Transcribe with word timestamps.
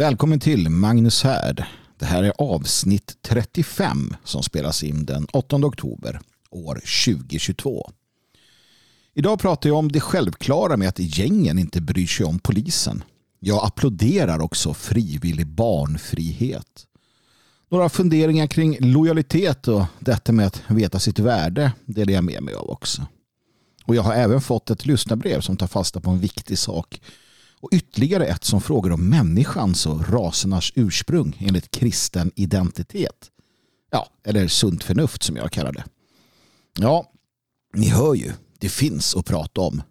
Välkommen 0.00 0.40
till 0.40 0.68
Magnus 0.68 1.22
Härd. 1.22 1.64
Det 1.98 2.04
här 2.04 2.22
är 2.22 2.32
avsnitt 2.38 3.16
35 3.22 4.14
som 4.24 4.42
spelas 4.42 4.82
in 4.82 5.04
den 5.04 5.26
8 5.32 5.56
oktober 5.56 6.20
år 6.50 6.74
2022. 7.06 7.90
Idag 9.14 9.40
pratar 9.40 9.68
jag 9.68 9.78
om 9.78 9.92
det 9.92 10.00
självklara 10.00 10.76
med 10.76 10.88
att 10.88 10.98
gängen 10.98 11.58
inte 11.58 11.80
bryr 11.80 12.06
sig 12.06 12.26
om 12.26 12.38
polisen. 12.38 13.04
Jag 13.38 13.64
applåderar 13.64 14.40
också 14.40 14.74
frivillig 14.74 15.46
barnfrihet. 15.46 16.86
Några 17.70 17.88
funderingar 17.88 18.46
kring 18.46 18.76
lojalitet 18.80 19.68
och 19.68 19.84
detta 19.98 20.32
med 20.32 20.46
att 20.46 20.62
veta 20.68 20.98
sitt 20.98 21.18
värde 21.18 21.72
delar 21.84 22.12
jag 22.12 22.24
med 22.24 22.42
mig 22.42 22.54
av 22.54 22.70
också. 22.70 23.06
Och 23.84 23.94
jag 23.94 24.02
har 24.02 24.14
även 24.14 24.40
fått 24.40 24.70
ett 24.70 24.86
lyssnarbrev 24.86 25.40
som 25.40 25.56
tar 25.56 25.66
fasta 25.66 26.00
på 26.00 26.10
en 26.10 26.20
viktig 26.20 26.58
sak 26.58 27.00
och 27.60 27.68
ytterligare 27.72 28.26
ett 28.26 28.44
som 28.44 28.60
frågar 28.60 28.90
om 28.90 29.08
människans 29.08 29.86
och 29.86 30.08
rasernas 30.08 30.72
ursprung 30.74 31.36
enligt 31.40 31.70
kristen 31.70 32.32
identitet. 32.34 33.30
Ja, 33.90 34.08
eller 34.24 34.48
sunt 34.48 34.84
förnuft 34.84 35.22
som 35.22 35.36
jag 35.36 35.52
kallar 35.52 35.72
det. 35.72 35.84
Ja, 36.78 37.12
ni 37.74 37.88
hör 37.88 38.14
ju, 38.14 38.32
det 38.58 38.68
finns 38.68 39.16
att 39.16 39.26
prata 39.26 39.60
om. 39.60 39.82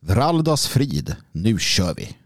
Vraldas 0.00 0.66
frid, 0.66 1.16
nu 1.32 1.58
kör 1.58 1.94
vi. 1.94 2.16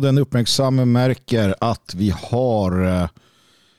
Den 0.00 0.18
uppmärksamme 0.18 0.84
märker 0.84 1.54
att 1.60 1.94
vi 1.94 2.10
har 2.10 2.86
eh, 2.86 3.08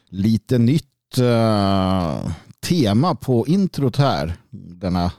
lite 0.09 0.57
nytt 0.57 0.85
uh, 1.19 2.31
tema 2.59 3.15
på 3.15 3.47
introt 3.47 3.97
här 3.97 4.33
denna 4.51 5.11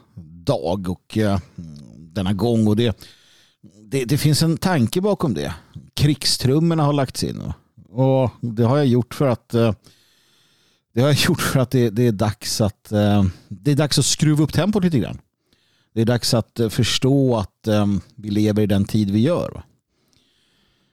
dag 0.45 0.89
och 0.89 1.17
uh, 1.17 1.37
denna 1.97 2.33
gång. 2.33 2.67
Och 2.67 2.75
det, 2.75 2.97
det, 3.83 4.05
det, 4.05 4.17
finns 4.17 4.43
en 4.43 4.57
tanke 4.57 5.01
bakom 5.01 5.33
det. 5.33 5.53
Krigstrummorna 5.93 6.83
har 6.83 6.93
lagts 6.93 7.23
in. 7.23 7.53
Och 7.89 8.29
det 8.41 8.63
har 8.63 8.77
jag 8.77 8.87
gjort 8.87 9.13
för 9.13 9.27
att 9.27 9.49
det 10.93 11.01
har 11.01 11.07
jag 11.07 11.17
gjort 11.27 11.41
för 11.41 11.59
att 11.59 11.71
det, 11.71 11.89
det 11.89 12.07
är 12.07 12.11
dags 12.11 12.61
att 12.61 12.83
det 13.49 13.71
är 13.71 13.75
dags 13.75 13.99
att 13.99 14.05
skruva 14.05 14.43
upp 14.43 14.53
tempot 14.53 14.83
lite 14.83 14.99
grann. 14.99 15.17
Det 15.93 16.01
är 16.01 16.05
dags 16.05 16.33
att 16.33 16.59
förstå 16.69 17.37
att 17.37 17.67
vi 18.15 18.29
lever 18.29 18.63
i 18.63 18.65
den 18.65 18.85
tid 18.85 19.11
vi 19.11 19.19
gör. 19.19 19.63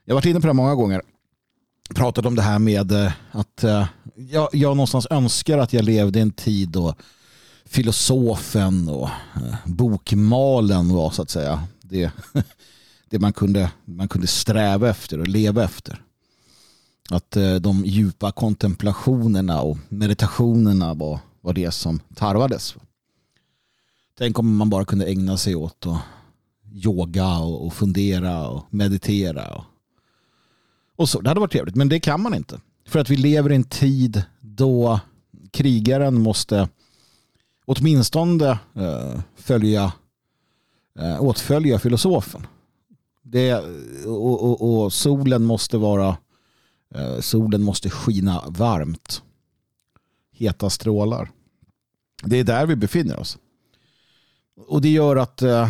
Jag 0.09 0.13
har 0.13 0.17
varit 0.17 0.25
inne 0.25 0.41
på 0.41 0.47
det 0.47 0.53
många 0.53 0.75
gånger. 0.75 1.01
Pratat 1.95 2.25
om 2.25 2.35
det 2.35 2.41
här 2.41 2.59
med 2.59 2.91
eh, 2.91 3.11
att 3.31 3.63
eh, 3.63 3.87
jag, 4.15 4.49
jag 4.53 4.77
någonstans 4.77 5.07
önskar 5.09 5.57
att 5.57 5.73
jag 5.73 5.85
levde 5.85 6.19
i 6.19 6.21
en 6.21 6.31
tid 6.31 6.69
då 6.69 6.95
filosofen 7.65 8.89
och 8.89 9.09
eh, 9.35 9.55
bokmalen 9.65 10.93
var 10.93 11.11
så 11.11 11.21
att 11.21 11.29
säga 11.29 11.63
det, 11.81 12.11
det 13.09 13.19
man, 13.19 13.33
kunde, 13.33 13.71
man 13.85 14.07
kunde 14.07 14.27
sträva 14.27 14.89
efter 14.89 15.19
och 15.19 15.27
leva 15.27 15.63
efter. 15.63 16.01
Att 17.09 17.37
de 17.61 17.85
djupa 17.85 18.31
kontemplationerna 18.31 19.61
och 19.61 19.77
meditationerna 19.89 20.93
var, 20.93 21.19
var 21.41 21.53
det 21.53 21.71
som 21.71 21.99
tarvades. 22.15 22.75
Tänk 24.17 24.39
om 24.39 24.55
man 24.55 24.69
bara 24.69 24.85
kunde 24.85 25.05
ägna 25.05 25.37
sig 25.37 25.55
åt 25.55 25.85
att 25.85 26.01
yoga 26.71 27.37
och, 27.37 27.65
och 27.65 27.73
fundera 27.73 28.47
och 28.47 28.65
meditera 28.69 29.55
och 29.55 29.63
och 30.99 31.09
så. 31.09 31.21
Det 31.21 31.29
hade 31.29 31.39
varit 31.39 31.51
trevligt, 31.51 31.75
men 31.75 31.89
det 31.89 31.99
kan 31.99 32.21
man 32.21 32.33
inte. 32.33 32.59
För 32.85 32.99
att 32.99 33.09
vi 33.09 33.15
lever 33.15 33.51
i 33.51 33.55
en 33.55 33.63
tid 33.63 34.23
då 34.41 34.99
krigaren 35.51 36.21
måste 36.21 36.69
åtminstone 37.65 38.49
eh, 38.75 39.19
följa, 39.35 39.93
eh, 40.99 41.23
åtfölja 41.23 41.79
filosofen. 41.79 42.47
Det, 43.21 43.53
och, 44.05 44.43
och, 44.43 44.83
och, 44.83 44.93
solen 44.93 45.43
måste 45.43 45.77
vara 45.77 46.17
eh, 46.95 47.19
solen 47.19 47.63
måste 47.63 47.89
skina 47.89 48.43
varmt. 48.47 49.23
Heta 50.31 50.69
strålar. 50.69 51.31
Det 52.23 52.37
är 52.37 52.43
där 52.43 52.65
vi 52.65 52.75
befinner 52.75 53.19
oss. 53.19 53.37
Och 54.67 54.81
det 54.81 54.89
gör 54.89 55.15
att 55.15 55.41
eh, 55.41 55.69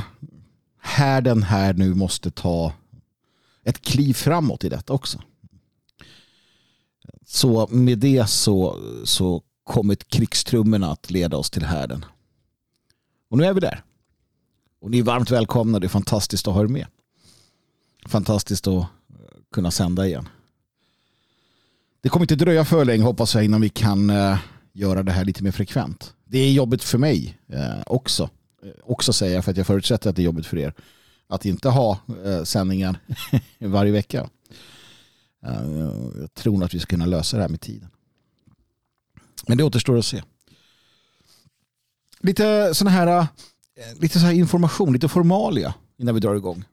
härden 0.81 1.43
här 1.43 1.73
nu 1.73 1.93
måste 1.93 2.31
ta 2.31 2.73
ett 3.69 3.81
kliv 3.81 4.13
framåt 4.13 4.63
i 4.63 4.69
detta 4.69 4.93
också. 4.93 5.21
Så 7.25 7.67
med 7.67 7.99
det 7.99 8.29
så, 8.29 8.79
så 9.03 9.43
kommer 9.63 9.95
krigstrummorna 9.95 10.91
att 10.91 11.11
leda 11.11 11.37
oss 11.37 11.49
till 11.49 11.65
härden. 11.65 12.05
Och 13.29 13.37
nu 13.37 13.45
är 13.45 13.53
vi 13.53 13.59
där. 13.59 13.83
Och 14.81 14.91
ni 14.91 14.99
är 14.99 15.03
varmt 15.03 15.31
välkomna. 15.31 15.79
Det 15.79 15.87
är 15.87 15.89
fantastiskt 15.89 16.47
att 16.47 16.53
ha 16.53 16.61
er 16.61 16.67
med. 16.67 16.87
Fantastiskt 18.05 18.67
att 18.67 18.73
eh, 18.73 18.85
kunna 19.51 19.71
sända 19.71 20.07
igen. 20.07 20.27
Det 22.01 22.09
kommer 22.09 22.23
inte 22.23 22.35
dröja 22.35 22.65
för 22.65 22.85
länge 22.85 23.03
hoppas 23.03 23.35
jag 23.35 23.45
innan 23.45 23.61
vi 23.61 23.69
kan 23.69 24.09
eh, 24.09 24.37
göra 24.73 25.03
det 25.03 25.11
här 25.11 25.25
lite 25.25 25.43
mer 25.43 25.51
frekvent. 25.51 26.13
Det 26.25 26.39
är 26.39 26.51
jobbigt 26.51 26.83
för 26.83 26.97
mig 26.97 27.37
eh, 27.47 27.81
också. 27.85 28.29
Också 28.83 29.13
säger 29.13 29.35
jag 29.35 29.45
för 29.45 29.51
att 29.51 29.57
jag 29.57 29.67
förutsätter 29.67 30.09
att 30.09 30.15
det 30.15 30.21
är 30.21 30.23
jobbigt 30.23 30.45
för 30.45 30.57
er 30.57 30.73
att 31.29 31.45
inte 31.45 31.69
ha 31.69 31.99
eh, 32.25 32.43
sändningar 32.43 32.99
varje 33.59 33.91
vecka. 33.91 34.29
Eh, 35.45 35.89
jag 36.19 36.33
tror 36.33 36.53
nog 36.53 36.63
att 36.63 36.73
vi 36.73 36.79
ska 36.79 36.89
kunna 36.89 37.05
lösa 37.05 37.37
det 37.37 37.43
här 37.43 37.49
med 37.49 37.61
tiden. 37.61 37.89
Men 39.47 39.57
det 39.57 39.63
återstår 39.63 39.97
att 39.97 40.05
se. 40.05 40.23
Lite 42.19 42.75
sån 42.75 42.87
här, 42.87 43.07
eh, 43.07 43.25
lite 43.99 44.19
så 44.19 44.25
här 44.25 44.33
information, 44.33 44.93
lite 44.93 45.07
formalia 45.07 45.73
innan 45.97 46.15
vi 46.15 46.21
drar 46.21 46.35
igång. 46.35 46.63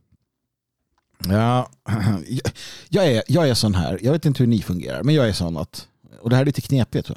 Ja, 1.29 1.71
jag, 2.89 3.07
är, 3.07 3.23
jag 3.29 3.49
är 3.49 3.55
sån 3.55 3.75
här, 3.75 3.99
jag 4.03 4.13
vet 4.13 4.27
inte 4.27 4.43
hur 4.43 4.47
ni 4.47 4.63
fungerar, 4.63 5.03
men 5.03 5.15
jag 5.15 5.29
är 5.29 5.33
sån 5.33 5.57
att, 5.57 5.89
och 6.21 6.31
det 6.31 6.37
här 6.37 6.43
är 6.43 6.47
lite 6.47 6.61
knepigt. 6.61 7.11
Va? 7.11 7.17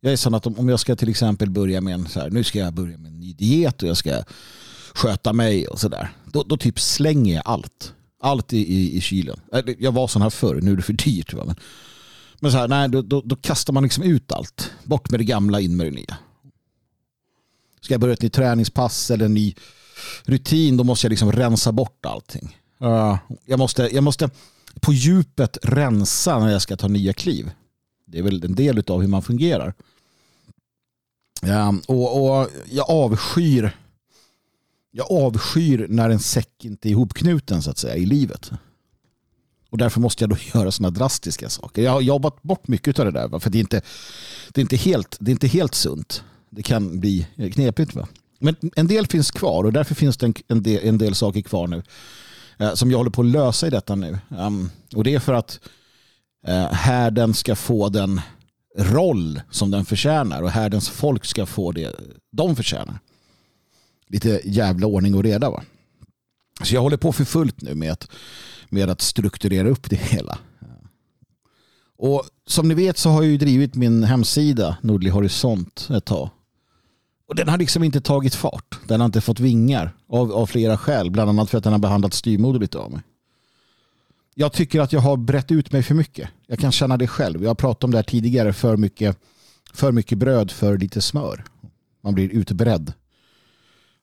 Jag 0.00 0.12
är 0.12 0.16
sån 0.16 0.34
att 0.34 0.46
om 0.46 0.68
jag 0.68 0.80
ska 0.80 0.96
till 0.96 1.08
exempel 1.08 1.50
börja 1.50 1.80
med 1.80 1.94
en, 1.94 2.08
så 2.08 2.20
här, 2.20 2.30
nu 2.30 2.44
ska 2.44 2.58
jag 2.58 2.72
börja 2.72 2.98
med 2.98 3.12
en 3.12 3.20
ny 3.20 3.32
diet 3.32 3.82
och 3.82 3.88
jag 3.88 3.96
ska 3.96 4.24
sköta 4.94 5.32
mig 5.32 5.66
och 5.66 5.80
sådär. 5.80 6.12
Då, 6.24 6.42
då 6.42 6.56
typ 6.56 6.80
slänger 6.80 7.34
jag 7.34 7.42
allt. 7.46 7.92
Allt 8.20 8.52
i, 8.52 8.58
i, 8.58 8.96
i 8.96 9.00
kylen. 9.00 9.40
Äh, 9.52 9.60
jag 9.78 9.92
var 9.92 10.08
sån 10.08 10.22
här 10.22 10.30
förr, 10.30 10.60
nu 10.62 10.72
är 10.72 10.76
det 10.76 10.82
för 10.82 10.92
dyrt. 10.92 11.32
Va? 11.32 11.44
Men, 11.46 11.56
men 12.40 12.52
så 12.52 12.58
här, 12.58 12.68
nej, 12.68 12.88
då, 12.88 13.02
då, 13.02 13.22
då, 13.24 13.36
kastar 13.36 13.72
man 13.72 13.82
liksom 13.82 14.04
ut 14.04 14.32
allt. 14.32 14.70
Bort 14.84 15.10
med 15.10 15.20
det 15.20 15.24
gamla, 15.24 15.60
in 15.60 15.76
med 15.76 15.86
det 15.86 15.90
nya. 15.90 16.16
Ska 17.80 17.94
jag 17.94 18.00
börja 18.00 18.14
ett 18.14 18.22
nytt 18.22 18.32
träningspass 18.32 19.10
eller 19.10 19.24
en 19.24 19.34
ny 19.34 19.54
rutin, 20.24 20.76
då 20.76 20.84
måste 20.84 21.06
jag 21.06 21.10
liksom 21.10 21.32
rensa 21.32 21.72
bort 21.72 22.06
allting. 22.06 22.58
Uh, 22.82 23.18
jag, 23.46 23.58
måste, 23.58 23.88
jag 23.92 24.04
måste 24.04 24.30
på 24.80 24.92
djupet 24.92 25.58
rensa 25.62 26.38
när 26.38 26.52
jag 26.52 26.62
ska 26.62 26.76
ta 26.76 26.88
nya 26.88 27.12
kliv. 27.12 27.50
Det 28.06 28.18
är 28.18 28.22
väl 28.22 28.44
en 28.44 28.54
del 28.54 28.82
av 28.86 29.00
hur 29.00 29.08
man 29.08 29.22
fungerar. 29.22 29.74
Ehm, 31.42 31.82
och, 31.86 32.40
och 32.40 32.48
jag 32.70 32.90
avskyr 32.90 33.76
jag 34.92 35.12
avskyr 35.12 35.86
när 35.88 36.10
en 36.10 36.18
säck 36.18 36.64
inte 36.64 36.88
är 36.88 36.90
ihopknuten 36.90 37.62
så 37.62 37.70
att 37.70 37.78
säga 37.78 37.96
i 37.96 38.06
livet. 38.06 38.50
Och 39.70 39.78
därför 39.78 40.00
måste 40.00 40.24
jag 40.24 40.30
då 40.30 40.36
göra 40.54 40.70
sådana 40.70 40.90
drastiska 40.90 41.48
saker. 41.48 41.82
Jag 41.82 41.92
har 41.92 42.00
jobbat 42.00 42.42
bort 42.42 42.68
mycket 42.68 42.98
av 42.98 43.04
det 43.04 43.12
där. 43.12 43.38
För 43.38 43.50
det 43.50 43.58
är 43.58 43.60
inte, 43.60 43.82
det 44.52 44.60
är 44.60 44.62
inte, 44.62 44.76
helt, 44.76 45.16
det 45.20 45.30
är 45.30 45.32
inte 45.32 45.46
helt 45.46 45.74
sunt. 45.74 46.24
Det 46.50 46.62
kan 46.62 47.00
bli 47.00 47.26
knepigt. 47.52 47.94
Va? 47.94 48.08
Men 48.38 48.56
en 48.76 48.86
del 48.86 49.06
finns 49.06 49.30
kvar 49.30 49.64
och 49.64 49.72
därför 49.72 49.94
finns 49.94 50.16
det 50.16 50.32
en, 50.48 50.62
del, 50.62 50.88
en 50.88 50.98
del 50.98 51.14
saker 51.14 51.42
kvar 51.42 51.66
nu. 51.66 51.82
Eh, 52.58 52.74
som 52.74 52.90
jag 52.90 52.98
håller 52.98 53.10
på 53.10 53.22
att 53.22 53.26
lösa 53.26 53.66
i 53.66 53.70
detta 53.70 53.94
nu. 53.94 54.18
Um, 54.28 54.70
och 54.94 55.04
det 55.04 55.14
är 55.14 55.18
för 55.18 55.32
att 55.32 55.60
eh, 56.46 56.72
härden 56.72 57.34
ska 57.34 57.56
få 57.56 57.88
den 57.88 58.20
roll 58.78 59.40
som 59.50 59.70
den 59.70 59.84
förtjänar. 59.84 60.42
Och 60.42 60.50
härdens 60.50 60.88
folk 60.88 61.24
ska 61.24 61.46
få 61.46 61.72
det 61.72 61.94
de 62.32 62.56
förtjänar 62.56 62.98
lite 64.12 64.40
jävla 64.44 64.86
ordning 64.86 65.14
och 65.14 65.22
reda. 65.22 65.50
Va? 65.50 65.62
Så 66.62 66.74
jag 66.74 66.80
håller 66.80 66.96
på 66.96 67.12
för 67.12 67.24
fullt 67.24 67.62
nu 67.62 67.74
med 67.74 67.92
att, 67.92 68.08
med 68.68 68.90
att 68.90 69.00
strukturera 69.00 69.68
upp 69.68 69.90
det 69.90 69.96
hela. 69.96 70.38
Och 71.98 72.24
som 72.46 72.68
ni 72.68 72.74
vet 72.74 72.98
så 72.98 73.10
har 73.10 73.22
jag 73.22 73.30
ju 73.30 73.38
drivit 73.38 73.74
min 73.74 74.04
hemsida 74.04 74.76
Nordlig 74.80 75.10
Horisont 75.10 75.88
ett 75.90 76.04
tag. 76.04 76.30
Och 77.28 77.36
den 77.36 77.48
har 77.48 77.58
liksom 77.58 77.84
inte 77.84 78.00
tagit 78.00 78.34
fart. 78.34 78.78
Den 78.88 79.00
har 79.00 79.06
inte 79.06 79.20
fått 79.20 79.40
vingar 79.40 79.92
av, 80.08 80.32
av 80.32 80.46
flera 80.46 80.78
skäl. 80.78 81.10
Bland 81.10 81.30
annat 81.30 81.50
för 81.50 81.58
att 81.58 81.64
den 81.64 81.72
har 81.72 81.80
behandlat 81.80 82.14
styrmoderligt 82.14 82.74
av 82.74 82.90
mig. 82.90 83.00
Jag 84.34 84.52
tycker 84.52 84.80
att 84.80 84.92
jag 84.92 85.00
har 85.00 85.16
brett 85.16 85.50
ut 85.50 85.72
mig 85.72 85.82
för 85.82 85.94
mycket. 85.94 86.28
Jag 86.46 86.58
kan 86.58 86.72
känna 86.72 86.96
det 86.96 87.06
själv. 87.06 87.42
Jag 87.42 87.50
har 87.50 87.54
pratat 87.54 87.84
om 87.84 87.90
det 87.90 87.98
här 87.98 88.02
tidigare. 88.02 88.52
För 88.52 88.76
mycket, 88.76 89.18
för 89.72 89.92
mycket 89.92 90.18
bröd 90.18 90.50
för 90.50 90.78
lite 90.78 91.00
smör. 91.00 91.44
Man 92.02 92.14
blir 92.14 92.28
utbredd. 92.28 92.92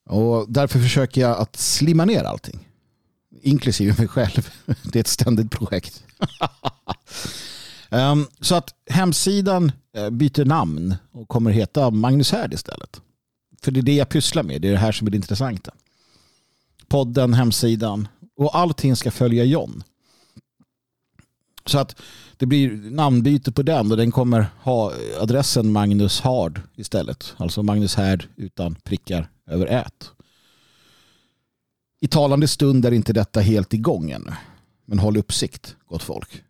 Och 0.10 0.46
därför 0.50 0.80
försöker 0.80 1.22
jag 1.22 1.38
att 1.38 1.56
slimma 1.56 2.06
ner 2.06 2.24
allting. 2.24 2.68
Inklusive 3.42 3.96
mig 3.98 4.08
själv. 4.08 4.50
Det 4.84 4.96
är 4.96 5.00
ett 5.00 5.08
ständigt 5.08 5.52
projekt. 5.52 6.04
um, 7.90 8.28
så 8.42 8.56
att 8.56 8.74
hemsidan 8.90 9.72
eh, 9.96 10.10
byter 10.10 10.46
namn 10.46 10.96
och 11.12 11.28
kommer 11.28 11.52
heta 11.52 11.90
Magnus 11.90 12.32
Härd 12.32 12.54
istället. 12.54 13.02
För 13.62 13.72
det 13.72 13.80
är 13.80 13.82
det 13.82 13.96
jag 13.96 14.10
pysslar 14.10 14.44
med. 14.44 14.62
Det 14.62 14.68
är 14.68 14.72
det 14.72 14.78
här 14.78 14.92
som 14.92 15.08
är 15.08 15.12
det 15.12 15.18
intressanta. 15.18 15.72
Podden, 16.88 17.34
hemsidan 17.34 18.08
och 18.38 18.58
allting 18.58 18.96
ska 18.96 19.12
följa 19.12 19.44
John. 19.44 19.84
Så 21.66 21.80
att 21.80 22.02
det 22.38 22.46
blir 22.46 22.92
namnbyte 22.92 23.52
på 23.52 23.62
den 23.62 23.92
och 23.92 23.98
den 23.98 24.12
kommer 24.12 24.48
ha 24.62 24.94
adressen 25.20 25.72
Magnus 25.72 26.22
Hard 26.22 26.62
istället. 26.76 27.34
Alltså 27.38 27.64
Magnus 27.64 27.96
Härd 27.96 28.28
utan 28.36 28.76
prickar 28.76 29.30
över 29.50 29.66
ät. 29.66 30.12
I 32.02 32.08
talande 32.08 32.48
stund 32.48 32.86
är 32.86 32.92
inte 32.92 33.14
detta 33.14 33.40
helt 33.40 33.74
igång 33.74 34.12
ännu. 34.12 34.34
Men 34.86 35.00
håll 35.00 35.18
uppsikt, 35.18 35.76
gott 35.88 36.04
folk. 36.04 36.44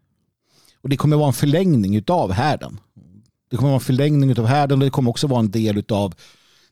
Och 0.82 0.90
det 0.90 0.98
kommer 0.98 1.18
vara 1.18 1.28
en 1.28 1.34
förlängning 1.34 2.04
av 2.08 2.32
härden. 2.32 2.80
Det 3.50 3.58
kommer 3.58 3.70
vara 3.70 3.80
en 3.80 3.86
förlängning 3.86 4.40
av 4.40 4.46
härden 4.46 4.80
och 4.80 4.86
det 4.86 4.92
kommer 4.92 5.10
också 5.10 5.28
vara 5.28 5.40
en 5.40 5.52
del 5.52 5.84
av 5.90 6.16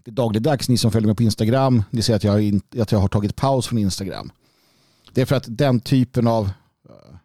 det 0.03 0.11
dagligdags. 0.11 0.69
Ni 0.69 0.77
som 0.77 0.91
följer 0.91 1.07
mig 1.07 1.15
på 1.15 1.23
Instagram, 1.23 1.83
ni 1.89 2.01
ser 2.01 2.15
att 2.15 2.23
jag, 2.23 2.43
in, 2.43 2.61
att 2.79 2.91
jag 2.91 2.99
har 2.99 3.07
tagit 3.07 3.35
paus 3.35 3.67
från 3.67 3.77
Instagram. 3.79 4.31
Det 5.13 5.21
är 5.21 5.25
för 5.25 5.35
att 5.35 5.45
den 5.47 5.79
typen 5.79 6.27
av 6.27 6.45
eh, 6.89 7.17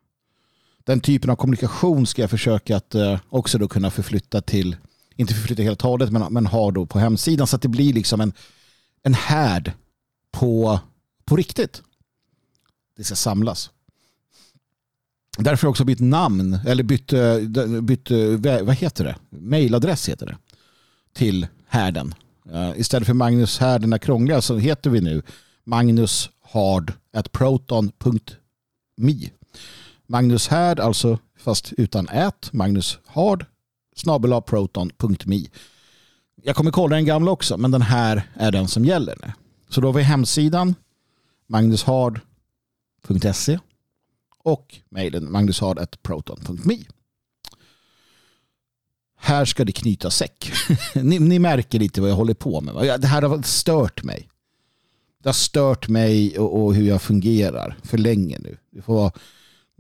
den 0.85 1.01
typen 1.01 1.31
av 1.31 1.37
kommunikation 1.37 2.07
ska 2.07 2.23
jag 2.23 2.31
försöka 2.31 2.77
att 2.77 2.95
eh, 2.95 3.19
också 3.29 3.59
då 3.59 3.69
kunna 3.69 3.91
förflytta 3.91 4.41
till, 4.41 4.77
inte 5.17 5.35
förflytta 5.35 5.63
helt 5.63 5.85
och 5.85 5.91
hållet, 5.91 6.13
men, 6.13 6.33
men 6.33 6.47
ha 6.47 6.71
då 6.71 6.87
på 6.87 6.99
hemsidan 6.99 7.47
så 7.47 7.57
att 7.57 7.63
det 7.63 7.69
blir 7.69 7.93
liksom 7.93 8.21
en, 8.21 8.33
en 9.03 9.15
härd 9.15 9.73
på, 10.31 10.81
på 11.25 11.37
riktigt. 11.37 11.83
Det 12.97 13.05
ska 13.05 13.17
samlas. 13.17 13.71
Därför 15.39 15.63
har 15.63 15.67
jag 15.67 15.71
också 15.71 15.85
bytt 15.85 16.01
namn, 16.01 16.59
eller 16.67 16.83
bytt, 16.83 17.13
bytt 17.83 18.11
vad 18.63 18.75
heter 18.75 19.05
det? 19.05 19.17
Mailadress 19.31 20.09
heter 20.09 20.27
det. 20.27 20.37
Till 21.13 21.47
härden. 21.67 22.15
Uh, 22.51 22.73
istället 22.77 23.07
för 23.07 23.15
Magnus 23.15 23.59
Härden 23.59 23.93
är 23.93 23.99
krångliga 23.99 24.43
så 24.43 24.57
heter 24.57 24.91
vi 24.91 25.01
nu 25.01 25.23
Magnus 25.65 26.31
Hard 26.41 26.93
at 27.13 27.33
proton.me. 27.33 29.29
Magnus 30.07 30.49
Härd, 30.49 30.81
alltså 30.81 31.19
fast 31.39 31.73
utan 31.73 32.09
ät, 32.09 32.53
Magnus 32.53 32.99
Hard, 33.07 33.45
snabel 33.97 34.43
proton.me. 34.43 35.47
Jag 36.45 36.57
kommer 36.57 36.71
kolla 36.71 36.97
den 36.97 37.05
gamla 37.05 37.31
också, 37.31 37.57
men 37.57 37.71
den 37.71 37.83
här 37.83 38.31
är 38.35 38.53
den 38.53 38.69
som 38.69 38.85
gäller 38.85 39.17
nu. 39.23 39.33
Så 39.69 39.81
då 39.81 39.89
har 39.89 39.93
vi 39.93 40.03
hemsidan 40.03 40.75
magnushard.se 41.47 43.59
och 44.39 44.77
mejlen 44.89 45.33
magnushard.proton.me. 45.33 46.79
Här 49.17 49.45
ska 49.45 49.65
det 49.65 49.73
knyta 49.73 50.11
säck. 50.11 50.53
ni, 50.95 51.19
ni, 51.19 51.39
märker 51.39 51.79
lite 51.79 52.01
vad 52.01 52.11
jag 52.11 52.17
håller 52.17 52.35
på 52.35 52.61
med. 52.61 53.01
Det 53.01 53.07
här 53.07 53.23
har 53.23 53.43
stört 53.43 54.03
mig. 54.03 54.29
Det 55.23 55.29
har 55.29 55.35
stört 55.35 55.89
mig 55.89 56.39
och, 56.39 56.63
och 56.63 56.75
hur 56.75 56.89
jag 56.89 57.03
fungerar 57.03 57.79
för 57.83 57.99
länge 57.99 58.39
nu. 58.39 58.57
Det 58.71 58.83
får 58.83 58.95
vara 58.95 59.13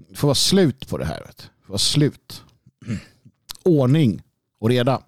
det 0.08 0.14
får 0.14 0.28
vara 0.28 0.34
slut 0.34 0.88
på 0.88 0.98
det 0.98 1.04
här. 1.04 1.30
Det 1.36 1.42
får 1.62 1.68
vara 1.68 1.78
slut. 1.78 2.42
Ordning 3.64 4.22
och 4.58 4.68
reda. 4.68 5.02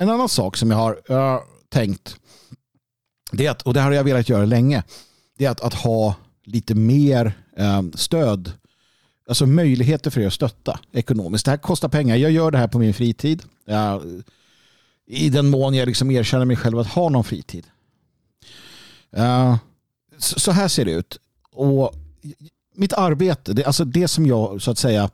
En 0.00 0.08
annan 0.08 0.28
sak 0.28 0.56
som 0.56 0.70
jag 0.70 0.78
har 0.78 1.10
uh, 1.10 1.40
tänkt, 1.68 2.16
det 3.32 3.46
är 3.46 3.50
att, 3.50 3.62
och 3.62 3.74
det 3.74 3.80
har 3.80 3.92
jag 3.92 4.04
velat 4.04 4.28
göra 4.28 4.44
länge, 4.44 4.82
det 5.38 5.44
är 5.44 5.50
att, 5.50 5.60
att 5.60 5.74
ha 5.74 6.14
lite 6.44 6.74
mer 6.74 7.32
um, 7.56 7.92
stöd, 7.92 8.52
alltså 9.28 9.46
möjligheter 9.46 10.10
för 10.10 10.20
er 10.20 10.26
att 10.26 10.32
stötta 10.32 10.80
ekonomiskt. 10.92 11.44
Det 11.44 11.50
här 11.50 11.58
kostar 11.58 11.88
pengar. 11.88 12.16
Jag 12.16 12.30
gör 12.30 12.50
det 12.50 12.58
här 12.58 12.68
på 12.68 12.78
min 12.78 12.94
fritid. 12.94 13.42
Jag, 13.64 14.02
I 15.06 15.28
den 15.28 15.50
mån 15.50 15.74
jag 15.74 15.86
liksom 15.86 16.10
erkänner 16.10 16.44
mig 16.44 16.56
själv 16.56 16.78
att 16.78 16.86
ha 16.86 17.08
någon 17.08 17.24
fritid. 17.24 17.66
Uh, 19.18 19.56
så, 20.18 20.40
så 20.40 20.52
här 20.52 20.68
ser 20.68 20.84
det 20.84 20.92
ut. 20.92 21.18
Och 21.52 21.94
mitt 22.74 22.92
arbete, 22.92 23.52
det, 23.52 23.64
alltså 23.64 23.84
det 23.84 24.08
som 24.08 24.26
jag 24.26 24.62
så 24.62 24.70
att 24.70 24.78
säga 24.78 25.10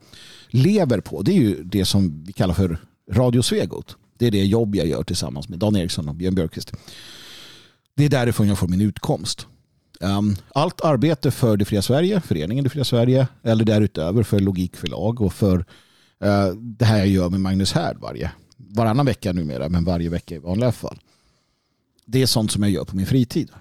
lever 0.47 0.99
på, 0.99 1.21
det 1.21 1.31
är 1.31 1.39
ju 1.39 1.63
det 1.63 1.85
som 1.85 2.23
vi 2.23 2.33
kallar 2.33 2.53
för 2.53 2.77
Radio 3.11 3.41
Svegot. 3.41 3.97
Det 4.17 4.27
är 4.27 4.31
det 4.31 4.45
jobb 4.45 4.75
jag 4.75 4.87
gör 4.87 5.03
tillsammans 5.03 5.49
med 5.49 5.59
Dan 5.59 5.75
Eriksson 5.75 6.09
och 6.09 6.15
Björn 6.15 6.35
Björkqvist. 6.35 6.71
Det 7.95 8.05
är 8.05 8.09
därifrån 8.09 8.47
jag 8.47 8.57
får 8.57 8.67
min 8.67 8.81
utkomst. 8.81 9.47
Ehm, 10.01 10.35
allt 10.53 10.81
arbete 10.81 11.31
för 11.31 11.57
Det 11.57 11.65
fria 11.65 11.81
Sverige, 11.81 12.21
föreningen 12.21 12.63
Det 12.63 12.69
fria 12.69 12.83
Sverige 12.83 13.27
eller 13.43 13.65
därutöver 13.65 14.23
för 14.23 14.39
Logikförlag 14.39 15.21
och 15.21 15.33
för 15.33 15.65
eh, 16.19 16.47
det 16.53 16.85
här 16.85 16.97
jag 16.97 17.07
gör 17.07 17.29
med 17.29 17.41
Magnus 17.41 17.73
Härd 17.73 17.97
varje, 17.97 18.31
varannan 18.57 19.05
vecka 19.05 19.33
numera, 19.33 19.69
men 19.69 19.83
varje 19.83 20.09
vecka 20.09 20.35
i 20.35 20.37
vanliga 20.37 20.71
fall. 20.71 20.99
Det 22.05 22.21
är 22.21 22.25
sånt 22.25 22.51
som 22.51 22.63
jag 22.63 22.71
gör 22.71 22.85
på 22.85 22.95
min 22.95 23.05
fritid. 23.05 23.51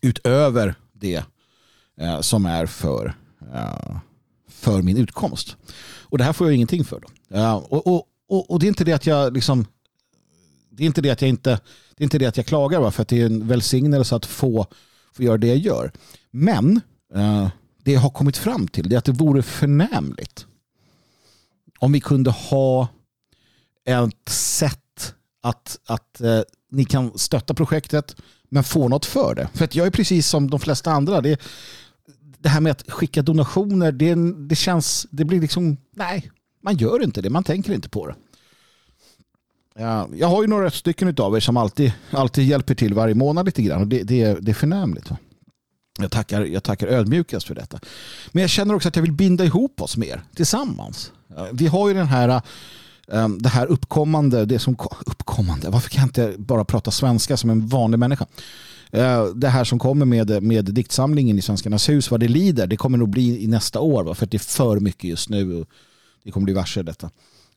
Utöver 0.00 0.74
det 0.92 1.24
eh, 2.00 2.20
som 2.20 2.46
är 2.46 2.66
för, 2.66 3.14
eh, 3.54 3.96
för 4.48 4.82
min 4.82 4.96
utkomst. 4.96 5.56
Och 6.02 6.18
det 6.18 6.24
här 6.24 6.32
får 6.32 6.46
jag 6.46 6.54
ingenting 6.54 6.84
för. 6.84 7.00
Då. 7.00 7.36
Ehm, 7.36 7.58
och, 7.58 7.86
och, 7.86 8.06
och, 8.32 8.50
och, 8.50 8.58
det 8.58 8.66
är 8.66 8.68
inte 8.68 8.84
det 8.84 8.92
att 8.92 9.06
jag 9.06 9.34
liksom 9.34 9.66
det 10.70 10.82
är 10.82 10.86
inte 10.86 11.00
det 11.00 11.10
att 11.10 11.22
jag 11.22 11.28
inte 11.28 11.60
det 11.96 12.02
är 12.02 12.04
inte 12.04 12.18
det 12.18 12.26
att 12.26 12.36
jag 12.36 12.46
klagar 12.46 12.80
va? 12.80 12.90
för 12.90 13.02
att 13.02 13.08
det 13.08 13.20
är 13.20 13.26
en 13.26 13.48
välsignelse 13.48 14.16
att 14.16 14.26
få, 14.26 14.66
få 15.12 15.22
göra 15.22 15.38
det 15.38 15.46
jag 15.46 15.56
gör. 15.56 15.92
Men 16.30 16.80
eh, 17.14 17.48
det 17.84 17.92
jag 17.92 18.00
har 18.00 18.10
kommit 18.10 18.36
fram 18.36 18.68
till 18.68 18.92
är 18.92 18.98
att 18.98 19.04
det 19.04 19.12
vore 19.12 19.42
förnämligt 19.42 20.46
om 21.78 21.92
vi 21.92 22.00
kunde 22.00 22.30
ha 22.30 22.88
ett 23.84 24.28
sätt 24.28 25.14
att, 25.42 25.78
att 25.86 26.20
eh, 26.20 26.40
ni 26.70 26.84
kan 26.84 27.18
stötta 27.18 27.54
projektet 27.54 28.16
men 28.48 28.64
få 28.64 28.88
något 28.88 29.06
för 29.06 29.34
det. 29.34 29.48
För 29.54 29.64
att 29.64 29.74
jag 29.74 29.86
är 29.86 29.90
precis 29.90 30.28
som 30.28 30.50
de 30.50 30.60
flesta 30.60 30.92
andra. 30.92 31.20
Det, 31.20 31.40
det 32.38 32.48
här 32.48 32.60
med 32.60 32.72
att 32.72 32.90
skicka 32.90 33.22
donationer, 33.22 33.92
det, 33.92 34.14
det 34.48 34.56
känns, 34.56 35.06
det 35.10 35.24
blir 35.24 35.40
liksom, 35.40 35.76
nej, 35.96 36.30
man 36.62 36.76
gör 36.76 37.02
inte 37.02 37.22
det, 37.22 37.30
man 37.30 37.44
tänker 37.44 37.72
inte 37.72 37.88
på 37.88 38.06
det. 38.06 38.14
Jag 40.16 40.28
har 40.28 40.42
ju 40.42 40.48
några 40.48 40.70
stycken 40.70 41.14
av 41.18 41.36
er 41.36 41.40
som 41.40 41.56
alltid, 41.56 41.92
alltid 42.10 42.44
hjälper 42.44 42.74
till 42.74 42.94
varje 42.94 43.14
månad 43.14 43.46
lite 43.46 43.62
grann 43.62 43.80
och 43.80 43.86
det, 43.88 44.02
det, 44.02 44.38
det 44.40 44.52
är 44.52 44.54
förnämligt. 44.54 45.10
Jag 45.98 46.10
tackar, 46.10 46.44
jag 46.44 46.62
tackar 46.62 46.86
ödmjukast 46.86 47.46
för 47.46 47.54
detta. 47.54 47.80
Men 48.32 48.40
jag 48.40 48.50
känner 48.50 48.74
också 48.74 48.88
att 48.88 48.96
jag 48.96 49.02
vill 49.02 49.12
binda 49.12 49.44
ihop 49.44 49.80
oss 49.80 49.96
mer 49.96 50.22
tillsammans. 50.34 51.12
Vi 51.52 51.66
har 51.66 51.88
ju 51.88 51.94
den 51.94 52.06
här 52.06 52.42
eh, 53.08 53.28
det 53.28 53.48
här 53.48 53.66
uppkommande, 53.66 54.44
det 54.44 54.58
som 54.58 54.76
uppkommande, 55.06 55.70
varför 55.70 55.90
kan 55.90 56.00
jag 56.00 56.08
inte 56.08 56.34
bara 56.38 56.64
prata 56.64 56.90
svenska 56.90 57.36
som 57.36 57.50
en 57.50 57.66
vanlig 57.66 57.98
människa? 57.98 58.26
Eh, 58.90 59.24
det 59.24 59.48
här 59.48 59.64
som 59.64 59.78
kommer 59.78 60.06
med, 60.06 60.42
med 60.42 60.64
diktsamlingen 60.64 61.38
i 61.38 61.42
Svenskarnas 61.42 61.88
hus, 61.88 62.10
vad 62.10 62.20
det 62.20 62.28
lider, 62.28 62.66
det 62.66 62.76
kommer 62.76 62.98
nog 62.98 63.08
bli 63.08 63.44
i 63.44 63.46
nästa 63.46 63.80
år. 63.80 64.04
Va? 64.04 64.14
För 64.14 64.26
det 64.26 64.36
är 64.36 64.38
för 64.38 64.80
mycket 64.80 65.04
just 65.04 65.28
nu. 65.28 65.64
Det 66.24 66.30
kommer 66.30 66.44
bli 66.44 66.54
varse 66.54 66.82
detta. 66.82 67.10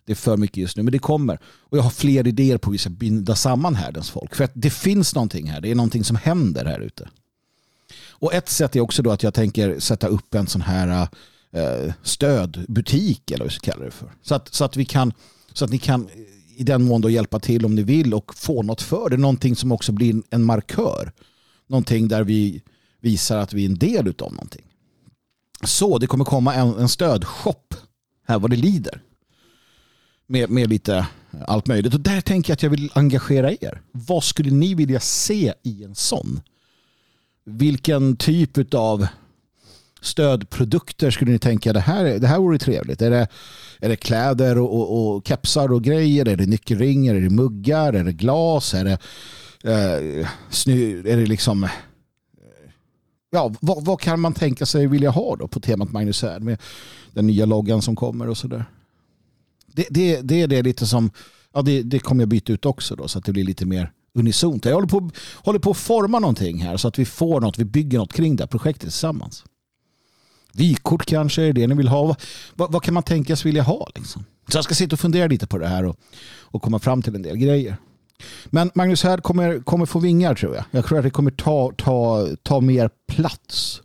Det 0.06 0.14
är 0.14 0.16
för 0.16 0.38
mycket 0.38 0.58
just 0.58 0.78
nu, 0.78 0.84
men 0.84 0.92
det 0.92 1.00
kommer. 1.00 1.40
Och 1.46 1.78
jag 1.78 1.84
har 1.84 1.90
fler 1.90 2.28
idéer 2.28 2.58
på 2.58 2.70
hur 2.70 2.72
vi 2.72 2.78
ska 2.78 2.90
binda 2.90 3.36
samman 3.36 3.76
härdens 3.76 4.10
folk. 4.10 4.36
För 4.36 4.44
att 4.44 4.52
det 4.54 4.70
finns 4.70 5.16
någonting 5.16 5.50
här. 5.50 5.62
Det 5.62 5.72
är 5.72 5.76
någonting 5.76 6.04
som 6.04 6.16
händer 6.16 6.66
här 6.66 6.80
ute. 6.80 7.10
Och 8.10 8.34
ett 8.34 8.50
sätt 8.50 8.76
är 8.76 8.80
också 8.80 9.02
då 9.04 9.12
att 9.12 9.24
jag 9.24 9.34
tänker 9.34 9.80
sätta 9.80 10.08
upp 10.08 10.36
en 10.36 10.48
sån 10.48 10.62
här 10.62 11.08
uh, 11.58 11.94
stödbutik 12.04 13.32
eller 13.32 13.46
vad 13.46 13.52
vi 13.52 13.56
ska 13.56 13.72
kalla 13.72 13.86
det 13.86 13.92
för. 13.92 14.12
Så 14.22 14.36
att, 14.36 14.54
så 14.54 14.66
att 14.66 14.78
vi 14.78 14.86
kan 14.86 15.14
så 15.54 15.66
att 15.66 15.72
ni 15.72 15.78
kan 15.78 16.10
i 16.56 16.64
den 16.64 16.84
mån 16.84 17.02
då 17.02 17.10
hjälpa 17.10 17.40
till 17.40 17.66
om 17.66 17.76
ni 17.76 17.84
vill 17.84 18.14
och 18.14 18.36
få 18.36 18.64
något 18.64 18.82
för 18.82 19.10
det. 19.10 19.18
Någonting 19.18 19.56
som 19.56 19.72
också 19.72 19.92
blir 19.92 20.22
en 20.30 20.44
markör. 20.44 21.12
Någonting 21.68 22.08
där 22.08 22.24
vi 22.24 22.62
visar 23.02 23.38
att 23.38 23.54
vi 23.54 23.66
är 23.66 23.70
en 23.70 23.78
del 23.78 24.08
av 24.08 24.34
någonting. 24.34 24.66
Så 25.64 25.98
det 25.98 26.08
kommer 26.08 26.26
komma 26.26 26.54
en, 26.54 26.80
en 26.80 26.90
stödshop 26.90 27.76
här 28.28 28.40
vad 28.40 28.50
det 28.50 28.56
lider. 28.56 29.02
Med, 30.28 30.50
med 30.50 30.70
lite 30.70 31.08
allt 31.48 31.68
möjligt. 31.68 31.94
Och 31.94 32.00
där 32.00 32.22
tänker 32.22 32.52
jag 32.52 32.56
att 32.56 32.64
jag 32.64 32.70
vill 32.70 32.92
engagera 32.94 33.52
er. 33.52 33.82
Vad 33.92 34.24
skulle 34.24 34.52
ni 34.52 34.76
vilja 34.76 35.00
se 35.00 35.54
i 35.64 35.84
en 35.84 35.96
sån? 35.96 36.42
Vilken 37.46 38.16
typ 38.16 38.74
av 38.74 39.08
stödprodukter 40.02 41.12
skulle 41.12 41.32
ni 41.32 41.40
tänka 41.40 41.74
det 41.74 41.80
här, 41.80 42.20
det 42.20 42.28
här 42.28 42.40
vore 42.40 42.58
trevligt? 42.58 43.02
Är 43.02 43.10
det, 43.10 43.28
är 43.80 43.90
det 43.90 43.96
kläder 43.96 44.58
och, 44.58 44.74
och, 44.74 45.16
och 45.16 45.28
kepsar 45.28 45.72
och 45.72 45.84
grejer? 45.84 46.28
Är 46.28 46.36
det 46.36 46.46
nyckelringar? 46.46 47.16
Är 47.16 47.22
det 47.22 47.30
muggar? 47.30 47.94
Är 47.94 48.04
det 48.04 48.14
glas? 48.14 48.74
Är 48.74 48.86
det, 48.86 48.98
eh, 49.72 50.28
snö, 50.50 50.74
är 51.06 51.18
det 51.18 51.26
liksom... 51.26 51.64
Eh, 51.64 51.70
ja, 53.32 53.54
vad, 53.62 53.86
vad, 53.86 54.00
kan 54.00 54.20
man 54.20 54.34
tänka 54.34 54.66
sig 54.66 54.88
vilja 54.88 55.10
ha 55.10 55.36
då 55.36 55.48
på 55.48 55.60
temat 55.60 55.92
Magnus 55.92 56.22
Härd 56.22 56.42
med 56.42 56.62
den 57.16 57.28
nya 57.28 57.46
loggan 57.46 57.82
som 57.82 57.96
kommer 57.96 58.30
och 58.30 58.38
sådär? 58.38 58.66
Det, 59.68 59.88
det, 59.90 60.22
det 60.22 60.42
är 60.42 60.48
det 60.48 60.62
lite 60.62 60.86
som, 60.86 61.12
ja 61.54 61.62
det, 61.62 61.84
det 61.84 62.00
kommer 62.00 62.22
jag 62.22 62.30
byta 62.30 62.54
ut 62.54 62.66
också 62.66 62.96
då 62.96 63.08
så 63.08 63.20
att 63.20 63.26
det 63.26 63.32
blir 63.32 63.44
lite 63.44 63.66
mer 63.66 63.92
unisont. 64.14 64.66
Jag 64.66 64.74
håller 64.74 64.88
på, 64.88 65.10
håller 65.36 65.60
på 65.60 65.72
att 65.72 65.78
forma 65.78 66.20
någonting 66.20 66.62
här 66.62 66.78
så 66.78 66.88
att 66.88 67.00
vi 67.00 67.06
får 67.06 67.42
något, 67.42 67.60
vi 67.60 67.66
bygger 67.66 67.98
något 67.98 68.14
kring 68.14 68.36
det 68.36 68.44
här 68.44 68.48
projektet 68.48 68.82
tillsammans. 68.82 69.44
Vykort 70.54 71.06
kanske 71.06 71.42
är 71.42 71.54
det 71.54 71.68
ni 71.68 71.76
vill 71.76 71.88
ha. 71.88 72.16
Vad, 72.56 72.72
vad 72.72 72.84
kan 72.84 72.94
man 72.94 73.04
tänkas 73.04 73.46
vilja 73.46 73.64
ha? 73.64 73.90
Liksom? 73.96 74.26
Så 74.52 74.58
jag 74.58 74.64
ska 74.64 74.76
sitta 74.76 74.96
och 74.96 75.00
fundera 75.00 75.28
lite 75.28 75.48
på 75.48 75.58
det 75.58 75.68
här 75.68 75.86
och, 75.86 76.00
och 76.40 76.62
komma 76.62 76.80
fram 76.80 77.02
till 77.02 77.16
en 77.16 77.22
del 77.22 77.38
grejer. 77.38 77.78
Men 78.46 78.72
Magnus 78.76 79.04
här 79.04 79.18
kommer, 79.18 79.60
kommer 79.60 79.86
få 79.86 80.00
vingar 80.00 80.36
tror 80.36 80.56
jag. 80.56 80.66
Jag 80.72 80.86
tror 80.86 80.98
att 80.98 81.04
det 81.04 81.10
kommer 81.10 81.32
ta, 81.32 81.72
ta, 81.78 82.28
ta 82.44 82.62
mer 82.62 82.90
plats. 83.08 83.82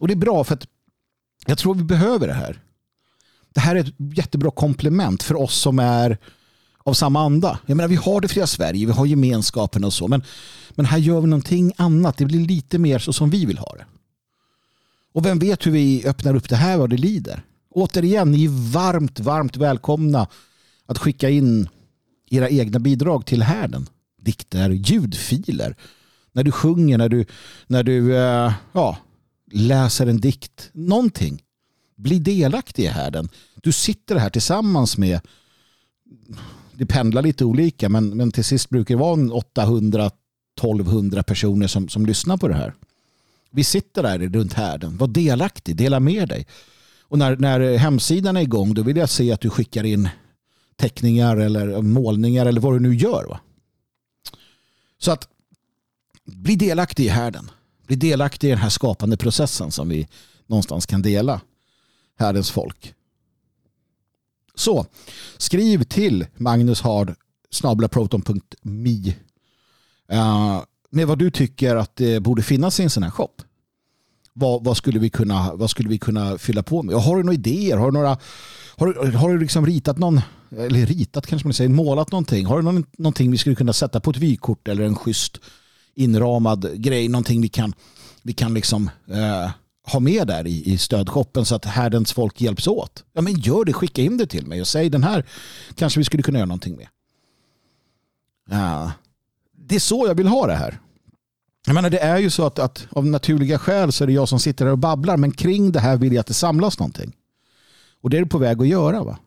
Och 0.00 0.08
det 0.08 0.14
är 0.14 0.16
bra 0.16 0.44
för 0.44 0.54
att 0.54 0.66
jag 1.46 1.58
tror 1.58 1.74
vi 1.74 1.84
behöver 1.84 2.26
det 2.26 2.32
här. 2.32 2.60
Det 3.54 3.60
här 3.60 3.76
är 3.76 3.80
ett 3.80 3.94
jättebra 4.16 4.50
komplement 4.50 5.22
för 5.22 5.34
oss 5.34 5.54
som 5.54 5.78
är 5.78 6.18
av 6.84 6.94
samma 6.94 7.20
anda. 7.20 7.58
Jag 7.66 7.76
menar, 7.76 7.88
vi 7.88 7.96
har 7.96 8.20
det 8.20 8.28
fria 8.28 8.46
Sverige, 8.46 8.86
vi 8.86 8.92
har 8.92 9.06
gemenskapen 9.06 9.84
och 9.84 9.92
så. 9.92 10.08
Men, 10.08 10.22
men 10.70 10.86
här 10.86 10.98
gör 10.98 11.20
vi 11.20 11.26
någonting 11.26 11.72
annat. 11.76 12.16
Det 12.16 12.24
blir 12.24 12.46
lite 12.46 12.78
mer 12.78 12.98
så 12.98 13.12
som 13.12 13.30
vi 13.30 13.46
vill 13.46 13.58
ha 13.58 13.74
det. 13.78 13.84
Och 15.12 15.26
vem 15.26 15.38
vet 15.38 15.66
hur 15.66 15.70
vi 15.70 16.06
öppnar 16.06 16.34
upp 16.34 16.48
det 16.48 16.56
här 16.56 16.78
vad 16.78 16.90
det 16.90 16.96
lider. 16.96 17.42
Återigen, 17.70 18.32
ni 18.32 18.44
är 18.44 18.72
varmt, 18.72 19.20
varmt 19.20 19.56
välkomna 19.56 20.26
att 20.86 20.98
skicka 20.98 21.30
in 21.30 21.68
era 22.30 22.48
egna 22.48 22.78
bidrag 22.78 23.26
till 23.26 23.42
härden. 23.42 23.86
Dikter, 24.20 24.70
ljudfiler. 24.70 25.76
När 26.32 26.44
du 26.44 26.52
sjunger, 26.52 26.98
när 26.98 27.08
du, 27.08 27.24
när 27.66 27.82
du 27.82 28.16
eh, 28.16 28.52
ja, 28.72 28.96
läser 29.52 30.06
en 30.06 30.20
dikt. 30.20 30.70
Någonting. 30.72 31.42
Bli 31.96 32.18
delaktig 32.18 32.84
i 32.84 32.86
härden. 32.86 33.28
Du 33.62 33.72
sitter 33.72 34.16
här 34.16 34.30
tillsammans 34.30 34.98
med 34.98 35.20
det 36.72 36.86
pendlar 36.86 37.22
lite 37.22 37.44
olika 37.44 37.88
men, 37.88 38.16
men 38.16 38.30
till 38.30 38.44
sist 38.44 38.68
brukar 38.70 38.94
det 38.94 39.00
vara 39.00 39.16
800-1200 40.60 41.22
personer 41.22 41.66
som, 41.66 41.88
som 41.88 42.06
lyssnar 42.06 42.36
på 42.36 42.48
det 42.48 42.54
här. 42.54 42.74
Vi 43.50 43.64
sitter 43.64 44.02
där 44.02 44.18
runt 44.18 44.52
härden. 44.52 44.96
Var 44.96 45.06
delaktig, 45.06 45.76
dela 45.76 46.00
med 46.00 46.28
dig. 46.28 46.46
Och 47.00 47.18
när, 47.18 47.36
när 47.36 47.76
hemsidan 47.76 48.36
är 48.36 48.40
igång 48.40 48.74
då 48.74 48.82
vill 48.82 48.96
jag 48.96 49.10
se 49.10 49.32
att 49.32 49.40
du 49.40 49.50
skickar 49.50 49.84
in 49.84 50.08
teckningar 50.76 51.36
eller 51.36 51.82
målningar 51.82 52.46
eller 52.46 52.60
vad 52.60 52.74
du 52.74 52.80
nu 52.80 52.94
gör. 52.94 53.24
Va? 53.28 53.40
Så 54.98 55.12
att 55.12 55.28
bli 56.24 56.56
delaktig 56.56 57.04
i 57.04 57.08
härden. 57.08 57.50
Bli 57.86 57.96
delaktig 57.96 58.48
i 58.48 58.50
den 58.50 58.58
här 58.58 58.68
skapande 58.68 59.16
processen 59.16 59.70
som 59.70 59.88
vi 59.88 60.08
någonstans 60.46 60.86
kan 60.86 61.02
dela. 61.02 61.40
Härdens 62.18 62.50
folk. 62.50 62.94
Så 64.54 64.86
skriv 65.36 65.82
till 65.84 66.26
magnushard 66.36 67.14
snablaproton.me 67.50 69.14
uh, 70.12 70.62
med 70.90 71.06
vad 71.06 71.18
du 71.18 71.30
tycker 71.30 71.76
att 71.76 71.96
det 71.96 72.20
borde 72.20 72.42
finnas 72.42 72.80
i 72.80 72.82
en 72.82 72.90
sån 72.90 73.02
här 73.02 73.10
shop. 73.10 73.34
Vad, 74.32 74.64
vad, 74.64 74.76
skulle 74.76 74.98
vi 74.98 75.10
kunna, 75.10 75.54
vad 75.54 75.70
skulle 75.70 75.88
vi 75.88 75.98
kunna 75.98 76.38
fylla 76.38 76.62
på 76.62 76.82
med? 76.82 76.94
Har 76.94 77.16
du 77.16 77.22
några 77.22 77.34
idéer? 77.34 77.76
Har 77.76 77.86
du, 77.86 77.92
några, 77.92 78.18
har, 78.76 79.12
har 79.12 79.32
du 79.32 79.38
liksom 79.38 79.66
ritat 79.66 79.98
någon, 79.98 80.20
eller 80.58 80.86
ritat 80.86 81.26
kanske 81.26 81.48
man 81.48 81.54
säger, 81.54 81.70
målat 81.70 82.12
någonting? 82.12 82.46
Har 82.46 82.56
du 82.56 82.62
någon, 82.62 82.84
någonting 82.98 83.30
vi 83.30 83.38
skulle 83.38 83.56
kunna 83.56 83.72
sätta 83.72 84.00
på 84.00 84.10
ett 84.10 84.16
vykort 84.16 84.68
eller 84.68 84.84
en 84.84 84.96
schysst 84.96 85.40
inramad 85.94 86.82
grej? 86.82 87.08
Någonting 87.08 87.40
vi 87.40 87.48
kan, 87.48 87.74
vi 88.22 88.32
kan 88.32 88.54
liksom 88.54 88.90
eh, 89.10 89.50
ha 89.84 90.00
med 90.00 90.26
där 90.26 90.46
i, 90.46 90.72
i 90.72 90.78
stödshoppen 90.78 91.44
så 91.44 91.54
att 91.54 91.64
härdens 91.64 92.12
folk 92.12 92.40
hjälps 92.40 92.66
åt. 92.66 93.04
Ja 93.12 93.22
men 93.22 93.34
gör 93.34 93.64
det, 93.64 93.72
skicka 93.72 94.02
in 94.02 94.16
det 94.16 94.26
till 94.26 94.46
mig 94.46 94.60
och 94.60 94.68
säg 94.68 94.90
den 94.90 95.02
här 95.02 95.24
kanske 95.74 96.00
vi 96.00 96.04
skulle 96.04 96.22
kunna 96.22 96.38
göra 96.38 96.46
någonting 96.46 96.76
med. 96.76 96.88
Ja. 98.50 98.92
Det 99.56 99.74
är 99.74 99.80
så 99.80 100.06
jag 100.06 100.14
vill 100.14 100.26
ha 100.26 100.46
det 100.46 100.54
här. 100.54 100.80
Jag 101.66 101.74
menar, 101.74 101.90
det 101.90 101.98
är 101.98 102.18
ju 102.18 102.30
så 102.30 102.46
att, 102.46 102.58
att 102.58 102.86
av 102.90 103.06
naturliga 103.06 103.58
skäl 103.58 103.92
så 103.92 104.04
är 104.04 104.06
det 104.06 104.12
jag 104.12 104.28
som 104.28 104.40
sitter 104.40 104.64
här 104.64 104.72
och 104.72 104.78
babblar 104.78 105.16
men 105.16 105.32
kring 105.32 105.72
det 105.72 105.80
här 105.80 105.96
vill 105.96 106.12
jag 106.12 106.20
att 106.20 106.26
det 106.26 106.34
samlas 106.34 106.78
någonting. 106.78 107.16
Och 108.00 108.10
det 108.10 108.16
är 108.16 108.20
det 108.20 108.26
på 108.26 108.38
väg 108.38 108.60
att 108.60 108.68
göra. 108.68 109.04
va. 109.04 109.18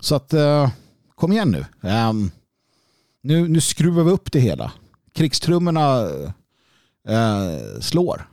Så 0.00 0.14
att 0.14 0.32
eh, 0.32 0.70
kom 1.14 1.32
igen 1.32 1.50
nu. 1.50 1.90
Um, 1.90 2.30
nu. 3.20 3.48
Nu 3.48 3.60
skruvar 3.60 4.04
vi 4.04 4.10
upp 4.10 4.32
det 4.32 4.40
hela. 4.40 4.72
Krigstrummorna 5.12 6.10
eh, 7.08 7.80
slår. 7.80 8.28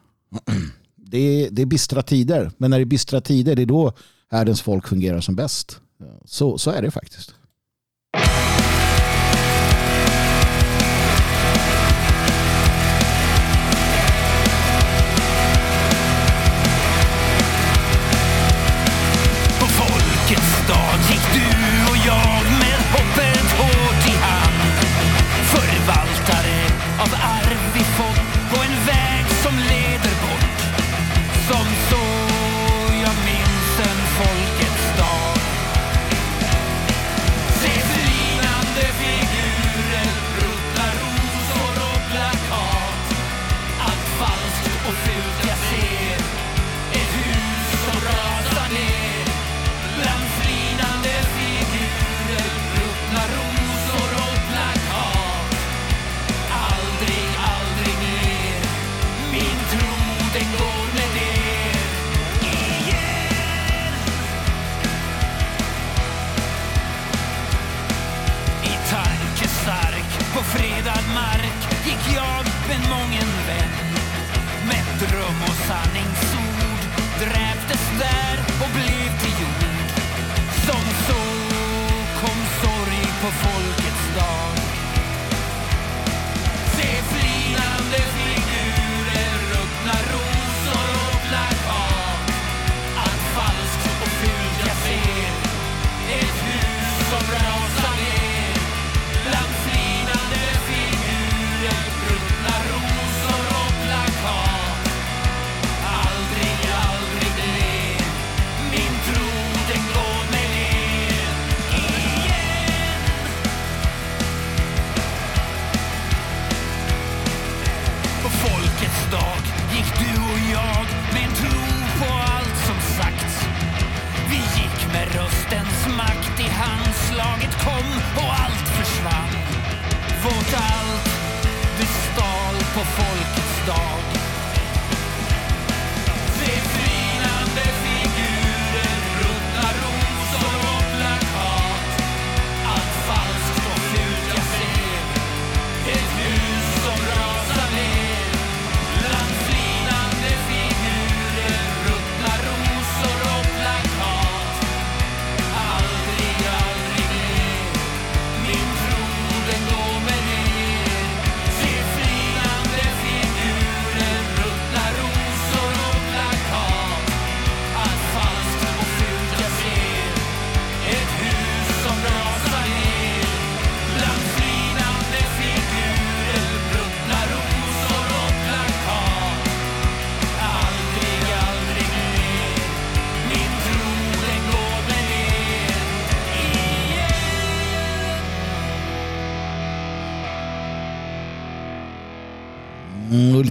det 0.95 1.17
är, 1.17 1.49
det 1.51 1.61
är 1.61 1.65
bistra 1.65 2.01
tider. 2.01 2.51
Men 2.57 2.71
när 2.71 2.77
det 2.77 2.83
är 2.83 2.85
bistra 2.85 3.21
tider 3.21 3.55
det 3.55 3.61
är 3.61 3.65
då 3.65 3.93
världens 4.31 4.61
folk 4.61 4.87
fungerar 4.87 5.21
som 5.21 5.35
bäst. 5.35 5.79
Så, 6.25 6.57
så 6.57 6.71
är 6.71 6.81
det 6.81 6.91
faktiskt. 6.91 7.35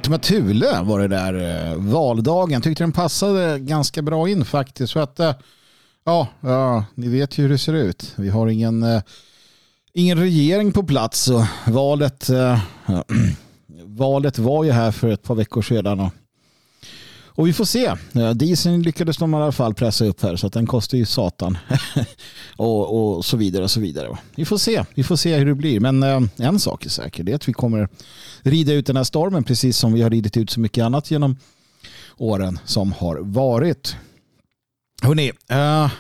Ultima 0.09 0.19
Thule 0.19 0.83
var 0.83 1.01
det 1.01 1.09
där 1.09 1.35
eh, 1.71 1.77
valdagen. 1.77 2.63
Tyckte 2.63 2.83
den 2.83 2.93
passade 2.93 3.59
ganska 3.59 4.03
bra 4.03 4.29
in 4.29 4.45
faktiskt. 4.45 4.93
För 4.93 5.01
att, 5.01 5.21
eh, 5.21 5.35
ja, 6.05 6.29
ja, 6.41 6.85
ni 6.95 7.09
vet 7.09 7.39
ju 7.39 7.43
hur 7.43 7.49
det 7.51 7.59
ser 7.59 7.73
ut. 7.73 8.15
Vi 8.17 8.29
har 8.29 8.47
ingen, 8.47 8.83
eh, 8.83 9.03
ingen 9.93 10.19
regering 10.19 10.73
på 10.73 10.83
plats 10.83 11.29
och 11.29 11.45
valet, 11.67 12.29
ja, 12.29 12.61
valet 13.85 14.39
var 14.39 14.65
ju 14.65 14.71
här 14.71 14.91
för 14.91 15.09
ett 15.09 15.23
par 15.23 15.35
veckor 15.35 15.63
sedan. 15.63 16.01
Och, 16.01 16.13
och 17.39 17.47
vi 17.47 17.53
får 17.53 17.65
se. 17.65 17.87
Eh, 18.13 18.31
Dieseln 18.31 18.83
lyckades 18.83 19.17
de 19.17 19.35
i 19.35 19.37
alla 19.37 19.53
fall 19.53 19.75
pressa 19.75 20.05
upp 20.05 20.23
här 20.23 20.37
så 20.37 20.47
att 20.47 20.53
den 20.53 20.67
kostar 20.67 20.99
ju 20.99 21.07
satan. 21.07 21.59
och, 22.57 23.17
och 23.17 23.25
så 23.25 23.37
vidare 23.37 23.65
och 23.65 23.71
så 23.71 23.81
vidare. 23.81 24.19
Vi 24.35 24.45
får 24.45 24.59
se. 24.59 24.85
Vi 24.95 25.05
får 25.05 25.17
se 25.17 25.37
hur 25.37 25.47
det 25.47 25.55
blir. 25.55 25.81
Men 25.81 26.03
eh, 26.03 26.21
en 26.37 26.61
sak 26.61 26.87
är 26.87 26.91
säker. 26.91 27.25
Det 27.25 27.33
är 27.33 27.37
att 27.37 27.49
vi 27.49 27.53
kommer 27.53 27.89
rida 28.43 28.73
ut 28.73 28.87
den 28.87 28.97
här 28.97 29.05
stormen 29.05 29.45
precis 29.45 29.79
som 29.79 29.93
vi 29.93 30.03
har 30.03 30.11
ridit 30.11 30.37
ut 30.37 30.51
så 30.51 30.61
mycket 30.61 30.85
annat 30.85 31.11
genom 31.11 31.37
åren 32.17 32.59
som 32.65 32.93
har 32.93 33.17
varit. 33.17 33.97
Hörrni, 35.03 35.33
uh, 35.53 35.93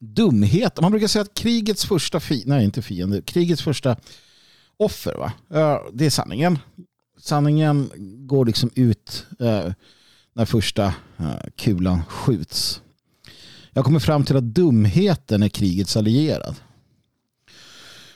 dumhet. 0.00 0.80
Man 0.80 0.90
brukar 0.90 1.06
säga 1.06 1.22
att 1.22 1.34
krigets 1.34 1.84
första 1.84 2.20
fiende, 2.20 2.54
nej 2.54 2.64
inte 2.64 2.82
fiende, 2.82 3.22
krigets 3.22 3.62
första 3.62 3.96
offer, 4.76 5.14
va? 5.14 5.32
Uh, 5.54 5.78
det 5.92 6.06
är 6.06 6.10
sanningen. 6.10 6.58
Sanningen 7.18 7.90
går 8.26 8.44
liksom 8.44 8.70
ut 8.74 9.26
uh, 9.40 9.72
när 10.36 10.44
första 10.44 10.86
eh, 11.18 11.36
kulan 11.56 12.04
skjuts. 12.04 12.80
Jag 13.72 13.84
kommer 13.84 13.98
fram 14.00 14.24
till 14.24 14.36
att 14.36 14.44
dumheten 14.44 15.42
är 15.42 15.48
krigets 15.48 15.96
allierad. 15.96 16.56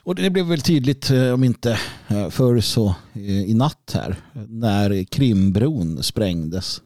Och 0.03 0.15
det 0.15 0.31
blev 0.31 0.47
väl 0.47 0.61
tydligt, 0.61 1.11
eh, 1.11 1.33
om 1.33 1.45
inte 1.45 1.79
eh, 2.09 2.29
förr 2.29 2.61
så 2.61 2.95
i 3.15 3.55
natt 3.55 3.91
här, 3.95 4.17
när 4.49 5.05
Krimbron 5.05 6.03
sprängdes. 6.03 6.83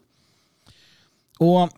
Och 1.38 1.70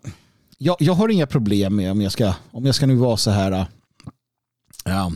jag, 0.57 0.75
jag 0.79 0.93
har 0.93 1.09
inga 1.09 1.27
problem 1.27 1.75
med 1.75 1.91
om 1.91 2.01
jag 2.01 2.11
ska, 2.11 2.33
om 2.51 2.65
jag 2.65 2.75
ska 2.75 2.85
nu 2.85 2.95
vara 2.95 3.17
så 3.17 3.31
här, 3.31 3.65
ja, 4.85 5.11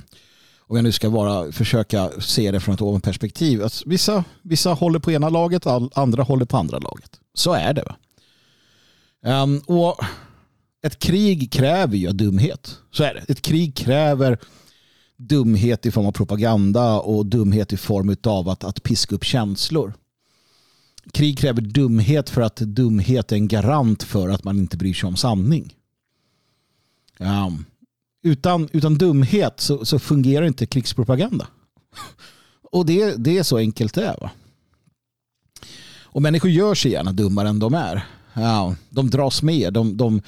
om 0.60 0.76
jag 0.76 0.84
nu 0.84 0.92
ska 0.92 1.10
vara, 1.10 1.52
försöka 1.52 2.10
se 2.22 2.52
det 2.52 2.60
från 2.60 2.76
ett 2.76 2.82
ovanperspektiv. 2.82 3.64
Alltså, 3.64 3.90
vissa, 3.90 4.24
vissa 4.42 4.74
håller 4.74 5.00
på 5.00 5.12
ena 5.12 5.30
laget, 5.30 5.68
andra 5.94 6.24
håller 6.24 6.46
på 6.46 6.58
andra 6.58 6.80
laget. 6.80 7.20
Så 7.34 7.54
är 7.54 7.74
det. 7.74 7.84
Va? 7.84 7.96
Um, 9.26 9.62
och 9.66 10.00
ett 10.82 11.00
krig 11.00 11.52
kräver 11.52 11.98
ju 11.98 12.12
dumhet. 12.12 12.78
Så 12.92 13.04
är 13.04 13.14
det. 13.14 13.32
Ett 13.32 13.42
krig 13.42 13.76
kräver 13.76 14.38
dumhet 15.18 15.86
i 15.86 15.92
form 15.92 16.06
av 16.06 16.12
propaganda 16.12 17.00
och 17.00 17.26
dumhet 17.26 17.74
i 17.74 17.78
form 17.78 18.16
av 18.24 18.50
att, 18.50 18.64
att 18.64 18.84
piska 18.84 19.16
upp 19.16 19.24
känslor. 19.24 19.94
Krig 21.14 21.38
kräver 21.38 21.62
dumhet 21.62 22.30
för 22.30 22.42
att 22.42 22.56
dumhet 22.56 23.32
är 23.32 23.36
en 23.36 23.48
garant 23.48 24.04
för 24.04 24.30
att 24.30 24.44
man 24.44 24.58
inte 24.58 24.78
bryr 24.78 24.94
sig 24.94 25.08
om 25.08 25.16
sanning. 25.16 25.76
Um, 27.20 27.66
utan, 28.24 28.70
utan 28.72 28.98
dumhet 28.98 29.60
så, 29.60 29.86
så, 29.86 30.00
fungerar 30.00 30.46
inte 30.46 30.66
krigspropaganda. 30.66 31.48
Och 32.72 32.86
det, 32.86 33.16
det 33.16 33.38
är 33.38 33.44
så 33.44 33.58
enkelt 33.58 33.94
det 33.94 34.06
är. 34.06 34.18
Va? 34.22 34.32
Och 36.04 36.22
människor 36.22 36.52
gör 36.52 36.76
sig 36.76 36.92
gärna 36.92 37.12
dummare 37.12 37.50
än 37.50 37.60
de 37.60 37.74
är. 37.74 38.06
Ja, 38.34 38.76
de 38.90 39.10
dras 39.10 39.44
med. 39.44 39.74
De, 39.74 39.98
de, 39.98 40.22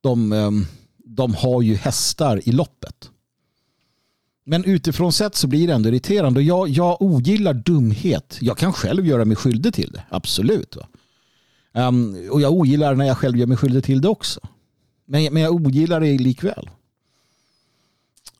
de, 0.00 0.32
ehm, 0.32 0.66
de, 0.96 1.34
har 1.34 1.62
ju 1.62 1.74
hästar 1.74 2.48
i 2.48 2.52
loppet. 2.52 3.10
Men 4.44 4.64
utifrån 4.64 5.12
sett 5.12 5.34
så 5.34 5.46
blir 5.46 5.66
det 5.66 5.74
ändå 5.74 5.88
irriterande. 5.88 6.42
Jag, 6.42 6.68
jag 6.68 7.02
ogillar 7.02 7.54
dumhet. 7.54 8.38
Jag 8.40 8.58
kan 8.58 8.72
själv 8.72 9.06
göra 9.06 9.24
mig 9.24 9.36
skyldig 9.36 9.74
till 9.74 9.92
det. 9.92 10.02
Absolut. 10.08 10.76
Um, 11.74 12.28
och 12.30 12.40
jag 12.40 12.52
ogillar 12.52 12.94
när 12.94 13.04
jag 13.04 13.18
själv 13.18 13.36
gör 13.36 13.46
mig 13.46 13.56
skyldig 13.56 13.84
till 13.84 14.00
det 14.00 14.08
också. 14.08 14.40
Men, 15.04 15.32
men 15.32 15.42
jag 15.42 15.54
ogillar 15.54 16.00
det 16.00 16.18
likväl. 16.18 16.70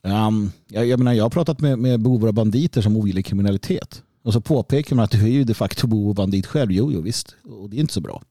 Um, 0.03 0.53
jag, 0.69 0.87
jag, 0.87 0.99
menar, 0.99 1.13
jag 1.13 1.25
har 1.25 1.31
pratat 1.31 1.61
med, 1.61 1.79
med 1.79 2.01
bovar 2.01 2.29
och 2.29 2.35
banditer 2.35 2.83
som 2.83 2.97
ogillar 2.97 3.23
kriminalitet. 3.23 4.03
Och 4.23 4.33
så 4.33 4.41
påpekar 4.41 4.97
man 4.97 5.05
att 5.05 5.11
du 5.11 5.23
är 5.23 5.29
ju 5.29 5.45
de 5.45 5.55
facto 5.55 5.87
bov 5.87 6.09
och 6.09 6.15
bandit 6.15 6.47
själv. 6.47 6.73
Jo, 6.73 6.93
jo 6.93 7.01
visst. 7.01 7.35
Och 7.45 7.71
det 7.71 7.77
är 7.77 7.81
inte 7.81 7.95
så 7.95 8.01
bra. 8.01 8.23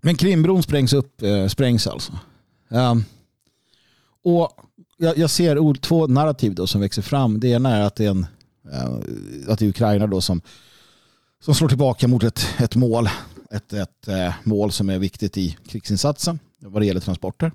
Men 0.00 0.16
Krimbron 0.16 0.62
sprängs 0.62 0.92
upp, 0.92 1.22
eh, 1.22 1.46
sprängs 1.46 1.86
alltså. 1.86 2.12
Um, 2.68 3.04
och 4.22 4.50
jag, 4.98 5.18
jag 5.18 5.30
ser 5.30 5.74
två 5.74 6.06
narrativ 6.06 6.54
då 6.54 6.66
som 6.66 6.80
växer 6.80 7.02
fram. 7.02 7.40
Det 7.40 7.48
ena 7.48 7.76
är 7.76 7.80
att 7.80 7.94
det 7.94 8.04
är, 8.04 8.10
en, 8.10 8.26
eh, 8.72 9.52
att 9.52 9.58
det 9.58 9.64
är 9.64 9.68
Ukraina 9.68 10.06
då 10.06 10.20
som, 10.20 10.40
som 11.44 11.54
slår 11.54 11.68
tillbaka 11.68 12.08
mot 12.08 12.22
ett, 12.22 12.46
ett 12.58 12.76
mål. 12.76 13.08
Ett, 13.50 13.72
ett 13.72 14.08
eh, 14.08 14.34
mål 14.44 14.72
som 14.72 14.90
är 14.90 14.98
viktigt 14.98 15.38
i 15.38 15.56
krigsinsatsen 15.68 16.38
vad 16.58 16.82
det 16.82 16.86
gäller 16.86 17.00
transporter. 17.00 17.52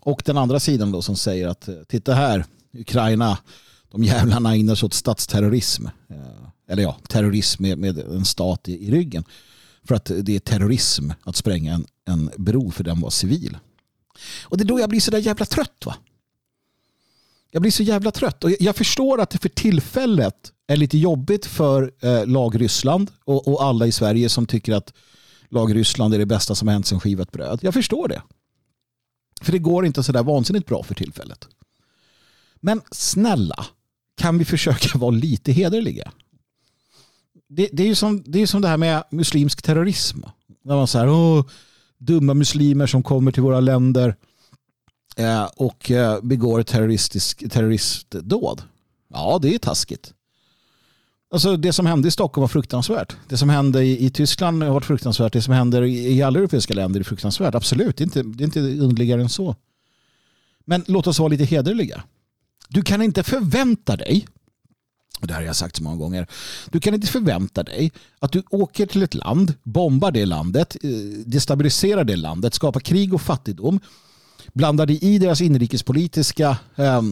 Och 0.00 0.22
den 0.24 0.38
andra 0.38 0.60
sidan 0.60 0.92
då 0.92 1.02
som 1.02 1.16
säger 1.16 1.48
att 1.48 1.68
eh, 1.68 1.74
titta 1.88 2.14
här, 2.14 2.44
Ukraina, 2.72 3.38
de 3.90 4.04
jävlarna 4.04 4.54
ägnar 4.54 4.74
sig 4.74 4.86
åt 4.86 4.94
statsterrorism. 4.94 5.86
Eller 6.68 6.82
ja, 6.82 6.96
terrorism 7.08 7.62
med, 7.62 7.78
med 7.78 7.98
en 7.98 8.24
stat 8.24 8.68
i, 8.68 8.86
i, 8.86 8.90
ryggen. 8.90 9.24
För 9.84 9.94
att 9.94 10.10
det 10.22 10.36
är 10.36 10.40
terrorism 10.40 11.10
att 11.22 11.36
spränga 11.36 11.74
en, 11.74 11.86
en 12.04 12.30
bro 12.36 12.70
för 12.70 12.84
den 12.84 13.00
var 13.00 13.10
civil. 13.10 13.58
Och 14.42 14.58
det 14.58 14.64
är 14.64 14.66
då 14.66 14.80
jag 14.80 14.88
blir 14.88 15.00
så 15.00 15.10
där 15.10 15.18
jävla 15.18 15.46
trött 15.46 15.86
va. 15.86 15.96
Jag 17.50 17.62
blir 17.62 17.72
så 17.72 17.82
jävla 17.82 18.10
trött. 18.10 18.44
Och 18.44 18.50
jag 18.60 18.76
förstår 18.76 19.20
att 19.20 19.30
det 19.30 19.38
för 19.38 19.48
tillfället 19.48 20.52
är 20.66 20.76
lite 20.76 20.98
jobbigt 20.98 21.46
för 21.46 21.92
eh, 22.00 22.26
lag 22.26 22.60
Ryssland 22.60 23.10
och, 23.24 23.48
och, 23.48 23.62
alla 23.64 23.86
i 23.86 23.92
Sverige 23.92 24.28
som 24.28 24.46
tycker 24.46 24.72
att 24.72 24.92
lag 25.48 25.74
Ryssland 25.74 26.14
är 26.14 26.18
det 26.18 26.26
bästa 26.26 26.54
som 26.54 26.68
har 26.68 26.72
hänt 26.72 26.86
sedan 26.86 27.00
skivat 27.00 27.32
bröd. 27.32 27.58
Jag 27.62 27.74
förstår 27.74 28.08
det. 28.08 28.22
För 29.40 29.52
det 29.52 29.58
går 29.58 29.86
inte 29.86 30.02
så 30.02 30.12
där 30.12 30.22
vansinnigt 30.22 30.66
bra 30.66 30.82
för 30.82 30.94
tillfället. 30.94 31.48
Men 32.60 32.80
snälla, 32.90 33.66
kan 34.16 34.38
vi 34.38 34.44
försöka 34.44 34.98
vara 34.98 35.10
lite 35.10 35.52
hederliga? 35.52 36.12
Det, 37.48 37.68
det 37.72 37.82
är 37.82 37.86
ju 37.86 37.94
som, 37.94 38.22
det, 38.26 38.42
är 38.42 38.46
som 38.46 38.62
det 38.62 38.68
här 38.68 38.76
med 38.76 39.04
muslimsk 39.10 39.62
terrorism. 39.62 40.20
När 40.64 40.76
man 40.76 40.88
säger 40.88 41.44
dumma 41.98 42.34
muslimer 42.34 42.86
som 42.86 43.02
kommer 43.02 43.32
till 43.32 43.42
våra 43.42 43.60
länder 43.60 44.16
Eh, 45.16 45.44
och 45.44 45.90
eh, 45.90 46.20
begår 46.22 46.62
terroristisk, 46.62 47.50
terroristdåd. 47.50 48.62
Ja, 49.12 49.38
det 49.42 49.54
är 49.54 49.58
taskigt. 49.58 50.12
Alltså 51.32 51.56
det 51.56 51.72
som 51.72 51.86
hände 51.86 52.08
i 52.08 52.10
Stockholm 52.10 52.42
var 52.42 52.48
fruktansvärt. 52.48 53.16
Det 53.28 53.36
som 53.36 53.48
hände 53.48 53.84
i, 53.84 54.06
i 54.06 54.10
Tyskland 54.10 54.62
har 54.62 54.70
varit 54.70 54.84
fruktansvärt. 54.84 55.32
Det 55.32 55.42
som 55.42 55.54
händer 55.54 55.82
i, 55.82 56.16
i 56.16 56.22
alla 56.22 56.38
europeiska 56.38 56.74
länder 56.74 57.00
är 57.00 57.04
fruktansvärt. 57.04 57.54
Absolut, 57.54 57.96
det 57.96 58.02
är 58.02 58.06
inte, 58.06 58.22
det 58.22 58.44
är 58.44 58.46
inte 58.46 58.60
underligare 58.60 59.22
än 59.22 59.28
så. 59.28 59.56
Men 60.64 60.84
låt 60.86 61.06
oss 61.06 61.18
vara 61.18 61.28
lite 61.28 61.44
hederliga. 61.44 62.02
Du 62.68 62.82
kan 62.82 63.02
inte 63.02 63.22
förvänta 63.22 63.96
dig, 63.96 64.26
och 65.24 65.28
det 65.28 65.34
här 65.34 65.40
har 65.40 65.46
jag 65.46 65.56
sagt 65.56 65.76
så 65.76 65.82
många 65.82 65.96
gånger, 65.96 66.26
du 66.70 66.80
kan 66.80 66.94
inte 66.94 67.06
förvänta 67.06 67.62
dig 67.62 67.92
att 68.18 68.32
du 68.32 68.42
åker 68.50 68.86
till 68.86 69.02
ett 69.02 69.14
land, 69.14 69.54
bombar 69.62 70.10
det 70.10 70.26
landet, 70.26 70.76
eh, 70.82 70.90
destabiliserar 71.26 72.04
det 72.04 72.16
landet, 72.16 72.54
skapar 72.54 72.80
krig 72.80 73.14
och 73.14 73.22
fattigdom 73.22 73.80
blandar 74.52 74.86
dig 74.86 74.98
i 75.04 75.18
deras 75.18 75.40
inrikespolitiska 75.40 76.58
eh, 76.76 77.02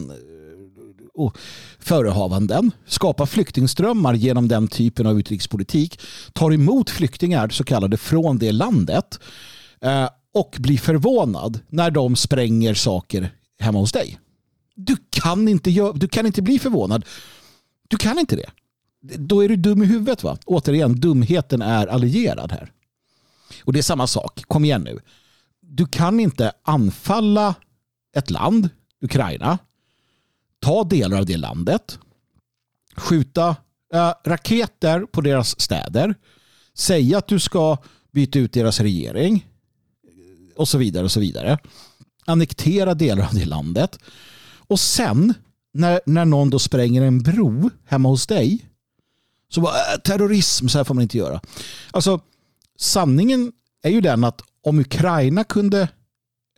förehavanden, 1.79 2.71
skapar 2.85 3.25
flyktingströmmar 3.25 4.13
genom 4.13 4.47
den 4.47 4.67
typen 4.67 5.07
av 5.07 5.19
utrikespolitik, 5.19 5.99
tar 6.33 6.53
emot 6.53 6.89
flyktingar 6.89 7.49
så 7.49 7.63
kallade 7.63 7.97
från 7.97 8.37
det 8.37 8.51
landet 8.51 9.19
eh, 9.81 10.09
och 10.33 10.55
blir 10.59 10.77
förvånad 10.77 11.59
när 11.69 11.91
de 11.91 12.15
spränger 12.15 12.73
saker 12.73 13.33
hemma 13.59 13.79
hos 13.79 13.91
dig. 13.91 14.19
Du 14.75 14.95
kan 15.09 15.47
inte, 15.47 15.69
du 15.95 16.07
kan 16.07 16.25
inte 16.25 16.41
bli 16.41 16.59
förvånad. 16.59 17.05
Du 17.93 17.97
kan 17.97 18.19
inte 18.19 18.35
det. 18.35 18.49
Då 19.17 19.43
är 19.43 19.49
du 19.49 19.55
dum 19.55 19.83
i 19.83 19.85
huvudet. 19.85 20.23
va? 20.23 20.37
Återigen, 20.45 20.99
dumheten 20.99 21.61
är 21.61 21.87
allierad 21.87 22.51
här. 22.51 22.71
Och 23.63 23.73
det 23.73 23.79
är 23.79 23.83
samma 23.83 24.07
sak. 24.07 24.43
Kom 24.47 24.65
igen 24.65 24.81
nu 24.81 24.99
du 25.75 25.85
kan 25.85 26.19
inte 26.19 26.51
anfalla 26.63 27.55
ett 28.15 28.29
land, 28.29 28.69
Ukraina, 29.01 29.57
ta 30.59 30.83
delar 30.83 31.17
av 31.17 31.25
det 31.25 31.37
landet, 31.37 31.99
skjuta 32.95 33.55
äh, 33.93 34.13
raketer 34.25 34.99
på 34.99 35.21
deras 35.21 35.61
städer, 35.61 36.15
säga 36.73 37.17
att 37.17 37.27
du 37.27 37.39
ska 37.39 37.77
byta 38.11 38.39
ut 38.39 38.53
deras 38.53 38.79
regering 38.79 39.47
och 40.55 40.67
så 40.67 40.77
vidare 40.77 41.03
och 41.03 41.11
så 41.11 41.19
vidare. 41.19 41.57
Annektera 42.25 42.93
delar 42.93 43.25
av 43.25 43.33
det 43.33 43.45
landet 43.45 43.99
och 44.67 44.79
sen 44.79 45.33
när, 45.73 46.01
när 46.05 46.25
någon 46.25 46.49
då 46.49 46.59
spränger 46.59 47.01
en 47.01 47.23
bro 47.23 47.69
hemma 47.85 48.09
hos 48.09 48.27
dig 48.27 48.69
så 49.49 49.61
bara 49.61 49.73
äh, 49.73 49.99
terrorism, 50.03 50.67
så 50.67 50.77
här 50.77 50.83
får 50.83 50.93
man 50.93 51.01
inte 51.01 51.17
göra. 51.17 51.41
Alltså 51.91 52.19
sanningen 52.77 53.51
är 53.83 53.89
ju 53.89 54.01
den 54.01 54.23
att 54.23 54.41
om 54.63 54.79
Ukraina 54.79 55.43
kunde 55.43 55.87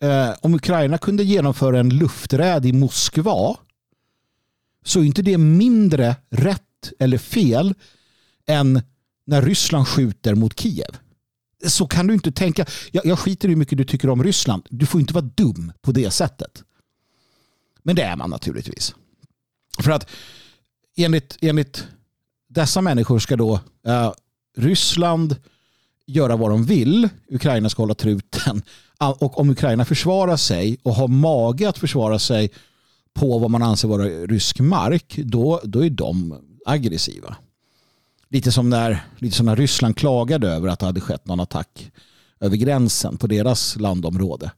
eh, 0.02 0.30
om 0.42 0.54
Ukraina 0.54 0.98
kunde 0.98 1.24
genomföra 1.24 1.80
en 1.80 1.90
lufträd 1.90 2.66
i 2.66 2.74
Moskva 2.74 3.58
så 4.86 5.00
är 5.00 5.04
inte 5.04 5.22
det 5.22 5.38
mindre 5.38 6.16
rätt 6.30 6.62
eller 7.00 7.18
fel 7.18 7.74
än 8.48 8.82
när 9.26 9.42
Ryssland 9.42 9.88
skjuter 9.88 10.36
mot 10.36 10.60
Kiev. 10.60 10.98
Så 11.68 11.88
kan 11.88 12.08
du 12.08 12.14
inte 12.14 12.32
tänka. 12.32 12.66
Jag, 12.92 13.06
jag 13.06 13.20
skiter 13.20 13.48
i 13.48 13.52
hur 13.52 13.58
mycket 13.58 13.78
du 13.78 13.84
tycker 13.84 14.10
om 14.10 14.24
Ryssland. 14.24 14.68
Du 14.70 14.86
får 14.86 15.02
inte 15.02 15.14
vara 15.14 15.30
dum 15.36 15.72
på 15.82 15.92
det 15.92 16.12
sättet. 16.12 16.64
Men 17.84 17.96
det 17.96 18.04
är 18.04 18.16
man 18.16 18.30
naturligtvis. 18.30 18.96
För 19.84 19.92
att 19.92 20.10
enligt, 20.96 21.38
enligt 21.42 21.88
dessa 22.48 22.82
människor 22.82 23.20
ska 23.20 23.36
då 23.36 23.60
eh, 23.88 24.12
Ryssland 24.58 25.36
göra 26.06 26.36
vad 26.36 26.50
de 26.50 26.66
vill. 26.66 27.10
Ukraina 27.30 27.70
ska 27.70 27.82
hålla 27.82 27.96
truten. 27.96 28.62
Och 29.00 29.40
om 29.40 29.50
Ukraina 29.50 29.86
försvarar 29.86 30.38
sig 30.38 30.78
och 30.84 30.96
har 30.96 31.08
mage 31.08 31.70
att 31.70 31.78
försvara 31.78 32.20
sig 32.20 32.52
på 33.14 33.40
vad 33.40 33.52
man 33.52 33.64
anser 33.64 33.88
vara 33.88 34.04
rysk 34.04 34.60
mark, 34.60 35.16
då, 35.18 35.62
då 35.64 35.86
är 35.86 35.90
de 35.90 36.42
aggressiva. 36.66 37.36
Lite 38.30 38.52
som, 38.52 38.70
när, 38.70 39.06
lite 39.18 39.36
som 39.36 39.46
när 39.46 39.56
Ryssland 39.56 39.98
klagade 39.98 40.50
över 40.50 40.68
att 40.68 40.80
det 40.80 40.86
hade 40.86 41.02
skett 41.02 41.28
någon 41.28 41.40
attack 41.40 41.92
över 42.40 42.58
gränsen 42.58 43.18
på 43.18 43.28
deras 43.28 43.76
landområde. 43.76 44.52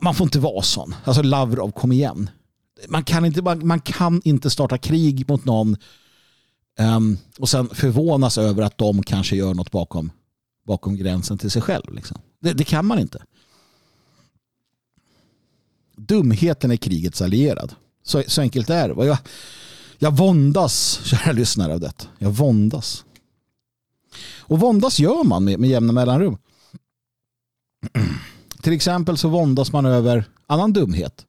Man 0.00 0.14
får 0.14 0.24
inte 0.24 0.38
vara 0.38 0.62
sån. 0.62 0.94
Alltså 1.04 1.22
Lavrov, 1.22 1.70
kom 1.70 1.92
igen. 1.92 2.30
Man 2.88 3.04
kan 3.04 3.24
inte, 3.24 3.42
man, 3.42 3.66
man 3.66 3.80
kan 3.80 4.20
inte 4.24 4.50
starta 4.50 4.78
krig 4.78 5.28
mot 5.28 5.44
någon 5.44 5.76
um, 6.78 7.18
och 7.38 7.48
sen 7.48 7.68
förvånas 7.68 8.38
över 8.38 8.62
att 8.62 8.78
de 8.78 9.02
kanske 9.02 9.36
gör 9.36 9.54
något 9.54 9.70
bakom, 9.70 10.12
bakom 10.66 10.96
gränsen 10.96 11.38
till 11.38 11.50
sig 11.50 11.62
själv. 11.62 11.94
Liksom. 11.94 12.18
Det, 12.40 12.52
det 12.52 12.64
kan 12.64 12.86
man 12.86 12.98
inte. 12.98 13.22
Dumheten 15.96 16.70
är 16.70 16.76
krigets 16.76 17.22
allierad. 17.22 17.74
Så, 18.02 18.22
så 18.26 18.40
enkelt 18.40 18.70
är 18.70 18.88
det. 18.88 19.06
Jag, 19.06 19.18
jag 19.98 20.16
våndas, 20.16 21.00
kära 21.04 21.32
lyssnare, 21.32 21.74
av 21.74 21.80
detta. 21.80 22.06
Jag 22.18 22.30
våndas. 22.30 23.04
Och 24.38 24.60
våndas 24.60 24.98
gör 24.98 25.24
man 25.24 25.44
med, 25.44 25.60
med 25.60 25.70
jämna 25.70 25.92
mellanrum. 25.92 26.38
Till 28.62 28.72
exempel 28.72 29.18
så 29.18 29.28
våndas 29.28 29.72
man 29.72 29.86
över 29.86 30.24
annan 30.46 30.72
dumhet. 30.72 31.26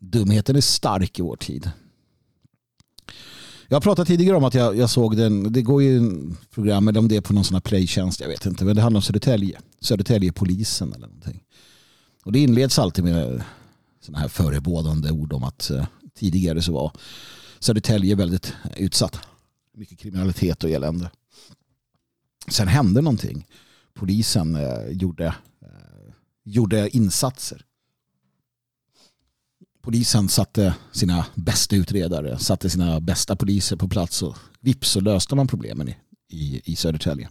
Dumheten 0.00 0.56
är 0.56 0.60
stark 0.60 1.18
i 1.18 1.22
vår 1.22 1.36
tid. 1.36 1.70
Jag 3.68 3.76
har 3.76 3.80
pratat 3.80 4.08
tidigare 4.08 4.36
om 4.36 4.44
att 4.44 4.54
jag, 4.54 4.76
jag 4.76 4.90
såg 4.90 5.16
den, 5.16 5.52
det 5.52 5.62
går 5.62 5.82
ju 5.82 5.96
en 5.96 6.36
program, 6.54 6.88
eller 6.88 7.00
om 7.00 7.08
det 7.08 7.16
är 7.16 7.20
på 7.20 7.32
någon 7.32 7.44
sån 7.44 7.54
här 7.54 7.60
playtjänst, 7.60 8.20
jag 8.20 8.28
vet 8.28 8.46
inte, 8.46 8.64
men 8.64 8.76
det 8.76 8.82
handlar 8.82 8.98
om 8.98 9.02
Södertälje. 9.02 9.60
Södertäljepolisen 9.80 10.92
eller 10.92 11.06
någonting. 11.06 11.42
Och 12.24 12.32
det 12.32 12.38
inleds 12.38 12.78
alltid 12.78 13.04
med 13.04 13.42
sådana 14.00 14.18
här 14.18 14.28
förebådande 14.28 15.10
ord 15.10 15.32
om 15.32 15.44
att 15.44 15.70
eh, 15.70 15.86
tidigare 16.14 16.62
så 16.62 16.72
var 16.72 16.92
Södertälje 17.58 18.14
väldigt 18.14 18.52
utsatt. 18.76 19.18
Mycket 19.76 19.98
kriminalitet 19.98 20.64
och 20.64 20.70
elände. 20.70 21.10
Sen 22.48 22.68
hände 22.68 23.00
någonting. 23.00 23.46
Polisen 23.94 24.56
eh, 24.56 24.88
gjorde, 24.90 25.26
eh, 25.62 26.12
gjorde 26.44 26.96
insatser. 26.96 27.64
Polisen 29.82 30.28
satte 30.28 30.74
sina 30.92 31.26
bästa 31.34 31.76
utredare, 31.76 32.38
satte 32.38 32.70
sina 32.70 33.00
bästa 33.00 33.36
poliser 33.36 33.76
på 33.76 33.88
plats 33.88 34.22
och 34.22 34.36
vips 34.60 34.88
så 34.88 35.00
löste 35.00 35.34
man 35.34 35.48
problemen 35.48 35.88
i, 35.88 35.96
i, 36.28 36.62
i 36.64 36.76
Södertälje. 36.76 37.28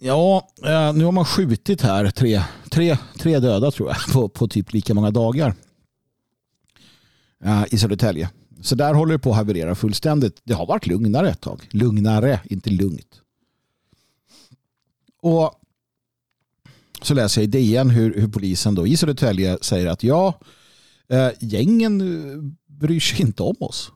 Ja, 0.00 0.48
eh, 0.64 0.92
nu 0.92 1.04
har 1.04 1.12
man 1.12 1.24
skjutit 1.24 1.82
här 1.82 2.10
tre, 2.10 2.42
tre, 2.70 2.96
tre 3.18 3.38
döda 3.38 3.70
tror 3.70 3.88
jag 3.88 3.98
på, 4.12 4.28
på 4.28 4.48
typ 4.48 4.72
lika 4.72 4.94
många 4.94 5.10
dagar 5.10 5.54
eh, 7.44 7.64
i 7.70 7.78
Södertälje. 7.78 8.30
Så 8.60 8.74
där 8.74 8.94
håller 8.94 9.12
det 9.12 9.18
på 9.18 9.30
att 9.30 9.36
haverera 9.36 9.74
fullständigt. 9.74 10.40
Det 10.44 10.54
har 10.54 10.66
varit 10.66 10.86
lugnare 10.86 11.30
ett 11.30 11.40
tag. 11.40 11.68
Lugnare, 11.70 12.40
inte 12.44 12.70
lugnt. 12.70 13.20
Och 15.22 15.52
så 17.02 17.14
läser 17.14 17.40
jag 17.40 17.44
i 17.44 17.50
DN 17.50 17.90
hur, 17.90 18.20
hur 18.20 18.28
polisen 18.28 18.74
då 18.74 18.86
i 18.86 18.96
Södertälje 18.96 19.58
säger 19.60 19.86
att 19.86 20.02
ja, 20.02 20.40
Eh, 21.12 21.30
gängen 21.40 22.00
eh, 22.00 22.38
bryr 22.66 23.00
sig 23.00 23.20
inte 23.20 23.42
om 23.42 23.56
oss. 23.60 23.92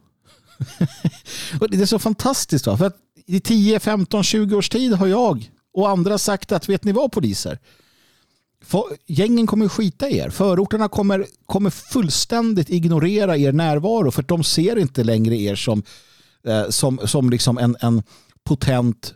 och 1.60 1.70
det 1.70 1.82
är 1.82 1.86
så 1.86 1.98
fantastiskt. 1.98 2.66
Va? 2.66 2.76
För 2.76 2.86
att 2.86 2.96
i 3.26 3.40
10, 3.40 3.80
15, 3.80 4.22
20 4.24 4.56
års 4.56 4.68
tid 4.68 4.92
har 4.92 5.06
jag 5.06 5.50
och 5.72 5.90
andra 5.90 6.18
sagt 6.18 6.52
att 6.52 6.68
vet 6.68 6.84
ni 6.84 6.92
vad 6.92 7.12
poliser? 7.12 7.58
Gängen 9.06 9.46
kommer 9.46 9.68
skita 9.68 10.08
i 10.08 10.16
er. 10.16 10.30
Förorterna 10.30 10.88
kommer, 10.88 11.26
kommer 11.46 11.70
fullständigt 11.70 12.70
ignorera 12.70 13.36
er 13.36 13.52
närvaro 13.52 14.10
för 14.10 14.22
de 14.22 14.44
ser 14.44 14.78
inte 14.78 15.04
längre 15.04 15.36
er 15.36 15.54
som, 15.54 15.82
eh, 16.46 16.68
som, 16.68 17.00
som 17.04 17.30
liksom 17.30 17.58
en, 17.58 17.76
en 17.80 18.02
potent 18.44 19.14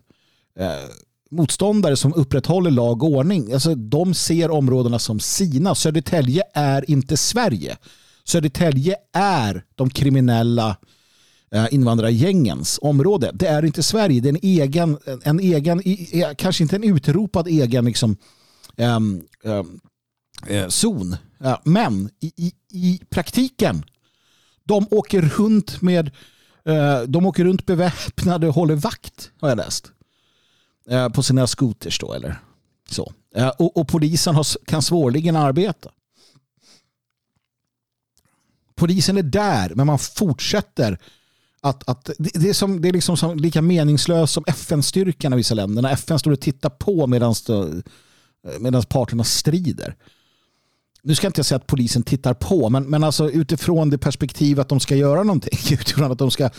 eh, 0.59 0.91
motståndare 1.31 1.97
som 1.97 2.15
upprätthåller 2.15 2.71
lag 2.71 3.03
och 3.03 3.09
ordning. 3.09 3.53
Alltså, 3.53 3.75
de 3.75 4.15
ser 4.15 4.51
områdena 4.51 4.99
som 4.99 5.21
sina. 5.21 5.75
Södertälje 5.75 6.43
är 6.55 6.91
inte 6.91 7.17
Sverige. 7.17 7.77
Södertälje 8.25 8.97
är 9.13 9.65
de 9.75 9.91
kriminella 9.91 10.77
eh, 11.53 11.67
invandrargängens 11.71 12.79
område. 12.83 13.31
Det 13.35 13.47
är 13.47 13.65
inte 13.65 13.83
Sverige, 13.83 14.21
det 14.21 14.29
är 14.29 14.33
en 14.33 14.39
egen, 14.43 14.99
en 15.23 15.41
egen 15.41 15.83
kanske 16.37 16.63
inte 16.63 16.77
en 16.77 16.85
utropad 16.85 17.49
egen 17.49 17.85
liksom, 17.85 18.17
äm, 18.77 19.23
um, 19.45 19.81
zon. 20.69 21.17
Men 21.65 22.11
i, 22.21 22.33
i, 22.37 22.53
i, 22.73 23.01
praktiken, 23.11 23.85
de 24.65 24.87
åker 24.91 25.23
runt 25.23 25.83
med 25.83 26.11
eh, 26.65 27.01
de 27.01 27.27
åker 27.27 27.45
runt 27.45 27.67
beväpnade 27.67 28.49
och 28.49 28.55
håller 28.55 28.75
vakt 28.75 29.31
har 29.41 29.49
jag 29.49 29.57
läst. 29.57 29.93
Eh, 30.91 31.09
på 31.09 31.23
sina 31.23 31.47
scooters 31.47 31.99
då 31.99 32.13
eller 32.13 32.41
så. 32.91 33.13
Eh, 33.35 33.49
och, 33.49 33.77
och, 33.77 33.89
polisen 33.89 34.35
har, 34.35 34.65
kan 34.65 34.83
svårligen 34.83 35.37
arbeta. 35.37 35.91
Polisen 38.75 39.17
är 39.17 39.23
där 39.23 39.73
men 39.75 39.87
man 39.87 39.99
fortsätter 39.99 40.99
att, 41.61 41.89
att 41.89 42.11
det, 42.19 42.49
är 42.49 42.53
som, 42.53 42.81
det 42.81 42.89
är 42.89 42.93
liksom 42.93 43.17
som, 43.17 43.37
lika 43.37 43.63
meningslöst 43.63 44.33
som 44.35 44.45
FN-styrkan 44.47 45.33
i 45.33 45.37
vissa 45.37 45.55
länder. 45.55 45.83
När 45.83 45.93
FN 45.93 46.19
står 46.19 46.31
och 46.31 46.41
tittar 46.41 46.71
på 46.71 47.07
medan 47.07 47.35
eh, 48.75 48.83
parterna 48.83 49.25
strider. 49.25 49.97
Nu 51.03 51.15
ska 51.15 51.25
jag 51.25 51.31
inte 51.31 51.45
säga 51.45 51.57
att 51.57 51.67
polisen 51.67 52.03
tittar 52.03 52.35
på, 52.35 52.71
men, 52.71 52.85
men 52.85 53.05
alltså 53.05 53.31
utifrån 53.31 53.91
det 53.91 53.99
perspektiv 53.99 54.61
att 54.61 54.69
de 54.69 54.81
ska 54.81 54.97
göra 54.97 55.23
någonting, 55.23 55.59
utifrån 55.73 56.13
att 56.13 56.19
de 56.19 56.31
ska 56.31 56.51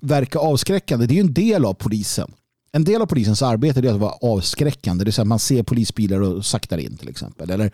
verka 0.00 0.38
avskräckande. 0.38 1.06
Det 1.06 1.12
är 1.12 1.16
ju 1.16 1.20
en 1.20 1.34
del 1.34 1.64
av 1.64 1.74
polisen. 1.74 2.32
En 2.76 2.84
del 2.84 3.02
av 3.02 3.06
polisens 3.06 3.42
arbete 3.42 3.80
är 3.80 3.92
att 3.92 4.00
vara 4.00 4.12
avskräckande. 4.12 5.04
Det 5.04 5.10
är 5.10 5.12
så 5.12 5.22
att 5.22 5.28
man 5.28 5.38
ser 5.38 5.62
polisbilar 5.62 6.20
och 6.20 6.46
saktar 6.46 6.78
in 6.78 6.96
till 6.96 7.08
exempel. 7.08 7.50
Eller 7.50 7.72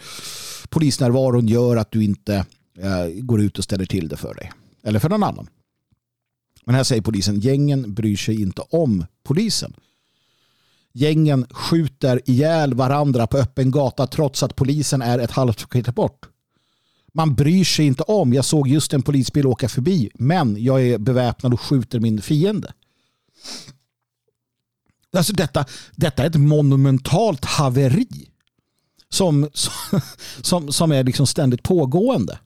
polisnärvaron 0.69 1.49
gör 1.49 1.77
att 1.77 1.93
du 1.93 2.05
inte 2.05 2.35
eh, 2.79 3.07
går 3.23 3.41
ut 3.41 3.59
och 3.59 3.65
ställer 3.65 3.87
till 3.87 4.09
det 4.09 4.17
för 4.17 4.35
dig. 4.35 4.53
Eller 4.83 4.99
för 4.99 5.09
någon 5.09 5.23
annan. 5.23 5.49
Men 6.65 6.75
här 6.75 6.85
säger 6.85 7.03
polisen, 7.03 7.41
gängen 7.41 7.95
bryr 7.95 8.17
sig 8.17 8.43
inte 8.43 8.63
om 8.71 9.07
polisen. 9.25 9.73
Gängen 10.93 11.47
skjuter 11.51 12.21
ihjäl 12.31 12.75
varandra 12.75 13.27
på 13.27 13.39
öppen 13.39 13.71
gata 13.71 14.07
trots 14.07 14.43
att 14.43 14.57
polisen 14.57 15.03
är 15.03 15.19
ett 15.19 15.31
halvt 15.31 15.73
kilometer 15.73 15.93
bort. 15.93 16.27
Man 17.13 17.35
bryr 17.35 17.65
sig 17.65 17.87
inte 17.87 18.03
om, 18.03 18.33
jag 18.33 18.45
såg 18.45 18.69
just 18.69 18.93
en 18.93 19.03
polisbil 19.03 19.47
åka 19.47 19.69
förbi, 19.69 20.11
men 20.15 20.63
jag 20.63 20.83
är 20.83 20.99
beväpnad 20.99 21.53
och 21.53 21.61
skjuter 21.61 22.01
min 22.01 22.23
fiende. 22.23 22.73
Alltså 25.17 25.33
detta, 25.33 25.65
detta 25.97 26.23
är 26.23 26.27
ett 26.27 26.41
monumentalt 26.41 27.45
haveri 27.45 28.31
som, 29.09 29.49
som, 30.43 30.73
som 30.73 30.93
är 30.93 31.05
liksom 31.05 31.27
ständigt 31.27 31.63
pågående. 31.63 32.39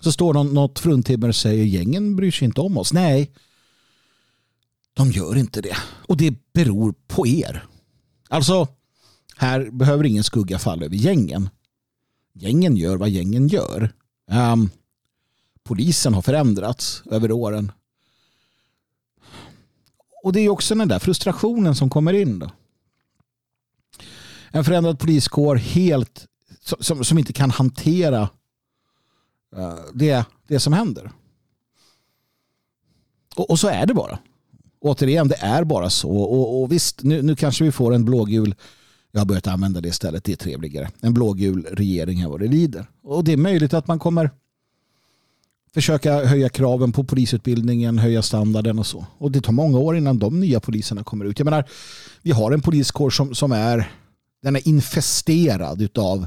Så 0.00 0.12
står 0.12 0.34
någon, 0.34 0.54
något 0.54 0.78
fruntimmer 0.78 1.28
och 1.28 1.36
säger 1.36 1.64
gängen 1.64 2.16
bryr 2.16 2.30
sig 2.30 2.44
inte 2.44 2.60
om 2.60 2.78
oss. 2.78 2.92
Nej, 2.92 3.32
de 4.94 5.10
gör 5.10 5.36
inte 5.36 5.60
det. 5.60 5.76
Och 6.06 6.16
det 6.16 6.52
beror 6.52 6.94
på 7.06 7.26
er. 7.26 7.66
Alltså, 8.28 8.68
här 9.36 9.70
behöver 9.70 10.04
ingen 10.04 10.24
skugga 10.24 10.58
falla 10.58 10.84
över 10.84 10.96
gängen. 10.96 11.48
Gängen 12.34 12.76
gör 12.76 12.96
vad 12.96 13.10
gängen 13.10 13.48
gör. 13.48 13.92
Um, 14.30 14.70
polisen 15.64 16.14
har 16.14 16.22
förändrats 16.22 17.02
över 17.10 17.32
åren. 17.32 17.72
Och 20.22 20.32
det 20.32 20.40
är 20.40 20.48
också 20.48 20.74
den 20.74 20.88
där 20.88 20.98
frustrationen 20.98 21.74
som 21.74 21.90
kommer 21.90 22.12
in. 22.12 22.38
Då. 22.38 22.50
En 24.50 24.64
förändrad 24.64 24.98
poliskår 24.98 25.56
helt 25.56 26.26
som, 26.80 27.04
som 27.04 27.18
inte 27.18 27.32
kan 27.32 27.50
hantera 27.50 28.28
eh, 29.56 29.78
det, 29.94 30.24
det 30.46 30.60
som 30.60 30.72
händer. 30.72 31.10
Och, 33.36 33.50
och, 33.50 33.58
så 33.58 33.68
är 33.68 33.86
det 33.86 33.94
bara. 33.94 34.18
Återigen, 34.80 35.28
det 35.28 35.36
är 35.40 35.64
bara 35.64 35.90
så. 35.90 36.10
Och, 36.10 36.62
och 36.62 36.72
visst, 36.72 37.02
nu, 37.02 37.22
nu 37.22 37.36
kanske 37.36 37.64
vi 37.64 37.72
får 37.72 37.94
en 37.94 38.04
blågul 38.04 38.54
jag 39.12 39.20
har 39.20 39.26
börjat 39.26 39.46
använda 39.46 39.80
det 39.80 39.88
istället, 39.88 40.24
det 40.24 40.32
är 40.32 40.36
trevligare. 40.36 40.90
En 41.00 41.14
blågul 41.14 41.66
regering 41.70 42.18
här 42.18 42.28
vad 42.28 42.40
det 42.40 42.48
lider. 42.48 42.86
Och 43.02 43.24
det 43.24 43.32
är 43.32 43.36
möjligt 43.36 43.74
att 43.74 43.86
man 43.86 43.98
kommer 43.98 44.30
försöka 45.74 46.24
höja 46.24 46.48
kraven 46.48 46.92
på 46.92 47.04
polisutbildningen, 47.04 47.98
höja 47.98 48.22
standarden 48.22 48.78
och 48.78 48.86
så. 48.86 49.06
Och 49.18 49.32
det 49.32 49.40
tar 49.40 49.52
många 49.52 49.78
år 49.78 49.96
innan 49.96 50.18
de 50.18 50.40
nya 50.40 50.60
poliserna 50.60 51.04
kommer 51.04 51.24
ut. 51.24 51.38
Jag 51.38 51.44
menar, 51.44 51.64
vi 52.22 52.30
har 52.30 52.52
en 52.52 52.60
poliskår 52.60 53.10
som, 53.10 53.34
som 53.34 53.52
är, 53.52 53.92
den 54.42 54.56
är 54.56 54.68
infesterad 54.68 55.98
av 55.98 56.26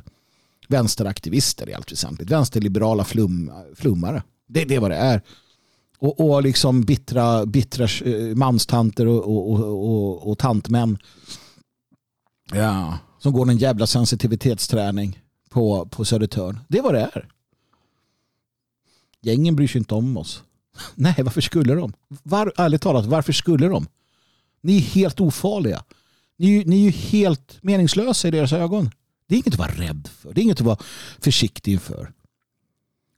vänsteraktivister 0.68 1.70
i 1.70 1.74
allt 1.74 1.92
väsentligt. 1.92 2.30
Vänsterliberala 2.30 3.04
flum, 3.04 3.52
flummare. 3.76 4.24
Det, 4.48 4.66
det 4.66 4.76
är 4.76 4.80
vad 4.80 4.92
det 4.92 4.98
är. 4.98 5.22
Och, 6.00 6.20
och 6.20 6.44
liksom 6.44 6.82
bittra, 6.82 7.46
bittra 7.46 7.84
eh, 7.84 8.36
manstanter 8.36 9.08
och, 9.08 9.28
och, 9.28 9.52
och, 9.52 9.90
och, 9.90 10.32
och 10.32 10.38
tantmän. 10.38 10.98
Ja, 12.54 12.98
som 13.20 13.34
går 13.34 13.50
en 13.50 13.58
jävla 13.58 13.88
sensitivitetsträning 13.88 15.20
på, 15.50 15.86
på 15.86 16.06
Södertörn. 16.06 16.60
Det 16.68 16.78
är 16.78 16.84
vad 16.84 16.94
det 16.94 17.02
är. 17.02 17.28
Gängen 19.26 19.56
bryr 19.56 19.68
sig 19.68 19.80
inte 19.80 19.96
om 19.96 20.18
oss. 20.18 20.44
Nej, 20.96 21.16
varför 21.18 21.42
skulle 21.42 21.76
de? 21.76 21.94
Var, 22.24 22.54
ärligt 22.58 22.82
talat, 22.82 23.06
varför 23.06 23.34
skulle 23.34 23.68
de? 23.68 23.88
Ni 24.62 24.78
är 24.78 24.82
helt 24.82 25.22
ofarliga. 25.22 25.84
Ni, 26.38 26.64
ni 26.66 26.76
är 26.76 26.84
ju 26.84 26.90
helt 26.90 27.58
meningslösa 27.62 28.28
i 28.28 28.32
deras 28.32 28.54
ögon. 28.54 28.90
Det 29.28 29.36
är 29.36 29.38
inget 29.38 29.54
att 29.54 29.60
vara 29.60 29.72
rädd 29.72 30.10
för. 30.18 30.34
Det 30.34 30.42
är 30.42 30.44
inget 30.44 30.62
att 30.62 30.66
vara 30.66 30.80
försiktig 31.20 31.72
inför. 31.74 32.12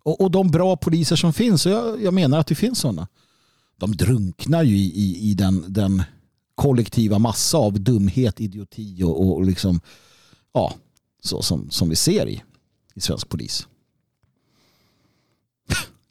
Och, 0.03 0.21
och 0.21 0.31
de 0.31 0.51
bra 0.51 0.77
poliser 0.77 1.15
som 1.15 1.33
finns, 1.33 1.65
och 1.65 1.71
jag, 1.71 2.03
jag 2.03 2.13
menar 2.13 2.39
att 2.39 2.47
det 2.47 2.55
finns 2.55 2.79
sådana, 2.79 3.07
de 3.77 3.91
drunknar 3.91 4.63
ju 4.63 4.77
i, 4.77 4.85
i, 4.85 5.29
i 5.29 5.33
den, 5.33 5.65
den 5.67 6.03
kollektiva 6.55 7.19
massa 7.19 7.57
av 7.57 7.79
dumhet, 7.79 8.39
idioti 8.39 9.03
och, 9.03 9.35
och 9.35 9.45
liksom, 9.45 9.81
ja, 10.53 10.73
så 11.23 11.41
som, 11.41 11.69
som 11.69 11.89
vi 11.89 11.95
ser 11.95 12.27
i, 12.27 12.43
i 12.93 13.01
svensk 13.01 13.29
polis. 13.29 13.67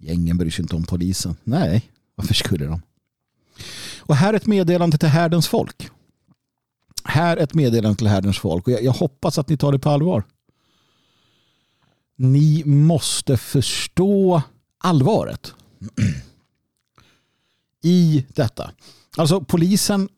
Gängen 0.07 0.39
bryr 0.39 0.51
sig 0.51 0.63
inte 0.63 0.77
om 0.77 0.85
polisen. 0.85 1.37
Nej, 1.45 1.91
varför 2.15 2.35
skulle 2.35 2.65
de? 2.65 2.83
Och 3.99 4.17
här 4.17 4.33
är 4.33 4.37
ett 4.37 4.47
meddelande 4.47 4.99
till 4.99 5.09
härdens 5.09 5.49
folk. 5.49 5.91
Här 7.05 7.37
är 7.37 7.43
ett 7.43 7.55
meddelande 7.55 7.99
till 7.99 8.07
härdens 8.07 8.39
folk 8.39 8.67
och 8.67 8.73
jag, 8.73 8.83
jag 8.83 8.93
hoppas 8.93 9.39
att 9.39 9.49
ni 9.49 9.57
tar 9.57 9.73
det 9.73 9.79
på 9.79 9.91
allvar. 9.91 10.25
Ni 12.17 12.65
måste 12.65 13.37
förstå 13.37 14.43
allvaret 14.79 15.55
i 17.83 18.27
detta. 18.29 18.71
Alltså 19.17 19.41
polisen 19.41 20.09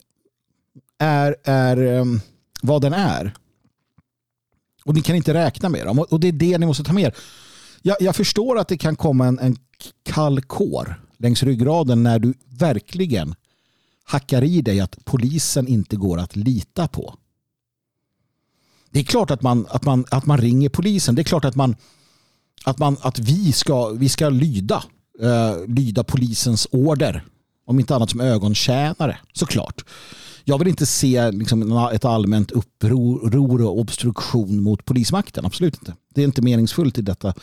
är, 0.99 1.37
är 1.45 1.83
um, 1.83 2.21
vad 2.63 2.83
den 2.83 2.93
är. 2.93 3.35
Och 4.85 4.95
ni 4.95 5.03
kan 5.03 5.17
inte 5.17 5.35
räkna 5.35 5.69
med 5.69 5.87
dem. 5.87 5.99
Och 5.99 6.21
det 6.21 6.29
är 6.29 6.33
det 6.33 6.59
ni 6.59 6.67
måste 6.67 6.85
ta 6.85 6.93
med 6.93 7.05
er. 7.05 7.15
Jag, 7.83 7.97
jag 8.01 8.17
förstår 8.17 8.59
att 8.59 8.69
det 8.69 8.79
kan 8.79 8.97
komma 8.97 9.27
en, 9.27 9.39
en 9.39 9.57
kall 10.03 10.41
kår 10.41 11.01
längs 11.17 11.43
ryggraden 11.43 12.03
när 12.03 12.19
du 12.19 12.35
verkligen 12.49 13.35
hackar 14.05 14.45
i 14.45 14.63
dig 14.63 14.81
att 14.81 15.05
polisen 15.05 15.69
inte 15.69 15.97
går 15.97 16.19
att 16.19 16.37
lita 16.37 16.89
på. 16.89 17.15
Det 18.91 19.01
är 19.01 19.05
klart 19.05 19.31
att 19.31 19.43
man, 19.43 19.67
att 19.69 19.85
man, 19.85 20.05
att 20.11 20.27
man 20.27 20.39
ringer 20.39 20.69
polisen. 20.69 21.15
Det 21.15 21.23
är 21.23 21.25
klart 21.25 21.45
att, 21.45 21.55
man, 21.55 21.77
att, 22.65 22.79
man, 22.79 22.97
att 23.01 23.19
vi, 23.19 23.53
ska, 23.53 23.89
vi 23.89 24.09
ska 24.09 24.29
lyda, 24.29 24.83
uh, 25.23 25.67
lyda 25.69 26.05
polisens 26.05 26.67
order. 26.71 27.25
Om 27.67 27.81
inte 27.81 27.97
annat 27.97 28.11
som 28.11 28.21
ögontjänare, 28.21 29.19
såklart. 29.33 29.85
Jag 30.45 30.59
vill 30.59 30.69
inte 30.69 30.87
se 30.87 31.31
liksom, 31.31 31.91
ett 31.93 32.05
allmänt 32.05 32.51
uppror 32.51 33.63
och 33.63 33.79
obstruktion 33.79 34.63
mot 34.63 34.85
polismakten. 34.85 35.47
Absolut 35.47 35.75
inte. 35.75 35.95
Det 36.15 36.21
är 36.21 36.25
inte 36.25 36.43
meningsfullt 36.43 36.99
i 36.99 37.03
detta, 37.03 37.35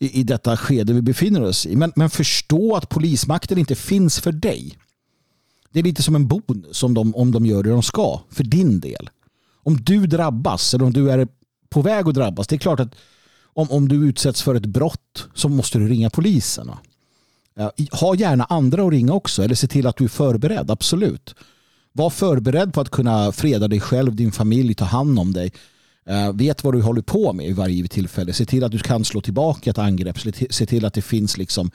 i, 0.00 0.20
i 0.20 0.22
detta 0.22 0.56
skede 0.56 0.92
vi 0.92 1.02
befinner 1.02 1.42
oss 1.42 1.66
i. 1.66 1.76
Men, 1.76 1.92
men 1.96 2.10
förstå 2.10 2.76
att 2.76 2.88
polismakten 2.88 3.58
inte 3.58 3.74
finns 3.74 4.20
för 4.20 4.32
dig. 4.32 4.78
Det 5.72 5.78
är 5.78 5.82
lite 5.82 6.02
som 6.02 6.14
en 6.14 6.26
bonus 6.26 6.82
om 6.82 6.94
de, 6.94 7.14
om 7.14 7.32
de 7.32 7.46
gör 7.46 7.62
det 7.62 7.70
de 7.70 7.82
ska 7.82 8.20
för 8.30 8.44
din 8.44 8.80
del. 8.80 9.10
Om 9.62 9.76
du 9.76 10.06
drabbas 10.06 10.74
eller 10.74 10.84
om 10.84 10.92
du 10.92 11.10
är 11.10 11.28
på 11.68 11.82
väg 11.82 12.08
att 12.08 12.14
drabbas. 12.14 12.46
Det 12.46 12.56
är 12.56 12.58
klart 12.58 12.80
att 12.80 12.94
om, 13.42 13.70
om 13.70 13.88
du 13.88 14.08
utsätts 14.08 14.42
för 14.42 14.54
ett 14.54 14.66
brott 14.66 15.28
så 15.34 15.48
måste 15.48 15.78
du 15.78 15.88
ringa 15.88 16.10
polisen. 16.10 16.70
Ha 17.92 18.14
gärna 18.14 18.44
andra 18.44 18.84
att 18.84 18.92
ringa 18.92 19.12
också 19.12 19.42
eller 19.42 19.54
se 19.54 19.66
till 19.66 19.86
att 19.86 19.96
du 19.96 20.04
är 20.04 20.08
förberedd. 20.08 20.70
Absolut. 20.70 21.34
Var 21.92 22.10
förberedd 22.10 22.74
på 22.74 22.80
att 22.80 22.90
kunna 22.90 23.32
freda 23.32 23.68
dig 23.68 23.80
själv, 23.80 24.16
din 24.16 24.32
familj, 24.32 24.74
ta 24.74 24.84
hand 24.84 25.18
om 25.18 25.32
dig. 25.32 25.52
Eh, 26.10 26.32
vet 26.32 26.64
vad 26.64 26.74
du 26.74 26.82
håller 26.82 27.02
på 27.02 27.32
med 27.32 27.46
i 27.46 27.52
varje 27.52 27.88
tillfälle. 27.88 28.32
Se 28.32 28.46
till 28.46 28.64
att 28.64 28.72
du 28.72 28.78
kan 28.78 29.04
slå 29.04 29.20
tillbaka 29.20 29.70
ett 29.70 29.78
angrepp. 29.78 30.18
Se 30.50 30.66
till 30.66 30.84
att 30.84 30.94
det 30.94 31.02
finns 31.02 31.36
liksom 31.36 31.70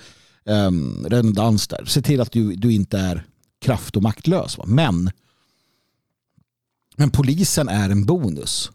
um, 0.46 1.08
redundans 1.10 1.68
där. 1.68 1.86
Se 1.86 2.02
till 2.02 2.22
att 2.22 2.32
du, 2.32 2.56
du 2.56 2.74
inte 2.74 3.00
är 3.00 3.26
kraft 3.62 3.96
och 3.96 4.04
maktlös. 4.04 4.58
Va? 4.58 4.64
Men, 4.68 5.12
men 6.96 7.12
polisen 7.12 7.70
är 7.70 7.90
en 7.90 8.06
bonus. 8.06 8.72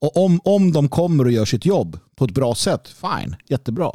Och 0.00 0.16
om, 0.16 0.40
om 0.44 0.72
de 0.72 0.88
kommer 0.88 1.24
och 1.24 1.32
gör 1.32 1.44
sitt 1.44 1.64
jobb 1.64 1.98
på 2.14 2.24
ett 2.24 2.34
bra 2.34 2.54
sätt, 2.54 2.88
fine, 2.88 3.36
jättebra. 3.48 3.92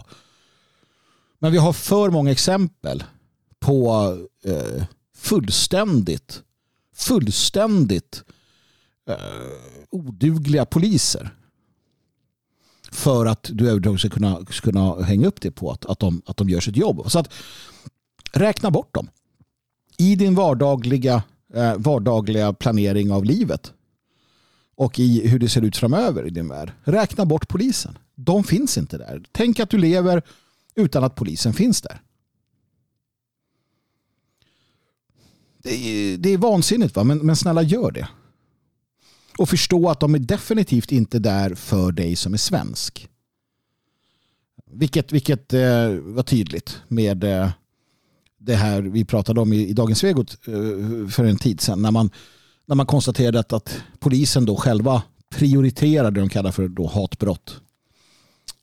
Men 1.40 1.52
vi 1.52 1.58
har 1.58 1.74
för 1.74 2.10
många 2.10 2.32
exempel 2.32 3.04
på 3.60 4.18
eh, 4.46 4.84
fullständigt 5.18 6.44
fullständigt 7.00 8.24
eh, 9.10 9.16
odugliga 9.90 10.66
poliser 10.66 11.30
för 12.92 13.26
att 13.26 13.50
du 13.54 13.64
överhuvudtaget 13.64 14.00
ska 14.00 14.10
kunna, 14.10 14.46
ska 14.46 14.72
kunna 14.72 15.02
hänga 15.02 15.28
upp 15.28 15.42
det 15.42 15.52
på 15.52 15.72
att, 15.72 15.86
att, 15.86 16.00
de, 16.00 16.22
att 16.26 16.38
de 16.38 16.50
gör 16.50 16.60
sitt 16.60 16.78
jobb. 16.78 17.12
Så 17.12 17.20
att 17.20 17.34
räkna 18.34 18.72
bort 18.72 18.94
dem 18.94 19.10
i 19.98 20.16
din 20.16 20.36
vardagliga, 20.36 21.24
eh, 21.54 21.76
vardagliga 21.78 22.54
planering 22.54 23.12
av 23.12 23.26
livet 23.26 23.74
och 24.76 25.00
i 25.00 25.28
hur 25.28 25.40
det 25.40 25.50
ser 25.50 25.62
ut 25.62 25.78
framöver 25.78 26.28
i 26.28 26.30
din 26.30 26.48
värld. 26.48 26.72
Räkna 26.84 27.26
bort 27.26 27.48
polisen. 27.48 27.98
De 28.16 28.44
finns 28.44 28.78
inte 28.78 28.98
där. 28.98 29.24
Tänk 29.32 29.60
att 29.60 29.70
du 29.70 29.78
lever 29.78 30.22
utan 30.76 31.04
att 31.04 31.16
polisen 31.16 31.54
finns 31.54 31.82
där. 31.82 32.02
Det 35.64 35.70
är, 35.70 36.18
det 36.18 36.30
är 36.30 36.38
vansinnigt 36.38 36.96
va? 36.96 37.04
Men, 37.04 37.18
men 37.18 37.36
snälla 37.36 37.62
gör 37.62 37.92
det. 37.92 38.08
Och 39.40 39.50
förstå 39.50 39.90
att 39.90 40.00
de 40.00 40.16
är 40.16 40.20
definitivt 40.20 40.92
inte 40.92 41.20
där 41.20 41.56
för 41.56 41.92
dig 41.92 42.16
som 42.16 42.34
är 42.34 42.38
svensk. 42.38 43.10
Vilket, 44.72 45.12
vilket 45.12 45.54
eh, 45.54 45.90
var 45.92 46.24
tydligt 46.24 46.78
med 46.88 47.24
eh, 47.24 47.50
det 48.38 48.56
här 48.56 48.82
vi 48.82 49.06
pratade 49.06 49.42
om 49.42 49.54
i, 49.54 49.68
i 49.68 49.74
Dagens 49.74 50.00
Svegot 50.00 50.38
eh, 50.48 51.10
för 51.10 51.24
en 51.24 51.38
tid 51.38 51.62
sedan. 51.62 51.82
När 51.82 51.92
man, 51.92 52.10
när 52.66 52.76
man 52.76 52.86
konstaterade 52.86 53.40
att, 53.40 53.54
att 53.54 53.82
polisen 54.00 54.46
då 54.46 54.56
själva 54.56 55.02
prioriterade 55.30 56.12
det 56.12 56.20
de 56.20 56.30
kallar 56.30 56.52
för 56.52 56.68
då 56.68 56.88
hatbrott. 56.88 57.62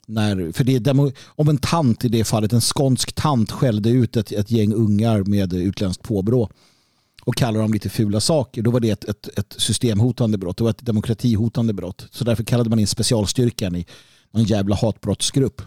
När, 0.07 0.53
för 0.53 0.65
det 0.65 0.79
demo, 0.79 1.13
om 1.27 1.49
en 1.49 1.59
tant 1.59 2.05
i 2.05 2.09
det 2.09 2.25
fallet, 2.25 2.53
en 2.53 2.61
skånsk 2.61 3.13
tant 3.13 3.51
skällde 3.51 3.91
ut 3.91 4.17
ett, 4.17 4.33
ett 4.33 4.51
gäng 4.51 4.73
ungar 4.73 5.23
med 5.23 5.53
utländskt 5.53 6.03
påbrå 6.03 6.51
och 7.27 7.37
kallade 7.37 7.65
dem 7.65 7.73
lite 7.73 7.89
fula 7.89 8.21
saker, 8.21 8.63
då 8.63 8.71
var 8.71 8.81
det 8.81 8.91
ett, 8.91 9.05
ett, 9.05 9.39
ett 9.39 9.55
systemhotande 9.59 10.39
brott. 10.39 10.57
Det 10.57 10.65
var 10.65 10.71
ett 10.71 10.87
demokratihotande 10.87 11.73
brott. 11.73 12.07
Så 12.11 12.25
därför 12.25 12.45
kallade 12.45 12.71
man 12.71 12.79
in 12.79 12.87
specialstyrkan 12.87 13.77
i 13.77 13.87
någon 14.31 14.45
jävla 14.45 14.77
hatbrottsgrupp. 14.77 15.63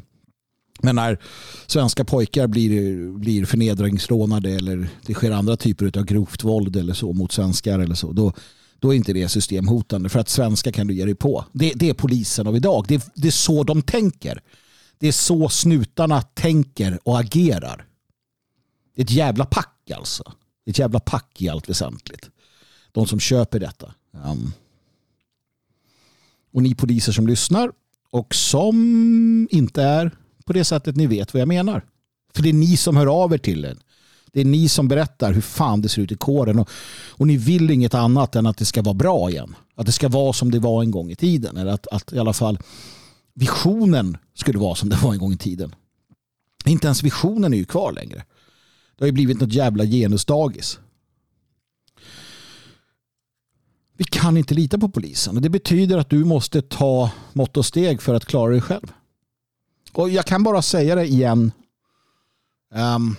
Men 0.81 0.95
när 0.95 1.19
svenska 1.67 2.05
pojkar 2.05 2.47
blir, 2.47 3.11
blir 3.11 3.45
förnedringsrånade 3.45 4.49
eller 4.49 4.89
det 5.05 5.13
sker 5.13 5.31
andra 5.31 5.57
typer 5.57 5.99
av 5.99 6.05
grovt 6.05 6.43
våld 6.43 6.75
eller 6.75 6.93
så 6.93 7.13
mot 7.13 7.31
svenskar 7.31 7.79
eller 7.79 7.95
så, 7.95 8.11
då, 8.11 8.33
då 8.79 8.93
är 8.93 8.97
inte 8.97 9.13
det 9.13 9.29
systemhotande. 9.29 10.09
För 10.09 10.19
att 10.19 10.29
svenska 10.29 10.71
kan 10.71 10.87
du 10.87 10.93
ge 10.93 11.05
dig 11.05 11.15
på. 11.15 11.45
Det, 11.51 11.73
det 11.75 11.89
är 11.89 11.93
polisen 11.93 12.47
av 12.47 12.55
idag. 12.55 12.85
Det, 12.87 13.11
det 13.15 13.27
är 13.27 13.31
så 13.31 13.63
de 13.63 13.81
tänker. 13.81 14.41
Det 14.97 15.07
är 15.07 15.11
så 15.11 15.49
snutarna 15.49 16.21
tänker 16.21 16.99
och 17.03 17.19
agerar. 17.19 17.85
Det 18.95 19.01
är 19.01 19.05
ett 19.05 19.11
jävla 19.11 19.45
pack 19.45 19.91
alltså. 19.95 20.33
Ett 20.69 20.79
jävla 20.79 20.99
pack 20.99 21.41
i 21.41 21.49
allt 21.49 21.69
väsentligt. 21.69 22.29
De 22.91 23.07
som 23.07 23.19
köper 23.19 23.59
detta. 23.59 23.93
Um. 24.11 24.53
Och 26.51 26.63
ni 26.63 26.75
poliser 26.75 27.11
som 27.11 27.27
lyssnar 27.27 27.71
och 28.09 28.35
som 28.35 29.47
inte 29.51 29.83
är 29.83 30.11
på 30.45 30.53
det 30.53 30.63
sättet 30.63 30.95
ni 30.95 31.07
vet 31.07 31.33
vad 31.33 31.41
jag 31.41 31.47
menar. 31.47 31.85
För 32.33 32.43
det 32.43 32.49
är 32.49 32.53
ni 32.53 32.77
som 32.77 32.97
hör 32.97 33.23
av 33.23 33.33
er 33.33 33.37
till 33.37 33.65
en. 33.65 33.79
Det 34.31 34.41
är 34.41 34.45
ni 34.45 34.69
som 34.69 34.87
berättar 34.87 35.33
hur 35.33 35.41
fan 35.41 35.81
det 35.81 35.89
ser 35.89 36.01
ut 36.01 36.11
i 36.11 36.15
kåren. 36.15 36.59
Och, 36.59 36.69
och 37.09 37.27
ni 37.27 37.37
vill 37.37 37.71
inget 37.71 37.93
annat 37.93 38.35
än 38.35 38.45
att 38.45 38.57
det 38.57 38.65
ska 38.65 38.81
vara 38.81 38.93
bra 38.93 39.29
igen. 39.29 39.55
Att 39.75 39.85
det 39.85 39.91
ska 39.91 40.09
vara 40.09 40.33
som 40.33 40.51
det 40.51 40.59
var 40.59 40.83
en 40.83 40.91
gång 40.91 41.11
i 41.11 41.15
tiden. 41.15 41.57
Eller 41.57 41.71
att, 41.71 41.87
att 41.87 42.13
i 42.13 42.19
alla 42.19 42.33
fall 42.33 42.59
visionen 43.33 44.17
skulle 44.35 44.59
vara 44.59 44.75
som 44.75 44.89
det 44.89 44.95
var 44.95 45.13
en 45.13 45.19
gång 45.19 45.33
i 45.33 45.37
tiden. 45.37 45.75
Inte 46.65 46.87
ens 46.87 47.03
visionen 47.03 47.53
är 47.53 47.57
ju 47.57 47.65
kvar 47.65 47.91
längre. 47.91 48.23
Det 48.99 49.03
har 49.03 49.07
ju 49.07 49.13
blivit 49.13 49.39
något 49.39 49.53
jävla 49.53 49.85
genusdagis. 49.85 50.79
Vi 53.97 54.03
kan 54.03 54.37
inte 54.37 54.53
lita 54.53 54.77
på 54.77 54.89
polisen 54.89 55.35
och 55.35 55.41
det 55.41 55.49
betyder 55.49 55.97
att 55.97 56.09
du 56.09 56.25
måste 56.25 56.61
ta 56.61 57.11
mått 57.33 57.57
och 57.57 57.65
steg 57.65 58.01
för 58.01 58.13
att 58.13 58.25
klara 58.25 58.51
dig 58.51 58.61
själv. 58.61 58.93
Och 59.93 60.09
jag 60.09 60.25
kan 60.25 60.43
bara 60.43 60.61
säga 60.61 60.95
det 60.95 61.05
igen 61.05 61.51
Um, 62.75 63.15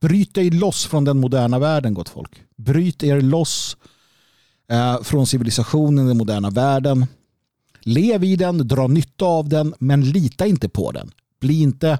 bryt 0.00 0.34
dig 0.34 0.50
loss 0.50 0.86
från 0.86 1.04
den 1.04 1.20
moderna 1.20 1.58
världen, 1.58 1.94
gott 1.94 2.08
folk. 2.08 2.42
Bryt 2.56 3.02
er 3.02 3.20
loss 3.20 3.76
uh, 4.72 5.02
från 5.02 5.26
civilisationen, 5.26 6.06
den 6.06 6.18
moderna 6.18 6.50
världen. 6.50 7.06
Lev 7.80 8.24
i 8.24 8.36
den, 8.36 8.68
dra 8.68 8.86
nytta 8.86 9.24
av 9.24 9.48
den, 9.48 9.74
men 9.78 10.10
lita 10.10 10.46
inte 10.46 10.68
på 10.68 10.92
den. 10.92 11.10
Bli 11.40 11.62
inte, 11.62 11.98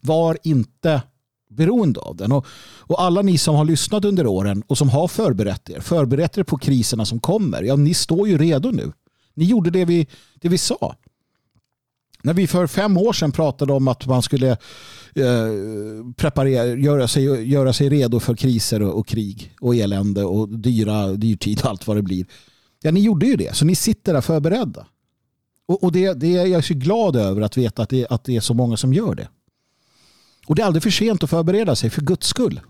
var 0.00 0.38
inte 0.42 1.02
beroende 1.50 2.00
av 2.00 2.16
den. 2.16 2.32
Och, 2.32 2.46
och 2.78 3.02
alla 3.02 3.22
ni 3.22 3.38
som 3.38 3.54
har 3.54 3.64
lyssnat 3.64 4.04
under 4.04 4.26
åren 4.26 4.62
och 4.66 4.78
som 4.78 4.88
har 4.88 5.08
förberett 5.08 5.70
er, 5.70 5.80
förberett 5.80 6.38
er 6.38 6.42
på 6.42 6.58
kriserna 6.58 7.04
som 7.04 7.20
kommer, 7.20 7.62
ja 7.62 7.76
ni 7.76 7.94
står 7.94 8.28
ju 8.28 8.38
redo 8.38 8.70
nu. 8.70 8.92
Ni 9.34 9.44
gjorde 9.44 9.70
det 9.70 9.84
vi, 9.84 10.06
det 10.34 10.48
vi 10.48 10.58
sa. 10.58 10.94
När 12.22 12.34
vi 12.34 12.46
för 12.46 12.66
fem 12.66 12.96
år 12.96 13.12
sedan 13.12 13.32
pratade 13.32 13.72
om 13.72 13.88
att 13.88 14.06
man 14.06 14.22
skulle 14.22 14.50
eh, 15.14 15.48
preparera, 16.16 16.66
göra, 16.66 17.08
sig, 17.08 17.50
göra 17.50 17.72
sig 17.72 17.88
redo 17.88 18.20
för 18.20 18.34
kriser 18.34 18.82
och, 18.82 18.98
och, 18.98 19.06
krig 19.06 19.54
och 19.60 19.74
elände 19.74 20.24
och 20.24 20.48
dyra, 20.48 21.06
dyrtid 21.06 21.60
och 21.60 21.70
allt 21.70 21.86
vad 21.86 21.96
det 21.96 22.02
blir. 22.02 22.26
Ja, 22.82 22.90
ni 22.90 23.00
gjorde 23.00 23.26
ju 23.26 23.36
det, 23.36 23.56
så 23.56 23.64
ni 23.64 23.74
sitter 23.74 24.12
där 24.12 24.20
förberedda. 24.20 24.86
Och, 25.68 25.84
och 25.84 25.92
det, 25.92 26.12
det 26.14 26.36
är 26.36 26.46
jag 26.46 26.64
så 26.64 26.74
glad 26.74 27.16
över 27.16 27.42
att 27.42 27.56
veta 27.56 27.82
att 27.82 27.88
det, 27.88 28.06
att 28.10 28.24
det 28.24 28.36
är 28.36 28.40
så 28.40 28.54
många 28.54 28.76
som 28.76 28.92
gör 28.94 29.14
det. 29.14 29.28
Och 30.50 30.56
det 30.56 30.62
är 30.62 30.66
aldrig 30.66 30.82
för 30.82 30.90
sent 30.90 31.22
att 31.22 31.30
förbereda 31.30 31.76
sig, 31.76 31.90
för 31.90 32.02
guds 32.02 32.26
skull. 32.26 32.60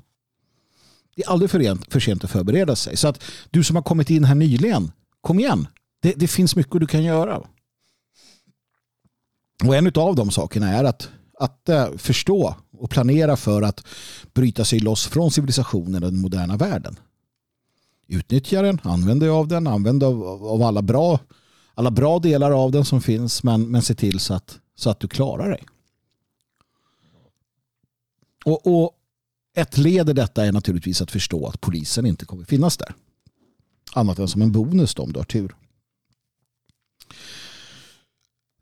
Det 1.16 1.23
är 1.25 1.31
aldrig 1.31 1.51
för 1.51 2.01
sent 2.01 2.25
att 2.25 2.31
förbereda 2.31 2.77
sig. 2.77 2.97
Så 2.97 3.09
att 3.09 3.23
du 3.51 3.64
som 3.64 3.77
har 3.77 3.83
kommit 3.83 4.11
in 4.11 4.25
här 4.25 4.35
nyligen, 4.35 4.93
kom 5.21 5.40
igen. 5.40 5.69
Det, 6.01 6.12
det 6.12 6.29
finns 6.29 6.57
mycket 6.57 6.81
du 6.81 6.87
kan 6.87 7.03
göra. 7.03 7.43
Och 9.64 9.77
en 9.77 9.93
av 9.95 10.14
de 10.14 10.31
sakerna 10.31 10.69
är 10.69 10.85
att, 10.85 11.09
att 11.38 11.69
eh, 11.69 11.97
förstå 11.97 12.55
och 12.73 12.90
planera 12.90 13.37
för 13.37 13.62
att 13.62 13.87
bryta 14.35 14.64
sig 14.64 14.81
loss 14.81 15.07
från 15.07 15.31
civilisationen 15.31 16.05
och 16.05 16.12
den 16.12 16.21
moderna 16.21 16.57
världen. 16.57 16.97
Utnyttja 18.09 18.62
den, 18.62 18.81
använd 18.83 19.21
dig 19.21 19.29
av 19.29 19.49
den, 19.49 19.66
använd 19.66 20.05
av, 20.05 20.25
av 20.45 20.62
alla, 20.62 20.83
bra, 20.83 21.19
alla 21.75 21.90
bra 21.90 22.19
delar 22.19 22.51
av 22.51 22.73
den 22.73 22.85
som 22.85 23.01
finns 23.01 23.43
men, 23.43 23.71
men 23.71 23.83
se 23.83 23.95
till 23.95 24.21
så 24.21 24.35
att, 24.35 24.59
så 24.77 24.90
att 24.90 25.01
du 25.01 25.09
klarar 25.09 25.51
dig. 25.51 25.64
Och, 28.44 28.66
och 28.66 28.92
ett 29.57 29.79
led 29.79 30.11
i 30.11 30.12
detta 30.12 30.44
är 30.44 30.53
naturligtvis 30.53 31.03
att 31.03 31.11
förstå 31.11 31.46
att 31.46 31.61
polisen 31.61 32.07
inte 32.07 32.24
kommer 32.24 32.44
finnas 32.44 32.76
där. 32.76 32.94
Annat 33.92 34.18
än 34.18 34.29
som 34.29 34.42
en 34.42 34.53
bonus 34.53 34.94
då, 34.94 35.03
om 35.03 35.12
du 35.12 35.18
har 35.18 35.24
tur. 35.24 35.55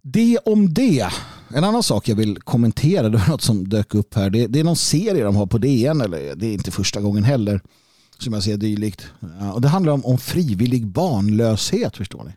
Det 0.03 0.38
om 0.38 0.75
det. 0.75 1.09
En 1.55 1.64
annan 1.64 1.83
sak 1.83 2.09
jag 2.09 2.17
vill 2.17 2.38
kommentera, 2.38 3.09
det 3.09 3.19
var 3.19 3.29
något 3.29 3.43
som 3.43 3.69
dök 3.69 3.95
upp 3.95 4.14
här. 4.14 4.31
Det, 4.31 4.47
det 4.47 4.61
är 4.61 4.64
någon 4.64 4.77
serie 4.77 5.25
de 5.25 5.37
har 5.37 5.47
på 5.47 5.59
DN, 5.59 6.01
eller 6.01 6.35
det 6.37 6.47
är 6.47 6.53
inte 6.53 6.71
första 6.71 7.01
gången 7.01 7.25
heller 7.25 7.61
som 8.19 8.33
jag 8.33 8.43
ser 8.43 8.57
dylikt. 8.57 9.07
Ja, 9.41 9.53
och 9.53 9.61
det 9.61 9.69
handlar 9.69 9.93
om, 9.93 10.05
om 10.05 10.19
frivillig 10.19 10.87
barnlöshet, 10.87 11.97
förstår 11.97 12.25
ni. 12.25 12.31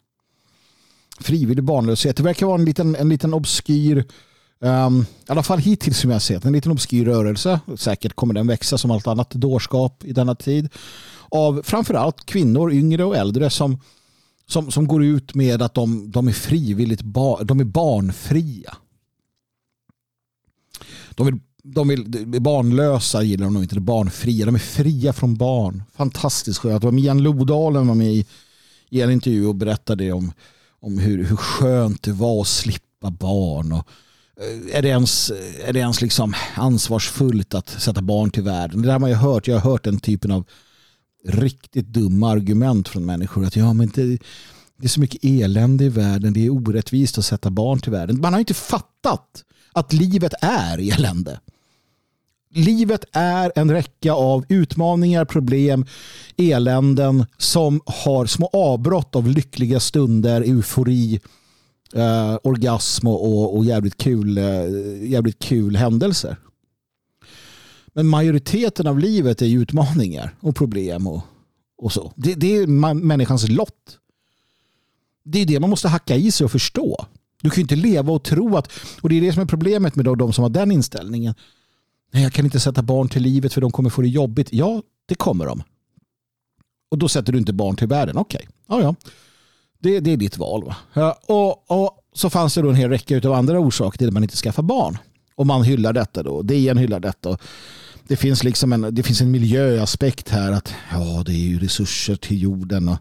Frivillig 1.20 1.64
barnlöshet. 1.64 2.18
Det 2.18 2.24
verkar 2.24 2.46
vara 2.46 2.60
en 2.60 2.66
liten, 2.66 2.96
en 2.96 3.10
liten 3.10 3.34
obskyr 3.34 4.06
Um, 4.64 5.02
I 5.02 5.32
alla 5.32 5.44
fall 5.44 5.60
hittills 5.60 5.98
som 5.98 6.12
jag 6.12 6.22
sett 6.22 6.46
en 6.46 6.54
liten 6.54 6.72
obskyr 6.72 7.06
rörelse. 7.06 7.60
Säkert 7.78 8.14
kommer 8.14 8.34
den 8.34 8.48
växa 8.48 8.78
som 8.78 8.92
allt 8.92 9.08
annat 9.08 9.32
dårskap 9.32 10.04
i 10.06 10.14
denna 10.14 10.36
tid. 10.36 10.70
Av 11.30 11.62
framförallt 11.64 12.26
kvinnor, 12.26 12.72
yngre 12.72 13.04
och 13.04 13.16
äldre 13.16 13.50
som, 13.50 13.82
som, 14.48 14.72
som 14.72 14.88
går 14.88 15.04
ut 15.04 15.36
med 15.36 15.62
att 15.62 15.74
de, 15.74 16.12
de 16.12 16.28
är 16.28 16.32
frivilligt 16.32 17.02
ba, 17.02 17.44
de 17.44 17.60
är 17.60 17.64
barnfria. 17.64 18.78
De 21.16 21.26
vill, 21.26 21.40
de 21.64 21.88
vill, 21.88 22.42
barnlösa 22.42 23.24
gillar 23.24 23.46
de 23.46 23.54
nog 23.54 23.64
inte, 23.64 23.80
barnfria. 23.80 24.46
De 24.46 24.56
är 24.56 24.60
fria 24.60 25.14
från 25.14 25.36
barn. 25.36 25.84
Fantastiskt 25.96 26.60
skönt. 26.60 26.84
Mian 26.84 27.24
Lodalen 27.24 27.88
var 27.88 27.96
med 27.96 28.14
i, 28.14 28.26
i 28.90 29.02
en 29.02 29.12
intervju 29.12 29.46
och 29.46 29.56
berättade 29.56 30.12
om, 30.12 30.32
om 30.80 31.00
hur, 31.00 31.24
hur 31.24 31.36
skönt 31.36 32.04
det 32.04 32.12
var 32.12 32.42
att 32.42 32.48
slippa 32.48 33.12
barn. 33.12 33.72
Och, 33.72 33.88
Eh, 34.42 34.78
är 34.78 34.82
det 34.82 34.88
ens, 34.88 35.32
är 35.66 35.74
det 35.74 35.80
ens 35.80 36.02
liksom 36.02 36.34
ansvarsfullt 36.56 37.54
att 37.54 37.70
sätta 37.70 38.02
barn 38.02 38.32
till 38.32 38.44
världen? 38.44 38.82
Det 38.82 38.88
där 38.88 38.94
har 38.94 39.00
man 39.00 39.10
ju 39.10 39.16
hört. 39.16 39.48
Jag 39.48 39.60
har 39.60 39.72
hört 39.72 39.84
den 39.84 40.00
typen 40.00 40.32
av 40.32 40.46
riktigt 41.26 41.88
dumma 41.88 42.32
argument 42.32 42.88
från 42.88 43.06
människor. 43.06 43.46
Att 43.46 43.56
ja, 43.56 43.74
men 43.74 43.92
det, 43.96 44.18
det 44.78 44.86
är 44.86 44.88
så 44.88 45.00
mycket 45.00 45.24
elände 45.24 45.84
i 45.84 45.90
världen. 45.90 46.34
Det 46.34 46.46
är 46.46 46.50
orättvist 46.50 47.18
att 47.18 47.26
sätta 47.26 47.50
barn 47.50 47.80
till 47.80 47.92
världen. 47.92 48.22
Man 48.22 48.34
har 48.34 48.40
inte 48.40 48.54
fattat 48.54 49.44
att 49.74 49.94
livet 49.94 50.34
är 50.42 50.94
elände. 50.94 51.40
Livet 52.54 53.06
är 53.12 53.52
en 53.56 53.72
räcka 53.72 54.14
av 54.14 54.46
utmaningar, 54.50 55.26
problem, 55.26 55.86
eländen 56.38 57.26
som 57.38 57.82
har 57.86 58.26
små 58.26 58.50
avbrott 58.54 59.16
av 59.16 59.28
lyckliga 59.28 59.80
stunder, 59.80 60.42
eufori, 60.42 61.20
eh, 61.94 62.38
orgasm 62.44 63.08
och, 63.08 63.58
och 63.58 63.66
jävligt, 63.66 63.98
kul, 63.98 64.38
eh, 64.38 64.44
jävligt 65.04 65.40
kul 65.40 65.76
händelser. 65.76 66.38
Men 67.94 68.08
majoriteten 68.08 68.88
av 68.88 69.00
livet 69.00 69.42
är 69.42 69.46
utmaningar 69.46 70.36
och 70.40 70.56
problem 70.56 71.08
och, 71.08 71.22
och 71.78 71.92
så. 71.92 72.14
Det, 72.16 72.34
det 72.34 72.56
är 72.56 72.68
människans 72.94 73.50
lott. 73.50 73.98
Det 75.24 75.40
är 75.40 75.46
det 75.46 75.60
man 75.60 75.70
måste 75.70 75.88
hacka 75.88 76.16
i 76.16 76.32
sig 76.32 76.46
och 76.46 76.52
förstå. 76.52 77.06
Du 77.42 77.50
kan 77.50 77.56
ju 77.56 77.62
inte 77.62 77.76
leva 77.76 78.14
och 78.14 78.24
tro 78.24 78.58
att, 78.58 78.72
och 79.02 79.10
det 79.10 79.18
är 79.18 79.22
det 79.22 79.34
som 79.34 79.42
är 79.42 79.46
problemet 79.46 79.96
med 79.96 80.06
de 80.06 80.34
som 80.34 80.44
har 80.44 80.50
den 80.50 80.72
inställningen. 80.72 81.36
Nej, 82.14 82.24
jag 82.24 82.34
kan 82.34 82.46
inte 82.46 82.60
sätta 82.60 82.82
barn 82.82 83.10
till 83.10 83.22
livet 83.22 83.54
för 83.54 83.62
de 83.62 83.72
kommer 83.72 83.90
få 83.90 84.02
det 84.02 84.08
jobbigt. 84.08 84.48
Ja, 84.52 84.82
det 85.06 85.16
kommer 85.16 85.46
de. 85.46 85.64
Och 86.90 86.98
då 86.98 87.08
sätter 87.10 87.32
du 87.32 87.40
inte 87.40 87.54
barn 87.54 87.76
till 87.76 87.88
världen. 87.88 88.18
Okej, 88.18 88.48
okay. 88.48 88.52
ja 88.68 88.82
ja. 88.82 88.96
Det, 89.82 90.00
det 90.00 90.12
är 90.12 90.18
ditt 90.18 90.38
val. 90.38 90.64
Va? 90.64 90.76
Ja, 90.94 91.20
och, 91.28 91.72
och 91.72 91.98
så 92.14 92.30
fanns 92.30 92.54
det 92.54 92.62
då 92.62 92.70
en 92.70 92.76
hel 92.76 92.90
räcka 92.90 93.18
av 93.18 93.34
andra 93.34 93.60
orsaker 93.60 93.98
till 93.98 94.08
att 94.08 94.14
man 94.14 94.24
inte 94.24 94.36
skaffar 94.36 94.64
barn. 94.64 94.98
Och 95.36 95.48
man 95.48 95.64
hyllar 95.64 95.94
detta 95.94 96.24
då. 96.24 96.42
DN 96.42 96.78
hyllar 96.78 97.00
detta. 97.00 97.38
Det 98.08 98.16
finns, 98.16 98.44
liksom 98.44 98.74
en, 98.74 98.96
det 98.96 99.04
finns 99.04 99.22
en 99.22 99.32
miljöaspekt 99.32 100.30
här. 100.30 100.52
att 100.52 100.74
ja, 100.92 101.24
Det 101.26 101.32
är 101.32 101.48
ju 101.48 101.60
resurser 101.60 102.16
till 102.16 102.42
jorden. 102.42 102.90
Och, 102.90 102.98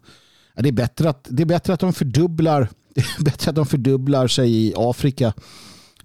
ja, 0.54 0.62
det, 0.62 0.68
är 0.68 0.72
bättre 0.72 1.10
att, 1.10 1.26
det 1.30 1.42
är 1.42 1.46
bättre 1.46 1.72
att 1.72 1.80
de 1.80 1.92
fördubblar 1.92 2.68
det 2.94 3.00
är 3.00 3.24
bättre 3.24 3.50
att 3.50 3.56
de 3.56 3.66
fördubblar 3.66 4.28
sig 4.28 4.66
i 4.66 4.74
Afrika 4.76 5.32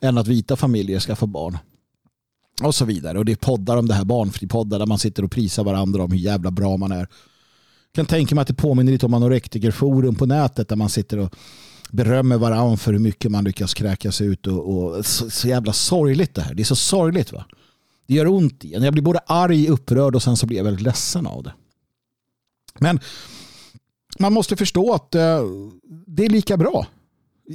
än 0.02 0.18
att 0.18 0.28
vita 0.28 0.56
familjer 0.56 1.00
skaffar 1.00 1.28
barn. 1.28 1.58
Och 2.63 2.76
så 2.76 2.86
vidare. 2.86 3.17
Och 3.17 3.26
det 3.26 3.32
är 3.32 3.36
poddar 3.36 3.78
om 3.78 3.88
det 3.88 3.94
här, 3.94 4.04
barnfri-poddar 4.04 4.80
där 4.80 4.86
man 4.86 5.00
sitter 5.00 5.23
och 5.23 5.32
prisar 5.32 5.63
varandra 5.63 6.04
om 6.04 6.12
hur 6.12 6.19
jävla 6.19 6.52
bra 6.52 6.78
man 6.78 6.92
är 6.92 7.08
kan 7.96 8.06
tänka 8.06 8.35
mig 8.35 8.41
att 8.41 8.48
det 8.48 8.54
påminner 8.54 8.91
lite 8.91 9.06
om 9.06 9.13
anorektikerforum 9.13 10.15
på 10.15 10.25
nätet 10.25 10.69
där 10.69 10.75
man 10.75 10.89
sitter 10.89 11.17
och 11.17 11.35
berömmer 11.91 12.37
varandra 12.37 12.77
för 12.77 12.91
hur 12.91 13.00
mycket 13.00 13.31
man 13.31 13.43
lyckas 13.43 13.73
kräkas 13.73 14.21
ut. 14.21 14.48
Och, 14.48 14.77
och 14.77 15.06
så, 15.06 15.29
så, 15.29 15.48
jävla 15.48 15.73
sorgligt 15.73 16.35
det 16.35 16.41
här. 16.41 16.54
Det 16.54 16.63
är 16.63 16.65
så 16.65 16.75
sorgligt 16.75 17.33
va. 17.33 17.46
Det 18.08 18.13
gör 18.13 18.27
ont 18.27 18.65
i 18.65 18.73
en. 18.73 18.83
Jag 18.83 18.93
blir 18.93 19.04
både 19.04 19.19
arg, 19.19 19.67
upprörd 19.67 20.15
och 20.15 20.23
sen 20.23 20.37
så 20.37 20.46
blir 20.46 20.58
jag 20.58 20.63
väldigt 20.63 20.83
ledsen 20.83 21.27
av 21.27 21.43
det. 21.43 21.54
Men 22.79 23.00
man 24.19 24.33
måste 24.33 24.56
förstå 24.56 24.93
att 24.93 25.15
uh, 25.15 25.21
det 26.08 26.25
är 26.25 26.29
lika 26.29 26.58
bra. 26.58 26.87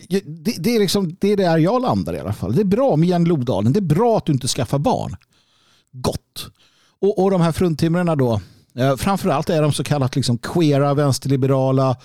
Det, 0.09 0.23
det, 0.59 0.77
är 0.77 0.79
liksom, 0.79 1.17
det 1.21 1.33
är 1.33 1.37
där 1.37 1.59
jag 1.59 1.83
landar 1.83 2.15
i 2.15 2.19
alla 2.19 2.33
fall. 2.33 2.55
Det 2.55 2.61
är 2.61 2.65
bra 2.65 2.97
med 2.97 3.09
Jan 3.09 3.25
Lodalen. 3.25 3.73
Det 3.73 3.79
är 3.79 3.95
bra 3.95 4.17
att 4.17 4.27
du 4.27 4.33
inte 4.33 4.49
skaffar 4.49 4.79
barn. 4.79 5.17
Gott. 5.93 6.51
Och, 7.01 7.19
och 7.19 7.31
de 7.31 7.41
här 7.41 7.53
fruntimmerna 7.53 8.17
då 8.17 8.41
Eh, 8.75 8.97
framförallt 8.97 9.51
är 9.51 9.63
de 9.63 9.73
så 9.73 9.85
kallat 9.85 10.17
liksom 10.17 10.39
queera, 10.39 10.95
vänsterliberala, 10.95 11.97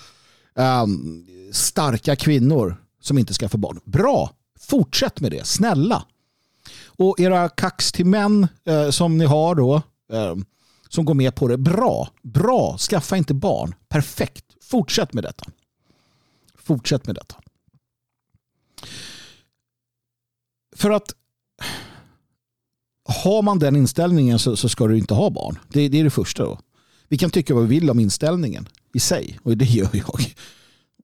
um, 0.54 1.26
starka 1.52 2.16
kvinnor 2.16 2.76
som 3.00 3.18
inte 3.18 3.34
ska 3.34 3.48
få 3.48 3.56
barn. 3.58 3.80
Bra, 3.84 4.30
fortsätt 4.60 5.20
med 5.20 5.30
det, 5.30 5.46
snälla. 5.46 6.04
Och 6.86 7.20
era 7.20 7.48
kax 7.48 7.92
till 7.92 8.06
män 8.06 8.48
eh, 8.64 8.90
som 8.90 9.18
ni 9.18 9.24
har 9.24 9.54
då, 9.54 9.82
ehm, 10.12 10.44
som 10.88 11.04
går 11.04 11.14
med 11.14 11.34
på 11.34 11.48
det, 11.48 11.56
bra, 11.56 12.08
bra, 12.22 12.78
skaffa 12.78 13.16
inte 13.16 13.34
barn, 13.34 13.74
perfekt, 13.88 14.44
fortsätt 14.62 15.12
med 15.12 15.24
detta. 15.24 15.44
Fortsätt 16.58 17.06
med 17.06 17.14
detta. 17.14 17.36
För 20.76 20.90
att 20.90 21.14
har 23.06 23.42
man 23.42 23.58
den 23.58 23.76
inställningen 23.76 24.38
så, 24.38 24.56
så, 24.56 24.68
ska 24.68 24.86
du 24.86 24.98
inte 24.98 25.14
ha 25.14 25.30
barn. 25.30 25.58
Det, 25.68 25.88
det, 25.88 26.00
är 26.00 26.04
det 26.04 26.10
första. 26.10 26.44
Då. 26.44 26.58
Vi 27.08 27.18
kan 27.18 27.30
tycka 27.30 27.54
vad 27.54 27.62
vi 27.62 27.80
vill 27.80 27.90
om 27.90 28.00
inställningen 28.00 28.68
i 28.94 29.00
sig 29.00 29.38
och 29.42 29.56
det 29.56 29.64
gör 29.64 29.90
jag. 29.92 30.34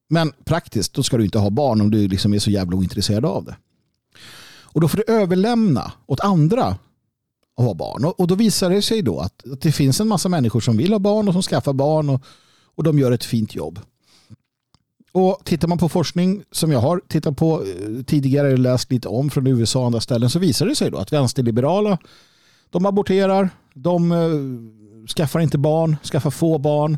Men 0.09 0.33
praktiskt 0.45 0.93
då 0.93 1.03
ska 1.03 1.17
du 1.17 1.23
inte 1.23 1.39
ha 1.39 1.49
barn 1.49 1.81
om 1.81 1.91
du 1.91 2.07
liksom 2.07 2.33
är 2.33 2.39
så 2.39 2.51
jävla 2.51 2.77
ointresserad 2.77 3.25
av 3.25 3.45
det. 3.45 3.55
Och 4.61 4.81
då 4.81 4.87
får 4.87 4.97
du 4.97 5.13
överlämna 5.13 5.91
åt 6.05 6.19
andra 6.19 6.65
att 7.57 7.65
ha 7.65 7.73
barn. 7.73 8.05
Och, 8.05 8.19
och 8.19 8.27
då 8.27 8.35
visar 8.35 8.69
det 8.69 8.81
sig 8.81 9.01
då 9.01 9.19
att, 9.19 9.47
att, 9.51 9.61
det 9.61 9.71
finns 9.71 10.01
en 10.01 10.07
massa 10.07 10.29
människor 10.29 10.59
som 10.59 10.77
vill 10.77 10.91
ha 10.91 10.99
barn 10.99 11.27
och 11.27 11.33
som 11.33 11.43
skaffar 11.43 11.73
barn 11.73 12.09
och, 12.09 12.21
och 12.75 12.83
de 12.83 12.99
gör 12.99 13.11
ett 13.11 13.23
fint 13.23 13.55
jobb. 13.55 13.79
Och 15.13 15.41
tittar 15.43 15.67
man 15.67 15.77
på 15.77 15.89
forskning 15.89 16.43
som 16.51 16.71
jag 16.71 16.79
har 16.79 17.01
tittat 17.07 17.37
på 17.37 17.63
eh, 17.63 18.03
tidigare 18.03 18.53
och 18.53 18.59
läst 18.59 18.91
lite 18.91 19.07
om 19.07 19.29
från 19.29 19.47
USA 19.47 19.79
och 19.79 19.85
andra 19.85 20.01
ställen 20.01 20.29
så 20.29 20.39
visar 20.39 20.65
det 20.65 20.75
sig 20.75 20.91
då 20.91 20.97
att 20.97 21.13
vänsterliberala 21.13 21.97
De 22.69 22.85
aborterar, 22.85 23.49
de 23.73 24.11
eh, 24.11 25.07
skaffar 25.07 25.39
inte 25.39 25.57
barn, 25.57 25.95
skaffar 26.03 26.29
få 26.29 26.57
barn. 26.57 26.97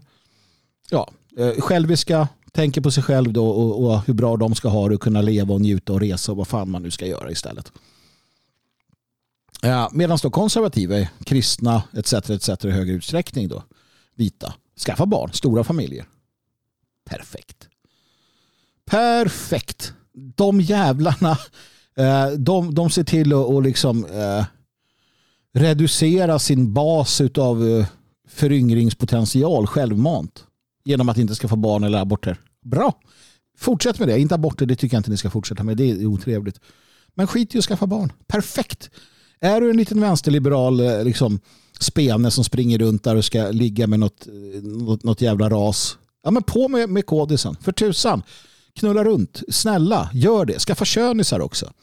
Ja, 0.90 1.10
eh, 1.38 1.62
själviska, 1.62 2.28
tänker 2.52 2.82
på 2.82 2.92
sig 2.92 3.04
själv 3.04 3.34
då 3.34 3.48
och, 3.48 3.86
och, 3.86 4.02
hur 4.08 4.14
bra 4.14 4.38
de 4.38 4.56
ska 4.56 4.70
ha 4.70 4.90
det 4.90 4.96
och 4.96 5.02
kunna 5.02 5.22
leva 5.22 5.54
och 5.54 5.62
njuta 5.62 5.94
och 5.94 6.00
resa 6.00 6.32
och 6.32 6.38
vad 6.38 6.48
fan 6.48 6.70
man 6.70 6.84
nu 6.84 6.92
ska 6.92 7.06
göra 7.06 7.32
istället. 7.32 7.72
Ja, 9.62 9.90
Medan 9.94 10.18
då 10.22 10.30
konservativa, 10.30 11.08
kristna 11.24 11.84
etc. 11.94 12.14
etc. 12.14 12.66
i 12.66 12.70
högre 12.70 12.94
utsträckning 12.94 13.48
då, 13.48 13.64
vita, 14.16 14.54
skaffa 14.86 15.06
barn, 15.06 15.34
stora 15.34 15.64
familjer. 15.64 16.06
Perfekt. 17.10 17.68
Perfekt. 18.92 19.94
De 20.14 20.62
jävlarna, 20.62 21.32
eh, 21.98 22.30
de, 22.30 22.76
de 22.76 22.90
ser 22.90 23.04
till 23.04 23.34
att 23.34 23.46
och 23.46 23.62
liksom, 23.62 24.06
eh, 24.06 24.46
reducera 25.54 26.40
sin 26.40 26.74
bas 26.74 27.22
av 27.38 27.68
eh, 27.68 27.86
föryngringspotential 28.28 29.68
självmant 29.68 30.44
genom 30.86 31.10
att 31.10 31.18
inte 31.18 31.36
skaffa 31.36 31.56
barn 31.56 31.84
eller 31.84 31.98
aborter. 31.98 32.38
Bra. 32.62 32.94
Fortsätt 33.58 34.00
med 34.00 34.08
det. 34.08 34.20
Inte 34.20 34.36
aborter, 34.36 34.66
det 34.66 34.76
tycker 34.76 34.96
jag 34.96 35.00
inte 35.00 35.12
ni 35.12 35.18
ska 35.18 35.30
fortsätta 35.30 35.64
med. 35.64 35.78
Det 35.78 35.90
är 35.90 36.06
otrevligt. 36.06 36.60
Men 37.14 37.28
skit 37.28 37.56
i 37.56 37.58
att 37.58 37.64
skaffa 37.64 37.88
barn. 37.88 38.12
Perfekt. 38.28 38.90
Är 39.40 39.62
du 39.62 39.70
en 39.70 39.78
liten 39.78 40.02
vänsterliberal 40.02 40.80
eh, 40.80 41.04
liksom, 41.04 41.40
spene 41.80 42.32
som 42.32 42.44
springer 42.44 42.78
runt 42.78 43.04
där 43.04 43.16
och 43.16 43.26
ska 43.26 43.52
ligga 43.52 43.88
med 43.88 44.00
något, 44.00 44.28
något, 44.62 45.04
något 45.04 45.22
jävla 45.22 45.50
ras. 45.50 45.98
Ja 46.24 46.32
men 46.32 46.44
på 46.44 46.68
med, 46.68 46.90
med 46.90 47.06
kodisen. 47.06 47.56
För 47.62 47.72
tusan. 47.72 48.24
Knulla 48.80 49.04
runt. 49.04 49.44
Snälla, 49.50 50.10
gör 50.14 50.46
det. 50.46 50.60
Skaffa 50.60 50.86
könisar 50.86 51.40
också. 51.40 51.74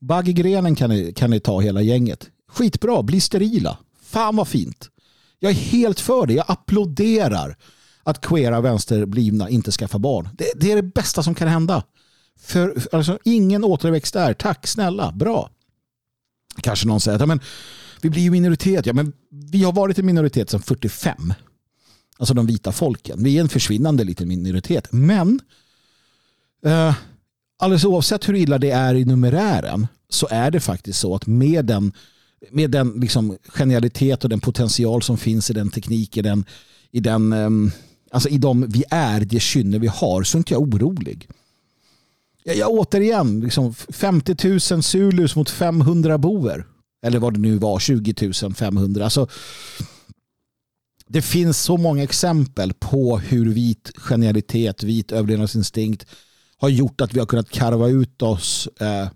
Bagge 0.00 0.32
grenen 0.32 0.74
kan 0.74 0.90
ni, 0.90 1.12
kan 1.12 1.30
ni 1.30 1.40
ta 1.40 1.60
hela 1.60 1.82
gänget. 1.82 2.30
Skitbra, 2.48 3.02
bli 3.02 3.20
sterila. 3.20 3.78
Fan 4.02 4.36
vad 4.36 4.48
fint. 4.48 4.90
Jag 5.38 5.50
är 5.50 5.56
helt 5.56 6.00
för 6.00 6.26
det. 6.26 6.34
Jag 6.34 6.44
applåderar 6.48 7.56
att 8.02 8.20
queera 8.20 8.60
vänsterblivna 8.60 9.48
inte 9.48 9.72
skaffar 9.72 9.98
barn. 9.98 10.28
Det, 10.38 10.52
det, 10.56 10.72
är 10.72 10.76
det 10.76 10.82
bästa 10.82 11.22
som 11.22 11.34
kan 11.34 11.48
hända. 11.48 11.82
För 12.40 12.82
alltså, 12.92 13.18
ingen 13.24 13.64
återväxt 13.64 14.14
där. 14.14 14.34
Tack 14.34 14.66
snälla, 14.66 15.12
bra. 15.12 15.50
Kanske 16.60 16.88
någon 16.88 17.00
säger 17.00 17.22
att 17.22 17.28
men, 17.28 17.40
vi 18.00 18.10
blir 18.10 18.22
ju 18.22 18.30
minoritet. 18.30 18.86
Ja, 18.86 18.92
men 18.92 19.12
vi 19.30 19.62
har 19.62 19.72
varit 19.72 19.98
en 19.98 20.06
minoritet 20.06 20.50
sedan 20.50 20.62
45. 20.62 21.34
Alltså 22.18 22.34
de 22.34 22.46
vita 22.46 22.72
folken. 22.72 23.24
Vi 23.24 23.36
är 23.36 23.40
en 23.40 23.48
försvinnande 23.48 24.04
liten 24.04 24.28
minoritet. 24.28 24.88
Men 24.92 25.40
eh, 26.64 26.94
alldeles 27.58 27.84
oavsett 27.84 28.28
hur 28.28 28.34
illa 28.34 28.58
det 28.58 28.70
är 28.70 28.94
i 28.94 29.04
numerären 29.04 29.86
så 30.08 30.28
är 30.30 30.50
det 30.50 30.60
faktiskt 30.60 31.00
så 31.00 31.14
att 31.14 31.26
med 31.26 31.64
den, 31.64 31.92
med 32.50 32.70
den 32.70 32.90
liksom 32.90 33.36
genialitet 33.48 34.24
och 34.24 34.30
den 34.30 34.40
potential 34.40 35.02
som 35.02 35.16
finns 35.16 35.50
i 35.50 35.52
den 35.52 35.70
teknik, 35.70 36.16
i 36.16 36.22
den, 36.22 36.44
i 36.90 37.00
den 37.00 37.32
ehm, 37.32 37.70
alltså 38.10 38.28
i 38.28 38.38
de 38.38 38.66
vi 38.68 38.84
är, 38.90 39.20
det 39.20 39.40
kynne 39.40 39.78
vi 39.78 39.86
har, 39.86 40.22
så 40.22 40.36
är 40.36 40.38
inte 40.38 40.54
jag 40.54 40.62
orolig. 40.62 41.28
Jag, 42.44 42.56
jag 42.56 42.70
återigen, 42.70 43.40
liksom 43.40 43.74
50 43.74 44.48
000 44.74 44.82
Zulus 44.82 45.36
mot 45.36 45.50
500 45.50 46.18
boer. 46.18 46.66
Eller 47.02 47.18
vad 47.18 47.34
det 47.34 47.40
nu 47.40 47.58
var, 47.58 47.78
20 47.78 48.32
500. 48.54 49.04
Alltså, 49.04 49.28
det 51.08 51.22
finns 51.22 51.62
så 51.62 51.76
många 51.76 52.02
exempel 52.02 52.72
på 52.72 53.18
hur 53.18 53.52
vit 53.52 53.90
genialitet, 53.96 54.82
vit 54.82 55.12
överlevnadsinstinkt 55.12 56.06
har 56.56 56.68
gjort 56.68 57.00
att 57.00 57.14
vi 57.14 57.18
har 57.18 57.26
kunnat 57.26 57.50
karva 57.50 57.88
ut 57.88 58.22
oss 58.22 58.68
eh, 58.80 59.08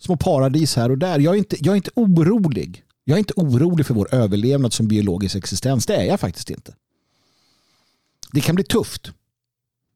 små 0.00 0.16
paradis 0.16 0.76
här 0.76 0.90
och 0.90 0.98
där. 0.98 1.18
Jag 1.18 1.34
är, 1.34 1.38
inte, 1.38 1.56
jag 1.60 1.72
är 1.72 1.76
inte 1.76 1.90
orolig. 1.94 2.84
Jag 3.04 3.14
är 3.14 3.18
inte 3.18 3.34
orolig 3.36 3.86
för 3.86 3.94
vår 3.94 4.14
överlevnad 4.14 4.72
som 4.72 4.88
biologisk 4.88 5.36
existens. 5.36 5.86
Det 5.86 5.96
är 5.96 6.04
jag 6.04 6.20
faktiskt 6.20 6.50
inte. 6.50 6.74
Det 8.32 8.40
kan 8.40 8.54
bli 8.54 8.64
tufft. 8.64 9.12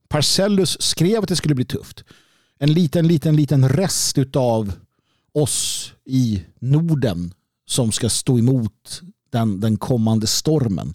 Parcellus 0.09 0.83
skrev 0.83 1.23
att 1.23 1.29
det 1.29 1.37
skulle 1.37 1.55
bli 1.55 1.65
tufft. 1.65 2.05
En 2.59 2.73
liten, 2.73 3.09
liten, 3.09 3.37
liten 3.37 3.69
rest 3.69 4.19
av 4.37 4.73
oss 5.33 5.93
i 6.05 6.43
Norden 6.59 7.35
som 7.67 7.93
ska 7.93 8.09
stå 8.09 8.39
emot 8.39 9.03
den, 9.31 9.61
den 9.61 9.77
kommande 9.77 10.27
stormen. 10.27 10.95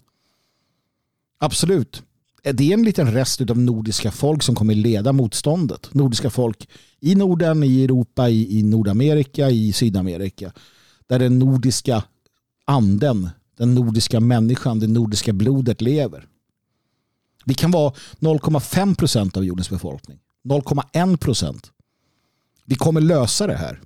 Absolut. 1.38 2.02
Det 2.42 2.70
är 2.70 2.74
en 2.74 2.82
liten 2.82 3.12
rest 3.12 3.40
av 3.40 3.58
nordiska 3.58 4.10
folk 4.10 4.42
som 4.42 4.54
kommer 4.54 4.74
leda 4.74 5.12
motståndet. 5.12 5.94
Nordiska 5.94 6.30
folk 6.30 6.68
i 7.00 7.14
Norden, 7.14 7.62
i 7.62 7.84
Europa, 7.84 8.28
i, 8.28 8.58
i 8.58 8.62
Nordamerika, 8.62 9.50
i 9.50 9.72
Sydamerika. 9.72 10.52
Där 11.06 11.18
den 11.18 11.38
nordiska 11.38 12.04
anden, 12.64 13.30
den 13.58 13.74
nordiska 13.74 14.20
människan, 14.20 14.80
det 14.80 14.86
nordiska 14.86 15.32
blodet 15.32 15.80
lever. 15.80 16.26
Vi 17.44 17.54
kan 17.54 17.70
vara 17.70 17.92
0,5 18.18 18.94
procent 18.94 19.36
av 19.36 19.44
jordens 19.44 19.70
befolkning. 19.70 20.18
0,1 20.44 21.16
procent. 21.16 21.70
Vi 22.64 22.74
kommer 22.74 23.00
lösa 23.00 23.46
det 23.46 23.56
här. 23.56 23.80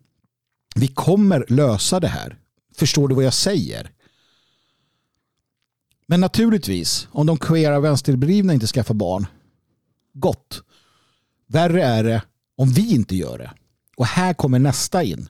Vi 0.74 0.86
kommer 0.88 1.44
lösa 1.48 2.00
det 2.00 2.08
här. 2.08 2.38
Förstår 2.76 3.08
du 3.08 3.14
vad 3.14 3.24
jag 3.24 3.34
säger? 3.34 3.90
Men 6.06 6.20
naturligtvis, 6.20 7.08
om 7.10 7.26
de 7.26 7.36
queera 7.36 7.80
vänsterdrivna 7.80 8.54
inte 8.54 8.66
skaffar 8.66 8.94
barn, 8.94 9.26
gott. 10.12 10.62
Värre 11.46 11.84
är 11.84 12.04
det 12.04 12.22
om 12.56 12.70
vi 12.70 12.94
inte 12.94 13.16
gör 13.16 13.38
det. 13.38 13.50
Och 13.96 14.06
här 14.06 14.34
kommer 14.34 14.58
nästa 14.58 15.02
in. 15.02 15.28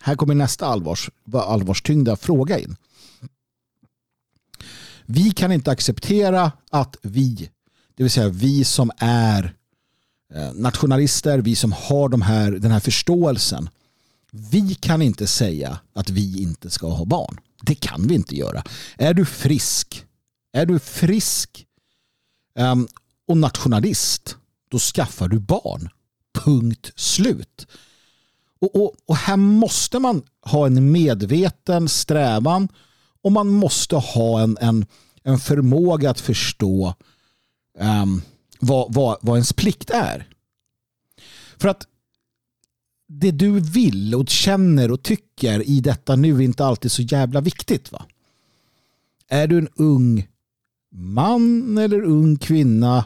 Här 0.00 0.16
kommer 0.16 0.34
nästa 0.34 0.66
allvars, 0.66 1.10
allvarstyngda 1.32 2.16
fråga 2.16 2.58
in. 2.58 2.76
Vi 5.06 5.30
kan 5.30 5.52
inte 5.52 5.70
acceptera 5.70 6.52
att 6.70 6.96
vi, 7.02 7.50
det 7.94 8.02
vill 8.02 8.10
säga 8.10 8.28
vi 8.28 8.64
som 8.64 8.90
är 8.98 9.54
eh, 10.34 10.52
nationalister, 10.52 11.38
vi 11.38 11.56
som 11.56 11.72
har 11.72 12.08
de 12.08 12.22
här, 12.22 12.52
den 12.52 12.70
här 12.70 12.80
förståelsen. 12.80 13.68
Vi 14.30 14.74
kan 14.74 15.02
inte 15.02 15.26
säga 15.26 15.78
att 15.92 16.10
vi 16.10 16.42
inte 16.42 16.70
ska 16.70 16.88
ha 16.88 17.04
barn. 17.04 17.40
Det 17.64 17.74
kan 17.74 18.06
vi 18.06 18.14
inte 18.14 18.36
göra. 18.36 18.62
Är 18.98 19.14
du 19.14 19.24
frisk, 19.24 20.04
är 20.52 20.66
du 20.66 20.78
frisk 20.78 21.66
um, 22.58 22.88
och 23.28 23.36
nationalist, 23.36 24.36
då 24.70 24.78
skaffar 24.78 25.28
du 25.28 25.38
barn. 25.38 25.88
Punkt 26.44 26.92
slut. 26.96 27.66
Och, 28.60 28.76
och, 28.76 28.94
och 29.06 29.16
här 29.16 29.36
måste 29.36 29.98
man 29.98 30.22
ha 30.40 30.66
en 30.66 30.92
medveten 30.92 31.88
strävan 31.88 32.68
och 33.22 33.32
man 33.32 33.48
måste 33.48 33.96
ha 33.96 34.40
en, 34.40 34.56
en, 34.60 34.86
en 35.22 35.38
förmåga 35.38 36.10
att 36.10 36.20
förstå 36.20 36.94
um, 37.78 38.22
vad, 38.58 38.94
vad, 38.94 39.18
vad 39.20 39.36
ens 39.36 39.52
plikt 39.52 39.90
är. 39.90 40.28
För 41.56 41.68
att 41.68 41.86
det 43.08 43.30
du 43.30 43.60
vill 43.60 44.14
och 44.14 44.28
känner 44.28 44.90
och 44.90 45.02
tycker 45.02 45.68
i 45.68 45.80
detta 45.80 46.16
nu 46.16 46.36
är 46.36 46.40
inte 46.40 46.64
alltid 46.64 46.92
så 46.92 47.02
jävla 47.02 47.40
viktigt. 47.40 47.92
va? 47.92 48.06
Är 49.28 49.46
du 49.46 49.58
en 49.58 49.68
ung 49.74 50.28
man 50.94 51.78
eller 51.78 52.02
ung 52.02 52.36
kvinna 52.36 53.04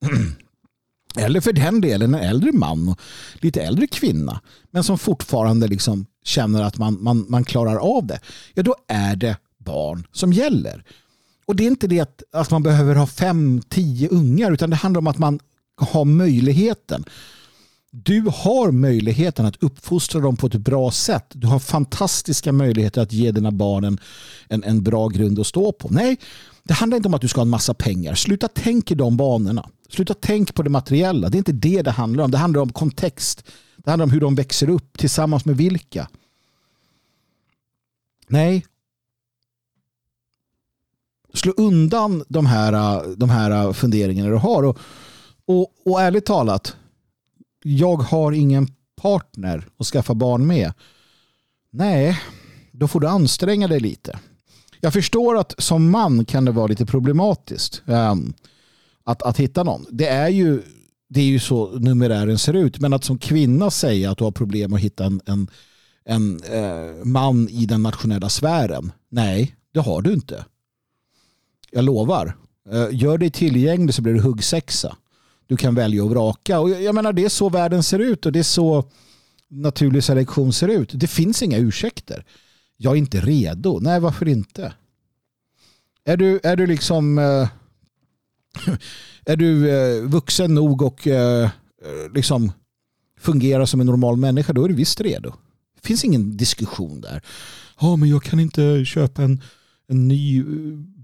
eller 1.16 1.40
för 1.40 1.52
den 1.52 1.80
delen 1.80 2.14
en 2.14 2.20
äldre 2.20 2.52
man 2.52 2.88
och 2.88 3.00
lite 3.34 3.62
äldre 3.62 3.86
kvinna 3.86 4.40
men 4.70 4.84
som 4.84 4.98
fortfarande 4.98 5.68
liksom 5.68 6.06
känner 6.24 6.62
att 6.62 6.78
man, 6.78 7.02
man, 7.02 7.26
man 7.28 7.44
klarar 7.44 7.76
av 7.76 8.06
det. 8.06 8.20
Ja, 8.54 8.62
då 8.62 8.74
är 8.88 9.16
det 9.16 9.36
barn 9.58 10.06
som 10.12 10.32
gäller. 10.32 10.84
Och 11.46 11.56
det 11.56 11.62
är 11.62 11.66
inte 11.66 11.86
det 11.86 12.00
att, 12.00 12.22
att 12.32 12.50
man 12.50 12.62
behöver 12.62 12.94
ha 12.94 13.06
fem, 13.06 13.62
tio 13.68 14.08
ungar 14.08 14.52
utan 14.52 14.70
det 14.70 14.76
handlar 14.76 14.98
om 14.98 15.06
att 15.06 15.18
man 15.18 15.40
har 15.76 16.04
möjligheten. 16.04 17.04
Du 17.90 18.20
har 18.20 18.70
möjligheten 18.70 19.46
att 19.46 19.62
uppfostra 19.62 20.20
dem 20.20 20.36
på 20.36 20.46
ett 20.46 20.54
bra 20.54 20.90
sätt. 20.90 21.24
Du 21.28 21.46
har 21.46 21.58
fantastiska 21.58 22.52
möjligheter 22.52 23.02
att 23.02 23.12
ge 23.12 23.32
dina 23.32 23.50
barn 23.50 23.84
en, 23.84 23.98
en, 24.48 24.64
en 24.64 24.82
bra 24.82 25.08
grund 25.08 25.38
att 25.38 25.46
stå 25.46 25.72
på. 25.72 25.88
Nej, 25.88 26.16
det 26.62 26.74
handlar 26.74 26.96
inte 26.96 27.08
om 27.08 27.14
att 27.14 27.20
du 27.20 27.28
ska 27.28 27.40
ha 27.40 27.44
en 27.44 27.50
massa 27.50 27.74
pengar. 27.74 28.14
Sluta 28.14 28.48
tänk 28.54 28.90
i 28.90 28.94
de 28.94 29.16
banorna. 29.16 29.68
Sluta 29.88 30.14
tänk 30.14 30.54
på 30.54 30.62
det 30.62 30.70
materiella. 30.70 31.28
Det 31.28 31.36
är 31.36 31.38
inte 31.38 31.52
det 31.52 31.82
det 31.82 31.90
handlar 31.90 32.24
om. 32.24 32.30
Det 32.30 32.38
handlar 32.38 32.60
om 32.60 32.72
kontext. 32.72 33.44
Det 33.76 33.90
handlar 33.90 34.04
om 34.04 34.10
hur 34.10 34.20
de 34.20 34.34
växer 34.34 34.70
upp 34.70 34.98
tillsammans 34.98 35.44
med 35.44 35.56
vilka. 35.56 36.08
Nej, 38.26 38.66
slå 41.34 41.52
undan 41.56 42.24
de 42.28 42.46
här, 42.46 43.02
de 43.16 43.30
här 43.30 43.72
funderingarna 43.72 44.30
du 44.30 44.36
har. 44.36 44.62
Och, 44.62 44.78
och, 45.46 45.72
och 45.84 46.00
ärligt 46.00 46.26
talat, 46.26 46.76
jag 47.76 47.96
har 47.96 48.32
ingen 48.32 48.68
partner 49.02 49.68
att 49.78 49.86
skaffa 49.86 50.14
barn 50.14 50.46
med. 50.46 50.72
Nej, 51.70 52.20
då 52.72 52.88
får 52.88 53.00
du 53.00 53.08
anstränga 53.08 53.68
dig 53.68 53.80
lite. 53.80 54.18
Jag 54.80 54.92
förstår 54.92 55.38
att 55.38 55.54
som 55.58 55.90
man 55.90 56.24
kan 56.24 56.44
det 56.44 56.52
vara 56.52 56.66
lite 56.66 56.86
problematiskt 56.86 57.82
um, 57.86 58.34
att, 59.04 59.22
att 59.22 59.40
hitta 59.40 59.62
någon. 59.62 59.86
Det 59.90 60.08
är 60.08 60.28
ju 60.28 60.62
det 61.08 61.20
är 61.20 61.24
ju 61.24 61.38
så 61.38 61.78
numerären 61.78 62.38
ser 62.38 62.54
ut. 62.54 62.80
Men 62.80 62.92
att 62.92 63.04
som 63.04 63.18
kvinna 63.18 63.70
säga 63.70 64.10
att 64.10 64.18
du 64.18 64.24
har 64.24 64.30
problem 64.30 64.72
att 64.72 64.80
hitta 64.80 65.04
en, 65.04 65.20
en, 65.26 65.50
en 66.04 66.40
uh, 66.44 67.04
man 67.04 67.48
i 67.48 67.66
den 67.66 67.82
nationella 67.82 68.28
sfären. 68.28 68.92
Nej, 69.08 69.56
det 69.72 69.80
har 69.80 70.02
du 70.02 70.12
inte. 70.12 70.44
Jag 71.70 71.84
lovar. 71.84 72.36
Uh, 72.72 72.88
gör 72.90 73.18
dig 73.18 73.30
tillgänglig 73.30 73.94
så 73.94 74.02
blir 74.02 74.14
du 74.14 74.20
huggsexa. 74.20 74.96
Du 75.48 75.56
kan 75.56 75.74
välja 75.74 76.04
och 76.04 76.10
vraka. 76.10 76.60
Och 76.60 76.70
jag 76.70 76.94
menar, 76.94 77.12
det 77.12 77.24
är 77.24 77.28
så 77.28 77.48
världen 77.48 77.82
ser 77.82 77.98
ut 77.98 78.26
och 78.26 78.32
det 78.32 78.38
är 78.38 78.42
så 78.42 78.84
naturlig 79.48 80.04
selektion 80.04 80.52
ser 80.52 80.68
ut. 80.68 80.90
Det 80.94 81.06
finns 81.06 81.42
inga 81.42 81.58
ursäkter. 81.58 82.24
Jag 82.76 82.92
är 82.92 82.96
inte 82.96 83.20
redo. 83.20 83.78
Nej, 83.80 84.00
varför 84.00 84.28
inte? 84.28 84.72
Är 86.04 86.16
du, 86.16 86.40
är 86.42 86.56
du 86.56 86.66
liksom 86.66 87.18
eh, 87.18 87.48
är 89.24 89.36
du 89.36 89.70
eh, 89.70 90.02
vuxen 90.08 90.54
nog 90.54 90.82
och 90.82 91.06
eh, 91.06 91.44
eh 91.44 92.12
liksom 92.14 92.52
fungerar 93.18 93.66
som 93.66 93.80
en 93.80 93.86
normal 93.86 94.16
människa 94.16 94.52
då 94.52 94.64
är 94.64 94.68
du 94.68 94.74
visst 94.74 95.00
redo. 95.00 95.32
Det 95.74 95.86
finns 95.86 96.04
ingen 96.04 96.36
diskussion 96.36 97.00
där. 97.00 97.22
Ja, 97.80 97.96
men 97.96 98.08
jag 98.08 98.22
kan 98.22 98.40
inte 98.40 98.84
köpa 98.84 99.22
en, 99.22 99.42
en 99.88 100.08
ny 100.08 100.40
eh, 100.40 100.44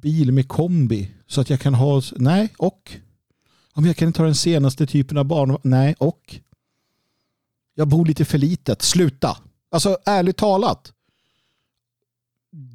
bil 0.03 0.33
med 0.33 0.49
kombi 0.49 1.11
så 1.27 1.41
att 1.41 1.51
jag 1.51 1.61
kan 1.61 1.75
ha... 1.75 2.03
Nej, 2.17 2.49
och? 2.57 2.97
Ja, 3.75 3.81
men 3.81 3.85
jag 3.85 3.97
kan 3.97 4.09
inte 4.09 4.21
ha 4.23 4.27
den 4.27 4.35
senaste 4.35 4.87
typen 4.87 5.19
av 5.19 5.25
barn. 5.25 5.59
Nej, 5.63 5.95
och? 5.99 6.41
Jag 7.75 7.89
bor 7.89 8.07
lite 8.07 8.25
för 8.25 8.39
litet. 8.39 8.83
Sluta. 8.83 9.37
Alltså 9.71 9.99
ärligt 10.07 10.37
talat. 10.37 10.93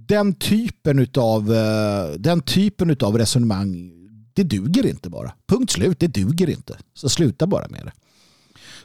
Den 0.08 0.34
typen 0.34 1.08
av 1.18 1.54
eh, 1.54 2.12
den 2.18 2.42
typen 2.42 2.98
av 3.02 3.18
resonemang 3.18 4.00
det 4.34 4.44
duger 4.44 4.86
inte 4.86 5.10
bara. 5.10 5.34
Punkt 5.48 5.72
slut, 5.72 6.00
det 6.00 6.08
duger 6.08 6.50
inte. 6.50 6.78
Så 6.94 7.10
sluta 7.10 7.48
bara 7.48 7.68
med 7.68 7.86
det. 7.86 7.92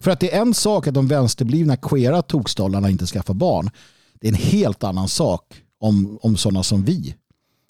För 0.00 0.10
att 0.10 0.20
det 0.20 0.34
är 0.34 0.40
en 0.40 0.54
sak 0.54 0.86
att 0.86 0.94
de 0.94 1.08
vänsterblivna 1.08 1.76
queera 1.76 2.22
tokstollarna 2.22 2.90
inte 2.90 3.06
skaffar 3.06 3.34
barn. 3.34 3.70
Det 4.14 4.28
är 4.28 4.32
en 4.32 4.38
helt 4.38 4.84
annan 4.84 5.08
sak 5.08 5.62
om, 5.78 6.18
om 6.22 6.36
sådana 6.36 6.62
som 6.62 6.84
vi 6.84 7.14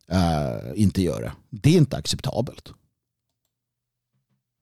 eh, 0.08 0.82
inte 0.82 1.02
gör 1.02 1.22
det. 1.22 1.32
Det 1.50 1.70
är 1.70 1.76
inte 1.76 1.96
acceptabelt. 1.96 2.72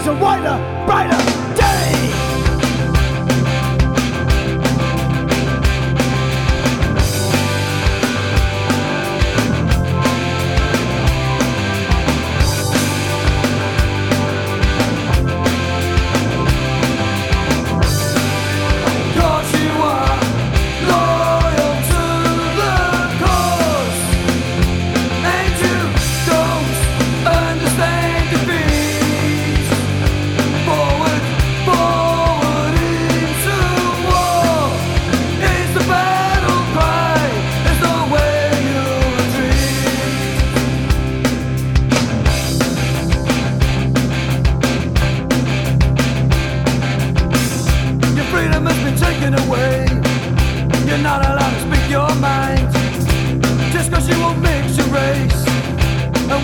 future 0.00 0.18
wider, 0.18 0.56
brighter. 0.86 1.39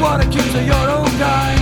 what 0.01 0.21
accuser 0.21 0.63
your 0.63 0.91
own 0.91 1.07
guy 1.19 1.56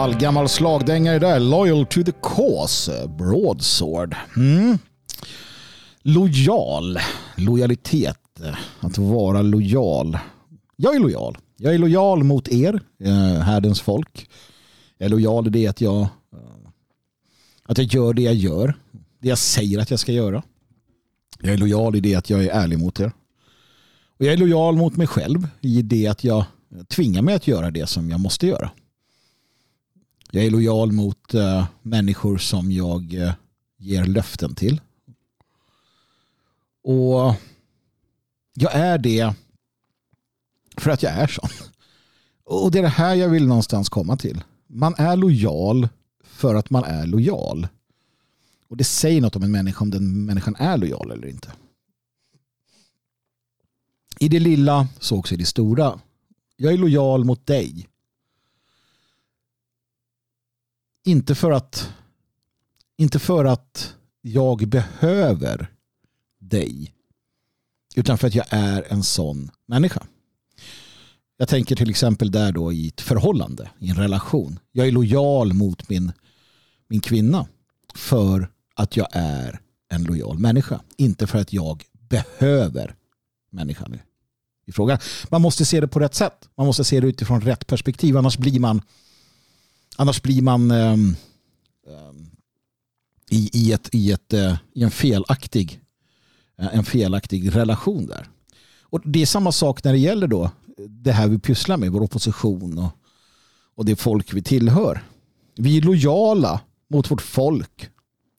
Gammal, 0.00 0.20
gammal 0.20 0.48
slagdängare 0.48 1.18
där. 1.18 1.40
Loyal 1.40 1.86
to 1.86 2.02
the 2.04 2.12
cause. 2.22 3.08
Broadsword. 3.18 4.16
Mm. 4.36 4.78
Lojal. 6.02 6.98
Lojalitet. 7.36 8.16
Att 8.80 8.98
vara 8.98 9.42
lojal. 9.42 10.18
Jag 10.76 10.94
är 10.94 11.00
lojal. 11.00 11.38
Jag 11.56 11.74
är 11.74 11.78
lojal 11.78 12.24
mot 12.24 12.48
er, 12.48 12.80
eh, 13.04 13.40
härdens 13.40 13.80
folk. 13.80 14.30
Jag 14.98 15.06
är 15.06 15.10
lojal 15.10 15.46
i 15.46 15.50
det 15.50 15.66
att 15.66 15.80
jag, 15.80 16.00
eh, 16.00 16.08
att 17.64 17.78
jag 17.78 17.86
gör 17.86 18.12
det 18.12 18.22
jag 18.22 18.34
gör. 18.34 18.74
Det 19.18 19.28
jag 19.28 19.38
säger 19.38 19.78
att 19.78 19.90
jag 19.90 20.00
ska 20.00 20.12
göra. 20.12 20.42
Jag 21.40 21.52
är 21.52 21.58
lojal 21.58 21.96
i 21.96 22.00
det 22.00 22.14
att 22.14 22.30
jag 22.30 22.44
är 22.44 22.50
ärlig 22.50 22.78
mot 22.78 23.00
er. 23.00 23.12
Och 24.18 24.24
jag 24.24 24.32
är 24.32 24.36
lojal 24.36 24.76
mot 24.76 24.96
mig 24.96 25.06
själv 25.06 25.48
i 25.60 25.82
det 25.82 26.06
att 26.06 26.24
jag 26.24 26.44
tvingar 26.88 27.22
mig 27.22 27.34
att 27.34 27.46
göra 27.46 27.70
det 27.70 27.86
som 27.86 28.10
jag 28.10 28.20
måste 28.20 28.46
göra. 28.46 28.70
Jag 30.32 30.44
är 30.44 30.50
lojal 30.50 30.92
mot 30.92 31.34
eh, 31.34 31.66
människor 31.82 32.38
som 32.38 32.72
jag 32.72 33.14
eh, 33.14 33.32
ger 33.78 34.04
löften 34.04 34.54
till. 34.54 34.80
Och 36.82 37.34
jag 38.54 38.74
är 38.74 38.98
det 38.98 39.34
för 40.76 40.90
att 40.90 41.02
jag 41.02 41.12
är 41.12 41.26
sån. 41.26 41.50
Och 42.44 42.70
det 42.70 42.78
är 42.78 42.82
det 42.82 42.88
här 42.88 43.14
jag 43.14 43.28
vill 43.28 43.46
någonstans 43.46 43.88
komma 43.88 44.16
till. 44.16 44.44
Man 44.66 44.94
är 44.98 45.16
lojal 45.16 45.88
för 46.24 46.54
att 46.54 46.70
man 46.70 46.84
är 46.84 47.06
lojal. 47.06 47.68
Och 48.68 48.76
det 48.76 48.84
säger 48.84 49.20
något 49.20 49.36
om 49.36 49.42
en 49.42 49.52
människa 49.52 49.80
om 49.80 49.90
den 49.90 50.24
människan 50.24 50.56
är 50.58 50.76
lojal 50.76 51.10
eller 51.10 51.28
inte. 51.28 51.52
I 54.18 54.28
det 54.28 54.40
lilla 54.40 54.88
så 55.00 55.18
också 55.18 55.34
i 55.34 55.36
det 55.36 55.44
stora. 55.44 56.00
Jag 56.56 56.72
är 56.72 56.78
lojal 56.78 57.24
mot 57.24 57.46
dig. 57.46 57.88
Inte 61.04 61.34
för 61.34 61.50
att 61.50 61.92
inte 62.96 63.18
för 63.18 63.44
att 63.44 63.94
jag 64.22 64.68
behöver 64.68 65.70
dig. 66.38 66.94
Utan 67.96 68.18
för 68.18 68.26
att 68.26 68.34
jag 68.34 68.46
är 68.50 68.86
en 68.88 69.02
sån 69.02 69.50
människa. 69.66 70.06
Jag 71.36 71.48
tänker 71.48 71.76
till 71.76 71.90
exempel 71.90 72.30
där 72.30 72.52
då 72.52 72.72
i 72.72 72.88
ett 72.88 73.00
förhållande, 73.00 73.70
i 73.78 73.90
en 73.90 73.96
relation. 73.96 74.58
Jag 74.72 74.88
är 74.88 74.92
lojal 74.92 75.52
mot 75.52 75.88
min, 75.88 76.12
min 76.88 77.00
kvinna 77.00 77.46
för 77.94 78.50
att 78.74 78.96
jag 78.96 79.08
är 79.12 79.60
en 79.88 80.04
lojal 80.04 80.38
människa. 80.38 80.80
Inte 80.96 81.26
för 81.26 81.38
att 81.38 81.52
jag 81.52 81.84
behöver 81.92 82.94
människan 83.50 84.00
i 84.66 84.72
fråga. 84.72 84.98
Man 85.28 85.42
måste 85.42 85.64
se 85.64 85.80
det 85.80 85.88
på 85.88 86.00
rätt 86.00 86.14
sätt. 86.14 86.48
Man 86.56 86.66
måste 86.66 86.84
se 86.84 87.00
det 87.00 87.06
utifrån 87.06 87.40
rätt 87.40 87.66
perspektiv. 87.66 88.16
Annars 88.16 88.38
blir 88.38 88.60
man, 88.60 88.82
annars 90.00 90.22
blir 90.22 90.42
man 90.42 90.70
um, 90.70 91.16
i, 93.30 93.50
i, 93.52 93.72
ett, 93.72 93.88
i, 93.92 94.12
ett, 94.12 94.34
uh, 94.34 94.56
i 94.74 94.82
en, 94.82 94.90
felaktig, 94.90 95.80
uh, 96.62 96.74
en 96.74 96.84
felaktig 96.84 97.56
relation 97.56 98.06
där. 98.06 98.28
Och 98.82 99.00
Det 99.04 99.22
är 99.22 99.26
samma 99.26 99.52
sak 99.52 99.84
när 99.84 99.92
det 99.92 99.98
gäller 99.98 100.26
då 100.26 100.50
det 100.88 101.12
här 101.12 101.28
vi 101.28 101.38
pysslar 101.38 101.76
med, 101.76 101.92
vår 101.92 102.02
opposition 102.02 102.78
och, 102.78 102.90
och 103.74 103.84
det 103.84 103.96
folk 103.96 104.34
vi 104.34 104.42
tillhör. 104.42 105.04
Vi 105.56 105.78
är 105.78 105.82
lojala 105.82 106.60
mot 106.90 107.10
vårt 107.10 107.22
folk 107.22 107.88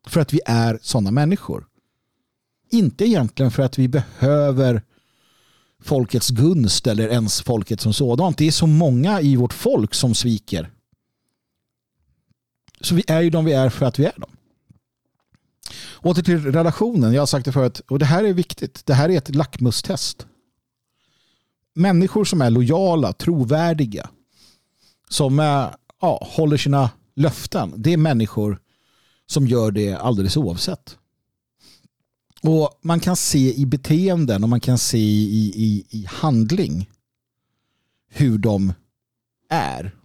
för 0.07 0.21
att 0.21 0.33
vi 0.33 0.39
är 0.45 0.79
sådana 0.81 1.11
människor. 1.11 1.67
Inte 2.71 3.07
egentligen 3.07 3.51
för 3.51 3.63
att 3.63 3.79
vi 3.79 3.87
behöver 3.87 4.83
folkets 5.83 6.29
gunst 6.29 6.87
eller 6.87 7.09
ens 7.09 7.41
folket 7.41 7.81
som 7.81 7.93
sådant. 7.93 8.37
Det 8.37 8.47
är 8.47 8.51
så 8.51 8.67
många 8.67 9.21
i 9.21 9.35
vårt 9.35 9.53
folk 9.53 9.93
som 9.93 10.15
sviker. 10.15 10.69
Så 12.81 12.95
vi 12.95 13.03
är 13.07 13.21
ju 13.21 13.29
de 13.29 13.45
vi 13.45 13.53
är 13.53 13.69
för 13.69 13.85
att 13.85 13.99
vi 13.99 14.05
är 14.05 14.13
dem. 14.17 14.29
Åter 16.01 16.23
till 16.23 16.51
relationen. 16.51 17.13
Jag 17.13 17.21
har 17.21 17.25
sagt 17.25 17.45
det 17.45 17.51
förut 17.51 17.79
och 17.79 17.99
det 17.99 18.05
här 18.05 18.23
är 18.23 18.33
viktigt. 18.33 18.85
Det 18.85 18.93
här 18.93 19.09
är 19.09 19.17
ett 19.17 19.35
lackmustest. 19.35 20.25
Människor 21.73 22.25
som 22.25 22.41
är 22.41 22.49
lojala, 22.49 23.13
trovärdiga, 23.13 24.09
som 25.09 25.39
är, 25.39 25.75
ja, 26.01 26.27
håller 26.31 26.57
sina 26.57 26.89
löften. 27.15 27.73
Det 27.77 27.93
är 27.93 27.97
människor 27.97 28.59
som 29.25 29.47
gör 29.47 29.71
det 29.71 29.93
alldeles 29.93 30.37
oavsett. 30.37 30.97
Och 32.43 32.79
Man 32.81 32.99
kan 32.99 33.15
se 33.15 33.53
i 33.53 33.65
beteenden 33.65 34.43
och 34.43 34.49
man 34.49 34.59
kan 34.59 34.77
se 34.77 34.97
i, 34.97 35.53
i, 35.55 35.85
i 35.89 36.05
handling 36.09 36.89
hur 38.09 38.37
de 38.37 38.73
är. 39.49 39.95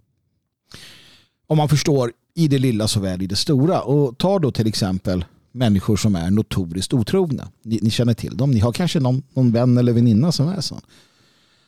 Om 1.47 1.57
man 1.57 1.69
förstår 1.69 2.13
i 2.37 2.47
det 2.47 2.57
lilla 2.57 2.87
såväl 2.87 3.21
i 3.21 3.27
det 3.27 3.35
stora. 3.35 3.81
Och 3.81 4.17
ta 4.17 4.39
då 4.39 4.51
till 4.51 4.67
exempel 4.67 5.25
människor 5.51 5.97
som 5.97 6.15
är 6.15 6.31
notoriskt 6.31 6.93
otrogna. 6.93 7.51
Ni, 7.63 7.79
ni 7.81 7.89
känner 7.89 8.13
till 8.13 8.37
dem. 8.37 8.51
Ni 8.51 8.59
har 8.59 8.71
kanske 8.71 8.99
någon, 8.99 9.23
någon 9.33 9.51
vän 9.51 9.77
eller 9.77 9.93
väninna 9.93 10.31
som 10.31 10.47
är 10.47 10.61
sån. 10.61 10.81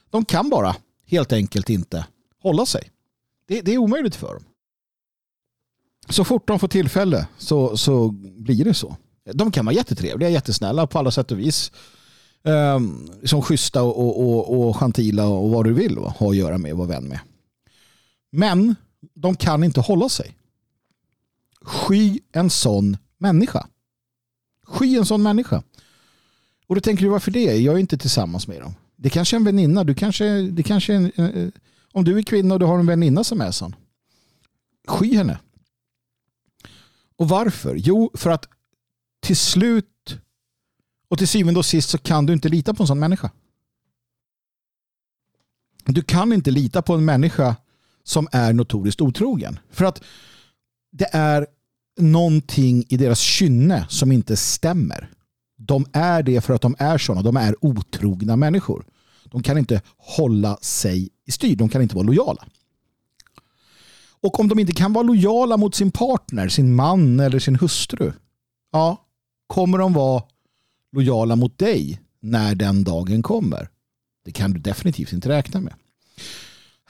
De 0.10 0.26
kan 0.26 0.50
bara 0.50 0.76
helt 1.08 1.34
enkelt 1.34 1.70
inte 1.70 2.06
hålla 2.44 2.66
sig. 2.66 2.92
Det, 3.48 3.62
det 3.62 3.74
är 3.74 3.78
omöjligt 3.78 4.16
för 4.16 4.34
dem. 4.34 4.44
Så 6.10 6.24
fort 6.24 6.48
de 6.48 6.60
får 6.60 6.68
tillfälle 6.68 7.28
så, 7.38 7.78
så 7.78 8.10
blir 8.38 8.66
det 8.66 8.74
så. 8.74 8.96
De 9.34 9.52
kan 9.52 9.66
vara 9.66 9.76
jättetrevliga, 9.76 10.30
jättesnälla 10.30 10.88
på 10.88 11.00
alla 11.00 11.12
sätt 11.12 11.32
och 11.32 11.40
vis. 11.40 11.72
Um, 12.44 13.12
som 13.24 13.42
schyssta 13.42 13.84
och, 13.84 14.00
och, 14.00 14.20
och, 14.20 14.68
och 14.68 14.76
gentila 14.76 15.28
och 15.28 15.50
vad 15.50 15.66
du 15.66 15.74
vill 15.74 16.00
va? 16.00 16.14
ha 16.18 16.30
att 16.30 16.36
göra 16.36 16.58
med 16.58 16.72
och 16.72 16.78
vara 16.78 16.88
vän 16.88 17.04
med. 17.04 17.20
Men 18.32 18.76
de 19.16 19.36
kan 19.36 19.64
inte 19.64 19.82
hålla 19.82 20.10
sig. 20.10 20.36
Sky 21.70 22.20
en 22.32 22.50
sån 22.50 22.98
människa. 23.18 23.68
Sky 24.64 24.98
en 24.98 25.06
sån 25.06 25.24
människa. 25.24 25.64
Och 26.68 26.76
då 26.76 26.82
tänker 26.82 27.04
du 27.04 27.10
varför 27.10 27.32
det? 27.32 27.58
Jag 27.58 27.76
är 27.76 27.80
inte 27.80 27.98
tillsammans 27.98 28.48
med 28.48 28.62
dem. 28.62 28.76
Det 28.96 29.10
kanske 29.10 29.36
är 29.36 29.38
en 29.38 29.44
väninna. 29.44 29.84
Du 29.84 29.96
kanske, 29.96 30.42
det 30.42 30.64
kanske 30.64 30.94
en, 30.94 31.12
eh, 31.16 31.26
eh, 31.26 31.50
om 31.92 32.04
du 32.04 32.18
är 32.18 32.24
kvinna 32.24 32.54
och 32.54 32.60
du 32.60 32.66
har 32.66 32.80
en 32.80 32.86
väninna 32.86 33.24
som 33.24 33.42
är 33.42 33.52
sån. 33.52 33.76
Sky 34.88 35.16
henne. 35.16 35.40
Och 37.16 37.30
varför? 37.30 37.76
Jo, 37.76 38.12
för 38.14 38.30
att 38.30 38.46
till 39.20 39.38
slut 39.38 40.20
och 41.08 41.18
till 41.18 41.28
syvende 41.28 41.60
och 41.60 41.66
sist 41.66 41.90
så 41.90 41.98
kan 41.98 42.26
du 42.26 42.34
inte 42.34 42.50
lita 42.50 42.74
på 42.74 42.84
en 42.84 42.88
sån 42.88 43.00
människa. 43.00 43.32
Du 45.86 46.02
kan 46.02 46.34
inte 46.34 46.52
lita 46.52 46.82
på 46.82 46.94
en 46.94 47.06
människa 47.06 47.56
som 48.04 48.28
är 48.32 48.54
notoriskt 48.54 49.02
otrogen. 49.02 49.60
För 49.72 49.86
att 49.86 50.04
det 50.92 51.10
är 51.12 51.48
någonting 52.02 52.86
i 52.90 52.98
deras 52.98 53.20
kynne 53.20 53.86
som 53.90 54.12
inte 54.12 54.38
stämmer. 54.38 55.10
De 55.58 55.86
är 55.94 56.24
det 56.24 56.42
för 56.42 56.54
att 56.54 56.62
de 56.62 56.76
är 56.80 56.98
sådana. 56.98 57.22
De 57.22 57.38
är 57.38 57.56
otrogna 57.66 58.36
människor. 58.36 58.86
De 59.24 59.44
kan 59.44 59.58
inte 59.58 59.82
hålla 59.98 60.58
sig 60.62 61.10
i 61.26 61.32
styr. 61.32 61.56
De 61.56 61.70
kan 61.70 61.82
inte 61.82 61.96
vara 61.96 62.06
lojala. 62.06 62.46
Och 64.22 64.40
om 64.40 64.48
de 64.48 64.60
inte 64.60 64.74
kan 64.74 64.94
vara 64.94 65.04
lojala 65.04 65.58
mot 65.58 65.76
sin 65.76 65.92
partner, 65.92 66.50
sin 66.50 66.76
man 66.76 67.20
eller 67.20 67.40
sin 67.40 67.56
hustru. 67.56 68.12
Ja, 68.72 69.06
kommer 69.48 69.78
de 69.78 69.94
vara 69.94 70.24
lojala 70.92 71.36
mot 71.36 71.58
dig 71.58 72.02
när 72.20 72.56
den 72.56 72.84
dagen 72.84 73.24
kommer? 73.24 73.70
Det 74.26 74.32
kan 74.32 74.54
du 74.54 74.60
definitivt 74.60 75.14
inte 75.14 75.30
räkna 75.30 75.60
med. 75.60 75.74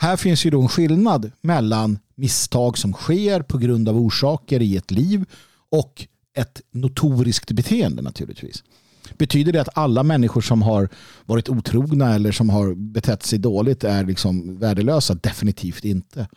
Här 0.01 0.17
finns 0.17 0.45
ju 0.45 0.49
då 0.49 0.61
en 0.61 0.69
skillnad 0.69 1.31
mellan 1.41 1.99
misstag 2.15 2.77
som 2.77 2.93
sker 2.93 3.41
på 3.41 3.57
grund 3.57 3.89
av 3.89 3.97
orsaker 3.97 4.61
i 4.61 4.77
ett 4.77 4.91
liv 4.91 5.25
och 5.69 6.07
ett 6.33 6.61
notoriskt 6.71 7.51
beteende 7.51 8.01
naturligtvis. 8.01 8.63
Betyder 9.17 9.53
det 9.53 9.61
att 9.61 9.77
alla 9.77 10.03
människor 10.03 10.41
som 10.41 10.61
har 10.61 10.89
varit 11.25 11.49
otrogna 11.49 12.15
eller 12.15 12.31
som 12.31 12.49
har 12.49 12.75
betett 12.75 13.23
sig 13.23 13.39
dåligt 13.39 13.83
är 13.83 14.05
liksom 14.05 14.57
värdelösa? 14.57 15.13
Definitivt 15.13 15.85
inte. 15.85 16.27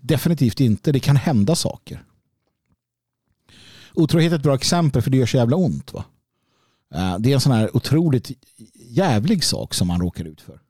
Definitivt 0.00 0.60
inte. 0.60 0.92
Det 0.92 1.00
kan 1.00 1.16
hända 1.16 1.54
saker. 1.54 2.04
Otrohet 3.94 4.32
är 4.32 4.36
ett 4.36 4.42
bra 4.42 4.54
exempel 4.54 5.02
för 5.02 5.10
det 5.10 5.16
gör 5.16 5.26
så 5.26 5.36
jävla 5.36 5.56
ont. 5.56 5.92
Va? 5.92 6.04
Eh, 6.94 7.18
det 7.18 7.30
är 7.30 7.34
en 7.34 7.40
sån 7.40 7.52
här 7.52 7.76
otroligt 7.76 8.30
jävlig 8.74 9.44
sak 9.44 9.74
som 9.74 9.88
man 9.88 10.00
råkar 10.00 10.24
ut 10.24 10.40
för. 10.40 10.65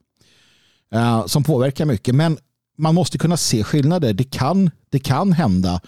Eh, 0.90 1.26
som 1.26 1.44
påverkar 1.44 1.84
mycket. 1.84 2.14
Men 2.14 2.38
man 2.78 2.94
måste 2.94 3.18
kunna 3.18 3.36
se 3.36 3.64
skillnader. 3.64 4.12
Det 4.12 4.24
kan, 4.24 4.70
det 4.90 4.98
kan 4.98 5.32
hända 5.32 5.80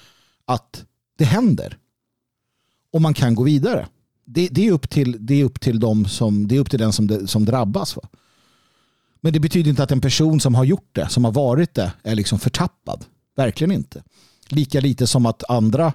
att 0.45 0.85
det 1.19 1.25
händer. 1.25 1.79
Och 2.93 3.03
man 3.03 3.15
kan 3.15 3.35
gå 3.35 3.43
vidare. 3.43 3.89
Det, 4.25 4.49
det, 4.49 4.67
är, 4.67 4.73
upp 4.73 4.91
till, 4.91 5.27
det 5.27 5.35
är 5.35 5.45
upp 5.45 5.61
till 5.61 5.81
dem 5.81 6.07
som, 6.07 6.49
det 6.49 6.57
är 6.57 6.61
upp 6.61 6.71
till 6.71 6.79
den 6.79 6.93
som, 6.93 7.27
som 7.27 7.45
drabbas. 7.45 7.97
Va? 7.97 8.03
Men 9.21 9.33
det 9.33 9.41
betyder 9.41 9.71
inte 9.71 9.83
att 9.83 9.93
en 9.93 10.01
person 10.01 10.41
som 10.41 10.55
har 10.55 10.65
gjort 10.65 10.89
det, 10.93 11.09
som 11.09 11.25
har 11.25 11.33
varit 11.33 11.75
det, 11.75 11.93
är 12.03 12.15
liksom 12.15 12.39
förtappad. 12.39 13.05
Verkligen 13.37 13.73
inte. 13.73 14.03
Lika 14.49 14.81
lite 14.81 15.07
som 15.07 15.27
att 15.27 15.51
andra 15.51 15.93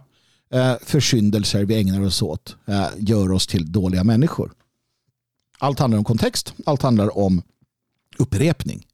eh, 0.51 0.75
försyndelser 0.81 1.65
vi 1.65 1.79
ägnar 1.79 2.01
oss 2.01 2.21
åt 2.21 2.55
eh, 2.65 2.87
gör 2.97 3.31
oss 3.31 3.47
till 3.47 3.71
dåliga 3.71 4.03
människor. 4.03 4.53
Allt 5.59 5.79
handlar 5.79 5.97
om 5.97 6.03
kontext. 6.03 6.53
Allt 6.65 6.81
handlar 6.81 7.17
om 7.17 7.41
upprepning. 8.17 8.85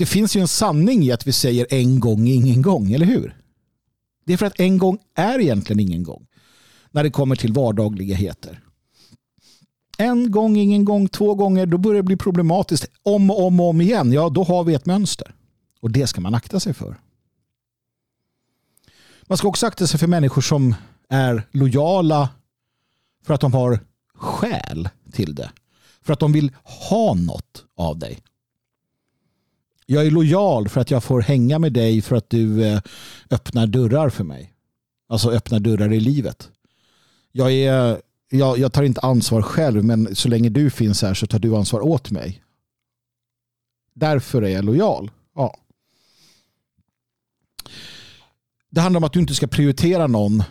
Det 0.00 0.06
finns 0.06 0.36
ju 0.36 0.40
en 0.40 0.48
sanning 0.48 1.02
i 1.02 1.12
att 1.12 1.26
vi 1.26 1.32
säger 1.32 1.66
en 1.70 2.00
gång 2.00 2.28
ingen 2.28 2.62
gång, 2.62 2.92
eller 2.92 3.06
hur? 3.06 3.36
Det 4.24 4.32
är 4.32 4.36
för 4.36 4.46
att 4.46 4.60
en 4.60 4.78
gång 4.78 4.98
är 5.14 5.38
egentligen 5.38 5.80
ingen 5.80 6.02
gång 6.02 6.26
när 6.90 7.02
det 7.04 7.10
kommer 7.10 7.36
till 7.36 7.52
vardagligheter. 7.52 8.60
En 9.98 10.30
gång, 10.30 10.56
ingen 10.56 10.84
gång, 10.84 11.08
två 11.08 11.34
gånger, 11.34 11.66
då 11.66 11.78
börjar 11.78 11.96
det 11.96 12.02
bli 12.02 12.16
problematiskt. 12.16 12.86
Om 13.02 13.30
och 13.30 13.46
om 13.46 13.60
och 13.60 13.68
om 13.68 13.80
igen, 13.80 14.12
ja 14.12 14.28
då 14.28 14.44
har 14.44 14.64
vi 14.64 14.74
ett 14.74 14.86
mönster. 14.86 15.34
Och 15.80 15.90
det 15.90 16.06
ska 16.06 16.20
man 16.20 16.34
akta 16.34 16.60
sig 16.60 16.74
för. 16.74 17.00
Man 19.26 19.38
ska 19.38 19.48
också 19.48 19.66
akta 19.66 19.86
sig 19.86 20.00
för 20.00 20.06
människor 20.06 20.42
som 20.42 20.74
är 21.08 21.48
lojala 21.50 22.28
för 23.24 23.34
att 23.34 23.40
de 23.40 23.52
har 23.52 23.80
skäl 24.14 24.88
till 25.12 25.34
det. 25.34 25.50
För 26.02 26.12
att 26.12 26.20
de 26.20 26.32
vill 26.32 26.52
ha 26.64 27.14
något 27.14 27.64
av 27.76 27.98
dig. 27.98 28.18
Jag 29.92 30.06
är 30.06 30.10
lojal 30.10 30.68
för 30.68 30.80
att 30.80 30.90
jag 30.90 31.04
får 31.04 31.20
hänga 31.20 31.58
med 31.58 31.72
dig 31.72 32.02
för 32.02 32.16
att 32.16 32.30
du 32.30 32.64
eh, 32.64 32.80
öppnar 33.30 33.66
dörrar 33.66 34.08
för 34.08 34.24
mig. 34.24 34.52
Alltså 35.08 35.30
öppnar 35.30 35.60
dörrar 35.60 35.92
i 35.92 36.00
livet. 36.00 36.50
Jag, 37.32 37.52
är, 37.52 38.00
jag, 38.30 38.58
jag 38.58 38.72
tar 38.72 38.82
inte 38.82 39.00
ansvar 39.00 39.42
själv 39.42 39.84
men 39.84 40.16
så 40.16 40.28
länge 40.28 40.48
du 40.48 40.70
finns 40.70 41.02
här 41.02 41.14
så 41.14 41.26
tar 41.26 41.38
du 41.38 41.56
ansvar 41.56 41.80
åt 41.80 42.10
mig. 42.10 42.42
Därför 43.94 44.42
är 44.42 44.48
jag 44.48 44.64
lojal. 44.64 45.10
Ja. 45.34 45.56
Det 48.70 48.80
handlar 48.80 48.98
om 48.98 49.04
att 49.04 49.12
du 49.12 49.20
inte 49.20 49.34
ska 49.34 49.46
prioritera 49.46 50.06
någon 50.06 50.42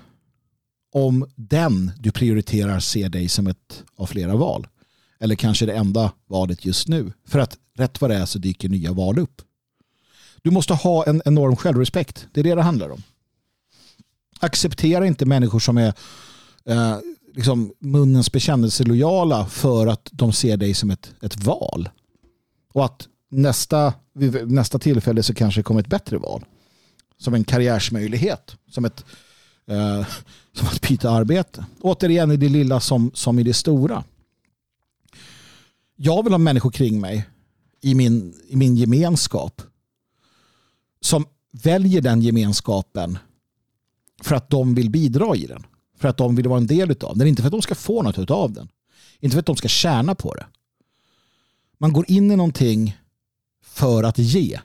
om 0.91 1.31
den 1.35 1.91
du 1.99 2.11
prioriterar 2.11 2.79
ser 2.79 3.09
dig 3.09 3.29
som 3.29 3.47
ett 3.47 3.83
av 3.95 4.05
flera 4.05 4.35
val. 4.35 4.67
Eller 5.19 5.35
kanske 5.35 5.65
det 5.65 5.73
enda 5.73 6.11
valet 6.27 6.65
just 6.65 6.87
nu. 6.87 7.13
För 7.27 7.39
att 7.39 7.57
rätt 7.79 8.01
vad 8.01 8.09
det 8.09 8.15
är 8.15 8.25
så 8.25 8.39
dyker 8.39 8.69
nya 8.69 8.93
val 8.93 9.19
upp. 9.19 9.41
Du 10.41 10.51
måste 10.51 10.73
ha 10.73 11.05
en 11.05 11.21
enorm 11.25 11.55
självrespekt. 11.55 12.27
Det 12.33 12.39
är 12.39 12.43
det 12.43 12.55
det 12.55 12.61
handlar 12.61 12.89
om. 12.89 13.03
Acceptera 14.39 15.07
inte 15.07 15.25
människor 15.25 15.59
som 15.59 15.77
är 15.77 15.93
eh, 16.65 16.97
liksom 17.35 17.73
munnens 17.79 18.31
bekännelselojala 18.31 19.45
för 19.45 19.87
att 19.87 20.09
de 20.11 20.33
ser 20.33 20.57
dig 20.57 20.73
som 20.73 20.91
ett, 20.91 21.13
ett 21.21 21.43
val. 21.43 21.89
Och 22.73 22.85
att 22.85 23.07
nästa, 23.29 23.93
vid 24.13 24.51
nästa 24.51 24.79
tillfälle 24.79 25.23
så 25.23 25.33
kanske 25.33 25.59
det 25.59 25.63
kommer 25.63 25.79
ett 25.79 25.87
bättre 25.87 26.17
val. 26.17 26.45
Som 27.17 27.33
en 27.33 27.43
karriärsmöjlighet. 27.43 28.55
Som 28.71 28.85
ett, 28.85 29.05
eh, 29.67 30.07
som 30.53 30.67
att 30.67 30.81
byta 30.81 31.09
arbete. 31.09 31.65
Återigen 31.81 32.31
i 32.31 32.37
det 32.37 32.49
lilla 32.49 32.79
som, 32.79 33.11
som 33.13 33.39
i 33.39 33.43
det 33.43 33.53
stora. 33.53 34.03
Jag 35.95 36.23
vill 36.23 36.33
ha 36.33 36.37
människor 36.37 36.71
kring 36.71 37.01
mig 37.01 37.27
i 37.81 37.95
min, 37.95 38.33
i 38.47 38.55
min 38.55 38.75
gemenskap 38.75 39.61
som 41.01 41.25
väljer 41.51 42.01
den 42.01 42.21
gemenskapen 42.21 43.17
för 44.21 44.35
att 44.35 44.49
de 44.49 44.75
vill 44.75 44.89
bidra 44.89 45.35
i 45.35 45.45
den. 45.45 45.65
För 45.97 46.07
att 46.07 46.17
de 46.17 46.35
vill 46.35 46.47
vara 46.47 46.59
en 46.59 46.67
del 46.67 46.95
av 47.01 47.17
den. 47.17 47.27
Inte 47.27 47.41
för 47.41 47.47
att 47.47 47.51
de 47.51 47.61
ska 47.61 47.75
få 47.75 48.01
något 48.01 48.31
av 48.31 48.53
den. 48.53 48.69
Inte 49.19 49.33
för 49.33 49.39
att 49.39 49.45
de 49.45 49.55
ska 49.55 49.67
tjäna 49.67 50.15
på 50.15 50.33
det. 50.33 50.45
Man 51.77 51.93
går 51.93 52.05
in 52.07 52.31
i 52.31 52.35
någonting 52.35 52.97
för 53.61 54.03
att 54.03 54.17
ge. 54.17 54.59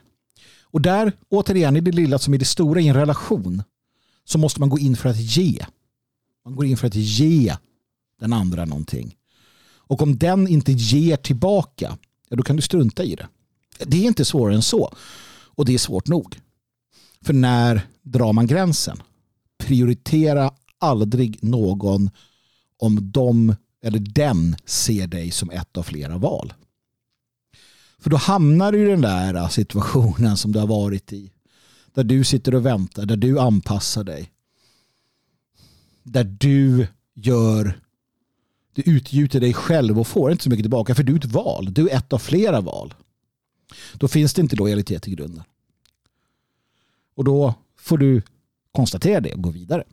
Och 0.61 0.81
där, 0.81 1.13
återigen, 1.29 1.75
i 1.75 1.81
det 1.81 1.91
lilla 1.91 2.19
som 2.19 2.33
i 2.33 2.37
det 2.37 2.45
stora 2.45 2.81
i 2.81 2.87
en 2.87 2.95
relation 2.95 3.63
så 4.23 4.37
måste 4.37 4.59
man 4.59 4.69
gå 4.69 4.79
in 4.79 4.95
för 4.95 5.09
att 5.09 5.19
ge. 5.19 5.65
Man 6.45 6.55
går 6.55 6.65
in 6.65 6.77
för 6.77 6.87
att 6.87 6.95
ge 6.95 7.55
den 8.19 8.33
andra 8.33 8.65
någonting. 8.65 9.15
Och 9.87 10.01
om 10.01 10.17
den 10.17 10.47
inte 10.47 10.71
ger 10.71 11.17
tillbaka, 11.17 11.97
ja, 12.29 12.35
då 12.35 12.43
kan 12.43 12.55
du 12.55 12.61
strunta 12.61 13.03
i 13.03 13.15
det. 13.15 13.27
Det 13.85 13.97
är 13.97 14.07
inte 14.07 14.25
svårare 14.25 14.55
än 14.55 14.61
så. 14.61 14.93
Och 15.55 15.65
det 15.65 15.73
är 15.73 15.77
svårt 15.77 16.07
nog. 16.07 16.39
För 17.21 17.33
när 17.33 17.81
drar 18.01 18.33
man 18.33 18.47
gränsen? 18.47 19.01
Prioritera 19.57 20.51
aldrig 20.79 21.43
någon 21.43 22.09
om 22.77 23.11
de 23.11 23.55
eller 23.81 23.99
den 23.99 24.55
ser 24.65 25.07
dig 25.07 25.31
som 25.31 25.49
ett 25.49 25.77
av 25.77 25.83
flera 25.83 26.17
val. 26.17 26.53
För 27.99 28.09
då 28.09 28.17
hamnar 28.17 28.71
du 28.71 28.85
i 28.85 28.89
den 28.89 29.01
där 29.01 29.33
äh, 29.33 29.49
situationen 29.49 30.37
som 30.37 30.51
du 30.51 30.59
har 30.59 30.67
varit 30.67 31.13
i. 31.13 31.31
Där 31.93 32.03
du 32.03 32.23
sitter 32.23 32.55
och 32.55 32.65
väntar, 32.65 33.05
där 33.05 33.15
du 33.15 33.39
anpassar 33.39 34.03
dig. 34.03 34.31
Där 36.03 36.23
du 36.23 36.87
gör 37.13 37.79
du 38.75 38.81
utgjuter 38.81 39.39
dig 39.39 39.53
själv 39.53 39.99
och 39.99 40.07
får 40.07 40.31
inte 40.31 40.43
så 40.43 40.49
mycket 40.49 40.63
tillbaka 40.63 40.95
för 40.95 41.03
du 41.03 41.13
är 41.13 41.17
ett 41.17 41.25
val. 41.25 41.73
Du 41.73 41.89
är 41.89 41.97
ett 41.97 42.13
av 42.13 42.19
flera 42.19 42.61
val. 42.61 42.93
Då 43.93 44.07
finns 44.07 44.33
det 44.33 44.41
inte 44.41 44.55
lojalitet 44.55 45.07
i 45.07 45.11
grunden. 45.11 45.43
Och 47.15 47.23
då 47.23 47.53
får 47.79 47.97
du 47.97 48.21
konstatera 48.71 49.19
det 49.19 49.33
och 49.33 49.41
gå 49.41 49.49
vidare. 49.49 49.83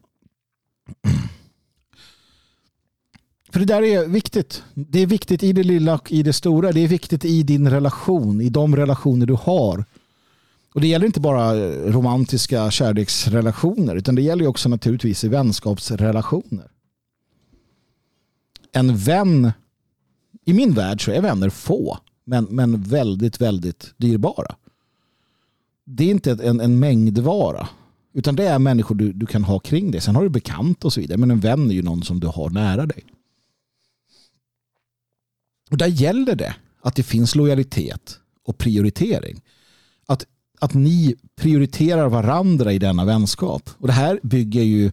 För 3.53 3.61
det 3.61 3.66
där 3.66 3.83
är 3.83 4.07
viktigt. 4.07 4.62
Det 4.74 4.99
är 4.99 5.07
viktigt 5.07 5.43
i 5.43 5.53
det 5.53 5.62
lilla 5.62 5.95
och 5.95 6.12
i 6.12 6.22
det 6.22 6.33
stora. 6.33 6.72
Det 6.72 6.80
är 6.80 6.89
viktigt 6.89 7.24
i 7.24 7.43
din 7.43 7.70
relation, 7.70 8.41
i 8.41 8.49
de 8.49 8.76
relationer 8.76 9.26
du 9.26 9.35
har. 9.35 9.85
Och 10.74 10.80
det 10.80 10.87
gäller 10.87 11.07
inte 11.07 11.20
bara 11.20 11.55
romantiska 11.91 12.70
kärleksrelationer 12.70 13.97
utan 13.97 14.14
det 14.14 14.22
gäller 14.22 14.47
också 14.47 14.68
naturligtvis 14.68 15.24
i 15.24 15.28
vänskapsrelationer. 15.28 16.72
En 18.73 18.97
vän, 18.97 19.53
i 20.45 20.53
min 20.53 20.75
värld 20.75 21.05
så 21.05 21.11
är 21.11 21.20
vänner 21.20 21.51
få 21.51 21.99
men, 22.25 22.45
men 22.45 22.83
väldigt, 22.83 23.41
väldigt 23.41 23.95
dyrbara. 23.97 24.57
Det 25.85 26.05
är 26.05 26.11
inte 26.11 26.31
en, 26.31 26.61
en 26.61 26.79
mängdvara. 26.79 27.68
Utan 28.14 28.37
det 28.37 28.47
är 28.47 28.59
människor 28.59 28.95
du, 28.95 29.12
du 29.12 29.27
kan 29.27 29.45
ha 29.45 29.59
kring 29.59 29.91
dig. 29.91 30.01
Sen 30.01 30.16
har 30.16 30.23
du 30.23 30.29
bekant 30.29 30.85
och 30.85 30.93
så 30.93 31.01
vidare. 31.01 31.18
Men 31.18 31.31
en 31.31 31.41
vän 31.41 31.70
är 31.70 31.75
ju 31.75 31.83
någon 31.83 32.03
som 32.03 32.20
du 32.20 32.27
har 32.27 32.51
nära 32.51 32.87
dig. 32.87 33.05
Och 35.70 35.77
där 35.77 35.87
gäller 35.87 36.35
det 36.35 36.55
att 36.81 36.95
det 36.95 37.03
finns 37.03 37.35
lojalitet 37.35 38.18
och 38.45 38.59
prioritering. 38.59 39.41
Att, 40.07 40.27
att 40.61 40.75
ni 40.75 41.14
prioriterar 41.37 42.09
varandra 42.09 42.73
i 42.73 42.79
denna 42.79 43.05
vänskap. 43.05 43.70
Och 43.79 43.87
det 43.87 43.93
här 43.93 44.20
bygger 44.23 44.62
ju 44.62 44.93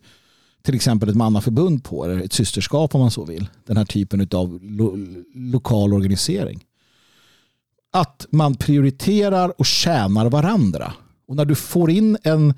till 0.61 0.75
exempel 0.75 1.09
ett 1.09 1.15
mannaförbund 1.15 1.83
på, 1.83 2.05
eller 2.05 2.21
ett 2.21 2.33
systerskap 2.33 2.95
om 2.95 3.01
man 3.01 3.11
så 3.11 3.25
vill. 3.25 3.47
Den 3.65 3.77
här 3.77 3.85
typen 3.85 4.27
av 4.31 4.59
lo 4.61 4.97
lokal 5.33 5.93
organisering 5.93 6.65
att 7.91 8.27
man 8.31 8.55
prioriterar 8.55 9.53
och 9.59 9.65
tjänar 9.65 10.29
varandra. 10.29 10.93
Och 11.27 11.35
när 11.35 11.45
du 11.45 11.55
får 11.55 11.91
in 11.91 12.17
en, 12.23 12.53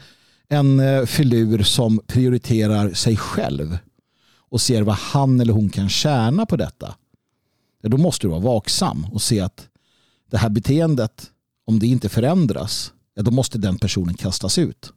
en 0.49 0.80
eh, 0.80 1.06
filur 1.06 1.64
som 1.64 1.99
prioriterar 2.08 2.93
sig 2.93 3.18
själv 3.18 3.78
och 4.49 4.62
ser 4.62 4.82
vad 4.82 4.95
han 4.95 5.39
eller 5.39 5.54
hon 5.54 5.70
kan 5.70 5.89
tjäna 5.89 6.45
på 6.45 6.56
detta. 6.56 6.95
Då 7.84 7.97
måste 7.97 8.28
du 8.28 8.32
vara 8.32 8.39
vaksam 8.39 9.06
och 9.12 9.22
se 9.22 9.39
att 9.39 9.68
det 10.32 10.38
här 10.38 10.49
beteendet, 10.49 11.32
om 11.66 11.80
det 11.80 11.88
inte 11.88 12.10
förändras, 12.10 12.93
då 13.16 13.32
måste 13.32 13.58
den 13.58 13.78
personen 13.78 14.14
kastas 14.14 14.58
ut. 14.58 14.93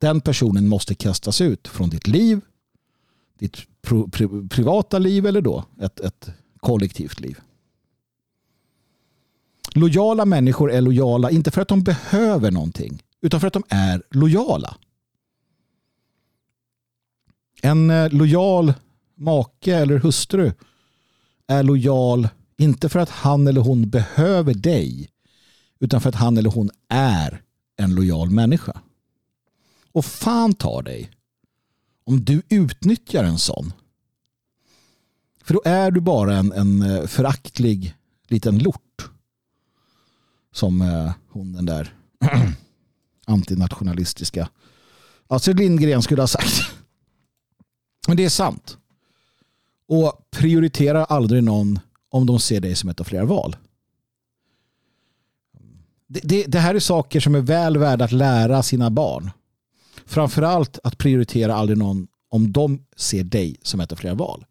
Den 0.00 0.20
personen 0.20 0.68
måste 0.68 0.94
kastas 0.94 1.40
ut 1.40 1.68
från 1.68 1.90
ditt 1.90 2.06
liv, 2.06 2.40
ditt 3.38 3.56
privata 4.50 4.98
liv 4.98 5.26
eller 5.26 5.40
då 5.40 5.64
ett, 5.80 6.00
ett 6.00 6.30
kollektivt 6.60 7.20
liv. 7.20 7.38
Lojala 9.74 10.24
människor 10.24 10.72
är 10.72 10.80
lojala 10.80 11.30
inte 11.30 11.50
för 11.50 11.62
att 11.62 11.68
de 11.68 11.82
behöver 11.82 12.50
någonting 12.50 13.02
utan 13.20 13.40
för 13.40 13.46
att 13.46 13.52
de 13.52 13.62
är 13.68 14.02
lojala. 14.10 14.76
En 17.62 17.90
eh, 17.90 18.12
lojal 18.12 18.74
make 19.14 19.76
eller 19.76 19.98
hustru 19.98 20.52
är 21.46 21.62
lojal 21.62 22.28
inte 22.56 22.88
för 22.88 22.98
att 22.98 23.10
han 23.10 23.48
eller 23.48 23.60
hon 23.60 23.90
behöver 23.90 24.54
dig 24.54 25.10
utan 25.78 26.00
för 26.00 26.08
att 26.08 26.14
han 26.14 26.38
eller 26.38 26.50
hon 26.50 26.70
är 26.88 27.42
en 27.76 27.94
lojal 27.94 28.30
människa. 28.30 28.80
Och 29.92 30.04
fan 30.04 30.54
tar 30.54 30.82
dig 30.82 31.10
om 32.04 32.24
du 32.24 32.42
utnyttjar 32.48 33.24
en 33.24 33.38
sån. 33.38 33.72
För 35.44 35.54
då 35.54 35.62
är 35.64 35.90
du 35.90 36.00
bara 36.00 36.36
en, 36.36 36.52
en 36.52 36.82
eh, 36.82 37.06
föraktlig 37.06 37.94
liten 38.28 38.58
lort 38.58 39.10
som 40.52 40.82
eh, 40.82 41.12
hon 41.28 41.52
den 41.52 41.66
där 41.66 41.94
antinationalistiska 43.26 44.48
Astrid 45.30 45.58
Lindgren 45.58 46.02
skulle 46.02 46.22
ha 46.22 46.26
sagt. 46.26 46.62
Men 48.08 48.16
det 48.16 48.24
är 48.24 48.28
sant. 48.28 48.78
Och 49.88 50.30
prioritera 50.30 51.04
aldrig 51.04 51.44
någon 51.44 51.78
om 52.08 52.26
de 52.26 52.40
ser 52.40 52.60
dig 52.60 52.74
som 52.74 52.90
ett 52.90 53.00
av 53.00 53.04
flera 53.04 53.24
val. 53.24 53.56
Det, 56.06 56.20
det, 56.22 56.44
det, 56.46 56.58
här 56.58 56.74
är 56.74 56.80
saker 56.80 57.20
som 57.20 57.34
är 57.34 57.40
väl 57.40 57.78
värda 57.78 58.04
att 58.04 58.12
lära 58.12 58.62
sina 58.62 58.90
barn. 58.90 59.30
Framförallt 60.10 60.78
att 60.84 60.98
prioritera 60.98 61.54
aldrig 61.54 61.78
någon 61.78 62.08
om 62.30 62.52
de 62.52 62.84
ser 62.96 63.24
dig 63.24 63.56
som 63.62 63.80
ett 63.80 63.92
av 63.92 63.96
flera 63.96 64.14
val. 64.14 64.44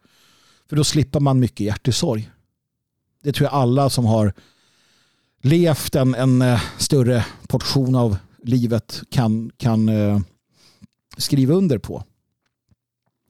För 0.69 0.75
då 0.75 0.83
slipper 0.83 1.19
man 1.19 1.39
mycket 1.39 1.65
hjärtesorg. 1.65 2.29
Det 3.23 3.31
tror 3.31 3.45
jag 3.45 3.53
alla 3.53 3.89
som 3.89 4.05
har 4.05 4.33
levt 5.41 5.95
en, 5.95 6.15
en 6.15 6.41
eh, 6.41 6.61
större 6.77 7.25
portion 7.47 7.95
av 7.95 8.17
livet 8.43 9.01
kan, 9.11 9.51
kan 9.57 9.89
eh, 9.89 10.19
skriva 11.17 11.53
under 11.53 11.77
på. 11.77 12.03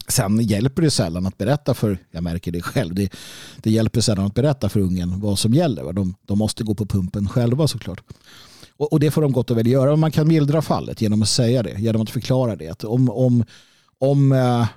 Sen 0.07 0.39
hjälper 0.39 0.81
det 0.81 0.91
sällan 0.91 1.25
att 1.25 1.37
berätta 1.37 1.73
för, 1.73 1.97
jag 2.11 2.23
märker 2.23 2.51
det 2.51 2.61
själv, 2.61 2.95
det, 2.95 3.13
det 3.57 3.71
hjälper 3.71 4.01
sällan 4.01 4.25
att 4.25 4.35
berätta 4.35 4.69
för 4.69 4.79
ungen 4.79 5.19
vad 5.19 5.39
som 5.39 5.53
gäller. 5.53 5.93
De, 5.93 6.15
de 6.21 6.37
måste 6.37 6.63
gå 6.63 6.75
på 6.75 6.85
pumpen 6.85 7.27
själva 7.29 7.67
såklart. 7.67 8.03
Och, 8.79 8.93
och 8.93 8.99
det 8.99 9.11
får 9.11 9.21
de 9.21 9.31
gott 9.31 9.51
och 9.51 9.57
väl 9.57 9.67
göra. 9.67 9.89
Men 9.89 9.99
Man 9.99 10.11
kan 10.11 10.27
mildra 10.27 10.61
fallet 10.61 11.01
genom 11.01 11.21
att 11.21 11.29
säga 11.29 11.63
det, 11.63 11.79
genom 11.79 12.01
att 12.01 12.09
förklara 12.09 12.55
det. 12.55 12.67
Att 12.67 12.83
om 12.83 13.09
om, 13.09 13.45
om 13.97 14.31
uh, 14.31 14.67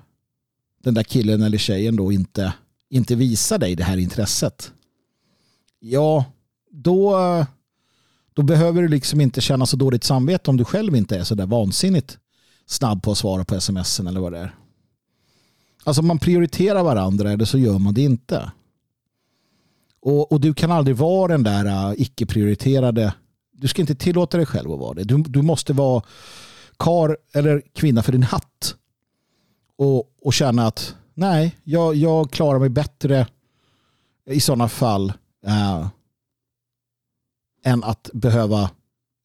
den 0.82 0.94
där 0.94 1.02
killen 1.02 1.42
eller 1.42 1.58
tjejen 1.58 1.96
då 1.96 2.12
inte, 2.12 2.52
inte 2.88 3.14
visar 3.14 3.58
dig 3.58 3.76
det 3.76 3.84
här 3.84 3.96
intresset, 3.96 4.72
ja, 5.80 6.24
då, 6.70 7.18
eh, 7.18 7.46
då 8.34 8.42
behöver 8.42 8.82
du 8.82 8.88
liksom 8.88 9.20
inte 9.20 9.40
känna 9.40 9.66
så 9.66 9.76
dåligt 9.76 10.04
samvete 10.04 10.50
om 10.50 10.56
du 10.56 10.64
själv 10.64 10.96
inte 10.96 11.18
är 11.18 11.24
så 11.24 11.34
där 11.34 11.46
vansinnigt 11.46 12.18
snabb 12.66 13.02
på 13.02 13.12
att 13.12 13.18
svara 13.18 13.44
på 13.44 13.54
sms 13.54 14.00
eller 14.00 14.20
vad 14.20 14.32
det 14.32 14.38
är. 14.38 14.54
Alltså 15.84 16.02
man 16.02 16.18
prioriterar 16.18 16.82
varandra 16.82 17.32
eller 17.32 17.44
så 17.44 17.58
gör 17.58 17.78
man 17.78 17.94
det 17.94 18.02
inte. 18.02 18.52
Och, 20.00 20.32
och 20.32 20.40
du 20.40 20.54
kan 20.54 20.70
aldrig 20.70 20.96
vara 20.96 21.32
den 21.32 21.42
där 21.42 21.90
uh, 21.90 22.00
icke-prioriterade. 22.00 23.12
Du 23.62 23.68
ska 23.68 23.82
inte 23.82 23.94
tillåta 23.94 24.36
dig 24.36 24.46
själv 24.46 24.72
att 24.72 24.78
vara 24.78 24.94
det. 24.94 25.04
Du, 25.04 25.22
du 25.22 25.42
måste 25.42 25.72
vara 25.72 26.02
kar 26.76 27.16
eller 27.32 27.62
kvinna 27.72 28.02
för 28.02 28.12
din 28.12 28.22
hatt. 28.22 28.76
Och, 29.76 30.26
och 30.26 30.34
känna 30.34 30.66
att 30.66 30.96
nej, 31.14 31.58
jag, 31.64 31.94
jag 31.94 32.30
klarar 32.30 32.58
mig 32.58 32.68
bättre 32.68 33.26
i 34.26 34.40
sådana 34.40 34.68
fall 34.68 35.12
äh, 35.46 35.88
än 37.64 37.84
att 37.84 38.10
behöva 38.12 38.62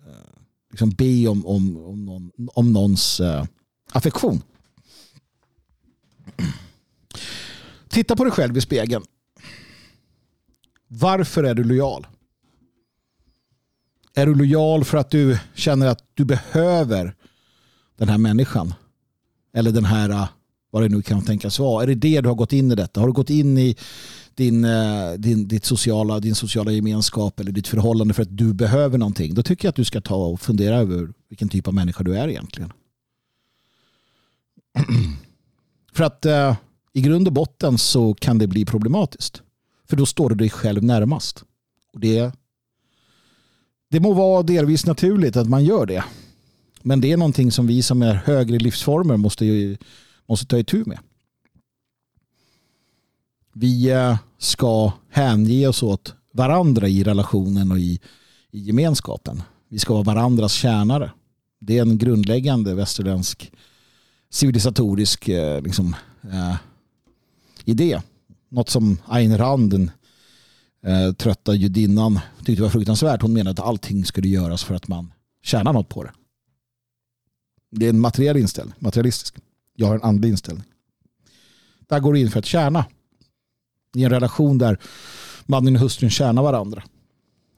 eh, 0.05 0.39
liksom 0.71 0.89
be 0.89 1.27
om, 1.27 1.45
om, 1.45 1.77
om, 1.77 2.05
någon, 2.05 2.31
om 2.53 2.73
någons 2.73 3.19
äh, 3.19 3.45
affektion. 3.91 4.41
Titta 7.87 8.15
på 8.15 8.23
dig 8.23 8.33
själv 8.33 8.57
i 8.57 8.61
spegeln. 8.61 9.03
Varför 10.87 11.43
är 11.43 11.53
du 11.53 11.63
lojal? 11.63 12.07
Är 14.17 14.25
du 14.25 14.35
lojal 14.35 14.83
för 14.83 14.97
att 14.97 15.09
du 15.09 15.39
känner 15.53 15.87
att 15.87 15.99
du 16.13 16.25
behöver 16.25 17.15
den 17.97 18.09
här 18.09 18.17
människan? 18.17 18.73
Eller 19.53 19.71
den 19.71 19.85
här, 19.85 20.09
äh, 20.09 20.27
vad 20.71 20.83
det 20.83 20.89
nu 20.89 21.01
kan 21.01 21.25
tänkas 21.25 21.59
vara. 21.59 21.83
Är 21.83 21.87
det 21.87 21.95
det 21.95 22.21
du 22.21 22.29
har 22.29 22.35
gått 22.35 22.53
in 22.53 22.71
i 22.71 22.75
detta? 22.75 22.99
Har 22.99 23.07
du 23.07 23.13
gått 23.13 23.29
in 23.29 23.57
i 23.57 23.75
din, 24.35 24.65
äh, 24.65 25.13
din, 25.17 25.47
ditt 25.47 25.65
sociala, 25.65 26.19
din 26.19 26.35
sociala 26.35 26.71
gemenskap 26.71 27.39
eller 27.39 27.51
ditt 27.51 27.67
förhållande 27.67 28.13
för 28.13 28.21
att 28.21 28.37
du 28.37 28.53
behöver 28.53 28.97
någonting? 28.97 29.33
Då 29.33 29.43
tycker 29.43 29.67
jag 29.67 29.69
att 29.69 29.75
du 29.75 29.85
ska 29.85 30.01
ta 30.01 30.25
och 30.25 30.41
fundera 30.41 30.75
över 30.75 31.09
vilken 31.29 31.49
typ 31.49 31.67
av 31.67 31.73
människa 31.73 32.03
du 32.03 32.17
är 32.17 32.27
egentligen. 32.27 32.73
För 35.93 36.03
att 36.03 36.25
eh, 36.25 36.55
i 36.93 37.01
grund 37.01 37.27
och 37.27 37.33
botten 37.33 37.77
så 37.77 38.13
kan 38.13 38.37
det 38.37 38.47
bli 38.47 38.65
problematiskt. 38.65 39.41
För 39.89 39.97
då 39.97 40.05
står 40.05 40.29
du 40.29 40.35
dig 40.35 40.49
själv 40.49 40.83
närmast. 40.83 41.43
Och 41.93 41.99
det, 41.99 42.31
det 43.89 43.99
må 43.99 44.13
vara 44.13 44.43
delvis 44.43 44.85
naturligt 44.85 45.37
att 45.37 45.49
man 45.49 45.65
gör 45.65 45.85
det. 45.85 46.03
Men 46.81 47.01
det 47.01 47.11
är 47.11 47.17
någonting 47.17 47.51
som 47.51 47.67
vi 47.67 47.81
som 47.81 48.01
är 48.01 48.13
högre 48.13 48.57
livsformer 48.57 49.17
måste, 49.17 49.77
måste 50.25 50.45
ta 50.45 50.57
itu 50.57 50.83
med. 50.85 50.99
Vi 53.53 53.89
eh, 53.89 54.17
ska 54.37 54.91
hänge 55.09 55.67
oss 55.67 55.83
åt 55.83 56.13
varandra 56.33 56.87
i 56.87 57.03
relationen 57.03 57.71
och 57.71 57.79
i, 57.79 57.99
i 58.51 58.59
gemenskapen. 58.59 59.43
Vi 59.69 59.79
ska 59.79 59.93
vara 59.93 60.03
varandras 60.03 60.53
tjänare. 60.53 61.11
Det 61.59 61.77
är 61.77 61.81
en 61.81 61.97
grundläggande 61.97 62.75
västerländsk 62.75 63.51
civilisatorisk 64.29 65.29
eh, 65.29 65.61
liksom, 65.61 65.95
eh, 66.23 66.55
idé. 67.65 68.01
Något 68.49 68.69
som 68.69 68.97
Ayn 69.05 69.37
Rand, 69.37 69.71
den 69.71 69.91
eh, 70.87 71.13
trötta 71.13 71.55
judinnan, 71.55 72.19
tyckte 72.45 72.63
var 72.63 72.69
fruktansvärt. 72.69 73.21
Hon 73.21 73.33
menade 73.33 73.61
att 73.61 73.67
allting 73.67 74.05
skulle 74.05 74.27
göras 74.27 74.63
för 74.63 74.75
att 74.75 74.87
man 74.87 75.13
tjänar 75.43 75.73
något 75.73 75.89
på 75.89 76.03
det. 76.03 76.11
Det 77.71 77.85
är 77.85 77.89
en 77.89 77.99
materiell 77.99 78.37
inställning, 78.37 78.75
materialistisk. 78.79 79.35
Jag 79.75 79.87
har 79.87 79.95
en 79.95 80.03
andlig 80.03 80.29
inställning. 80.29 80.65
Där 81.87 81.99
går 81.99 82.13
du 82.13 82.19
in 82.19 82.31
för 82.31 82.39
att 82.39 82.45
tjäna. 82.45 82.85
I 83.95 84.03
en 84.03 84.09
relation 84.09 84.57
där 84.57 84.79
mannen 85.45 85.75
och 85.75 85.81
hustrun 85.81 86.09
tjänar 86.09 86.43
varandra 86.43 86.83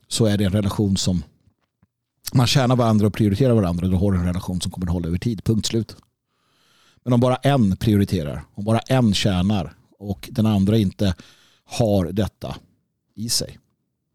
så 0.08 0.26
är 0.26 0.38
det 0.38 0.44
en 0.44 0.52
relation 0.52 0.96
som 0.96 1.22
man 2.32 2.46
tjänar 2.46 2.76
varandra 2.76 3.06
och 3.06 3.14
prioriterar 3.14 3.54
varandra. 3.54 3.88
Då 3.88 3.96
har 3.96 4.12
du 4.12 4.18
en 4.18 4.26
relation 4.26 4.60
som 4.60 4.72
kommer 4.72 4.86
att 4.86 4.92
hålla 4.92 5.08
över 5.08 5.18
tid. 5.18 5.44
Punkt 5.44 5.66
slut. 5.66 5.96
Men 7.04 7.12
om 7.12 7.20
bara 7.20 7.36
en 7.36 7.76
prioriterar, 7.76 8.44
om 8.54 8.64
bara 8.64 8.78
en 8.78 9.14
tjänar 9.14 9.74
och 9.98 10.28
den 10.32 10.46
andra 10.46 10.76
inte 10.76 11.14
har 11.64 12.12
detta 12.12 12.56
i 13.20 13.28
sig, 13.28 13.58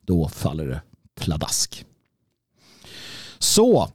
då 0.01 0.27
faller 0.27 0.67
det 0.67 0.81
pladask. 1.15 1.85
Så, 3.39 3.89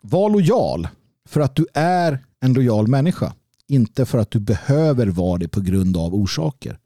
var 0.00 0.30
lojal 0.30 0.88
för 1.24 1.40
att 1.40 1.56
du 1.56 1.66
är 1.74 2.24
en 2.40 2.52
lojal 2.52 2.88
människa. 2.88 3.34
Inte 3.66 4.06
för 4.06 4.18
att 4.18 4.30
du 4.30 4.40
behöver 4.40 5.06
vara 5.06 5.38
det 5.38 5.48
på 5.48 5.60
grund 5.60 5.96
av 5.96 6.14
orsaker. 6.14 6.78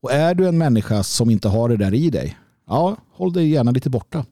Och 0.00 0.12
är 0.12 0.34
du 0.34 0.48
en 0.48 0.58
människa 0.58 1.02
som 1.02 1.30
inte 1.30 1.48
har 1.48 1.68
det 1.68 1.76
där 1.76 1.94
i 1.94 2.10
dig, 2.10 2.38
ja, 2.66 2.96
håll 3.10 3.32
dig 3.32 3.48
gärna 3.48 3.70
lite 3.70 3.90
borta. 3.90 4.26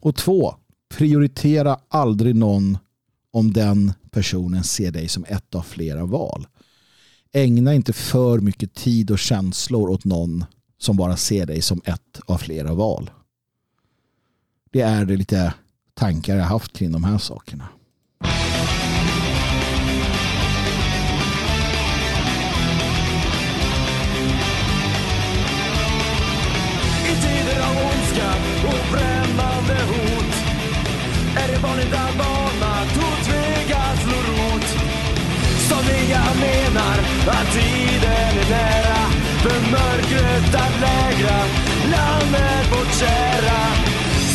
Och 0.00 0.16
två, 0.16 0.54
prioritera 0.88 1.78
aldrig 1.88 2.34
någon 2.34 2.78
om 3.30 3.52
den 3.52 3.92
personen 4.10 4.64
ser 4.64 4.90
dig 4.90 5.08
som 5.08 5.24
ett 5.28 5.54
av 5.54 5.62
flera 5.62 6.04
val. 6.04 6.46
Ägna 7.32 7.74
inte 7.74 7.92
för 7.92 8.40
mycket 8.40 8.74
tid 8.74 9.10
och 9.10 9.18
känslor 9.18 9.90
åt 9.90 10.04
någon 10.04 10.44
som 10.78 10.96
bara 10.96 11.16
ser 11.16 11.46
dig 11.46 11.62
som 11.62 11.80
ett 11.84 12.20
av 12.26 12.38
flera 12.38 12.74
val. 12.74 13.10
Det 14.72 14.80
är 14.80 15.04
det 15.04 15.16
lite 15.16 15.54
tankar 15.94 16.36
jag 16.36 16.44
haft 16.44 16.78
kring 16.78 16.92
de 16.92 17.04
här 17.04 17.18
sakerna. 17.18 17.68
I 27.04 27.14
tider 27.22 27.60
av 27.68 27.76
ondska 27.76 28.30
och 28.68 28.84
främmande 28.92 29.82
hot 29.88 30.34
är 31.36 31.52
det 31.52 31.58
vanligt 31.62 31.94
att 31.94 32.18
barn 32.18 32.46
Somliga 35.68 36.22
menar 36.40 36.98
att 37.26 37.52
tiden 37.52 38.12
är 38.12 38.50
nära 38.50 39.35
för 39.46 39.70
mörkret 39.70 40.54
att 40.54 40.74
lägra 40.86 41.38
landet 41.94 42.66
vårt 42.72 42.92
kära. 43.00 43.60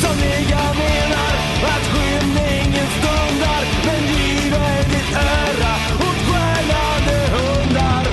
Somliga 0.01 0.63
menar 0.83 1.33
att 1.73 1.85
skymningen 1.91 2.87
stundar 2.97 3.63
men 3.87 4.01
giver 4.13 4.77
ditt 4.93 5.11
öra 5.15 5.73
åt 6.07 6.19
stjärnande 6.27 7.17
hundar. 7.35 8.05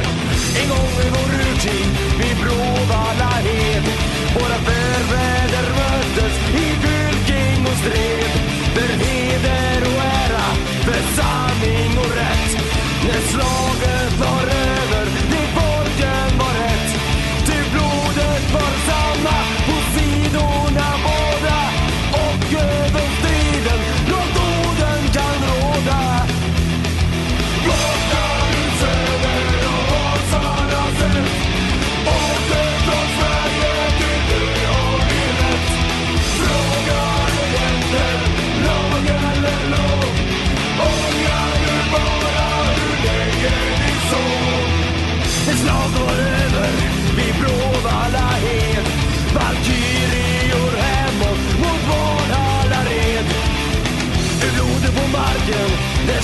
En 0.61 0.69
gång 0.73 0.95
i 1.07 1.09
vår 1.15 1.31
urtid 1.43 1.91
vid 2.21 2.37
Bråvalla 2.43 3.33
hed 3.47 3.87
våra 4.35 4.59
förfäder 4.69 5.67
möttes 5.79 6.35
i 6.65 6.67
fylking 6.83 7.61
och 7.71 7.79
stred 7.83 8.33
för 8.75 8.91
heder 9.05 9.81
och 9.91 10.01
ära, 10.23 10.49
för 10.87 11.01
sanning 11.17 11.93
och 11.99 12.13
rätt 12.21 12.53
när 13.07 13.21
slaget 13.33 14.13
var 14.21 14.47
rätt 14.47 14.58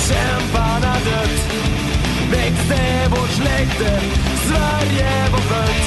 kämparna 0.09 0.95
dött. 1.05 1.53
Växte 2.31 3.09
vårt 3.11 3.31
släkte, 3.31 4.01
Sverige 4.49 5.29
var 5.33 5.39
fött. 5.39 5.85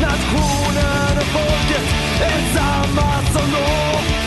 Nationen 0.00 1.18
och 1.18 1.30
folket 1.36 1.84
är 2.20 2.40
samma 2.54 3.22
som 3.32 3.50
då. 3.52 4.17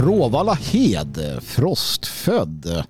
Bråvalla 0.00 0.54
Hed, 0.54 1.38
frostfödd. 1.42 2.84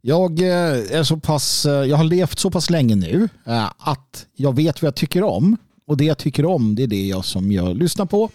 Jag 0.00 0.40
eh, 0.40 0.98
är 0.98 1.02
så 1.02 1.16
pass, 1.16 1.66
eh, 1.66 1.72
jag 1.72 1.96
har 1.96 2.04
levt 2.04 2.38
så 2.38 2.50
pass 2.50 2.70
länge 2.70 2.96
nu 2.96 3.28
eh, 3.46 3.70
att 3.78 4.26
jag 4.36 4.56
vet 4.56 4.82
vad 4.82 4.86
jag 4.86 4.94
tycker 4.94 5.22
om. 5.22 5.56
Och 5.86 5.96
det 5.96 6.04
jag 6.04 6.18
tycker 6.18 6.44
om 6.44 6.74
det 6.74 6.82
är 6.82 6.86
det 6.86 7.06
jag 7.06 7.24
som 7.24 7.52
jag 7.52 7.76
lyssnar 7.76 8.06
på. 8.06 8.30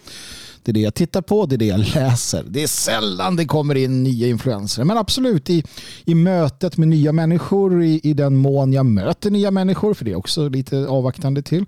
Det 0.62 0.70
är 0.70 0.72
det 0.72 0.80
jag 0.80 0.94
tittar 0.94 1.22
på, 1.22 1.46
det 1.46 1.54
är 1.54 1.58
det 1.58 1.66
jag 1.66 1.80
läser. 1.94 2.44
Det 2.48 2.62
är 2.62 2.66
sällan 2.66 3.36
det 3.36 3.44
kommer 3.44 3.74
in 3.74 4.02
nya 4.02 4.28
influenser. 4.28 4.84
Men 4.84 4.98
absolut 4.98 5.50
i, 5.50 5.64
i 6.04 6.14
mötet 6.14 6.76
med 6.76 6.88
nya 6.88 7.12
människor, 7.12 7.82
i, 7.82 8.00
i 8.02 8.12
den 8.12 8.36
mån 8.36 8.72
jag 8.72 8.86
möter 8.86 9.30
nya 9.30 9.50
människor, 9.50 9.94
för 9.94 10.04
det 10.04 10.10
är 10.10 10.16
också 10.16 10.48
lite 10.48 10.86
avvaktande 10.86 11.42
till, 11.42 11.66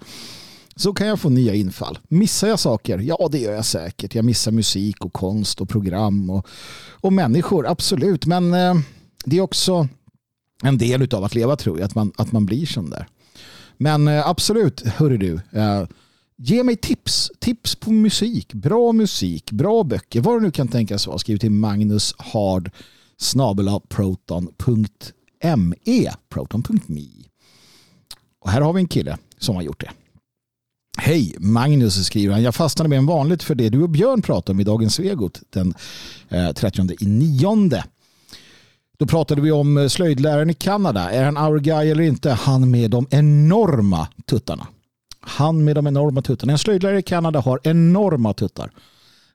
så 0.77 0.93
kan 0.95 1.07
jag 1.07 1.20
få 1.20 1.29
nya 1.29 1.55
infall. 1.55 1.99
Missar 2.09 2.49
jag 2.49 2.59
saker? 2.59 2.99
Ja, 2.99 3.29
det 3.33 3.39
gör 3.39 3.53
jag 3.53 3.64
säkert. 3.64 4.14
Jag 4.14 4.24
missar 4.24 4.53
musik 4.53 5.05
och 5.05 5.12
konst 5.12 5.61
och 5.61 5.68
program 5.68 6.31
och, 6.31 6.47
och 6.91 7.12
människor, 7.12 7.66
absolut. 7.66 8.27
Men 8.27 8.55
eh, 8.55 8.74
det 9.24 9.37
är 9.37 9.41
också 9.41 9.89
en 10.62 10.79
del 10.79 11.14
av 11.14 11.24
att 11.24 11.35
leva 11.35 11.57
tror 11.57 11.79
jag, 11.79 11.87
att 11.87 11.95
man, 11.95 12.12
att 12.16 12.33
man 12.33 12.47
blir 12.47 12.66
sån 12.66 12.91
där. 12.91 13.07
Men 13.77 14.09
eh, 14.09 14.29
absolut, 14.29 14.87
hörru 14.87 15.16
du. 15.16 15.35
Eh, 15.35 15.85
ge 16.37 16.62
mig 16.62 16.77
tips. 16.77 17.31
Tips 17.39 17.77
på 17.77 17.91
musik. 17.91 18.55
Bra 18.55 18.93
musik, 18.93 19.53
bra 19.53 19.85
böcker. 19.85 20.20
Vad 20.20 20.37
du 20.37 20.41
nu 20.41 20.51
kan 20.51 20.68
tänkas 20.68 21.07
vara. 21.07 21.18
Skriv 21.18 21.37
till 21.37 21.51
Magnus 21.51 22.14
Hard 22.18 22.70
proton.me 23.89 24.87
proton.me 26.29 27.07
Och 28.41 28.51
här 28.51 28.61
har 28.61 28.72
vi 28.72 28.81
en 28.81 28.89
kille 28.89 29.18
som 29.39 29.55
har 29.55 29.62
gjort 29.62 29.81
det. 29.81 29.91
Hej, 30.97 31.35
Magnus 31.39 32.07
skriver 32.07 32.35
han. 32.35 32.43
Jag 32.43 32.55
fastnade 32.55 32.89
med 32.89 32.99
en 32.99 33.07
vanligt 33.07 33.43
för 33.43 33.55
det 33.55 33.69
du 33.69 33.83
och 33.83 33.89
Björn 33.89 34.23
pratade 34.23 34.57
om 34.57 34.61
i 34.61 34.65
dagens 34.65 34.95
Svegot 34.95 35.41
den 35.51 35.75
eh, 36.29 36.53
30 36.53 36.83
i 37.01 37.07
nionde. 37.07 37.85
Då 38.99 39.07
pratade 39.07 39.41
vi 39.41 39.53
om 39.53 39.79
eh, 39.79 39.89
slöjdläraren 39.89 40.51
i 40.51 40.55
Kanada. 40.55 41.11
Är 41.11 41.25
han 41.25 41.37
our 41.37 41.59
guy 41.59 41.91
eller 41.91 42.03
inte? 42.03 42.31
Han 42.31 42.71
med 42.71 42.91
de 42.91 43.07
enorma 43.11 44.09
tuttarna. 44.27 44.67
Han 45.21 45.65
med 45.65 45.77
de 45.77 45.87
enorma 45.87 46.23
tuttarna. 46.23 46.53
En 46.53 46.59
slöjdlärare 46.59 46.99
i 46.99 47.03
Kanada 47.03 47.41
har 47.41 47.61
enorma 47.63 48.33
tuttar. 48.35 48.71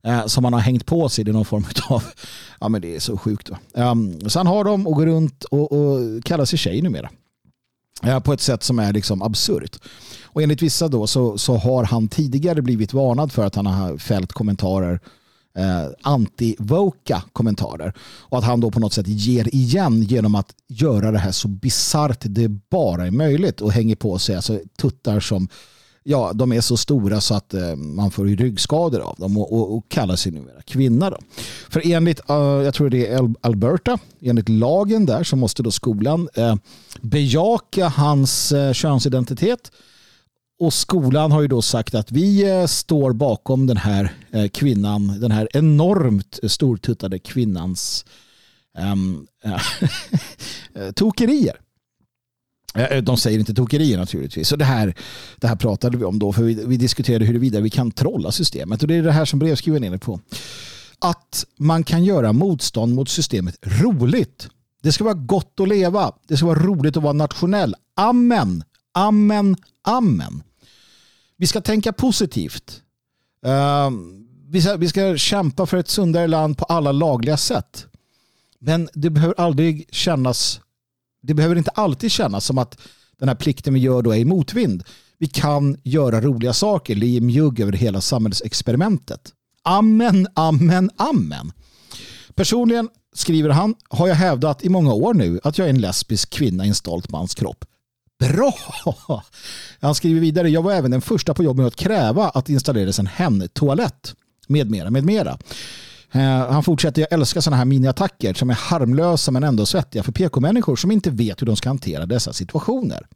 Eh, 0.03 0.25
som 0.25 0.43
han 0.43 0.53
har 0.53 0.59
hängt 0.59 0.85
på 0.85 1.09
sig 1.09 1.29
i 1.29 1.31
någon 1.31 1.45
form 1.45 1.65
av... 1.89 2.03
Ja 2.59 2.69
men 2.69 2.81
det 2.81 2.95
är 2.95 2.99
så 2.99 3.17
sjukt. 3.17 3.49
Va? 3.49 3.57
Um, 3.73 3.83
ehm, 3.83 4.29
så 4.29 4.39
han 4.39 4.47
har 4.47 4.63
dem 4.63 4.87
och 4.87 4.95
går 4.95 5.05
runt 5.05 5.43
och, 5.43 5.71
och 5.71 6.23
kallar 6.23 6.45
sig 6.45 6.59
tjej 6.59 6.81
numera. 6.81 7.09
Eh, 8.03 8.19
på 8.19 8.33
ett 8.33 8.41
sätt 8.41 8.63
som 8.63 8.79
är 8.79 8.93
liksom 8.93 9.21
absurt. 9.21 9.79
Och 10.33 10.41
enligt 10.41 10.61
vissa 10.61 10.87
då 10.87 11.07
så, 11.07 11.37
så 11.37 11.57
har 11.57 11.83
han 11.83 12.07
tidigare 12.07 12.61
blivit 12.61 12.93
varnad 12.93 13.31
för 13.31 13.45
att 13.45 13.55
han 13.55 13.65
har 13.65 13.97
fällt 13.97 14.33
kommentarer 14.33 14.99
eh, 15.57 16.11
anti-voka 16.11 17.21
kommentarer. 17.33 17.93
Och 18.01 18.37
att 18.37 18.43
han 18.43 18.59
då 18.59 18.71
på 18.71 18.79
något 18.79 18.93
sätt 18.93 19.07
ger 19.07 19.55
igen 19.55 20.03
genom 20.03 20.35
att 20.35 20.55
göra 20.67 21.11
det 21.11 21.19
här 21.19 21.31
så 21.31 21.47
bisarrt 21.47 22.19
det 22.21 22.47
bara 22.47 23.07
är 23.07 23.11
möjligt 23.11 23.61
och 23.61 23.71
hänger 23.71 23.95
på 23.95 24.19
sig 24.19 24.35
alltså, 24.35 24.59
tuttar 24.77 25.19
som 25.19 25.47
ja, 26.03 26.31
de 26.33 26.51
är 26.51 26.61
så 26.61 26.77
stora 26.77 27.21
så 27.21 27.35
att 27.35 27.53
eh, 27.53 27.75
man 27.75 28.11
får 28.11 28.25
ryggskador 28.25 28.99
av 28.99 29.15
dem 29.17 29.37
och, 29.37 29.53
och, 29.53 29.77
och 29.77 29.89
kallar 29.89 30.15
sig 30.15 30.31
numera 30.31 30.61
kvinna. 30.61 31.09
Då. 31.09 31.17
För 31.69 31.81
enligt, 31.85 32.29
uh, 32.29 32.35
jag 32.35 32.73
tror 32.73 32.89
det 32.89 33.07
är 33.07 33.33
Alberta, 33.41 33.99
enligt 34.21 34.49
lagen 34.49 35.05
där 35.05 35.23
så 35.23 35.35
måste 35.35 35.63
då 35.63 35.71
skolan 35.71 36.29
eh, 36.33 36.55
bejaka 37.01 37.87
hans 37.87 38.51
eh, 38.51 38.73
könsidentitet 38.73 39.71
och 40.61 40.73
skolan 40.73 41.31
har 41.31 41.41
ju 41.41 41.47
då 41.47 41.61
sagt 41.61 41.95
att 41.95 42.11
vi 42.11 42.49
eh, 42.49 42.65
står 42.65 43.13
bakom 43.13 43.67
den 43.67 43.77
här 43.77 44.13
eh, 44.31 44.47
kvinnan, 44.47 45.19
den 45.19 45.31
här 45.31 45.47
enormt 45.53 46.39
stortuttade 46.43 47.19
kvinnans 47.19 48.05
um, 48.77 49.27
tokerier. 50.95 51.55
De 53.03 53.17
säger 53.17 53.39
inte 53.39 53.53
tokerier 53.53 53.97
naturligtvis. 53.97 54.47
Så 54.47 54.55
det 54.55 54.65
här, 54.65 54.95
det 55.37 55.47
här 55.47 55.55
pratade 55.55 55.97
vi 55.97 56.03
om 56.03 56.19
då, 56.19 56.33
för 56.33 56.43
vi, 56.43 56.53
vi 56.65 56.77
diskuterade 56.77 57.25
huruvida 57.25 57.59
vi 57.59 57.69
kan 57.69 57.91
trolla 57.91 58.31
systemet. 58.31 58.81
Och 58.81 58.87
det 58.87 58.95
är 58.95 59.03
det 59.03 59.11
här 59.11 59.25
som 59.25 59.39
brevskrivaren 59.39 59.83
är 59.83 59.87
inne 59.87 59.97
på. 59.97 60.19
Att 60.99 61.45
man 61.57 61.83
kan 61.83 62.03
göra 62.03 62.33
motstånd 62.33 62.95
mot 62.95 63.09
systemet 63.09 63.55
roligt. 63.61 64.49
Det 64.83 64.91
ska 64.91 65.03
vara 65.03 65.13
gott 65.13 65.59
att 65.59 65.67
leva. 65.67 66.11
Det 66.27 66.37
ska 66.37 66.45
vara 66.45 66.59
roligt 66.59 66.97
att 66.97 67.03
vara 67.03 67.13
nationell. 67.13 67.75
Amen. 67.95 68.63
Amen. 68.93 69.55
Amen. 69.83 70.43
Vi 71.41 71.47
ska 71.47 71.61
tänka 71.61 71.93
positivt. 71.93 72.81
Ehm, 73.45 74.27
vi, 74.49 74.61
ska, 74.61 74.77
vi 74.77 74.87
ska 74.87 75.17
kämpa 75.17 75.65
för 75.65 75.77
ett 75.77 75.87
sundare 75.87 76.27
land 76.27 76.57
på 76.57 76.65
alla 76.65 76.91
lagliga 76.91 77.37
sätt. 77.37 77.85
Men 78.59 78.89
det 78.93 79.09
behöver 79.09 79.35
aldrig 79.37 79.87
kännas, 79.91 80.61
det 81.21 81.33
behöver 81.33 81.55
inte 81.55 81.71
alltid 81.71 82.11
kännas 82.11 82.45
som 82.45 82.57
att 82.57 82.77
den 83.19 83.27
här 83.27 83.35
plikten 83.35 83.73
vi 83.73 83.79
gör 83.79 84.01
då 84.01 84.11
är 84.11 84.17
i 84.17 84.25
motvind. 84.25 84.83
Vi 85.17 85.27
kan 85.27 85.77
göra 85.83 86.21
roliga 86.21 86.53
saker, 86.53 86.95
li 86.95 87.21
mjugg 87.21 87.59
över 87.59 87.73
hela 87.73 88.01
samhällsexperimentet. 88.01 89.31
Amen, 89.63 90.27
amen, 90.33 90.89
amen. 90.97 91.51
Personligen, 92.35 92.89
skriver 93.13 93.49
han, 93.49 93.75
har 93.89 94.07
jag 94.07 94.15
hävdat 94.15 94.63
i 94.63 94.69
många 94.69 94.93
år 94.93 95.13
nu 95.13 95.39
att 95.43 95.57
jag 95.57 95.65
är 95.65 95.69
en 95.69 95.81
lesbisk 95.81 96.29
kvinna 96.29 96.65
i 96.65 96.67
en 96.67 96.75
stolt 96.75 97.09
mans 97.09 97.35
kropp. 97.35 97.65
Bra! 98.21 98.53
Han 99.79 99.95
skriver 99.95 100.21
vidare, 100.21 100.49
jag 100.49 100.61
var 100.61 100.73
även 100.73 100.91
den 100.91 101.01
första 101.01 101.33
på 101.33 101.43
jobbet 101.43 101.57
med 101.57 101.67
att 101.67 101.75
kräva 101.75 102.29
att 102.29 102.45
det 102.45 102.53
installerades 102.53 102.99
en 102.99 103.07
hemtoalett 103.07 104.15
med 104.47 104.69
mera, 104.69 104.89
med 104.89 105.03
mera. 105.03 105.37
Eh, 106.11 106.51
han 106.51 106.63
fortsätter, 106.63 107.01
jag 107.01 107.13
älskar 107.13 107.41
sådana 107.41 107.57
här 107.57 107.65
miniattacker 107.65 108.33
som 108.33 108.49
är 108.49 108.53
harmlösa 108.53 109.31
men 109.31 109.43
ändå 109.43 109.65
svettiga 109.65 110.03
för 110.03 110.11
PK-människor 110.11 110.75
som 110.75 110.91
inte 110.91 111.09
vet 111.09 111.41
hur 111.41 111.47
de 111.47 111.55
ska 111.55 111.69
hantera 111.69 112.05
dessa 112.05 112.33
situationer. 112.33 113.07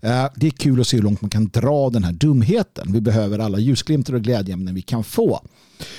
Eh, 0.00 0.26
det 0.34 0.46
är 0.46 0.50
kul 0.50 0.80
att 0.80 0.86
se 0.86 0.96
hur 0.96 1.04
långt 1.04 1.20
man 1.20 1.30
kan 1.30 1.48
dra 1.48 1.90
den 1.90 2.04
här 2.04 2.12
dumheten. 2.12 2.92
Vi 2.92 3.00
behöver 3.00 3.38
alla 3.38 3.58
ljusglimtar 3.58 4.14
och 4.14 4.22
glädjeämnen 4.22 4.74
vi 4.74 4.82
kan 4.82 5.04
få. 5.04 5.40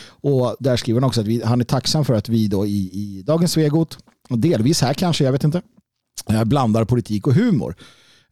Och 0.06 0.56
där 0.60 0.78
skriver 0.78 1.02
han 1.02 1.08
också 1.08 1.22
att 1.22 1.28
vi, 1.28 1.44
han 1.46 1.62
är 1.62 1.66
tacksam 1.66 2.06
för 2.06 2.14
att 2.14 2.30
vi 2.30 2.48
då 2.48 2.66
i, 2.66 2.90
i 2.94 3.24
dagens 3.26 3.52
Svegot, 3.52 3.98
och 4.30 4.40
delvis 4.40 4.82
här 4.82 4.94
kanske, 4.94 5.24
jag 5.24 5.32
vet 5.32 5.44
inte, 5.44 5.62
eh, 6.30 6.44
blandar 6.44 6.86
politik 6.86 7.28
och 7.28 7.34
humor. 7.34 7.76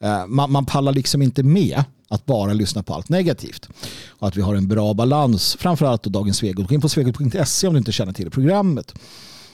Eh, 0.01 0.27
man, 0.27 0.51
man 0.51 0.65
pallar 0.65 0.93
liksom 0.93 1.21
inte 1.21 1.43
med 1.43 1.83
att 2.09 2.25
bara 2.25 2.53
lyssna 2.53 2.83
på 2.83 2.93
allt 2.93 3.09
negativt. 3.09 3.69
Och 4.09 4.27
att 4.27 4.37
vi 4.37 4.41
har 4.41 4.55
en 4.55 4.67
bra 4.67 4.93
balans, 4.93 5.55
framförallt 5.59 6.03
Dagens 6.03 6.37
Svegot. 6.37 6.67
Gå 6.67 6.73
in 6.73 6.81
på 6.81 6.89
svegot.se 6.89 7.67
om 7.67 7.73
du 7.73 7.77
inte 7.77 7.91
känner 7.91 8.13
till 8.13 8.31
programmet. 8.31 8.93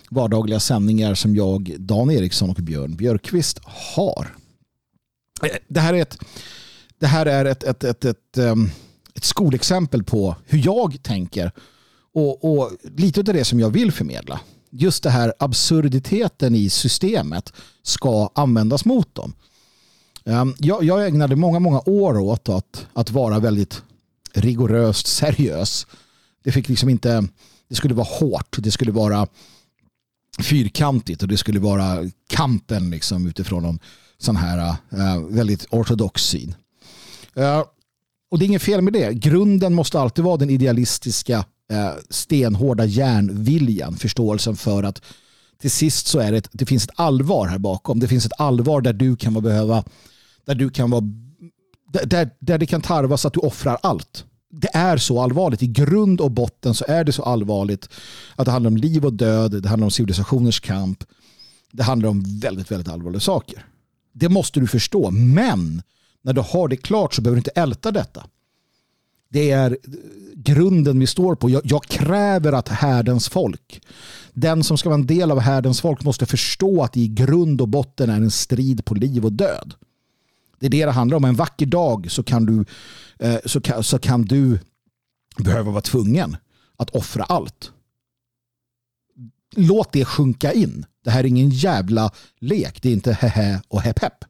Vardagliga 0.10 0.60
sändningar 0.60 1.16
som 1.16 1.36
jag, 1.36 1.76
Dan 1.80 2.12
Eriksson 2.12 2.50
och 2.50 2.56
Björn 2.56 2.96
Björkqvist 2.96 3.60
har. 3.96 4.36
Eh, 5.44 5.58
det 5.68 5.80
här 5.80 5.94
är 5.94 6.02
ett, 6.02 6.18
det 7.00 7.08
här 7.08 7.26
är 7.26 7.46
ett, 7.46 7.64
ett, 7.64 7.84
ett, 7.84 8.06
ett, 8.06 8.38
ehm, 8.38 8.70
ett 9.16 9.24
skolexempel 9.24 10.04
på 10.04 10.36
hur 10.46 10.66
jag 10.66 11.04
tänker 11.04 11.52
och, 12.14 12.46
och 12.46 12.72
lite 12.98 13.20
av 13.20 13.24
det 13.24 13.46
som 13.46 13.60
jag 13.60 13.70
vill 13.70 13.92
förmedla. 13.92 14.40
Just 14.70 15.04
det 15.04 15.10
här 15.10 15.34
absurditeten 15.40 16.56
i 16.56 16.70
systemet 16.70 17.54
ska 17.84 18.30
användas 18.36 18.86
mot 18.86 19.16
dem. 19.16 19.34
Ehm, 20.28 20.56
jag, 20.60 20.84
jag 20.84 21.08
ägnade 21.08 21.36
många, 21.36 21.60
många 21.60 21.82
år 21.86 22.18
åt 22.18 22.50
att, 22.50 22.88
att 22.94 23.12
vara 23.12 23.40
väldigt 23.40 23.82
rigoröst 24.34 25.08
seriös. 25.08 25.88
Det 26.44 26.52
fick 26.52 26.70
liksom 26.70 26.90
inte, 26.90 27.28
det 27.70 27.76
skulle 27.76 27.94
vara 27.94 28.08
hårt, 28.10 28.58
det 28.60 28.72
skulle 28.72 28.92
vara 28.92 29.28
fyrkantigt 30.40 31.22
och 31.22 31.28
det 31.28 31.38
skulle 31.38 31.60
vara 31.60 32.10
kampen 32.30 32.90
liksom 32.90 33.28
utifrån 33.28 33.66
en 33.66 33.80
sån 34.18 34.36
här 34.36 34.76
uh, 34.94 35.26
väldigt 35.30 35.66
ortodox 35.70 36.22
syn. 36.24 36.56
Uh, 37.38 37.64
och 38.32 38.40
det 38.40 38.46
är 38.46 38.48
inget 38.48 38.62
fel 38.62 38.82
med 38.82 38.94
det. 38.94 39.14
Grunden 39.14 39.74
måste 39.74 40.00
alltid 40.00 40.24
vara 40.26 40.38
den 40.38 40.50
idealistiska 40.50 41.38
uh, 41.74 41.92
stenhårda 42.10 42.86
järnviljan, 42.86 43.98
förståelsen 43.98 44.56
för 44.56 44.84
att 44.84 45.02
till 45.62 45.72
sist 45.72 46.08
så 46.08 46.20
är 46.20 46.32
det, 46.32 46.50
det 46.52 46.66
finns 46.66 46.84
ett 46.84 46.94
allvar 46.96 47.48
här 47.48 47.58
bakom. 47.58 48.00
Det 48.00 48.08
finns 48.08 48.26
ett 48.26 48.40
allvar 48.40 48.82
där 48.82 48.94
du 48.94 49.16
kan 49.16 49.34
behöva 49.34 49.84
där 50.48 50.56
du 50.56 50.70
kan 50.70 50.90
vara 50.90 51.04
där, 52.06 52.30
där 52.40 52.58
det 52.58 52.66
kan 52.66 52.82
tarvas 52.82 53.26
att 53.26 53.34
du 53.34 53.40
offrar 53.40 53.78
allt. 53.84 54.26
Det 54.52 54.70
är 54.74 54.98
så 54.98 55.22
allvarligt. 55.22 55.64
I 55.64 55.68
grund 55.68 56.22
och 56.22 56.32
botten 56.32 56.74
så 56.74 56.86
är 56.88 57.04
det 57.04 57.12
så 57.12 57.24
allvarligt 57.24 57.90
att 58.36 58.46
det 58.46 58.52
handlar 58.52 58.72
om 58.72 58.78
liv 58.78 59.06
och 59.06 59.14
död, 59.14 59.64
det 59.64 59.70
handlar 59.70 59.86
om 59.86 59.92
civilisationers 59.92 60.60
kamp. 60.60 61.04
Det 61.72 61.84
handlar 61.84 62.10
om 62.10 62.40
väldigt, 62.40 62.72
väldigt 62.72 62.94
allvarliga 62.94 63.20
saker. 63.20 63.66
Det 64.14 64.30
måste 64.30 64.60
du 64.60 64.68
förstå. 64.68 65.12
Men 65.12 65.82
när 66.22 66.34
du 66.34 66.42
har 66.42 66.68
det 66.68 66.78
klart 66.78 67.14
så 67.14 67.22
behöver 67.22 67.36
du 67.36 67.40
inte 67.40 67.62
älta 67.62 67.92
detta. 67.92 68.26
Det 69.30 69.52
är 69.52 69.78
grunden 70.36 71.00
vi 71.00 71.08
står 71.08 71.36
på. 71.36 71.50
Jag, 71.50 71.62
jag, 71.66 71.84
kräver 71.84 72.54
att 72.54 72.70
härdens 72.70 73.30
folk, 73.30 73.82
den 74.34 74.64
som 74.64 74.78
ska 74.78 74.90
vara 74.90 75.00
en 75.00 75.08
del 75.08 75.32
av 75.32 75.40
härdens 75.40 75.82
folk 75.82 76.04
måste 76.04 76.26
förstå 76.26 76.84
att 76.84 76.94
det 76.94 77.00
i 77.00 77.08
grund 77.08 77.62
och 77.62 77.68
botten 77.68 78.10
är 78.10 78.18
en 78.18 78.32
strid 78.32 78.86
på 78.86 78.96
liv 78.96 79.26
och 79.26 79.34
död. 79.34 79.74
Det 80.60 80.66
är 80.66 80.70
det 80.70 80.86
det 80.86 80.92
handlar 80.92 81.18
om. 81.18 81.26
En 81.26 81.36
vacker 81.36 81.66
dag 81.66 82.12
så 82.12 82.24
kan 82.24 82.46
du, 82.46 82.66
eh, 83.20 83.40
så 83.46 83.62
kan, 83.62 83.84
så 83.84 84.00
kan 84.00 84.22
du 84.22 84.60
behöva 85.38 85.72
vara 85.72 85.82
tvungen 85.82 86.38
att 86.78 86.90
offra 86.90 87.24
allt. 87.24 87.72
låt 89.56 89.92
det 89.92 90.06
sjunka 90.06 90.54
in. 90.54 90.86
Det 91.04 91.10
här 91.10 91.20
är 91.20 91.28
ingen 91.28 91.50
jävla 91.50 92.12
lek. 92.40 92.82
Det 92.82 92.90
är 92.90 92.94
inte 92.94 93.14
hehe 93.14 93.62
och 93.68 93.82
hepp 93.82 94.00
hepp. 94.00 94.26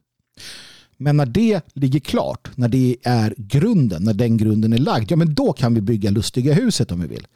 Men 0.96 1.16
när 1.16 1.26
det 1.26 1.60
ligger 1.74 2.00
klart, 2.00 2.50
när 2.54 2.68
det 2.68 2.96
är 3.02 3.34
grunden, 3.36 4.02
när 4.02 4.14
den 4.14 4.36
grunden 4.36 4.72
är 4.72 4.78
lagd, 4.78 5.10
ja 5.10 5.16
men 5.16 5.34
då 5.34 5.52
kan 5.52 5.74
vi 5.74 5.80
bygga 5.80 6.10
lustiga 6.10 6.54
huset 6.54 6.92
om 6.92 7.00
vi 7.00 7.06
vill. 7.06 7.26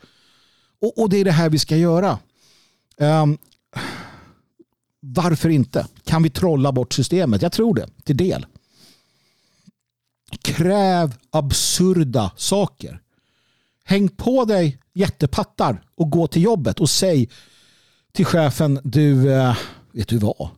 Och, 0.81 0.99
och 0.99 1.09
det 1.09 1.17
är 1.17 1.25
det 1.25 1.33
här 1.33 1.51
vi 1.51 1.59
ska 1.59 1.77
göra. 1.77 2.19
Um, 2.97 3.39
varför 5.01 5.49
inte? 5.49 5.87
Kan 6.05 6.23
vi 6.23 6.31
trolla 6.31 6.73
bort 6.73 6.93
systemet? 6.93 7.43
Jag 7.43 7.53
tror 7.53 7.75
det, 7.75 7.89
till 8.05 8.17
del. 8.17 8.47
Kräv 10.41 11.15
absurda 11.31 12.33
saker. 12.37 13.03
Häng 13.85 14.09
på 14.09 14.45
dig 14.45 14.79
jättepattar 14.93 15.85
och 15.95 16.11
gå 16.11 16.27
till 16.27 16.43
jobbet 16.43 16.81
och 16.81 16.91
säg 16.91 17.29
till 18.13 18.27
chefen, 18.27 18.81
du, 18.85 19.33
eh, 19.33 19.57
vet 19.93 20.09
du 20.09 20.19
vad? 20.19 20.49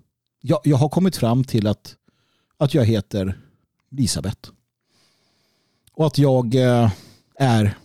Jag, 0.41 0.61
jag 0.64 0.77
har 0.77 0.89
kommit 0.89 1.16
fram 1.16 1.45
till 1.45 1.66
att, 1.66 1.97
att 2.57 2.75
jag 2.75 2.85
heter 2.85 3.39
Elisabeth. 3.93 4.51
Och 5.93 6.07
att 6.07 6.18
jag 6.18 6.55
eh, 6.55 6.91
är 7.39 7.79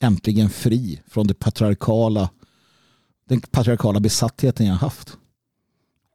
äntligen 0.00 0.50
fri 0.50 1.02
från 1.06 1.26
det 1.26 1.34
patriarkala, 1.34 2.30
den 3.28 3.40
patriarkala 3.40 4.00
besattheten 4.00 4.66
jag 4.66 4.74
haft. 4.74 5.16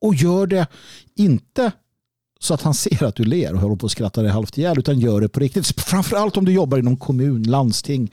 Och 0.02 0.16
gör 0.16 0.48
det 0.48 0.68
inte 1.16 1.72
så 2.40 2.54
att 2.54 2.62
han 2.62 2.74
ser 2.74 3.04
att 3.04 3.16
du 3.16 3.24
ler 3.24 3.54
och 3.54 3.60
håller 3.60 3.76
på 3.76 3.86
att 3.86 3.92
skratta 3.92 4.22
dig 4.22 4.32
halvt 4.32 4.58
ihjäl 4.58 4.80
utan 4.80 5.00
gör 5.00 5.22
det 5.22 5.30
på 5.30 5.40
riktigt. 5.40 5.82
Framförallt 5.82 6.38
om 6.38 6.46
du 6.46 6.52
jobbar 6.52 6.78
inom 6.78 6.98
kommun, 6.98 7.44
landsting 7.44 8.12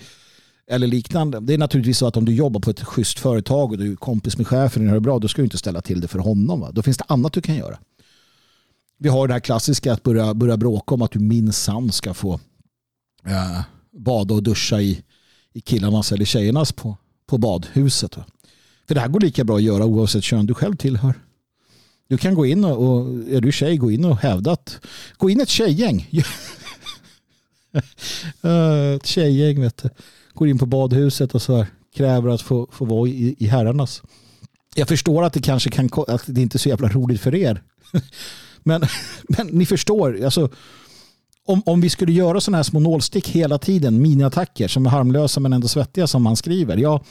eller 0.67 0.87
liknande. 0.87 1.41
Det 1.41 1.55
är 1.55 1.59
naturligtvis 1.59 1.99
så 1.99 2.07
att 2.07 2.17
om 2.17 2.25
du 2.25 2.35
jobbar 2.35 2.61
på 2.61 2.71
ett 2.71 2.81
schysst 2.81 3.19
företag 3.19 3.73
och 3.73 3.79
du 3.79 3.93
är 3.93 3.97
kompis 3.97 4.39
med 4.39 4.47
chefen 4.47 4.89
och 4.89 4.95
det 4.95 5.01
bra, 5.01 5.19
då 5.19 5.29
ska 5.29 5.43
du 5.43 5.47
inte 5.47 5.59
ställa 5.59 5.81
till 5.81 6.01
det 6.01 6.09
för 6.09 6.19
honom. 6.19 6.61
Va? 6.61 6.71
Då 6.73 6.83
finns 6.83 6.97
det 6.97 7.05
annat 7.09 7.33
du 7.33 7.41
kan 7.41 7.57
göra. 7.57 7.79
Vi 8.99 9.09
har 9.09 9.29
det 9.29 9.35
här 9.35 9.41
klassiska 9.41 9.93
att 9.93 10.03
börja, 10.03 10.35
börja 10.35 10.57
bråka 10.57 10.95
om 10.95 11.03
att 11.03 11.11
du 11.11 11.19
minsann 11.19 11.93
ska 11.93 12.15
få 12.15 12.41
eh, 13.27 13.61
bada 13.93 14.35
och 14.35 14.43
duscha 14.43 14.81
i, 14.81 15.03
i 15.53 15.61
killarnas 15.61 16.13
eller 16.13 16.25
tjejernas 16.25 16.73
på, 16.73 16.97
på 17.27 17.39
badhuset. 17.39 18.17
Va? 18.17 18.25
För 18.89 18.95
det 18.95 19.01
här 19.01 19.09
går 19.09 19.21
lika 19.21 19.45
bra 19.45 19.57
att 19.57 19.63
göra 19.63 19.85
oavsett 19.85 20.25
kön 20.25 20.47
du 20.47 20.55
själv 20.55 20.77
tillhör. 20.77 21.15
Du 22.09 22.19
kan 22.19 22.35
gå 22.35 22.47
in 22.47 22.65
och, 22.65 22.89
och 22.89 23.09
är 23.29 23.41
du 23.41 23.53
tjej, 23.53 23.77
gå 23.77 23.91
in 23.91 24.05
och 24.05 24.17
hävda 24.17 24.53
att 24.53 24.81
gå 25.17 25.31
in 25.31 25.41
ett 25.41 25.49
tjejgäng. 25.49 26.09
Eh, 28.43 28.95
ett 28.97 29.07
tjejgäng 29.07 29.61
vet 29.61 29.83
du. 29.83 29.89
Går 30.35 30.49
in 30.49 30.59
på 30.59 30.67
badhuset 30.67 31.35
och 31.35 31.43
så 31.43 31.57
här, 31.57 31.67
kräver 31.97 32.29
att 32.29 32.43
få, 32.43 32.69
få 32.73 32.85
vara 32.85 33.09
i, 33.09 33.37
i 33.39 33.47
herrarnas. 33.47 34.03
Jag 34.75 34.89
förstår 34.89 35.23
att 35.23 35.33
det 35.33 35.41
kanske 35.41 35.71
kan, 35.71 35.89
att 36.09 36.23
det 36.27 36.43
inte 36.43 36.57
är 36.57 36.59
så 36.59 36.69
jävla 36.69 36.89
roligt 36.89 37.21
för 37.21 37.35
er. 37.35 37.63
men, 38.63 38.83
men 39.29 39.47
ni 39.47 39.67
förstår, 39.67 40.25
alltså, 40.25 40.51
om, 41.47 41.63
om 41.67 41.81
vi 41.81 41.91
skulle 41.91 42.13
göra 42.13 42.41
sådana 42.41 42.59
här 42.59 42.63
små 42.63 42.81
nålstick 42.81 43.29
hela 43.29 43.59
tiden, 43.59 44.03
miniattacker 44.03 44.69
som 44.69 44.87
är 44.87 44.91
harmlösa 44.91 45.41
men 45.41 45.53
ändå 45.53 45.69
svettiga 45.69 46.07
som 46.07 46.23
man 46.23 46.37
skriver, 46.37 46.77
ja, 46.77 47.05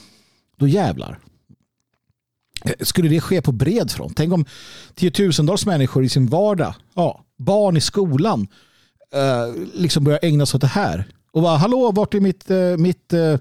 då 0.57 0.67
jävlar. 0.67 1.19
Eh, 2.63 2.73
skulle 2.79 3.09
det 3.09 3.21
ske 3.21 3.41
på 3.41 3.51
bred 3.51 3.91
front? 3.91 4.17
Tänk 4.17 4.33
om 4.33 4.45
tiotusentals 4.95 5.65
människor 5.65 6.03
i 6.03 6.09
sin 6.09 6.27
vardag, 6.27 6.75
ja, 6.93 7.23
barn 7.37 7.77
i 7.77 7.81
skolan, 7.81 8.47
eh, 9.15 9.63
liksom 9.73 10.03
börjar 10.03 10.19
ägna 10.21 10.45
sig 10.45 10.57
åt 10.57 10.61
det 10.61 10.67
här. 10.67 11.05
Och 11.31 11.41
bara, 11.41 11.57
hallå, 11.57 11.91
vart 11.91 12.13
är 12.13 12.19
mitt, 12.19 12.51
eh, 12.51 12.77
mitt 12.77 13.13
eh, 13.13 13.37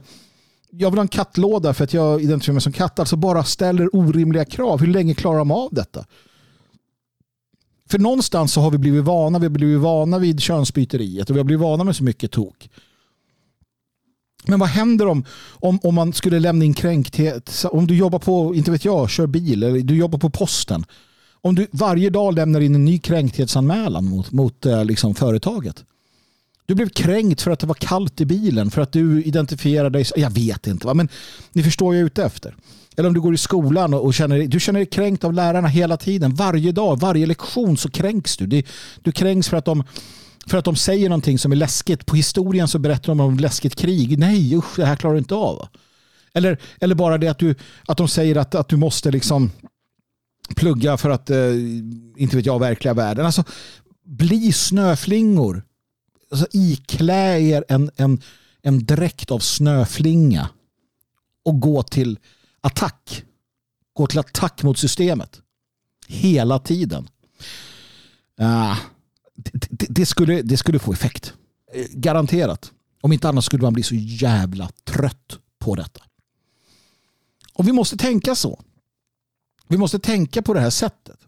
jag 0.70 0.90
vill 0.90 0.98
ha 0.98 1.02
en 1.02 1.08
kattlåda 1.08 1.74
för 1.74 1.84
att 1.84 1.94
jag 1.94 2.22
identifierar 2.22 2.54
mig 2.54 2.62
som 2.62 2.72
katt. 2.72 2.98
Alltså 2.98 3.16
bara 3.16 3.44
ställer 3.44 3.96
orimliga 3.96 4.44
krav. 4.44 4.80
Hur 4.80 4.86
länge 4.86 5.14
klarar 5.14 5.38
de 5.38 5.50
av 5.50 5.68
detta? 5.72 6.04
För 7.88 7.98
någonstans 7.98 8.52
så 8.52 8.60
har 8.60 8.70
vi 8.70 8.78
blivit 8.78 9.04
vana. 9.04 9.38
Vi 9.38 9.44
har 9.44 9.50
blivit 9.50 9.80
vana 9.80 10.18
vid 10.18 10.40
könsbyteriet 10.40 11.30
och 11.30 11.36
vi 11.36 11.40
har 11.40 11.44
blivit 11.44 11.62
vana 11.62 11.84
med 11.84 11.96
så 11.96 12.04
mycket 12.04 12.30
tok. 12.30 12.70
Men 14.46 14.60
vad 14.60 14.68
händer 14.68 15.06
om, 15.06 15.24
om, 15.50 15.78
om 15.82 15.94
man 15.94 16.12
skulle 16.12 16.40
lämna 16.40 16.64
in 16.64 16.74
kränkthet? 16.74 17.64
Om 17.70 17.86
du 17.86 17.96
jobbar 17.96 18.18
på, 18.18 18.54
inte 18.54 18.70
vet 18.70 18.84
jag, 18.84 19.10
kör 19.10 19.26
bil 19.26 19.62
eller 19.62 19.80
du 19.80 19.96
jobbar 19.96 20.18
på 20.18 20.30
posten. 20.30 20.84
Om 21.40 21.54
du 21.54 21.66
varje 21.72 22.10
dag 22.10 22.34
lämnar 22.34 22.60
in 22.60 22.74
en 22.74 22.84
ny 22.84 22.98
kränkthetsanmälan 22.98 24.04
mot, 24.04 24.32
mot 24.32 24.66
eh, 24.66 24.84
liksom, 24.84 25.14
företaget. 25.14 25.84
Du 26.66 26.74
blev 26.74 26.88
kränkt 26.88 27.42
för 27.42 27.50
att 27.50 27.60
det 27.60 27.66
var 27.66 27.74
kallt 27.74 28.20
i 28.20 28.24
bilen, 28.24 28.70
för 28.70 28.82
att 28.82 28.92
du 28.92 29.22
identifierade 29.22 29.98
dig. 29.98 30.06
Jag 30.16 30.30
vet 30.30 30.66
inte, 30.66 30.86
va? 30.86 30.94
men 30.94 31.08
ni 31.52 31.62
förstår 31.62 31.86
vad 31.86 31.94
jag 31.94 32.00
är 32.00 32.06
ute 32.06 32.24
efter. 32.24 32.54
Eller 32.96 33.08
om 33.08 33.14
du 33.14 33.20
går 33.20 33.34
i 33.34 33.38
skolan 33.38 33.94
och 33.94 34.14
känner, 34.14 34.46
du 34.46 34.60
känner 34.60 34.80
dig 34.80 34.86
kränkt 34.86 35.24
av 35.24 35.32
lärarna 35.32 35.68
hela 35.68 35.96
tiden. 35.96 36.34
Varje 36.34 36.72
dag, 36.72 37.00
varje 37.00 37.26
lektion 37.26 37.76
så 37.76 37.90
kränks 37.90 38.36
du. 38.36 38.62
Du 39.02 39.12
kränks 39.12 39.48
för 39.48 39.56
att 39.56 39.64
de 39.64 39.84
för 40.46 40.58
att 40.58 40.64
de 40.64 40.76
säger 40.76 41.08
någonting 41.08 41.38
som 41.38 41.52
är 41.52 41.56
läskigt. 41.56 42.06
På 42.06 42.16
historien 42.16 42.68
så 42.68 42.78
berättar 42.78 43.06
de 43.08 43.20
om 43.20 43.36
läskigt 43.36 43.74
krig. 43.74 44.18
Nej, 44.18 44.56
usch, 44.56 44.76
det 44.76 44.86
här 44.86 44.96
klarar 44.96 45.14
du 45.14 45.18
inte 45.18 45.34
av. 45.34 45.68
Eller, 46.34 46.58
eller 46.80 46.94
bara 46.94 47.18
det 47.18 47.28
att, 47.28 47.38
du, 47.38 47.54
att 47.86 47.96
de 47.96 48.08
säger 48.08 48.36
att, 48.36 48.54
att 48.54 48.68
du 48.68 48.76
måste 48.76 49.10
liksom 49.10 49.50
plugga 50.56 50.96
för 50.96 51.10
att, 51.10 51.30
eh, 51.30 51.54
inte 52.16 52.36
vet 52.36 52.46
jag, 52.46 52.58
verkliga 52.58 52.94
världen. 52.94 53.26
Alltså, 53.26 53.44
bli 54.04 54.52
snöflingor. 54.52 55.62
Alltså, 56.30 56.46
iklä 56.52 57.40
er 57.40 57.64
en, 57.68 57.90
en, 57.96 58.22
en 58.62 58.84
dräkt 58.84 59.30
av 59.30 59.38
snöflinga 59.38 60.48
och 61.44 61.60
gå 61.60 61.82
till 61.82 62.18
attack. 62.60 63.24
Gå 63.92 64.06
till 64.06 64.18
attack 64.18 64.62
mot 64.62 64.78
systemet. 64.78 65.40
Hela 66.06 66.58
tiden. 66.58 67.08
Uh, 68.40 68.76
det, 69.34 69.86
det, 69.90 70.06
skulle, 70.06 70.42
det 70.42 70.56
skulle 70.56 70.78
få 70.78 70.92
effekt. 70.92 71.34
Eh, 71.74 71.86
garanterat. 71.90 72.72
Om 73.00 73.12
inte 73.12 73.28
annat 73.28 73.44
skulle 73.44 73.62
man 73.62 73.72
bli 73.72 73.82
så 73.82 73.94
jävla 73.94 74.70
trött 74.84 75.38
på 75.58 75.74
detta. 75.74 76.02
Och 77.54 77.68
vi 77.68 77.72
måste 77.72 77.96
tänka 77.96 78.34
så. 78.34 78.60
Vi 79.68 79.76
måste 79.76 79.98
tänka 79.98 80.42
på 80.42 80.54
det 80.54 80.60
här 80.60 80.70
sättet. 80.70 81.18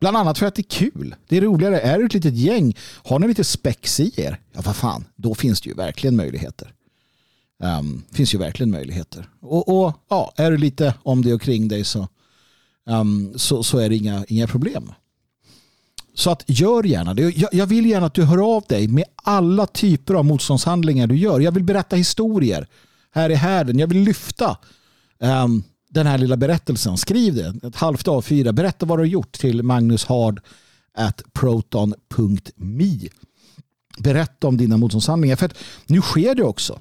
Bland 0.00 0.16
annat 0.16 0.38
för 0.38 0.46
att 0.46 0.54
det 0.54 0.60
är 0.60 0.90
kul. 0.90 1.14
Det 1.28 1.36
är 1.36 1.40
roligare. 1.40 1.80
Är 1.80 1.98
du 1.98 2.06
ett 2.06 2.14
litet 2.14 2.34
gäng, 2.34 2.76
har 3.04 3.18
ni 3.18 3.28
lite 3.28 3.44
spex 3.44 4.00
i 4.00 4.12
er, 4.16 4.40
ja 4.52 4.60
vad 4.64 4.76
fan, 4.76 5.04
då 5.16 5.34
finns 5.34 5.60
det 5.60 5.68
ju 5.68 5.74
verkligen 5.74 6.16
möjligheter. 6.16 6.74
Um, 7.62 8.02
finns 8.12 8.34
ju 8.34 8.38
verkligen 8.38 8.70
möjligheter. 8.70 9.28
Och, 9.40 9.68
och, 9.68 9.92
ja, 10.08 10.32
är 10.36 10.50
du 10.50 10.56
lite 10.56 10.94
om 11.02 11.22
det 11.22 11.34
och 11.34 11.42
kring 11.42 11.68
dig 11.68 11.84
så, 11.84 12.08
um, 12.86 13.32
så, 13.36 13.62
så 13.62 13.78
är 13.78 13.88
det 13.88 13.96
inga, 13.96 14.24
inga 14.28 14.46
problem. 14.46 14.92
Så 16.14 16.30
att 16.30 16.44
gör 16.46 16.82
gärna 16.82 17.14
det. 17.14 17.34
Jag 17.52 17.66
vill 17.66 17.86
gärna 17.86 18.06
att 18.06 18.14
du 18.14 18.24
hör 18.24 18.56
av 18.56 18.64
dig 18.68 18.88
med 18.88 19.04
alla 19.14 19.66
typer 19.66 20.14
av 20.14 20.24
motståndshandlingar 20.24 21.06
du 21.06 21.16
gör. 21.16 21.40
Jag 21.40 21.52
vill 21.52 21.64
berätta 21.64 21.96
historier 21.96 22.66
här 23.14 23.30
i 23.30 23.34
härden. 23.34 23.78
Jag 23.78 23.86
vill 23.86 23.98
lyfta 23.98 24.56
um, 25.18 25.64
den 25.90 26.06
här 26.06 26.18
lilla 26.18 26.36
berättelsen. 26.36 26.96
Skriv 26.96 27.34
det, 27.34 27.66
ett 27.68 27.76
halvt 27.76 28.06
A4. 28.06 28.52
Berätta 28.52 28.86
vad 28.86 28.98
du 28.98 29.02
har 29.02 29.06
gjort 29.06 29.32
till 29.32 29.62
magnushard.proton.me. 29.62 30.40
at 30.94 31.22
proton.me. 31.32 33.08
Berätta 33.98 34.48
om 34.48 34.56
dina 34.56 34.76
motståndshandlingar. 34.76 35.36
För 35.36 35.46
att 35.46 35.54
nu 35.86 36.00
sker 36.00 36.34
det 36.34 36.44
också. 36.44 36.78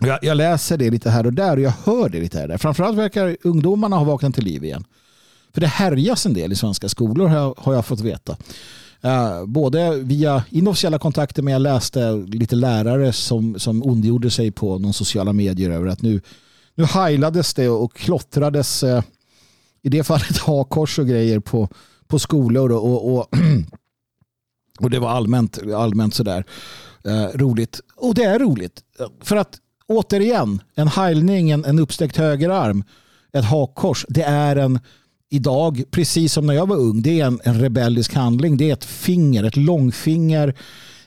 Jag, 0.00 0.18
jag, 0.22 0.36
läser 0.36 0.76
det 0.76 0.90
lite 0.90 1.10
här 1.10 1.26
och 1.26 1.32
där 1.32 1.56
och 1.56 1.62
jag 1.62 1.72
hör 1.84 2.08
det 2.08 2.20
lite 2.20 2.38
här 2.38 2.44
och 2.44 2.48
där. 2.48 2.58
Framförallt 2.58 2.98
verkar 2.98 3.36
ungdomarna 3.42 3.96
ha 3.96 4.04
vaknat 4.04 4.34
till 4.34 4.44
liv 4.44 4.64
igen. 4.64 4.84
För 5.54 5.60
det 5.60 5.66
härjas 5.66 6.26
en 6.26 6.34
del 6.34 6.52
i 6.52 6.56
svenska 6.56 6.88
skolor 6.88 7.28
har 7.56 7.74
jag 7.74 7.86
fått 7.86 8.00
veta. 8.00 8.36
Eh, 9.00 9.46
både 9.46 9.96
via 9.96 10.44
inofficiella 10.50 10.98
kontakter 10.98 11.42
men 11.42 11.52
jag 11.52 11.62
läste 11.62 12.12
lite 12.12 12.56
lärare 12.56 13.12
som, 13.12 13.58
som 13.58 13.82
ondgjorde 13.82 14.30
sig 14.30 14.50
på 14.50 14.78
någon 14.78 14.92
sociala 14.92 15.32
medier 15.32 15.70
över 15.70 15.86
att 15.86 16.02
nu, 16.02 16.20
nu 16.74 16.84
heilades 16.84 17.54
det 17.54 17.68
och 17.68 17.96
klottrades 17.96 18.82
eh, 18.82 19.02
i 19.82 19.88
det 19.88 20.04
fallet 20.04 20.38
hakors 20.46 20.98
och 20.98 21.06
grejer 21.06 21.40
på, 21.40 21.68
på 22.06 22.18
skolor 22.18 22.72
och, 22.72 23.14
och, 23.14 23.28
och 24.80 24.90
det 24.90 24.98
var 24.98 25.10
allmänt, 25.10 25.58
allmänt 25.74 26.14
sådär 26.14 26.44
eh, 27.04 27.38
roligt. 27.38 27.80
Och 27.96 28.14
det 28.14 28.24
är 28.24 28.38
roligt. 28.38 28.82
För 29.20 29.36
att 29.36 29.58
återigen, 29.86 30.62
en 30.74 30.88
heilning, 30.88 31.50
en, 31.50 31.64
en 31.64 31.78
uppsträckt 31.78 32.16
högerarm, 32.16 32.84
ett 33.32 33.44
hakkors, 33.44 34.06
det 34.08 34.22
är 34.22 34.56
en 34.56 34.80
idag, 35.30 35.82
precis 35.90 36.32
som 36.32 36.46
när 36.46 36.54
jag 36.54 36.68
var 36.68 36.76
ung, 36.76 37.02
det 37.02 37.20
är 37.20 37.26
en, 37.26 37.40
en 37.44 37.60
rebellisk 37.60 38.14
handling. 38.14 38.56
Det 38.56 38.70
är 38.70 38.72
ett 38.72 38.84
finger, 38.84 39.44
ett 39.44 39.56
långfinger 39.56 40.54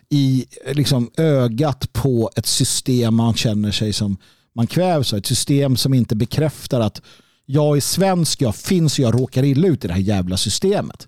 i 0.09 0.45
liksom, 0.71 1.11
ögat 1.17 1.93
på 1.93 2.31
ett 2.35 2.45
system 2.45 3.15
man 3.15 3.33
känner 3.33 3.71
sig 3.71 3.93
som 3.93 4.17
man 4.55 4.67
kvävs 4.67 5.13
av. 5.13 5.19
Ett 5.19 5.25
system 5.25 5.77
som 5.77 5.93
inte 5.93 6.15
bekräftar 6.15 6.79
att 6.79 7.01
jag 7.45 7.77
är 7.77 7.81
svensk, 7.81 8.41
jag 8.41 8.55
finns 8.55 8.99
och 8.99 9.05
jag 9.05 9.21
råkar 9.21 9.43
illa 9.43 9.67
ut 9.67 9.85
i 9.85 9.87
det 9.87 9.93
här 9.93 10.01
jävla 10.01 10.37
systemet. 10.37 11.07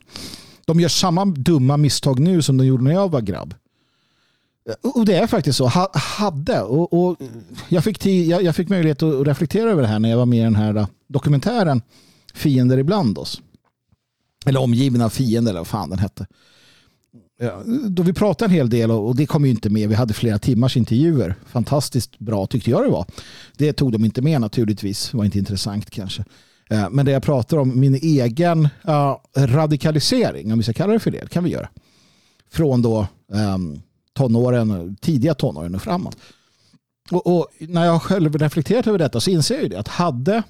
De 0.66 0.80
gör 0.80 0.90
samma 0.90 1.26
dumma 1.26 1.78
misstag 1.78 2.20
nu 2.20 2.42
som 2.42 2.58
de 2.58 2.66
gjorde 2.66 2.84
när 2.84 2.92
jag 2.92 3.12
var 3.12 3.22
grabb. 3.22 3.54
Och 4.96 5.06
det 5.06 5.16
är 5.16 5.28
faktiskt 5.28 5.58
så. 5.58 5.68
Ha, 5.68 5.92
hade. 5.94 6.62
Och, 6.62 6.94
och 6.94 7.18
jag, 7.70 7.84
fick 7.84 8.00
tid, 8.00 8.28
jag, 8.28 8.44
jag, 8.44 8.56
fick 8.56 8.70
möjlighet 8.70 9.04
att 9.04 9.28
reflektera 9.28 9.72
över 9.72 9.82
det 9.82 9.88
här 9.88 10.00
när 10.00 10.10
jag 10.10 10.18
var 10.18 10.26
med 10.26 10.40
i 10.40 10.44
den 10.44 10.56
här 10.56 10.76
äh, 10.76 10.88
dokumentären 11.08 11.82
Fiender 12.34 12.78
ibland 12.78 13.18
oss. 13.18 13.42
Eller 14.46 14.60
omgivna 14.60 15.06
av 15.06 15.10
fiender 15.10 15.52
eller 15.52 15.60
vad 15.60 15.68
fan 15.68 15.90
den 15.90 16.00
hette. 16.00 16.28
Ja, 17.42 17.62
då 17.90 18.04
vi 18.04 18.14
pratade 18.14 18.46
en 18.46 18.56
hel 18.56 18.70
del 18.70 18.92
och 18.92 19.16
det 19.16 19.26
kom 19.26 19.46
ju 19.46 19.52
inte 19.52 19.70
med. 19.70 19.90
Vi 19.90 19.96
hade 19.96 20.14
flera 20.14 20.40
timmars 20.40 20.78
intervjuer. 20.78 21.36
Fantastiskt 21.46 22.20
bra 22.20 22.48
tyckte 22.48 22.70
jag 22.70 22.84
det 22.84 22.90
var. 22.90 23.06
Det 23.58 23.74
tog 23.74 23.92
de 23.92 24.06
inte 24.06 24.22
med 24.22 24.42
naturligtvis. 24.42 25.10
Det 25.12 25.18
var 25.18 25.26
inte 25.26 25.40
intressant 25.40 25.90
kanske. 25.90 26.24
Eh, 26.70 26.90
men 26.90 27.06
det 27.06 27.12
jag 27.12 27.24
pratar 27.24 27.58
om, 27.58 27.80
min 27.80 27.96
egen 27.96 28.70
uh, 28.88 29.16
radikalisering, 29.36 30.52
om 30.52 30.58
vi 30.58 30.64
ska 30.64 30.74
kalla 30.74 30.94
det 30.94 31.00
för 31.00 31.12
det, 31.12 31.30
kan 31.30 31.44
vi 31.44 31.50
göra. 31.50 31.70
Från 32.52 32.82
då 32.82 33.08
um, 33.56 33.82
tonåren, 34.14 34.96
tidiga 35.02 35.34
tonåren 35.34 35.76
och 35.76 35.82
framåt. 35.82 36.18
Och, 37.12 37.38
och, 37.38 37.48
när 37.60 37.86
jag 37.86 38.02
själv 38.02 38.38
reflekterat 38.38 38.88
över 38.88 39.00
detta 39.00 39.20
så 39.20 39.30
inser 39.30 39.62
jag 39.62 39.70
det 39.70 39.80
att 39.80 39.88
hade, 39.88 40.44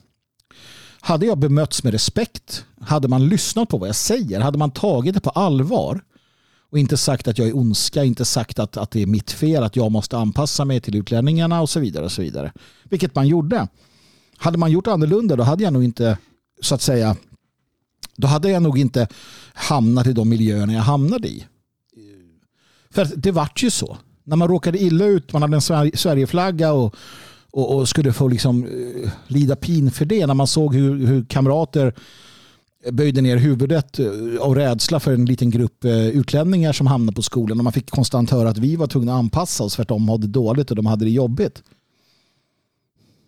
hade 1.01 1.25
jag 1.25 1.37
bemötts 1.37 1.83
med 1.83 1.93
respekt, 1.93 2.65
hade 2.81 3.07
man 3.07 3.27
lyssnat 3.27 3.69
på 3.69 3.77
vad 3.77 3.89
jag 3.89 3.95
säger, 3.95 4.39
hade 4.39 4.57
man 4.57 4.71
tagit 4.71 5.13
det 5.13 5.19
på 5.19 5.29
allvar 5.29 6.01
och 6.71 6.79
inte 6.79 6.97
sagt 6.97 7.27
att 7.27 7.37
jag 7.37 7.47
är 7.47 7.57
ondska, 7.57 8.03
inte 8.03 8.25
sagt 8.25 8.59
att, 8.59 8.77
att 8.77 8.91
det 8.91 9.01
är 9.01 9.05
mitt 9.05 9.31
fel, 9.31 9.63
att 9.63 9.75
jag 9.75 9.91
måste 9.91 10.17
anpassa 10.17 10.65
mig 10.65 10.81
till 10.81 10.95
utlänningarna 10.95 11.61
och 11.61 11.69
så 11.69 11.79
vidare. 11.79 12.05
och 12.05 12.11
så 12.11 12.21
vidare. 12.21 12.51
Vilket 12.83 13.15
man 13.15 13.27
gjorde. 13.27 13.67
Hade 14.37 14.57
man 14.57 14.71
gjort 14.71 14.87
annorlunda 14.87 15.35
då 15.35 15.43
hade 15.43 15.63
jag 15.63 15.73
nog 15.73 15.83
inte 15.83 16.17
så 16.61 16.75
att 16.75 16.81
säga 16.81 17.15
då 18.15 18.27
hade 18.27 18.49
jag 18.49 18.63
nog 18.63 18.79
inte 18.79 19.07
hamnat 19.53 20.07
i 20.07 20.13
de 20.13 20.29
miljöerna 20.29 20.73
jag 20.73 20.81
hamnade 20.81 21.27
i. 21.27 21.45
För 22.89 23.07
det 23.15 23.31
vart 23.31 23.63
ju 23.63 23.69
så. 23.69 23.97
När 24.23 24.35
man 24.35 24.47
råkade 24.47 24.83
illa 24.83 25.05
ut, 25.05 25.33
man 25.33 25.41
hade 25.41 25.55
en 25.55 25.91
Sverigeflagga 25.97 26.71
och, 26.71 26.95
och, 27.51 27.75
och 27.75 27.89
skulle 27.89 28.13
få 28.13 28.27
liksom, 28.27 28.65
uh, 28.65 29.09
lida 29.27 29.55
pin 29.55 29.91
för 29.91 30.05
det. 30.05 30.27
När 30.27 30.33
man 30.33 30.47
såg 30.47 30.75
hur, 30.75 31.07
hur 31.07 31.25
kamrater 31.25 31.93
böjde 32.91 33.21
ner 33.21 33.37
huvudet 33.37 33.99
eh, 33.99 34.07
av 34.39 34.55
rädsla 34.55 34.99
för 34.99 35.13
en 35.13 35.25
liten 35.25 35.49
grupp 35.49 35.83
eh, 35.83 36.07
utlänningar 36.07 36.73
som 36.73 36.87
hamnade 36.87 37.15
på 37.15 37.21
skolan. 37.21 37.57
Och 37.57 37.63
man 37.63 37.73
fick 37.73 37.89
konstant 37.89 38.29
höra 38.29 38.49
att 38.49 38.57
vi 38.57 38.75
var 38.75 38.87
tvungna 38.87 39.13
att 39.13 39.19
anpassa 39.19 39.63
oss 39.63 39.75
för 39.75 39.81
att 39.81 39.87
de 39.87 40.09
hade 40.09 40.27
det 40.27 40.33
dåligt 40.33 40.69
och 40.69 40.75
de 40.75 40.85
hade 40.85 41.05
det 41.05 41.11
jobbigt. 41.11 41.63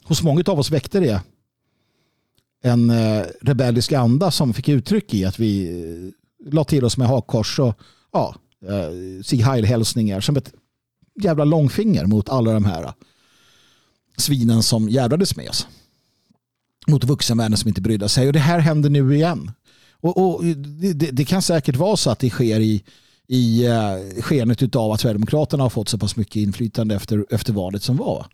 Hos 0.03 0.23
många 0.23 0.43
av 0.47 0.59
oss 0.59 0.71
väckte 0.71 0.99
det 0.99 1.21
en 2.63 2.91
rebellisk 3.41 3.91
anda 3.91 4.31
som 4.31 4.53
fick 4.53 4.69
uttryck 4.69 5.13
i 5.13 5.25
att 5.25 5.39
vi 5.39 6.13
la 6.45 6.63
till 6.63 6.85
oss 6.85 6.97
med 6.97 7.07
hakkors 7.07 7.59
och 7.59 7.73
ja, 8.11 8.35
Sig 9.23 9.41
Heil-hälsningar 9.41 10.21
som 10.21 10.37
ett 10.37 10.53
jävla 11.23 11.45
långfinger 11.45 12.05
mot 12.05 12.29
alla 12.29 12.53
de 12.53 12.65
här 12.65 12.93
svinen 14.21 14.63
som 14.63 14.89
jävlades 14.89 15.35
med 15.35 15.49
oss. 15.49 15.67
Mot 16.87 17.03
vuxenvärlden 17.03 17.57
som 17.57 17.67
inte 17.67 17.81
brydde 17.81 18.09
sig. 18.09 18.27
Och 18.27 18.33
det 18.33 18.39
här 18.39 18.59
händer 18.59 18.89
nu 18.89 19.15
igen. 19.15 19.51
Och, 20.01 20.17
och 20.17 20.45
det, 20.95 21.11
det, 21.11 21.25
kan 21.25 21.41
säkert 21.41 21.75
vara 21.75 21.97
så 21.97 22.09
att 22.09 22.19
det 22.19 22.29
sker 22.29 22.59
i, 22.59 22.83
i 23.27 23.67
uh, 23.67 24.21
skenet 24.21 24.75
av 24.75 24.91
att 24.91 25.01
Sverigedemokraterna 25.01 25.63
har 25.63 25.69
fått 25.69 25.89
så 25.89 25.97
pass 25.97 26.15
mycket 26.15 26.35
inflytande 26.35 26.95
efter, 26.95 27.25
efter 27.29 27.53
valet 27.53 27.83
som 27.83 27.97
var. 27.97 28.25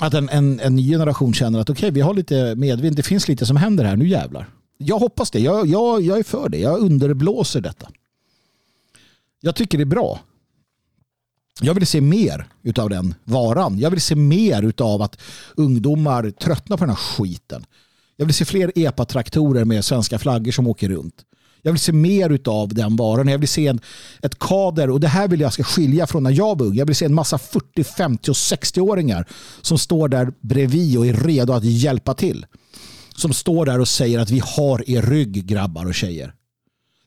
Att 0.00 0.14
en, 0.14 0.28
en, 0.28 0.60
en 0.60 0.76
ny 0.76 0.90
generation 0.90 1.34
känner 1.34 1.60
att 1.60 1.70
okej, 1.70 1.80
okay, 1.80 1.90
vi 1.90 2.00
har 2.00 2.14
lite 2.14 2.54
medvind, 2.54 2.96
det 2.96 3.02
finns 3.02 3.28
lite 3.28 3.46
som 3.46 3.56
händer 3.56 3.84
här, 3.84 3.96
nu 3.96 4.08
jävlar. 4.08 4.48
Jag 4.78 4.98
hoppas 4.98 5.30
det, 5.30 5.40
jag, 5.40 5.66
jag, 5.66 6.02
jag 6.02 6.18
är 6.18 6.22
för 6.22 6.48
det, 6.48 6.58
jag 6.58 6.78
underblåser 6.78 7.60
detta. 7.60 7.88
Jag 9.40 9.54
tycker 9.56 9.78
det 9.78 9.84
är 9.84 9.86
bra. 9.86 10.20
Jag 11.60 11.74
vill 11.74 11.86
se 11.86 12.00
mer 12.00 12.46
av 12.78 12.90
den 12.90 13.14
varan. 13.24 13.78
Jag 13.78 13.90
vill 13.90 14.00
se 14.00 14.14
mer 14.14 14.72
av 14.78 15.02
att 15.02 15.20
ungdomar 15.56 16.30
tröttnar 16.30 16.76
på 16.76 16.84
den 16.84 16.90
här 16.90 16.96
skiten. 16.96 17.64
Jag 18.16 18.26
vill 18.26 18.34
se 18.34 18.44
fler 18.44 18.72
EPA-traktorer 18.74 19.64
med 19.64 19.84
svenska 19.84 20.18
flaggor 20.18 20.52
som 20.52 20.66
åker 20.66 20.88
runt. 20.88 21.14
Jag 21.62 21.72
vill 21.72 21.80
se 21.80 21.92
mer 21.92 22.40
av 22.44 22.74
den 22.74 22.96
varan. 22.96 23.28
Jag 23.28 23.38
vill 23.38 23.48
se 23.48 23.66
en, 23.66 23.80
ett 24.22 24.38
kader 24.38 24.90
och 24.90 25.00
det 25.00 25.08
här 25.08 25.28
vill 25.28 25.40
jag 25.40 25.52
ska 25.52 25.64
skilja 25.64 26.06
från 26.06 26.22
när 26.22 26.30
jag 26.30 26.58
var 26.58 26.66
ung. 26.66 26.74
Jag 26.74 26.86
vill 26.86 26.96
se 26.96 27.04
en 27.04 27.14
massa 27.14 27.38
40, 27.38 27.84
50 27.84 28.30
och 28.30 28.34
60-åringar 28.34 29.28
som 29.62 29.78
står 29.78 30.08
där 30.08 30.32
bredvid 30.40 30.98
och 30.98 31.06
är 31.06 31.12
redo 31.12 31.52
att 31.52 31.64
hjälpa 31.64 32.14
till. 32.14 32.46
Som 33.14 33.32
står 33.32 33.66
där 33.66 33.80
och 33.80 33.88
säger 33.88 34.18
att 34.18 34.30
vi 34.30 34.42
har 34.44 34.90
er 34.90 35.02
rygg 35.02 35.46
grabbar 35.46 35.86
och 35.86 35.94
tjejer. 35.94 36.34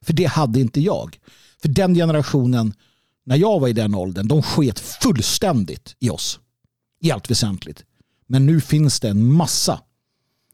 För 0.01 0.13
det 0.13 0.25
hade 0.25 0.59
inte 0.59 0.81
jag. 0.81 1.19
För 1.61 1.69
den 1.69 1.95
generationen, 1.95 2.73
när 3.23 3.35
jag 3.35 3.59
var 3.59 3.67
i 3.67 3.73
den 3.73 3.95
åldern, 3.95 4.27
de 4.27 4.41
sket 4.41 4.79
fullständigt 4.79 5.95
i 5.99 6.09
oss. 6.09 6.39
I 6.99 7.11
allt 7.11 7.31
väsentligt. 7.31 7.83
Men 8.27 8.45
nu 8.45 8.61
finns 8.61 8.99
det 8.99 9.09
en 9.09 9.33
massa 9.33 9.81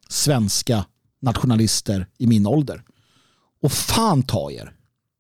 svenska 0.10 0.86
nationalister 1.22 2.08
i 2.18 2.28
min 2.28 2.48
ålder. 2.48 2.84
Och 3.62 3.72
fan 3.72 4.24
ta 4.24 4.52
er. 4.52 4.74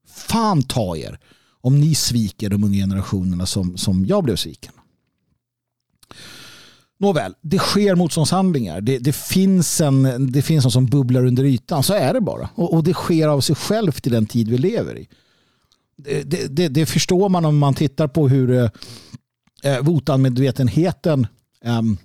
Fan 0.08 0.64
ta 0.64 0.98
er 0.98 1.20
om 1.62 1.80
ni 1.80 1.96
sviker 1.96 2.50
de 2.50 2.64
unga 2.64 2.78
generationerna 2.78 3.46
som, 3.46 3.78
som 3.78 4.06
jag 4.06 4.24
blev 4.24 4.36
sviken. 4.36 4.74
Nåväl, 6.98 7.36
det 7.42 7.60
sker 7.60 7.96
motståndshandlingar. 7.96 8.82
Det, 8.82 9.00
det, 9.00 9.16
finns 9.16 9.82
en, 9.82 10.32
det 10.32 10.42
finns 10.42 10.64
något 10.64 10.74
som 10.74 10.86
bubblar 10.86 11.26
under 11.26 11.44
ytan. 11.44 11.84
Så 11.84 11.94
är 11.94 12.14
det 12.14 12.22
bara. 12.22 12.50
Och, 12.56 12.74
och 12.74 12.84
det 12.84 12.94
sker 12.94 13.28
av 13.28 13.42
sig 13.42 13.56
självt 13.56 14.08
i 14.08 14.10
den 14.10 14.26
tid 14.26 14.50
vi 14.50 14.58
lever 14.58 14.98
i 14.98 15.08
det, 16.04 16.56
det, 16.56 16.68
det, 16.68 16.86
förstår 16.86 17.30
man 17.30 17.46
om 17.46 17.58
man 17.58 17.74
tittar 17.74 18.08
på 18.08 18.28
hur 18.28 18.52
eh, 19.64 19.82
votanmedvetenheten 19.82 21.28
eh, 21.64 21.76
ehm, 21.76 21.98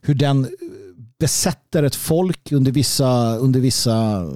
hur 0.00 0.14
den 0.14 0.48
besätter 1.18 1.82
ett 1.82 1.94
folk 1.94 2.52
under 2.52 2.72
vissa, 2.72 3.36
under 3.36 3.60
vissa 3.60 4.26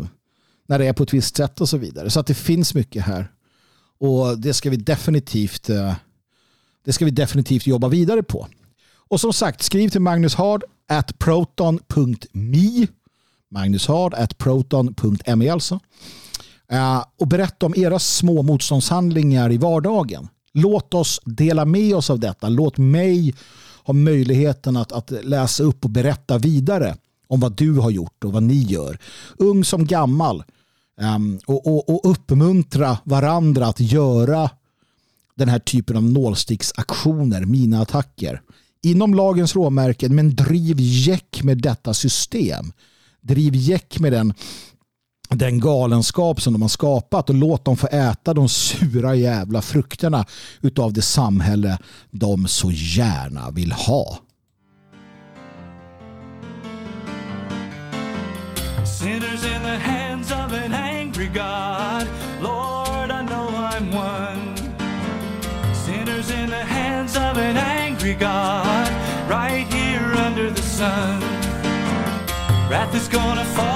när 0.67 0.79
det 0.79 0.87
är 0.87 0.93
på 0.93 1.03
ett 1.03 1.15
visst 1.15 1.37
sätt 1.37 1.61
och 1.61 1.69
så 1.69 1.79
vidare. 1.79 2.11
Så 2.11 2.21
att 2.21 2.27
det 2.27 2.35
finns 2.35 2.75
mycket 2.75 3.05
här. 3.05 3.31
Och 3.99 4.39
det 4.39 4.55
ska 4.55 4.71
vi 4.71 4.77
definitivt 4.77 5.71
eh, 5.71 5.95
det 6.85 6.93
ska 6.93 7.05
vi 7.05 7.11
definitivt 7.11 7.67
jobba 7.67 7.89
vidare 7.89 8.23
på. 8.23 8.49
Och 9.09 9.21
som 9.21 9.33
sagt, 9.33 9.63
skriv 9.63 9.89
till 9.89 10.01
Magnus 10.01 10.35
Hard 10.35 10.65
at 10.89 11.19
proton.me 11.19 12.87
Magnus 13.51 13.87
Hard 13.87 14.15
at 14.15 14.39
proton.me 14.39 15.49
alltså. 15.49 15.81
Eh, 16.69 17.05
och 17.19 17.29
berätta 17.29 17.67
om 17.67 17.75
era 17.77 17.99
små 17.99 18.43
motståndshandlingar 18.43 19.53
i 19.53 19.59
vardagen. 19.59 20.29
Låt 20.53 20.95
oss 20.95 21.21
dela 21.25 21.65
med 21.65 21.95
oss 21.95 22.11
av 22.11 22.19
detta. 22.19 22.49
Låt 22.49 22.79
mig 22.79 23.35
ha 23.85 23.95
möjligheten 23.95 24.77
att, 24.77 24.93
att 24.93 25.11
läsa 25.11 25.63
upp 25.63 25.85
och 25.85 25.91
berätta 25.91 26.39
vidare 26.39 26.97
om 27.29 27.41
vad 27.41 27.57
du 27.57 27.79
har 27.79 27.91
gjort 27.91 28.25
och 28.25 28.33
vad 28.33 28.43
ni 28.43 28.63
gör. 28.63 28.99
Ung 29.37 29.65
som 29.65 29.87
gammal. 29.87 30.45
Ehm, 31.01 31.39
och, 31.47 31.67
och, 31.67 31.91
och, 31.91 32.11
uppmuntra 32.11 32.99
varandra 33.05 33.67
att 33.67 33.81
göra 33.81 34.51
den 35.35 35.49
här 35.49 35.59
typen 35.59 35.97
av 35.97 36.03
nålsticksaktioner, 36.03 37.45
mina 37.45 37.81
attacker. 37.81 38.43
Inom 38.83 39.15
lagens 39.15 39.55
råmärken 39.55 40.15
men 40.15 40.37
driv 40.37 40.77
jäck 40.79 41.43
med 41.43 41.59
detta 41.59 41.95
system. 41.95 42.73
Driv 43.21 43.55
jäck 43.55 43.99
med 43.99 44.13
den 44.13 44.35
den 45.29 45.61
galenskap 45.61 46.41
som 46.41 46.53
de 46.53 46.63
har 46.63 46.69
skapat 46.69 47.29
och 47.29 47.35
låt 47.35 47.65
dem 47.65 47.77
få 47.77 47.87
äta 47.87 48.35
de 48.35 48.49
sura 48.49 49.15
jävla 49.15 49.63
frukterna 49.63 50.25
utav 50.61 50.93
det 50.93 51.03
samhälle 51.03 51.79
de 52.11 52.49
så 52.49 52.71
gärna 52.71 53.51
vill 53.51 53.73
ha. 53.73 54.19
Sinners 58.85 59.45
in 59.45 59.63
the 59.63 59.79
hands 59.79 60.31
of 60.31 60.53
an 60.53 60.73
angry 60.73 61.27
God. 61.27 62.07
Lord 62.41 63.11
I 63.11 63.27
know 63.27 63.49
I'm 63.49 63.95
one. 63.95 64.57
Sinners 65.75 66.31
in 66.31 66.51
the 66.51 66.65
hands 66.65 67.17
of 67.17 67.37
an 67.37 67.57
angry 67.57 68.15
God. 68.15 68.89
Right 69.29 69.67
here 69.73 70.27
under 70.27 70.51
the 70.51 70.63
sun. 70.63 71.21
Wrath 72.71 72.95
is 72.95 73.09
gonna 73.09 73.45
fall. 73.45 73.74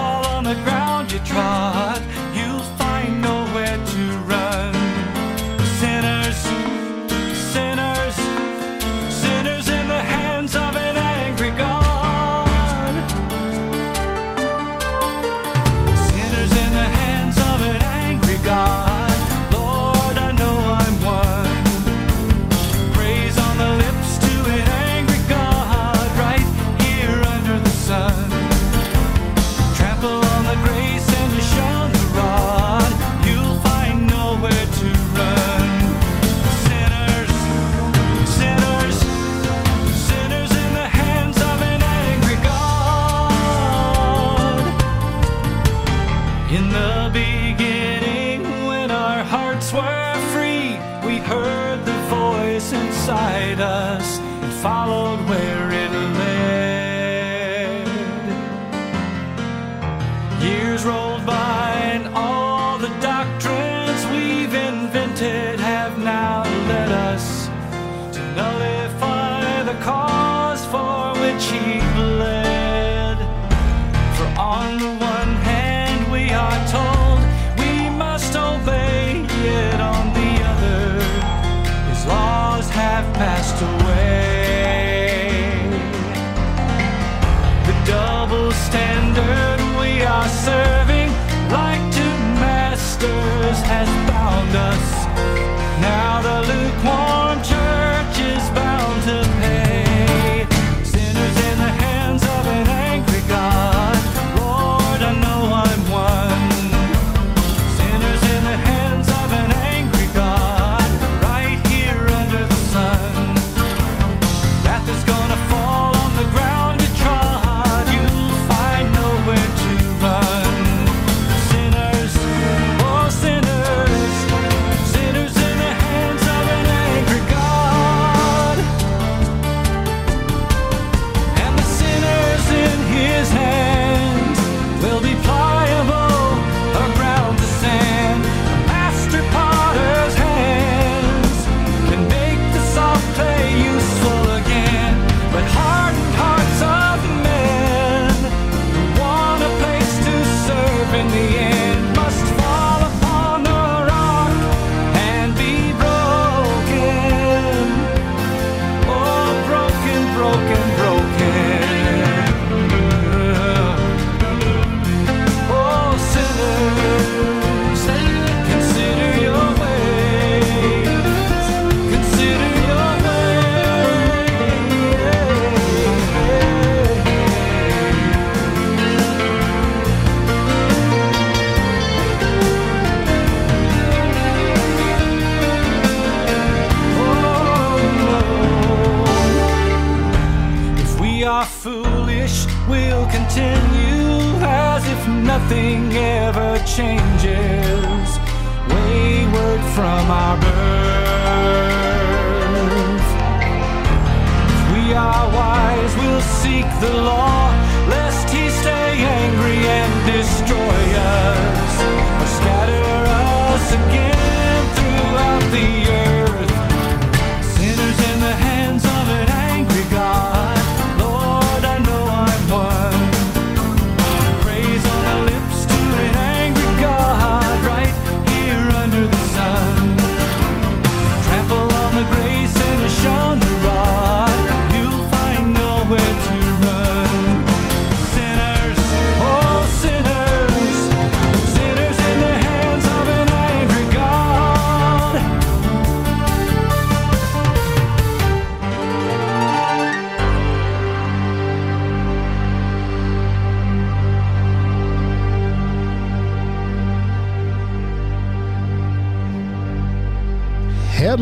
The 206.80 206.92
law, 207.02 207.27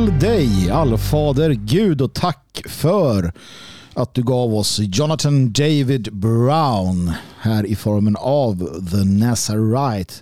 Till 0.06 0.18
dig, 0.18 0.70
allfader 0.70 1.50
Gud 1.50 2.00
och 2.00 2.12
tack 2.12 2.62
för 2.66 3.32
att 3.94 4.14
du 4.14 4.22
gav 4.22 4.54
oss 4.54 4.78
Jonathan 4.78 5.52
David 5.52 6.08
Brown 6.12 7.12
här 7.40 7.66
i 7.66 7.76
formen 7.76 8.16
av 8.16 8.80
The 8.90 9.04
Nazarite. 9.04 10.14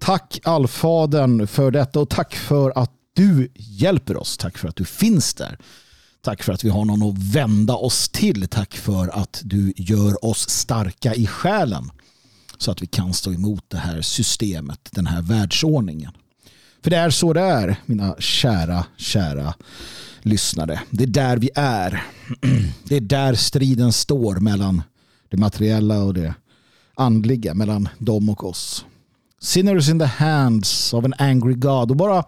Tack 0.00 0.40
allfadern 0.44 1.46
för 1.46 1.70
detta 1.70 2.00
och 2.00 2.10
tack 2.10 2.34
för 2.34 2.78
att 2.78 2.90
du 3.16 3.48
hjälper 3.54 4.16
oss. 4.16 4.36
Tack 4.36 4.58
för 4.58 4.68
att 4.68 4.76
du 4.76 4.84
finns 4.84 5.34
där. 5.34 5.58
Tack 6.22 6.42
för 6.42 6.52
att 6.52 6.64
vi 6.64 6.68
har 6.68 6.84
någon 6.84 7.02
att 7.02 7.18
vända 7.18 7.74
oss 7.74 8.08
till. 8.08 8.48
Tack 8.48 8.74
för 8.74 9.08
att 9.08 9.40
du 9.44 9.72
gör 9.76 10.24
oss 10.24 10.48
starka 10.50 11.14
i 11.14 11.26
själen 11.26 11.90
så 12.58 12.70
att 12.70 12.82
vi 12.82 12.86
kan 12.86 13.14
stå 13.14 13.32
emot 13.32 13.64
det 13.68 13.78
här 13.78 14.02
systemet, 14.02 14.88
den 14.92 15.06
här 15.06 15.22
världsordningen. 15.22 16.12
För 16.84 16.90
det 16.90 16.96
är 16.96 17.10
så 17.10 17.32
det 17.32 17.40
är, 17.40 17.76
mina 17.86 18.16
kära, 18.18 18.86
kära 18.96 19.54
lyssnare. 20.22 20.80
Det 20.90 21.04
är 21.04 21.08
där 21.08 21.36
vi 21.36 21.50
är. 21.54 22.04
Det 22.84 22.96
är 22.96 23.00
där 23.00 23.34
striden 23.34 23.92
står 23.92 24.36
mellan 24.36 24.82
det 25.28 25.36
materiella 25.36 26.02
och 26.02 26.14
det 26.14 26.34
andliga, 26.94 27.54
mellan 27.54 27.88
dem 27.98 28.28
och 28.28 28.44
oss. 28.44 28.84
Sinners 29.40 29.88
in 29.88 29.98
the 29.98 30.04
hands 30.04 30.94
of 30.94 31.04
an 31.04 31.14
angry 31.18 31.54
God. 31.54 31.90
Och 31.90 31.96
bara 31.96 32.24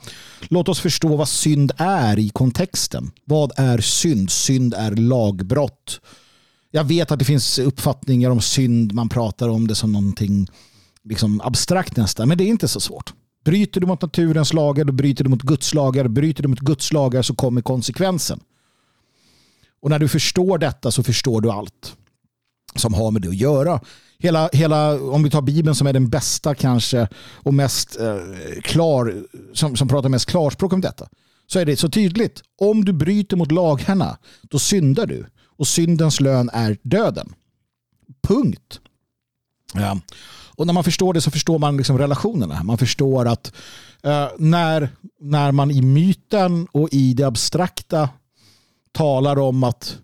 låt 0.48 0.68
oss 0.68 0.80
förstå 0.80 1.16
vad 1.16 1.28
synd 1.28 1.72
är 1.76 2.18
i 2.18 2.28
kontexten. 2.28 3.10
Vad 3.24 3.52
är 3.56 3.78
synd? 3.78 4.30
Synd 4.30 4.74
är 4.74 4.90
lagbrott. 4.90 6.00
Jag 6.70 6.84
vet 6.84 7.10
att 7.10 7.18
det 7.18 7.24
finns 7.24 7.58
uppfattningar 7.58 8.30
om 8.30 8.40
synd. 8.40 8.92
Man 8.92 9.08
pratar 9.08 9.48
om 9.48 9.68
det 9.68 9.74
som 9.74 9.92
någonting 9.92 10.48
liksom 11.04 11.40
abstrakt 11.40 11.96
nästan. 11.96 12.28
Men 12.28 12.38
det 12.38 12.44
är 12.44 12.48
inte 12.48 12.68
så 12.68 12.80
svårt. 12.80 13.12
Bryter 13.46 13.80
du 13.80 13.86
mot 13.86 14.02
naturens 14.02 14.52
lagar, 14.52 14.84
då 14.84 14.92
bryter 14.92 15.24
du 15.24 15.30
mot 15.30 15.42
Guds 15.42 15.74
lagar. 15.74 16.08
Bryter 16.08 16.42
du 16.42 16.48
mot 16.48 16.60
Guds 16.60 16.92
lagar 16.92 17.22
så 17.22 17.34
kommer 17.34 17.60
konsekvensen. 17.60 18.40
Och 19.82 19.90
när 19.90 19.98
du 19.98 20.08
förstår 20.08 20.58
detta 20.58 20.90
så 20.90 21.02
förstår 21.02 21.40
du 21.40 21.50
allt 21.50 21.96
som 22.74 22.94
har 22.94 23.10
med 23.10 23.22
det 23.22 23.28
att 23.28 23.36
göra. 23.36 23.80
Hela, 24.18 24.50
hela, 24.52 25.00
om 25.00 25.22
vi 25.22 25.30
tar 25.30 25.42
Bibeln 25.42 25.74
som 25.74 25.86
är 25.86 25.92
den 25.92 26.08
bästa 26.08 26.54
kanske 26.54 27.08
och 27.34 27.54
mest 27.54 28.00
eh, 28.00 28.16
klar, 28.62 29.24
som, 29.52 29.76
som 29.76 29.88
pratar 29.88 30.08
mest 30.08 30.26
klarspråk 30.26 30.72
om 30.72 30.80
detta, 30.80 31.08
så 31.46 31.58
är 31.58 31.64
det 31.64 31.76
så 31.76 31.88
tydligt. 31.88 32.42
Om 32.58 32.84
du 32.84 32.92
bryter 32.92 33.36
mot 33.36 33.52
lagarna, 33.52 34.18
då 34.42 34.58
syndar 34.58 35.06
du. 35.06 35.26
Och 35.58 35.68
syndens 35.68 36.20
lön 36.20 36.50
är 36.52 36.78
döden. 36.82 37.34
Punkt. 38.28 38.80
Ja. 39.74 40.00
Och 40.56 40.66
när 40.66 40.74
man 40.74 40.84
förstår 40.84 41.14
det 41.14 41.20
så 41.20 41.30
förstår 41.30 41.58
man 41.58 41.76
liksom 41.76 41.98
relationerna. 41.98 42.62
Man 42.62 42.78
förstår 42.78 43.28
att 43.28 43.52
eh, 44.02 44.28
när, 44.38 44.88
när 45.20 45.52
man 45.52 45.70
i 45.70 45.82
myten 45.82 46.66
och 46.72 46.88
i 46.92 47.14
det 47.14 47.24
abstrakta 47.24 48.08
talar 48.92 49.38
om 49.38 49.64
att 49.64 49.98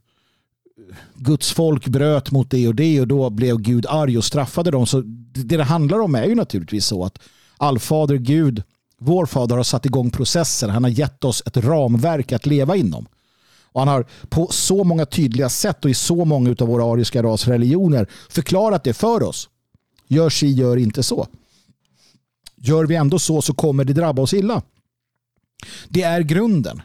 Guds 1.14 1.52
folk 1.52 1.86
bröt 1.86 2.30
mot 2.30 2.50
det 2.50 2.68
och 2.68 2.74
det 2.74 3.00
och 3.00 3.08
då 3.08 3.30
blev 3.30 3.58
Gud 3.58 3.86
arg 3.88 4.18
och 4.18 4.24
straffade 4.24 4.70
dem. 4.70 4.86
Så 4.86 5.00
det 5.34 5.56
det 5.56 5.64
handlar 5.64 6.00
om 6.00 6.14
är 6.14 6.24
ju 6.24 6.34
naturligtvis 6.34 6.86
så 6.86 7.04
att 7.04 7.18
allfader 7.56 8.16
Gud, 8.16 8.62
vår 8.98 9.26
fader 9.26 9.56
har 9.56 9.64
satt 9.64 9.86
igång 9.86 10.10
processer. 10.10 10.68
Han 10.68 10.84
har 10.84 10.90
gett 10.90 11.24
oss 11.24 11.42
ett 11.46 11.56
ramverk 11.56 12.32
att 12.32 12.46
leva 12.46 12.76
inom. 12.76 13.06
Och 13.72 13.80
han 13.80 13.88
har 13.88 14.06
på 14.28 14.48
så 14.50 14.84
många 14.84 15.06
tydliga 15.06 15.48
sätt 15.48 15.84
och 15.84 15.90
i 15.90 15.94
så 15.94 16.24
många 16.24 16.50
av 16.50 16.68
våra 16.68 16.92
ariska 16.92 17.22
rasreligioner 17.22 18.06
förklarat 18.30 18.84
det 18.84 18.94
för 18.94 19.22
oss. 19.22 19.48
Gör 20.08 20.30
si, 20.30 20.50
gör 20.50 20.76
inte 20.76 21.02
så. 21.02 21.26
Gör 22.56 22.86
vi 22.86 22.94
ändå 22.94 23.18
så 23.18 23.42
så 23.42 23.54
kommer 23.54 23.84
det 23.84 23.92
drabba 23.92 24.22
oss 24.22 24.34
illa. 24.34 24.62
Det 25.88 26.02
är 26.02 26.20
grunden. 26.20 26.82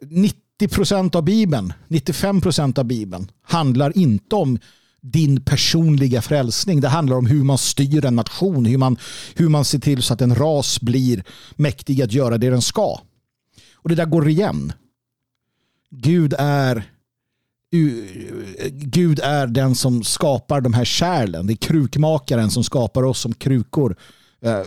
90 0.00 0.68
procent 0.68 1.14
av 1.14 1.22
Bibeln, 1.22 1.72
95 1.88 2.40
procent 2.40 2.78
av 2.78 2.84
Bibeln 2.84 3.30
handlar 3.42 3.98
inte 3.98 4.36
om 4.36 4.58
din 5.00 5.44
personliga 5.44 6.22
frälsning. 6.22 6.80
Det 6.80 6.88
handlar 6.88 7.16
om 7.16 7.26
hur 7.26 7.44
man 7.44 7.58
styr 7.58 8.04
en 8.04 8.16
nation, 8.16 8.64
hur 8.64 8.78
man, 8.78 8.96
hur 9.34 9.48
man 9.48 9.64
ser 9.64 9.78
till 9.78 10.02
så 10.02 10.14
att 10.14 10.20
en 10.20 10.34
ras 10.34 10.80
blir 10.80 11.24
mäktig 11.56 12.02
att 12.02 12.12
göra 12.12 12.38
det 12.38 12.50
den 12.50 12.62
ska. 12.62 13.00
Och 13.74 13.88
det 13.88 13.94
där 13.94 14.06
går 14.06 14.28
igen. 14.28 14.72
Gud 15.90 16.34
är 16.38 16.93
Gud 18.70 19.20
är 19.20 19.46
den 19.46 19.74
som 19.74 20.02
skapar 20.02 20.60
de 20.60 20.74
här 20.74 20.84
kärlen. 20.84 21.46
Det 21.46 21.52
är 21.52 21.56
krukmakaren 21.56 22.50
som 22.50 22.64
skapar 22.64 23.02
oss 23.02 23.20
som 23.20 23.34
krukor 23.34 23.96
eh, 24.40 24.62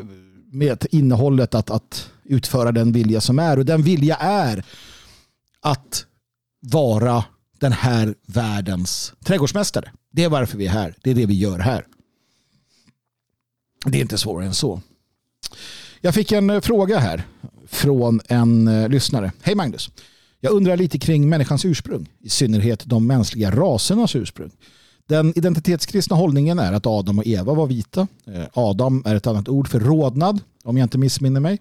med 0.51 0.85
innehållet 0.91 1.55
att, 1.55 1.69
att 1.69 2.09
utföra 2.23 2.71
den 2.71 2.91
vilja 2.91 3.21
som 3.21 3.39
är. 3.39 3.59
Och 3.59 3.65
den 3.65 3.81
vilja 3.81 4.15
är 4.15 4.63
att 5.61 6.05
vara 6.59 7.23
den 7.59 7.71
här 7.71 8.15
världens 8.25 9.13
trädgårdsmästare. 9.23 9.91
Det 10.11 10.23
är 10.23 10.29
varför 10.29 10.57
vi 10.57 10.67
är 10.67 10.71
här. 10.71 10.95
Det 11.03 11.11
är 11.11 11.15
det 11.15 11.25
vi 11.25 11.33
gör 11.33 11.59
här. 11.59 11.85
Det 13.85 13.97
är 13.97 14.01
inte 14.01 14.17
svårare 14.17 14.45
än 14.45 14.53
så. 14.53 14.81
Jag 16.01 16.13
fick 16.13 16.31
en 16.31 16.49
eh, 16.49 16.61
fråga 16.61 16.99
här 16.99 17.27
från 17.67 18.21
en 18.27 18.67
eh, 18.67 18.89
lyssnare. 18.89 19.31
Hej 19.41 19.55
Magnus. 19.55 19.89
Jag 20.39 20.53
undrar 20.53 20.77
lite 20.77 20.99
kring 20.99 21.29
människans 21.29 21.65
ursprung, 21.65 22.09
i 22.21 22.29
synnerhet 22.29 22.85
de 22.85 23.07
mänskliga 23.07 23.51
rasernas 23.51 24.15
ursprung. 24.15 24.51
Den 25.07 25.37
identitetskristna 25.37 26.15
hållningen 26.15 26.59
är 26.59 26.73
att 26.73 26.85
Adam 26.85 27.19
och 27.19 27.27
Eva 27.27 27.53
var 27.53 27.67
vita. 27.67 28.07
Eh, 28.27 28.43
Adam 28.53 29.03
är 29.05 29.15
ett 29.15 29.27
annat 29.27 29.49
ord 29.49 29.67
för 29.67 29.79
rodnad, 29.79 30.39
om 30.63 30.77
jag 30.77 30.85
inte 30.85 30.97
missminner 30.97 31.39
mig. 31.39 31.59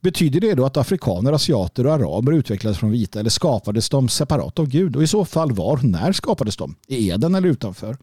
Betyder 0.00 0.40
det 0.40 0.54
då 0.54 0.64
att 0.64 0.76
afrikaner, 0.76 1.32
asiater 1.32 1.86
och 1.86 1.92
araber 1.92 2.32
utvecklades 2.32 2.78
från 2.78 2.90
vita 2.90 3.20
eller 3.20 3.30
skapades 3.30 3.88
de 3.88 4.08
separat 4.08 4.58
av 4.58 4.66
Gud? 4.66 4.96
Och 4.96 5.02
i 5.02 5.06
så 5.06 5.24
fall 5.24 5.52
var, 5.52 5.72
och 5.72 5.84
när 5.84 6.12
skapades 6.12 6.56
de? 6.56 6.74
I 6.86 7.08
Eden 7.08 7.34
eller 7.34 7.48
utanför? 7.48 7.96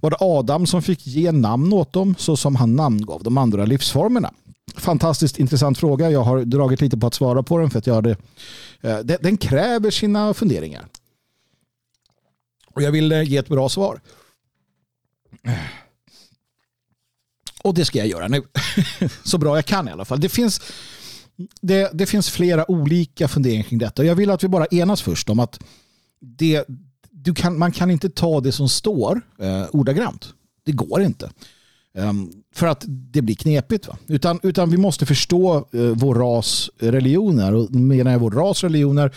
Var 0.00 0.10
det 0.10 0.16
Adam 0.20 0.66
som 0.66 0.82
fick 0.82 1.06
ge 1.06 1.32
namn 1.32 1.72
åt 1.72 1.92
dem 1.92 2.14
så 2.18 2.36
som 2.36 2.56
han 2.56 2.76
namngav 2.76 3.22
de 3.22 3.38
andra 3.38 3.64
livsformerna? 3.64 4.30
Fantastiskt 4.76 5.38
intressant 5.38 5.78
fråga. 5.78 6.10
Jag 6.10 6.22
har 6.22 6.44
dragit 6.44 6.80
lite 6.80 6.96
på 6.98 7.06
att 7.06 7.14
svara 7.14 7.42
på 7.42 7.58
den 7.58 7.70
för 7.70 7.78
att 7.78 7.86
jag 7.86 7.94
hade, 7.94 8.16
Eh, 8.82 8.98
den, 8.98 9.18
den 9.20 9.36
kräver 9.36 9.90
sina 9.90 10.34
funderingar. 10.34 10.88
Och 12.66 12.82
jag 12.82 12.92
vill 12.92 13.12
eh, 13.12 13.22
ge 13.22 13.36
ett 13.36 13.48
bra 13.48 13.68
svar. 13.68 14.00
Eh. 15.42 15.54
Och 17.62 17.74
det 17.74 17.84
ska 17.84 17.98
jag 17.98 18.08
göra 18.08 18.28
nu. 18.28 18.42
Så 19.24 19.38
bra 19.38 19.56
jag 19.56 19.64
kan 19.64 19.88
i 19.88 19.92
alla 19.92 20.04
fall. 20.04 20.20
Det 20.20 20.28
finns, 20.28 20.60
det, 21.60 21.90
det 21.92 22.06
finns 22.06 22.30
flera 22.30 22.70
olika 22.70 23.28
funderingar 23.28 23.62
kring 23.64 23.78
detta. 23.78 24.04
Jag 24.04 24.14
vill 24.14 24.30
att 24.30 24.44
vi 24.44 24.48
bara 24.48 24.66
enas 24.66 25.02
först 25.02 25.30
om 25.30 25.40
att 25.40 25.60
det, 26.20 26.64
du 27.10 27.34
kan, 27.34 27.58
man 27.58 27.72
kan 27.72 27.90
inte 27.90 28.10
ta 28.10 28.40
det 28.40 28.52
som 28.52 28.68
står 28.68 29.20
eh, 29.38 29.66
ordagrant. 29.72 30.34
Det 30.64 30.72
går 30.72 31.02
inte. 31.02 31.30
Ehm, 31.94 32.32
för 32.54 32.66
att 32.66 32.84
det 32.88 33.22
blir 33.22 33.34
knepigt. 33.34 33.88
Va? 33.88 33.96
Utan, 34.06 34.40
utan 34.42 34.70
vi 34.70 34.76
måste 34.76 35.06
förstå 35.06 35.56
eh, 35.56 35.80
vår 35.80 36.14
ras 36.14 36.70
eh, 36.78 36.92
religioner. 36.92 37.54
Och 37.54 37.70
menar 37.70 38.12
jag 38.12 38.18
vår 38.18 38.30
ras 38.30 38.62
religioner, 38.62 39.14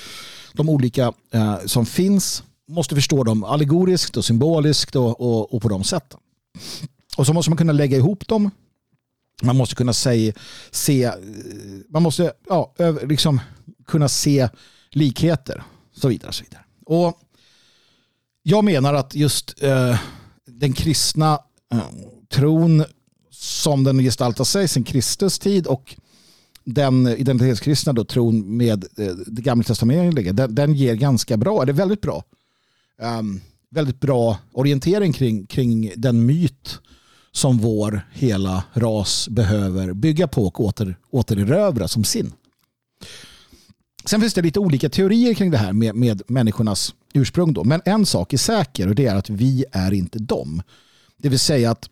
de 0.54 0.70
olika 0.70 1.14
eh, 1.32 1.58
som 1.66 1.86
finns, 1.86 2.44
måste 2.68 2.96
förstå 2.96 3.24
dem 3.24 3.44
allegoriskt 3.44 4.18
och 4.18 4.26
symboliskt 4.26 4.96
och, 4.96 5.22
och, 5.22 5.54
och, 5.54 5.62
på 5.62 5.70
de 5.70 5.84
sätten. 5.84 6.20
Och 7.18 7.26
så 7.26 7.34
måste 7.34 7.52
man 7.52 7.58
kunna 7.58 7.74
lägga 7.74 7.98
ihop 7.98 8.28
dem. 8.28 8.52
Man 9.44 9.56
måste 9.56 9.76
kunna 9.76 9.94
se, 9.94 10.34
se 10.72 11.12
man 11.90 12.04
måste 12.04 12.34
ja, 12.50 12.74
liksom 13.04 13.40
kunna 13.88 14.10
se 14.10 14.50
likheter. 14.92 15.64
Så 15.96 16.08
vidare. 16.08 16.32
Så 16.34 16.44
vidare. 16.44 16.64
Och 16.86 17.20
jag 18.44 18.64
menar 18.64 18.94
att 18.94 19.16
just 19.16 19.64
eh, 19.64 20.00
den 20.46 20.74
kristna 20.74 21.40
tron 22.30 22.84
som 23.32 23.84
den 23.84 23.98
gestaltar 23.98 24.44
sig 24.44 24.68
sen 24.68 24.84
Kristus 24.84 25.40
tid 25.40 25.68
och 25.68 25.96
den 26.64 27.08
identitetskristna 27.08 27.94
då, 27.94 28.04
tron 28.04 28.58
med 28.58 28.86
eh, 28.98 29.16
det 29.28 29.42
gamla 29.42 29.64
testamentet, 29.64 30.38
den, 30.38 30.56
den 30.56 30.74
ger 30.74 30.96
ganska 30.96 31.38
bra, 31.38 31.66
det 31.66 31.72
är 31.72 31.74
väldigt 31.74 32.02
bra. 32.02 32.24
Um, 33.02 33.42
väldigt 33.70 34.00
bra 34.00 34.38
orientering 34.52 35.14
kring, 35.14 35.46
kring 35.46 35.92
den 35.96 36.26
myt 36.26 36.80
som 37.32 37.58
vår 37.58 38.08
hela 38.12 38.64
ras 38.74 39.30
behöver 39.30 39.94
bygga 39.94 40.28
på 40.28 40.46
och 40.46 40.60
åter, 40.60 40.98
återerövra 41.10 41.88
som 41.88 42.04
sin. 42.04 42.34
Sen 44.06 44.22
finns 44.22 44.34
det 44.34 44.42
lite 44.42 44.60
olika 44.60 44.90
teorier 44.90 45.34
kring 45.34 45.52
det 45.52 45.58
här 45.58 45.74
med, 45.74 45.96
med 45.96 46.22
människornas 46.28 46.94
ursprung. 47.14 47.54
Då. 47.54 47.64
Men 47.64 47.82
en 47.86 48.06
sak 48.06 48.34
är 48.34 48.38
säker 48.38 48.88
och 48.88 48.96
det 48.96 49.06
är 49.06 49.16
att 49.16 49.30
vi 49.30 49.66
är 49.72 49.94
inte 49.94 50.20
dem. 50.20 50.62
Det 51.18 51.30
vill 51.30 51.40
säga 51.40 51.72
att 51.72 51.90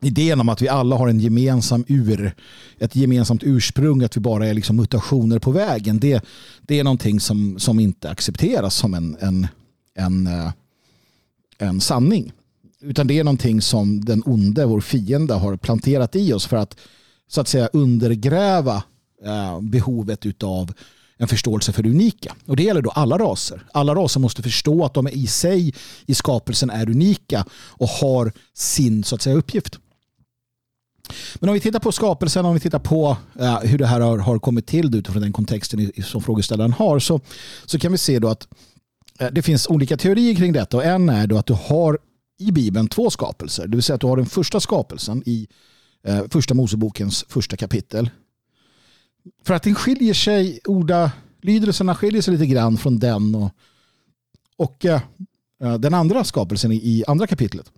idén 0.00 0.40
om 0.40 0.48
att 0.48 0.62
vi 0.62 0.68
alla 0.68 0.96
har 0.96 1.08
en 1.08 1.20
gemensam 1.20 1.84
ur, 1.88 2.34
ett 2.78 2.96
gemensamt 2.96 3.42
ursprung, 3.44 4.02
att 4.02 4.16
vi 4.16 4.20
bara 4.20 4.46
är 4.46 4.54
liksom 4.54 4.76
mutationer 4.76 5.38
på 5.38 5.50
vägen, 5.50 5.98
det, 5.98 6.24
det 6.62 6.78
är 6.78 6.84
någonting 6.84 7.20
som, 7.20 7.58
som 7.58 7.80
inte 7.80 8.10
accepteras 8.10 8.74
som 8.74 8.94
en, 8.94 9.16
en, 9.20 9.46
en, 9.94 10.26
eh, 10.26 10.52
en 11.58 11.80
sanning. 11.80 12.32
Utan 12.80 13.06
det 13.06 13.18
är 13.18 13.24
någonting 13.24 13.62
som 13.62 14.04
den 14.04 14.22
onde, 14.26 14.66
vår 14.66 14.80
fiende, 14.80 15.34
har 15.34 15.56
planterat 15.56 16.16
i 16.16 16.32
oss 16.32 16.46
för 16.46 16.56
att 16.56 16.76
så 17.28 17.40
att 17.40 17.48
säga 17.48 17.68
undergräva 17.72 18.82
eh, 19.24 19.60
behovet 19.60 20.42
av 20.42 20.72
en 21.20 21.28
förståelse 21.28 21.72
för 21.72 21.82
det 21.82 21.90
unika. 21.90 22.34
Och 22.46 22.56
det 22.56 22.62
gäller 22.62 22.82
då 22.82 22.90
alla 22.90 23.18
raser. 23.18 23.66
Alla 23.72 23.94
raser 23.94 24.20
måste 24.20 24.42
förstå 24.42 24.84
att 24.84 24.94
de 24.94 25.08
i 25.08 25.26
sig 25.26 25.74
i 26.06 26.14
skapelsen 26.14 26.70
är 26.70 26.90
unika 26.90 27.44
och 27.52 27.88
har 27.88 28.32
sin 28.54 29.04
så 29.04 29.14
att 29.14 29.22
säga 29.22 29.36
uppgift. 29.36 29.78
Men 31.34 31.48
om 31.48 31.54
vi 31.54 31.60
tittar 31.60 31.78
på 31.78 31.92
skapelsen, 31.92 32.44
om 32.44 32.54
vi 32.54 32.60
tittar 32.60 32.78
på 32.78 33.16
eh, 33.40 33.58
hur 33.58 33.78
det 33.78 33.86
här 33.86 34.00
har, 34.00 34.18
har 34.18 34.38
kommit 34.38 34.66
till 34.66 34.94
utifrån 34.94 35.22
den 35.22 35.32
kontexten 35.32 35.92
som 36.04 36.22
frågeställaren 36.22 36.72
har 36.72 36.98
så, 36.98 37.20
så 37.66 37.78
kan 37.78 37.92
vi 37.92 37.98
se 37.98 38.18
då 38.18 38.28
att 38.28 38.48
eh, 39.18 39.28
det 39.32 39.42
finns 39.42 39.68
olika 39.68 39.96
teorier 39.96 40.34
kring 40.34 40.52
detta 40.52 40.76
och 40.76 40.84
en 40.84 41.08
är 41.08 41.26
då 41.26 41.38
att 41.38 41.46
du 41.46 41.52
har 41.54 41.98
i 42.38 42.52
Bibeln 42.52 42.88
två 42.88 43.10
skapelser. 43.10 43.66
Det 43.66 43.76
vill 43.76 43.82
säga 43.82 43.94
att 43.94 44.00
du 44.00 44.06
har 44.06 44.16
den 44.16 44.26
första 44.26 44.60
skapelsen 44.60 45.22
i 45.26 45.48
eh, 46.02 46.22
första 46.30 46.54
Mosebokens 46.54 47.24
första 47.28 47.56
kapitel. 47.56 48.10
För 49.44 49.54
att 49.54 49.62
den 49.62 49.74
skiljer 49.74 50.14
sig, 50.14 50.60
ordalydelserna 50.64 51.94
skiljer 51.94 52.22
sig 52.22 52.32
lite 52.32 52.46
grann 52.46 52.76
från 52.76 52.98
den 52.98 53.34
och, 53.34 53.50
och 54.56 54.84
eh, 54.84 55.00
eh, 55.62 55.74
den 55.74 55.94
andra 55.94 56.24
skapelsen 56.24 56.72
i, 56.72 56.76
i 56.76 57.04
andra 57.06 57.26
kapitlet. 57.26 57.72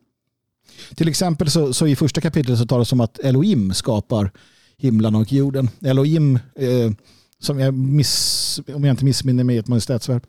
Till 0.95 1.09
exempel 1.09 1.51
så, 1.51 1.73
så 1.73 1.87
i 1.87 1.97
första 1.97 2.21
kapitlet 2.21 2.59
så 2.59 2.67
talas 2.67 2.91
det 2.91 2.95
om 2.95 3.01
att 3.01 3.19
Elohim 3.19 3.75
skapar 3.75 4.31
himlen 4.77 5.15
och 5.15 5.33
jorden. 5.33 5.71
Elohim, 5.85 6.39
eh, 6.55 6.93
som 7.39 7.61
jag 7.61 7.75
miss, 7.75 8.61
om 8.75 8.85
jag 8.85 8.93
inte 8.93 9.05
missminner 9.05 9.45
mig 9.45 9.59
ett 9.59 9.69
majestätsverb. 9.69 10.27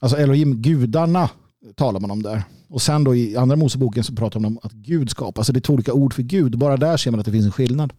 Alltså 0.00 0.18
Elohim, 0.18 0.62
gudarna 0.62 1.30
talar 1.74 2.00
man 2.00 2.10
om 2.10 2.22
där. 2.22 2.42
Och 2.68 2.82
sen 2.82 3.04
då 3.04 3.14
i 3.14 3.36
andra 3.36 3.56
Moseboken 3.56 4.04
så 4.04 4.14
pratar 4.14 4.40
man 4.40 4.52
om 4.52 4.58
att 4.62 4.72
Gud 4.72 5.10
skapar. 5.10 5.42
Så 5.42 5.52
det 5.52 5.58
är 5.58 5.60
två 5.60 5.72
olika 5.72 5.92
ord 5.92 6.14
för 6.14 6.22
Gud. 6.22 6.58
Bara 6.58 6.76
där 6.76 6.96
ser 6.96 7.10
man 7.10 7.20
att 7.20 7.26
det 7.26 7.32
finns 7.32 7.46
en 7.46 7.52
skillnad. 7.52 7.92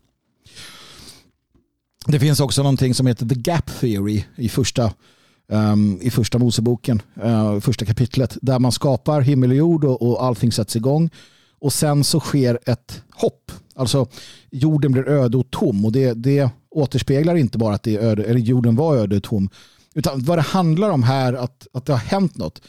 Det 2.07 2.19
finns 2.19 2.39
också 2.39 2.63
någonting 2.63 2.93
som 2.93 3.07
heter 3.07 3.25
the 3.25 3.51
gap 3.51 3.79
theory 3.79 4.23
i 4.35 4.49
första, 4.49 4.93
um, 5.47 5.99
i 6.01 6.09
första 6.09 6.37
Moseboken, 6.37 7.01
uh, 7.23 7.59
första 7.59 7.85
kapitlet. 7.85 8.37
Där 8.41 8.59
man 8.59 8.71
skapar 8.71 9.21
himmel 9.21 9.49
och 9.49 9.55
jord 9.55 9.85
och, 9.85 10.01
och 10.01 10.23
allting 10.23 10.51
sätts 10.51 10.75
igång 10.75 11.09
och 11.59 11.73
sen 11.73 12.03
så 12.03 12.19
sker 12.19 12.59
ett 12.65 13.01
hopp. 13.11 13.51
Alltså 13.75 14.07
jorden 14.51 14.91
blir 14.91 15.07
öde 15.07 15.37
och 15.37 15.51
tom 15.51 15.85
och 15.85 15.91
det, 15.91 16.13
det 16.13 16.49
återspeglar 16.71 17.35
inte 17.35 17.57
bara 17.57 17.75
att 17.75 17.83
det 17.83 17.95
är 17.95 17.99
öde, 17.99 18.23
eller 18.23 18.39
jorden 18.39 18.75
var 18.75 18.97
öde 18.97 19.17
och 19.17 19.23
tom. 19.23 19.49
Utan 19.93 20.23
vad 20.23 20.37
det 20.37 20.41
handlar 20.41 20.89
om 20.89 21.03
här 21.03 21.33
att, 21.33 21.67
att 21.73 21.85
det 21.85 21.93
har 21.93 21.99
hänt 21.99 22.37
något. 22.37 22.61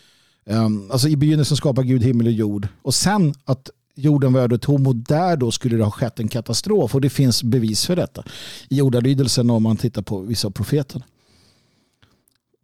Um, 0.45 0.91
alltså 0.91 1.09
i 1.09 1.17
begynnelsen 1.17 1.57
skapar 1.57 1.83
Gud 1.83 2.03
himmel 2.03 2.27
och 2.27 2.33
jord 2.33 2.69
och 2.83 2.95
sen 2.95 3.35
att 3.45 3.71
jorden 3.95 4.33
var 4.33 4.41
öde 4.41 4.55
och 4.55 4.62
tom 4.62 4.87
och 4.87 4.97
där 4.97 5.37
då 5.37 5.51
skulle 5.51 5.77
det 5.77 5.85
ha 5.85 5.91
skett 5.91 6.21
en 6.21 6.29
katastrof 6.29 6.95
och 6.95 7.01
det 7.01 7.11
finns 7.11 7.43
bevis 7.43 7.87
för 7.87 7.97
detta 7.97 8.25
i 8.69 8.81
ordalydelsen 8.81 9.51
om 9.51 9.62
man 9.62 9.77
tittar 9.77 10.03
på 10.03 10.21
vissa 10.21 10.49
av 10.49 10.51
profeterna. 10.51 11.05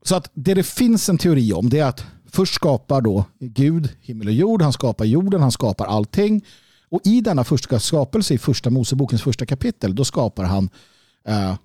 Så 0.03 0.16
att 0.16 0.31
det 0.35 0.55
det 0.55 0.62
finns 0.62 1.09
en 1.09 1.19
teori 1.19 1.53
om 1.53 1.70
det 1.70 1.78
är 1.78 1.86
att 1.86 2.05
först 2.32 2.55
skapar 2.55 3.01
då 3.01 3.24
Gud 3.39 3.89
himmel 4.01 4.27
och 4.27 4.32
jord, 4.32 4.62
han 4.62 4.73
skapar 4.73 5.05
jorden, 5.05 5.40
han 5.40 5.53
skapar 5.53 5.86
allting 5.86 6.44
och 6.89 7.01
i 7.05 7.20
denna 7.20 7.44
första 7.44 7.81
skapelse 7.81 8.35
i 8.35 8.39
första 8.39 8.70
Mosebokens 8.70 9.23
första 9.23 9.47
kapitel 9.47 9.94
då 9.94 10.05
skapar 10.05 10.44
han 10.44 10.69
eh, 11.28 11.51
eh 11.51 11.57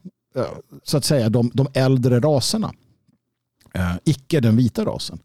så 0.83 0.97
att 0.97 1.05
säga 1.05 1.29
de, 1.29 1.51
de 1.53 1.67
äldre 1.73 2.19
raserna. 2.19 2.73
Eh, 3.73 3.95
icke 4.03 4.39
den 4.39 4.57
vita 4.57 4.85
rasen. 4.85 5.19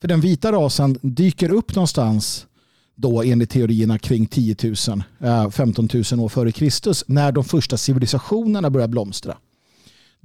För 0.00 0.08
den 0.08 0.20
vita 0.20 0.52
rasen 0.52 0.98
dyker 1.02 1.52
upp 1.52 1.74
någonstans 1.74 2.46
då 2.94 3.22
enligt 3.22 3.50
teorierna 3.50 3.98
kring 3.98 4.26
10 4.26 4.56
000, 4.62 5.02
eh, 5.20 5.50
15 5.50 5.88
000 6.12 6.20
år 6.20 6.28
före 6.28 6.52
Kristus 6.52 7.04
när 7.06 7.32
de 7.32 7.44
första 7.44 7.76
civilisationerna 7.76 8.70
börjar 8.70 8.88
blomstra. 8.88 9.36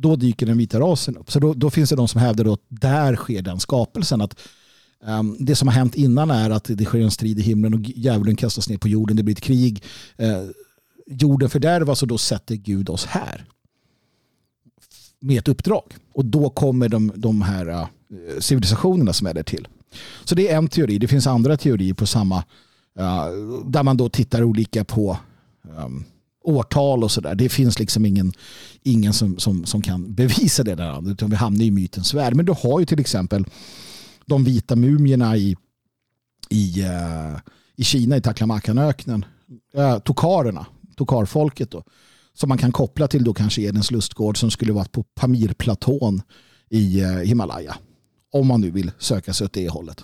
Då 0.01 0.15
dyker 0.15 0.45
den 0.45 0.57
vita 0.57 0.80
rasen 0.80 1.17
upp. 1.17 1.31
Så 1.31 1.39
då, 1.39 1.53
då 1.53 1.69
finns 1.69 1.89
det 1.89 1.95
de 1.95 2.07
som 2.07 2.21
hävdar 2.21 2.53
att 2.53 2.61
där 2.67 3.15
sker 3.15 3.41
den 3.41 3.59
skapelsen. 3.59 4.21
Att 4.21 4.39
um, 5.05 5.38
det 5.39 5.55
som 5.55 5.67
har 5.67 5.76
hänt 5.76 5.95
innan 5.95 6.31
är 6.31 6.49
att 6.49 6.63
det 6.63 6.85
sker 6.85 6.99
en 6.99 7.11
strid 7.11 7.39
i 7.39 7.41
himlen 7.41 7.73
och 7.73 7.80
djävulen 7.81 8.35
kastas 8.35 8.69
ner 8.69 8.77
på 8.77 8.88
jorden. 8.88 9.17
Det 9.17 9.23
blir 9.23 9.35
ett 9.35 9.41
krig. 9.41 9.84
Uh, 10.21 10.49
jorden 11.07 11.49
fördärvas 11.49 12.01
och 12.01 12.07
då 12.07 12.17
sätter 12.17 12.55
Gud 12.55 12.89
oss 12.89 13.05
här 13.05 13.45
med 15.19 15.39
ett 15.39 15.47
uppdrag. 15.47 15.95
Och 16.13 16.26
då 16.26 16.49
kommer 16.49 16.89
de, 16.89 17.11
de 17.15 17.41
här 17.41 17.69
uh, 17.69 17.88
civilisationerna 18.39 19.13
som 19.13 19.27
är 19.27 19.34
där 19.34 19.43
till. 19.43 19.67
Så 20.23 20.35
det 20.35 20.49
är 20.49 20.57
en 20.57 20.67
teori. 20.67 20.97
Det 20.97 21.07
finns 21.07 21.27
andra 21.27 21.57
teorier 21.57 21.93
på 21.93 22.05
samma, 22.05 22.38
uh, 22.99 23.65
där 23.65 23.84
man 23.84 23.97
då 23.97 24.09
tittar 24.09 24.43
olika 24.43 24.84
på 24.84 25.17
um, 25.77 26.05
årtal 26.44 27.03
och 27.03 27.11
sådär. 27.11 27.36
Det 27.36 27.49
finns 27.49 27.80
liksom 27.80 28.06
ingen, 28.06 28.34
ingen 28.84 29.14
som, 29.14 29.40
som, 29.40 29.66
som 29.66 29.82
kan 29.82 30.14
bevisa 30.14 30.64
det 30.64 30.76
där. 30.76 31.11
Utan 31.11 31.30
vi 31.30 31.36
hamnar 31.36 31.66
i 31.66 31.72
mytens 31.72 32.14
värld. 32.14 32.36
Men 32.36 32.45
du 32.45 32.53
har 32.64 32.80
ju 32.80 32.86
till 32.86 32.99
exempel 32.99 33.45
de 34.26 34.44
vita 34.44 34.76
mumierna 34.76 35.38
i, 35.38 35.57
i, 36.49 36.84
uh, 36.84 37.40
i 37.76 37.84
Kina, 37.84 38.18
i 38.18 38.22
Taklamakanöknen. 38.22 39.26
Uh, 39.78 39.99
tokarerna, 39.99 40.66
tokarfolket 40.95 41.72
då 41.72 41.84
som 42.34 42.49
man 42.49 42.57
kan 42.57 42.72
koppla 42.72 43.07
till 43.07 43.24
då 43.24 43.34
kanske 43.34 43.61
Edens 43.61 43.91
lustgård 43.91 44.38
som 44.38 44.52
skulle 44.52 44.74
vara 44.74 44.86
på 44.86 45.03
Pamirplatån 45.03 46.22
i 46.70 47.03
uh, 47.03 47.07
Himalaya. 47.07 47.76
Om 48.32 48.48
man 48.48 48.61
nu 48.61 48.72
vill 48.72 48.91
söka 48.98 49.34
sig 49.34 49.45
åt 49.45 49.53
det 49.53 49.70
hållet. 49.70 50.03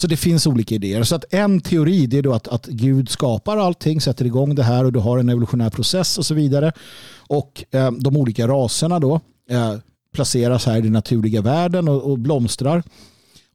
Så 0.00 0.06
det 0.06 0.16
finns 0.16 0.46
olika 0.46 0.74
idéer. 0.74 1.02
Så 1.02 1.14
att 1.14 1.24
en 1.30 1.60
teori 1.60 2.18
är 2.18 2.22
då 2.22 2.32
att, 2.32 2.48
att 2.48 2.66
Gud 2.66 3.08
skapar 3.08 3.56
allting, 3.56 4.00
sätter 4.00 4.24
igång 4.24 4.54
det 4.54 4.62
här 4.62 4.84
och 4.84 4.92
du 4.92 4.98
har 4.98 5.18
en 5.18 5.28
evolutionär 5.28 5.70
process 5.70 6.18
och 6.18 6.26
så 6.26 6.34
vidare. 6.34 6.72
Och 7.16 7.64
eh, 7.70 7.90
de 7.92 8.16
olika 8.16 8.48
raserna 8.48 8.98
då 8.98 9.20
eh, 9.50 9.74
placeras 10.14 10.66
här 10.66 10.78
i 10.78 10.80
den 10.80 10.92
naturliga 10.92 11.42
världen 11.42 11.88
och, 11.88 12.10
och 12.10 12.18
blomstrar. 12.18 12.82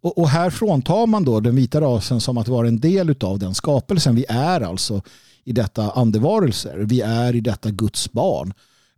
Och, 0.01 0.17
och, 0.17 0.29
här 0.29 0.49
fråntar 0.49 1.07
man 1.07 1.23
då 1.23 1.39
den 1.39 1.55
vita 1.55 1.81
rasen 1.81 2.21
som 2.21 2.37
att 2.37 2.47
vara 2.47 2.67
en 2.67 2.79
del 2.79 3.15
av 3.19 3.39
den 3.39 3.55
skapelsen. 3.55 4.15
Vi 4.15 4.25
är 4.29 4.61
alltså 4.61 5.01
i 5.43 5.51
detta 5.51 5.91
andevarelser. 5.91 6.77
Vi 6.77 7.01
är 7.01 7.35
i 7.35 7.41
detta 7.41 7.69
Guds 7.69 8.11
barn. 8.11 8.53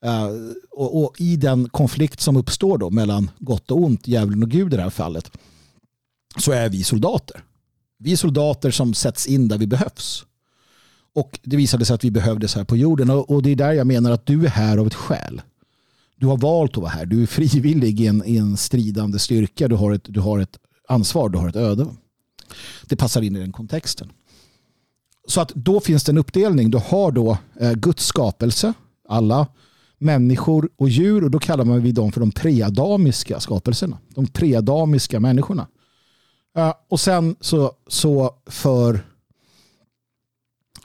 Uh, 0.06 0.52
och, 0.72 1.04
och, 1.04 1.22
i 1.22 1.36
den 1.36 1.70
konflikt 1.70 2.22
som 2.22 2.38
uppstår 2.38 2.78
då 2.78 2.90
mellan 2.90 3.32
gott 3.40 3.72
och 3.72 3.82
ont, 3.82 4.08
djävulen 4.08 4.44
och 4.44 4.50
Gud 4.50 4.74
i 4.74 4.78
det 4.78 4.84
här 4.84 4.90
fallet, 4.90 5.32
så 6.38 6.52
är 6.52 6.70
vi 6.70 6.84
soldater. 6.84 7.44
Vi 7.98 8.12
är 8.12 8.16
soldater 8.16 8.72
som 8.72 8.94
sätts 8.94 9.28
in 9.28 9.48
där 9.48 9.58
vi 9.58 9.68
behövs. 9.68 10.26
Och 11.16 11.40
det 11.44 11.58
visade 11.58 11.86
sig 11.86 11.94
att 11.94 12.04
vi 12.04 12.12
behövdes 12.12 12.56
här 12.56 12.64
på 12.64 12.78
jorden. 12.78 13.10
Och, 13.10 13.44
det 13.44 13.50
är 13.50 13.56
där 13.56 13.74
jag 13.74 13.88
menar 13.88 14.12
att 14.12 14.26
du 14.26 14.46
är 14.46 14.50
här 14.50 14.78
av 14.78 14.88
ett 14.88 14.94
skäl. 14.94 15.42
Du 16.16 16.28
har 16.28 16.38
valt 16.38 16.72
att 16.72 16.78
vara 16.78 16.92
här. 16.92 17.06
Du 17.06 17.22
är 17.24 17.28
frivillig 17.28 18.02
i 18.02 18.08
en, 18.08 18.24
i 18.26 18.38
en 18.38 18.58
stridande 18.58 19.20
styrka. 19.20 19.68
Du 19.68 19.76
har, 19.76 19.92
ett, 19.92 20.04
du 20.04 20.20
har 20.20 20.40
ett 20.40 20.60
ansvar, 20.88 21.30
du 21.30 21.38
har 21.38 21.50
ett 21.50 21.56
öde. 21.56 21.88
Det 22.86 22.96
passar 22.96 23.22
in 23.22 23.36
i 23.36 23.40
den 23.40 23.52
kontexten. 23.52 24.12
Så 25.28 25.42
att 25.42 25.52
då 25.56 25.80
finns 25.80 26.04
det 26.04 26.12
en 26.12 26.18
uppdelning. 26.18 26.72
Du 26.72 26.78
har 26.78 27.12
då 27.12 27.38
eh, 27.60 27.74
Guds 27.74 28.06
skapelse, 28.06 28.74
alla 29.10 29.48
människor 29.98 30.70
och 30.78 30.90
djur 30.90 31.24
och 31.24 31.32
då 31.32 31.40
kallar 31.40 31.66
man 31.66 31.82
vi 31.82 31.92
dem 31.92 32.12
för 32.12 32.20
de 32.20 32.32
preadamiska 32.32 33.40
skapelserna. 33.40 33.98
De 34.10 34.28
preadamiska 34.28 35.20
människorna. 35.20 35.68
Uh, 36.58 36.74
och 36.90 37.00
sen 37.00 37.36
så, 37.42 37.72
så 37.88 38.36
för 38.46 39.06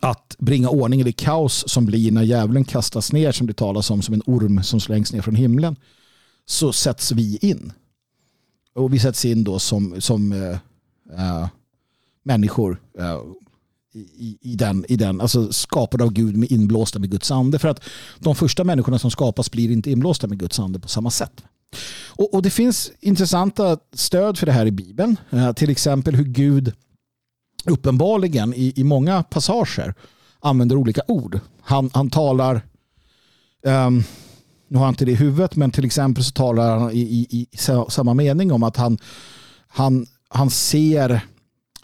att 0.00 0.36
bringa 0.38 0.68
ordning 0.68 1.00
i 1.00 1.04
det 1.04 1.12
kaos 1.12 1.64
som 1.68 1.86
blir 1.86 2.12
när 2.12 2.22
djävulen 2.22 2.64
kastas 2.64 3.12
ner 3.12 3.32
som 3.32 3.46
det 3.46 3.52
talas 3.52 3.90
om 3.90 4.02
som 4.02 4.14
en 4.14 4.22
orm 4.26 4.62
som 4.62 4.80
slängs 4.80 5.12
ner 5.12 5.22
från 5.22 5.34
himlen 5.34 5.76
så 6.46 6.72
sätts 6.72 7.12
vi 7.12 7.36
in. 7.36 7.72
Och 8.74 8.94
vi 8.94 8.98
sätts 8.98 9.24
in 9.24 9.44
då 9.44 9.58
som, 9.58 10.00
som 10.00 10.32
uh, 10.32 10.58
uh, 11.12 11.48
människor 12.22 12.80
i, 13.92 14.38
i, 14.40 14.56
den, 14.56 14.84
i 14.88 14.96
den, 14.96 15.20
alltså 15.20 15.52
skapade 15.52 16.04
av 16.04 16.12
Gud 16.12 16.36
med 16.36 16.52
inblåsta 16.52 16.98
med 16.98 17.10
Guds 17.10 17.30
ande. 17.30 17.58
För 17.58 17.68
att 17.68 17.82
de 18.18 18.34
första 18.34 18.64
människorna 18.64 18.98
som 18.98 19.10
skapas 19.10 19.50
blir 19.50 19.70
inte 19.70 19.90
inblåsta 19.90 20.26
med 20.26 20.38
Guds 20.38 20.58
ande 20.58 20.80
på 20.80 20.88
samma 20.88 21.10
sätt. 21.10 21.42
Och, 22.08 22.34
och 22.34 22.42
det 22.42 22.50
finns 22.50 22.92
intressanta 23.00 23.78
stöd 23.92 24.38
för 24.38 24.46
det 24.46 24.52
här 24.52 24.66
i 24.66 24.70
Bibeln. 24.70 25.16
Eh, 25.30 25.52
till 25.52 25.70
exempel 25.70 26.14
hur 26.14 26.24
Gud 26.24 26.72
uppenbarligen 27.64 28.54
i, 28.54 28.72
i 28.76 28.84
många 28.84 29.22
passager 29.22 29.94
använder 30.40 30.76
olika 30.76 31.02
ord. 31.08 31.40
Han, 31.62 31.90
han 31.94 32.10
talar, 32.10 32.62
um, 33.62 34.04
nu 34.68 34.78
har 34.78 34.84
jag 34.84 34.90
inte 34.90 35.04
det 35.04 35.12
i 35.12 35.14
huvudet, 35.14 35.56
men 35.56 35.70
till 35.70 35.84
exempel 35.84 36.24
så 36.24 36.32
talar 36.32 36.78
han 36.78 36.90
i, 36.90 37.00
i, 37.00 37.26
i 37.40 37.46
samma 37.88 38.14
mening 38.14 38.52
om 38.52 38.62
att 38.62 38.76
han, 38.76 38.98
han, 39.68 40.06
han 40.28 40.50
ser 40.50 41.20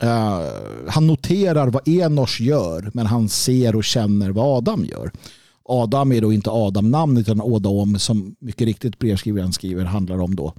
Uh, 0.03 0.89
han 0.89 1.07
noterar 1.07 1.69
vad 1.69 1.89
Enos 1.89 2.41
gör 2.41 2.91
men 2.95 3.07
han 3.07 3.29
ser 3.29 3.77
och 3.77 3.85
känner 3.85 4.31
vad 4.31 4.59
Adam 4.59 4.85
gör. 4.85 5.11
Adam 5.69 6.13
är 6.13 6.21
då 6.21 6.33
inte 6.33 6.51
Adam-namn 6.51 7.17
utan 7.17 7.41
Adam 7.41 7.99
som 7.99 8.37
mycket 8.39 8.67
riktigt 8.67 8.99
brevskrivaren 8.99 9.53
skriver 9.53 9.85
handlar 9.85 10.21
om 10.21 10.37
då 10.37 10.55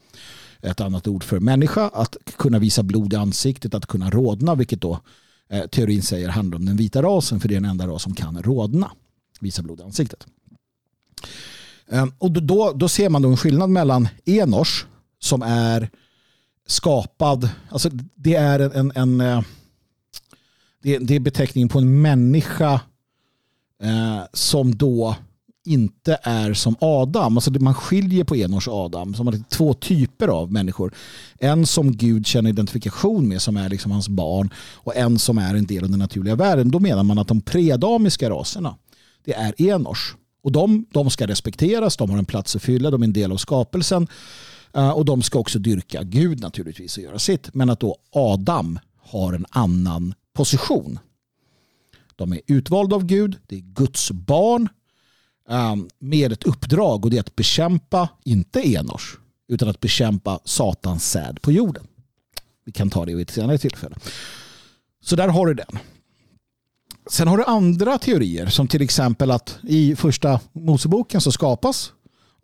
ett 0.62 0.82
annat 0.82 1.08
ord 1.08 1.24
för 1.24 1.40
människa. 1.40 1.90
Att 1.94 2.18
kunna 2.38 2.60
visa 2.60 2.84
blod 2.84 3.14
i 3.14 3.16
ansiktet, 3.16 3.74
att 3.74 3.86
kunna 3.86 4.10
rådna 4.10 4.56
vilket 4.56 4.82
då 4.82 5.00
eh, 5.50 5.66
teorin 5.68 6.02
säger 6.02 6.30
handlar 6.30 6.58
om 6.58 6.66
den 6.66 6.78
vita 6.78 7.02
rasen 7.02 7.40
för 7.40 7.48
det 7.48 7.56
är 7.56 7.60
den 7.62 7.70
enda 7.70 7.88
ras 7.88 8.04
som 8.04 8.16
kan 8.16 8.44
rådna. 8.44 8.92
Visa 9.40 9.62
blod 9.62 9.80
i 9.80 9.84
ansiktet. 9.84 10.28
Eh, 11.88 12.06
och 12.18 12.32
då, 12.32 12.74
då 12.76 12.88
ser 12.88 13.10
man 13.10 13.22
då 13.22 13.30
en 13.30 13.38
skillnad 13.38 13.70
mellan 13.70 14.08
Enors 14.26 14.86
som 15.20 15.42
är 15.42 15.90
skapad. 16.68 17.50
Alltså 17.70 17.90
det 18.16 18.36
är 18.36 18.60
en, 18.60 18.72
en, 18.72 18.92
en 18.96 19.22
eh, 19.22 19.42
det, 20.82 20.98
det, 20.98 21.16
är 21.16 21.20
beteckningen 21.20 21.70
på 21.70 21.80
en 21.80 22.02
människa 22.02 22.82
eh, 23.84 24.22
som 24.34 24.76
då 24.76 25.16
inte 25.66 26.20
är 26.24 26.54
som 26.54 26.76
Adam. 26.82 27.38
Alltså 27.38 27.52
man 27.52 27.74
skiljer 27.74 28.24
på 28.24 28.36
Enors 28.36 28.68
och 28.68 28.74
Adam. 28.76 29.14
Som 29.14 29.28
har 29.28 29.50
två 29.50 29.74
typer 29.74 30.28
av 30.28 30.52
människor. 30.52 30.94
En 31.40 31.66
som 31.66 31.92
Gud 31.92 32.28
känner 32.28 32.50
identifikation 32.50 33.28
med 33.28 33.42
som 33.42 33.58
är 33.58 33.70
liksom 33.70 33.92
hans 33.92 34.10
barn 34.10 34.54
och 34.74 34.96
en 34.96 35.20
som 35.20 35.38
är 35.38 35.56
en 35.56 35.66
del 35.66 35.84
av 35.84 35.90
den 35.90 36.00
naturliga 36.00 36.36
världen. 36.36 36.72
Då 36.72 36.80
menar 36.80 37.04
man 37.04 37.20
att 37.20 37.28
de 37.28 37.42
predamiska 37.42 38.30
raserna 38.30 38.76
det 39.26 39.34
är 39.34 39.62
Enors. 39.62 40.16
Och 40.44 40.52
de, 40.52 40.86
de 40.92 41.10
ska 41.10 41.28
respekteras, 41.28 41.98
de 41.98 42.10
har 42.10 42.18
en 42.18 42.26
plats 42.26 42.56
att 42.56 42.62
fylla, 42.62 42.92
de 42.92 43.02
är 43.02 43.08
en 43.08 43.14
del 43.14 43.32
av 43.32 43.38
skapelsen. 43.38 44.08
Eh, 44.74 44.90
och 44.90 45.06
de 45.06 45.22
ska 45.22 45.40
också 45.40 45.60
dyrka 45.60 46.04
Gud 46.04 46.40
naturligtvis 46.40 46.98
och 46.98 47.04
göra 47.04 47.20
sitt. 47.20 47.54
Men 47.54 47.70
att 47.70 47.80
då 47.80 47.96
Adam 48.12 48.80
har 49.02 49.34
en 49.34 49.46
annan 49.50 50.14
position. 50.34 51.00
De 52.18 52.34
är 52.34 52.42
utvalda 52.48 52.96
av 52.96 53.06
Gud, 53.06 53.38
det 53.48 53.56
är 53.56 53.60
Guds 53.60 54.12
barn 54.12 54.70
ehm, 55.50 55.90
med 56.00 56.32
ett 56.32 56.44
uppdrag 56.44 57.06
och 57.06 57.12
det 57.12 57.18
är 57.18 57.22
att 57.22 57.36
bekämpa, 57.36 58.10
inte 58.24 58.68
Enors, 58.68 59.18
utan 59.48 59.70
att 59.70 59.80
bekämpa 59.80 60.40
Satans 60.44 61.12
säd 61.12 61.42
på 61.42 61.52
jorden. 61.52 61.88
Vi 62.66 62.72
kan 62.72 62.90
ta 62.90 63.06
det 63.06 63.16
vid 63.16 63.30
ett 63.30 63.34
senare 63.34 63.58
tillfälle. 63.58 63.96
Så 65.02 65.16
där 65.16 65.28
har 65.28 65.46
du 65.46 65.54
den. 65.54 65.80
Sen 67.10 67.28
har 67.28 67.38
du 67.38 67.44
andra 67.44 67.98
teorier 67.98 68.48
som 68.48 68.68
till 68.68 68.82
exempel 68.82 69.32
att 69.32 69.60
i 69.64 69.96
första 69.96 70.40
Moseboken 70.54 71.22
så 71.22 71.32
skapas 71.32 71.94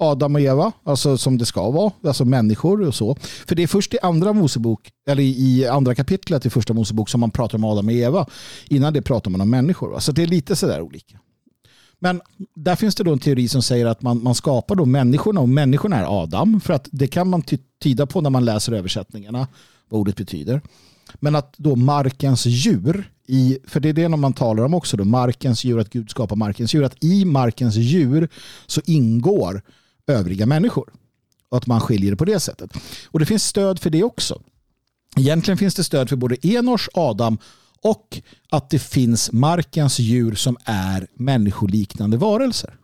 Adam 0.03 0.35
och 0.35 0.41
Eva, 0.41 0.71
alltså 0.83 1.17
som 1.17 1.37
det 1.37 1.45
ska 1.45 1.69
vara, 1.71 1.91
alltså 2.03 2.25
människor 2.25 2.81
och 2.81 2.95
så. 2.95 3.15
För 3.47 3.55
det 3.55 3.63
är 3.63 3.67
först 3.67 3.93
i 3.93 3.97
andra 4.01 4.33
Mosebok, 4.33 4.91
eller 5.07 5.23
i 5.23 5.67
andra 5.67 5.95
kapitlet 5.95 6.45
i 6.45 6.49
första 6.49 6.73
Mosebok 6.73 7.09
som 7.09 7.19
man 7.19 7.31
pratar 7.31 7.57
om 7.57 7.63
Adam 7.63 7.87
och 7.87 7.93
Eva. 7.93 8.25
Innan 8.67 8.93
det 8.93 9.01
pratar 9.01 9.31
man 9.31 9.41
om 9.41 9.49
människor. 9.49 9.99
Så 9.99 10.11
det 10.11 10.23
är 10.23 10.27
lite 10.27 10.55
sådär 10.55 10.81
olika. 10.81 11.19
Men 11.99 12.21
där 12.55 12.75
finns 12.75 12.95
det 12.95 13.03
då 13.03 13.13
en 13.13 13.19
teori 13.19 13.47
som 13.47 13.61
säger 13.61 13.85
att 13.85 14.01
man, 14.01 14.23
man 14.23 14.35
skapar 14.35 14.75
då 14.75 14.85
människorna 14.85 15.41
och 15.41 15.49
människorna 15.49 15.97
är 15.97 16.23
Adam. 16.23 16.61
För 16.61 16.73
att 16.73 16.87
det 16.91 17.07
kan 17.07 17.27
man 17.29 17.43
tyda 17.83 18.05
på 18.05 18.21
när 18.21 18.29
man 18.29 18.45
läser 18.45 18.73
översättningarna, 18.73 19.47
vad 19.89 20.01
ordet 20.01 20.15
betyder. 20.15 20.61
Men 21.19 21.35
att 21.35 21.53
då 21.57 21.75
markens 21.75 22.45
djur, 22.45 23.11
i, 23.27 23.57
för 23.67 23.79
det 23.79 23.89
är 23.89 23.93
det 23.93 24.09
man 24.09 24.33
talar 24.33 24.63
om 24.63 24.73
också, 24.73 24.97
då, 24.97 25.05
markens 25.05 25.63
djur, 25.63 25.79
att 25.79 25.89
Gud 25.89 26.09
skapar 26.09 26.35
markens 26.35 26.73
djur, 26.73 26.83
att 26.83 27.03
i 27.03 27.25
markens 27.25 27.75
djur 27.75 28.29
så 28.67 28.81
ingår 28.85 29.61
övriga 30.07 30.45
människor. 30.45 30.93
Och 31.49 31.57
att 31.57 31.67
man 31.67 31.81
skiljer 31.81 32.11
det 32.11 32.17
på 32.17 32.25
det 32.25 32.39
sättet. 32.39 32.71
Och 33.05 33.19
det 33.19 33.25
finns 33.25 33.45
stöd 33.45 33.79
för 33.79 33.89
det 33.89 34.03
också. 34.03 34.41
Egentligen 35.17 35.57
finns 35.57 35.75
det 35.75 35.83
stöd 35.83 36.09
för 36.09 36.15
både 36.15 36.47
Enors, 36.47 36.89
Adam 36.93 37.37
och 37.81 38.21
att 38.49 38.69
det 38.69 38.79
finns 38.79 39.31
markens 39.31 39.99
djur 39.99 40.35
som 40.35 40.57
är 40.65 41.07
människoliknande 41.13 42.17
varelser. 42.17 42.77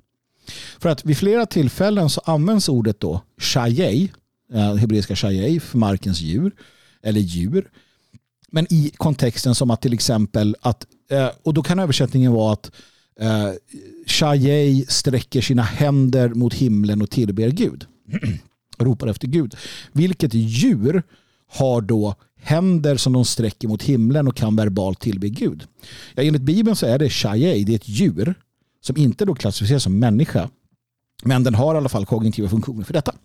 För 0.79 0.89
att 0.89 1.05
vid 1.05 1.17
flera 1.17 1.45
tillfällen 1.45 2.09
så 2.09 2.21
används 2.25 2.69
ordet 2.69 2.99
då 2.99 3.21
shayei, 3.37 4.11
eh, 4.53 4.75
hebreiska 4.75 5.15
shayei 5.15 5.59
för 5.59 5.77
markens 5.77 6.21
djur 6.21 6.55
eller 7.03 7.21
djur. 7.21 7.69
Men 8.51 8.73
i 8.73 8.91
kontexten 8.97 9.55
som 9.55 9.71
att 9.71 9.81
till 9.81 9.93
exempel 9.93 10.55
att, 10.61 10.85
eh, 11.11 11.29
och 11.43 11.53
då 11.53 11.63
kan 11.63 11.79
översättningen 11.79 12.31
vara 12.31 12.53
att 12.53 12.71
eh, 13.19 13.51
shayei 14.05 14.85
sträcker 14.89 15.41
sina 15.41 15.61
händer 15.61 16.29
mot 16.29 16.53
himlen 16.53 17.01
och 17.01 17.09
tillber 17.09 17.49
Gud. 17.49 17.85
Ropar 18.77 19.07
efter 19.07 19.27
Gud. 19.27 19.55
Vilket 19.91 20.33
djur 20.33 21.03
har 21.47 21.81
då 21.81 22.15
händer 22.41 22.97
som 22.97 23.13
de 23.13 23.25
sträcker 23.25 23.67
mot 23.67 23.83
himlen 23.83 24.27
och 24.27 24.35
kan 24.35 24.55
verbalt 24.55 24.99
tillbe 24.99 25.29
Gud. 25.29 25.63
Ja, 26.15 26.23
enligt 26.23 26.41
Bibeln 26.41 26.75
så 26.75 26.85
är 26.85 26.99
det 26.99 27.09
shayei, 27.09 27.63
det 27.63 27.71
är 27.71 27.75
ett 27.75 27.89
djur 27.89 28.35
som 28.81 28.97
inte 28.97 29.25
då 29.25 29.35
klassificeras 29.35 29.83
som 29.83 29.99
människa. 29.99 30.49
Men 31.23 31.43
den 31.43 31.55
har 31.55 31.75
i 31.75 31.77
alla 31.77 31.89
fall 31.89 32.05
kognitiva 32.05 32.49
funktioner 32.49 32.83
för 32.83 32.93
detta. 32.93 33.15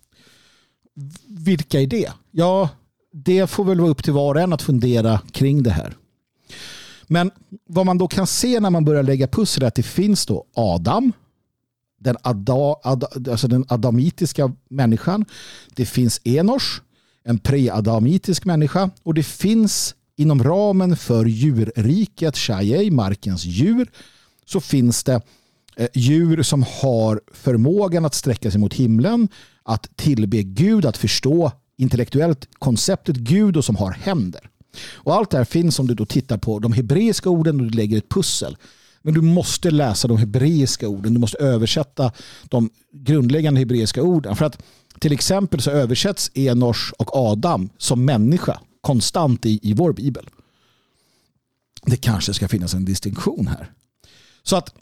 Vilka 1.27 1.81
är 1.81 1.87
det? 1.87 2.11
Ja, 2.31 2.69
det 3.13 3.47
får 3.47 3.63
väl 3.63 3.79
vara 3.79 3.91
upp 3.91 4.03
till 4.03 4.13
var 4.13 4.35
och 4.35 4.41
en 4.41 4.53
att 4.53 4.61
fundera 4.61 5.19
kring 5.31 5.63
det 5.63 5.71
här. 5.71 5.95
Men 7.07 7.31
vad 7.67 7.85
man 7.85 7.97
då 7.97 8.07
kan 8.07 8.27
se 8.27 8.59
när 8.59 8.69
man 8.69 8.85
börjar 8.85 9.03
lägga 9.03 9.27
pussel 9.27 9.63
är 9.63 9.67
att 9.67 9.75
det 9.75 9.83
finns 9.83 10.25
då 10.25 10.45
Adam, 10.53 11.13
den, 11.99 12.15
ada, 12.21 12.75
ada, 12.83 13.07
alltså 13.31 13.47
den 13.47 13.65
adamitiska 13.67 14.51
människan. 14.69 15.25
Det 15.75 15.85
finns 15.85 16.21
Enosh, 16.23 16.81
en 17.23 17.39
preadamitisk 17.39 18.45
människa. 18.45 18.89
Och 19.03 19.13
det 19.13 19.23
finns 19.23 19.95
inom 20.15 20.43
ramen 20.43 20.97
för 20.97 21.25
djurriket, 21.25 22.37
Shayei, 22.37 22.91
markens 22.91 23.45
djur, 23.45 23.91
så 24.45 24.59
finns 24.59 25.03
det 25.03 25.21
eh, 25.75 25.87
djur 25.93 26.43
som 26.43 26.65
har 26.81 27.21
förmågan 27.33 28.05
att 28.05 28.13
sträcka 28.13 28.51
sig 28.51 28.59
mot 28.59 28.73
himlen, 28.73 29.27
att 29.63 29.97
tillbe 29.97 30.43
Gud, 30.43 30.85
att 30.85 30.97
förstå 30.97 31.51
intellektuellt 31.77 32.47
konceptet 32.59 33.15
Gud 33.15 33.57
och 33.57 33.65
som 33.65 33.75
har 33.75 33.91
händer. 33.91 34.49
Och 34.93 35.15
allt 35.15 35.29
det 35.29 35.37
här 35.37 35.45
finns 35.45 35.79
om 35.79 35.87
du 35.87 35.93
då 35.93 36.05
tittar 36.05 36.37
på 36.37 36.59
de 36.59 36.73
hebreiska 36.73 37.29
orden 37.29 37.59
och 37.59 37.65
du 37.65 37.77
lägger 37.77 37.97
ett 37.97 38.09
pussel. 38.09 38.57
Men 39.01 39.13
du 39.13 39.21
måste 39.21 39.71
läsa 39.71 40.07
de 40.07 40.17
hebreiska 40.17 40.87
orden. 40.87 41.13
Du 41.13 41.19
måste 41.19 41.37
översätta 41.37 42.11
de 42.43 42.69
grundläggande 42.91 43.59
hebreiska 43.59 44.03
orden. 44.03 44.35
För 44.35 44.45
att 44.45 44.61
till 44.99 45.13
exempel 45.13 45.61
så 45.61 45.71
översätts 45.71 46.31
Enosh 46.33 46.93
och 46.97 47.15
Adam 47.15 47.69
som 47.77 48.05
människa 48.05 48.59
konstant 48.81 49.45
i, 49.45 49.59
i 49.63 49.73
vår 49.73 49.93
bibel. 49.93 50.29
Det 51.85 51.97
kanske 51.97 52.33
ska 52.33 52.47
finnas 52.47 52.73
en 52.73 52.85
distinktion 52.85 53.47
här. 53.47 53.71
Så 54.43 54.55
att 54.55 54.73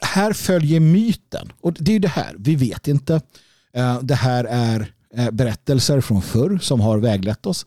här 0.00 0.32
följer 0.32 0.80
myten. 0.80 1.52
Och 1.60 1.72
det 1.72 1.92
är 1.92 2.00
det 2.00 2.08
här, 2.08 2.34
vi 2.38 2.56
vet 2.56 2.88
inte. 2.88 3.20
Eh, 3.72 4.00
det 4.02 4.14
här 4.14 4.44
är 4.44 4.92
eh, 5.14 5.30
berättelser 5.30 6.00
från 6.00 6.22
förr 6.22 6.58
som 6.62 6.80
har 6.80 6.98
väglett 6.98 7.46
oss. 7.46 7.66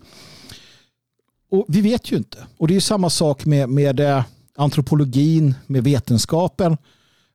Och 1.49 1.65
vi 1.67 1.81
vet 1.81 2.11
ju 2.11 2.17
inte. 2.17 2.37
Och 2.57 2.67
det 2.67 2.75
är 2.75 2.79
samma 2.79 3.09
sak 3.09 3.45
med, 3.45 3.69
med 3.69 3.99
eh, 3.99 4.23
antropologin, 4.55 5.55
med 5.67 5.83
vetenskapen 5.83 6.77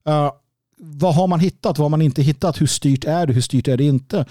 eh, 0.06 0.30
vad 0.84 1.14
har 1.14 1.26
man 1.26 1.40
hittat? 1.40 1.78
Vad 1.78 1.84
har 1.84 1.88
man 1.88 2.02
inte 2.02 2.22
hittat? 2.22 2.60
Hur 2.60 2.66
styrt 2.66 3.04
är 3.04 3.26
det? 3.26 3.32
Hur 3.32 3.40
styrt 3.40 3.68
är 3.68 3.76
det 3.76 3.84
inte? 3.84 4.24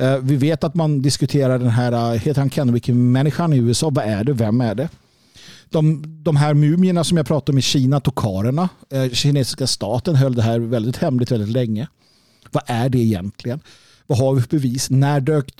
Uh, 0.00 0.16
vi 0.16 0.36
vet 0.36 0.64
att 0.64 0.74
man 0.74 1.02
diskuterar 1.02 1.58
den 1.58 1.68
här, 1.68 2.18
heter 2.18 2.40
han 2.40 2.50
Kennewick-människan 2.50 3.52
i 3.52 3.56
USA? 3.56 3.90
Vad 3.90 4.04
är 4.04 4.24
det? 4.24 4.32
Vem 4.32 4.60
är 4.60 4.74
det? 4.74 4.88
De, 5.70 6.02
de 6.22 6.36
här 6.36 6.54
mumierna 6.54 7.04
som 7.04 7.16
jag 7.16 7.26
pratade 7.26 7.52
om 7.52 7.58
i 7.58 7.62
Kina, 7.62 8.00
tokarerna, 8.00 8.68
uh, 8.94 9.10
kinesiska 9.12 9.66
staten 9.66 10.14
höll 10.14 10.34
det 10.34 10.42
här 10.42 10.58
väldigt 10.58 10.96
hemligt 10.96 11.30
väldigt 11.30 11.52
länge. 11.52 11.88
Vad 12.50 12.62
är 12.66 12.88
det 12.88 12.98
egentligen? 12.98 13.60
Vad 14.06 14.18
har 14.18 14.34
vi 14.34 14.40
för 14.40 14.48
bevis? 14.48 14.90
När 14.90 15.20
dök... 15.20 15.52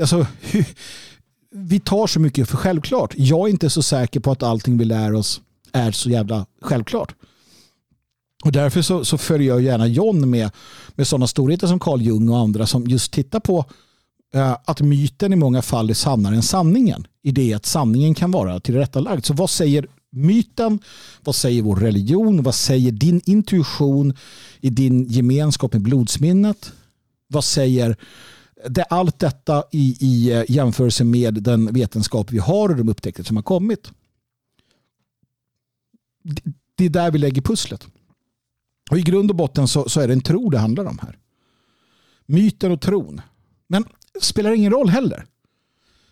Alltså, 0.00 0.26
vi 1.56 1.80
tar 1.80 2.06
så 2.06 2.20
mycket 2.20 2.48
för 2.48 2.56
självklart. 2.56 3.14
Jag 3.16 3.46
är 3.46 3.50
inte 3.50 3.70
så 3.70 3.82
säker 3.82 4.20
på 4.20 4.32
att 4.32 4.42
allting 4.42 4.78
vi 4.78 4.84
lär 4.84 5.14
oss 5.14 5.40
är 5.72 5.92
så 5.92 6.10
jävla 6.10 6.46
självklart. 6.62 7.14
Och 8.44 8.52
därför 8.52 8.82
så, 8.82 9.04
så 9.04 9.18
följer 9.18 9.48
jag 9.48 9.62
gärna 9.62 9.86
John 9.86 10.30
med, 10.30 10.50
med 10.94 11.06
sådana 11.06 11.26
storheter 11.26 11.66
som 11.66 11.80
Carl 11.80 12.02
Jung 12.02 12.28
och 12.28 12.38
andra 12.38 12.66
som 12.66 12.86
just 12.86 13.12
tittar 13.12 13.40
på 13.40 13.64
eh, 14.34 14.56
att 14.64 14.80
myten 14.80 15.32
i 15.32 15.36
många 15.36 15.62
fall 15.62 15.90
är 15.90 15.94
sannare 15.94 16.36
än 16.36 16.42
sanningen. 16.42 17.06
I 17.22 17.30
det 17.30 17.54
att 17.54 17.66
sanningen 17.66 18.14
kan 18.14 18.30
vara 18.30 18.60
tillrättalagd. 18.60 19.24
Så 19.24 19.34
vad 19.34 19.50
säger 19.50 19.86
myten? 20.12 20.78
Vad 21.20 21.34
säger 21.34 21.62
vår 21.62 21.76
religion? 21.76 22.42
Vad 22.42 22.54
säger 22.54 22.92
din 22.92 23.20
intuition 23.24 24.16
i 24.60 24.70
din 24.70 25.06
gemenskap 25.06 25.72
med 25.72 25.82
blodsminnet? 25.82 26.72
Vad 27.28 27.44
säger 27.44 27.96
det, 28.68 28.82
allt 28.82 29.18
detta 29.18 29.64
i, 29.72 29.96
i 30.00 30.32
eh, 30.32 30.44
jämförelse 30.48 31.04
med 31.04 31.34
den 31.34 31.72
vetenskap 31.72 32.32
vi 32.32 32.38
har 32.38 32.68
och 32.68 32.76
de 32.76 32.88
upptäckter 32.88 33.22
som 33.22 33.36
har 33.36 33.42
kommit? 33.42 33.90
Det 36.74 36.84
är 36.84 36.90
där 36.90 37.10
vi 37.10 37.18
lägger 37.18 37.42
pusslet. 37.42 37.86
Och 38.90 38.98
I 38.98 39.02
grund 39.02 39.30
och 39.30 39.36
botten 39.36 39.68
så, 39.68 39.88
så 39.88 40.00
är 40.00 40.06
det 40.06 40.12
en 40.12 40.20
tro 40.20 40.50
det 40.50 40.58
handlar 40.58 40.84
om 40.84 40.98
här. 41.02 41.18
Myten 42.26 42.72
och 42.72 42.80
tron. 42.80 43.20
Men 43.66 43.84
det 44.14 44.24
spelar 44.24 44.52
ingen 44.52 44.72
roll 44.72 44.88
heller. 44.88 45.26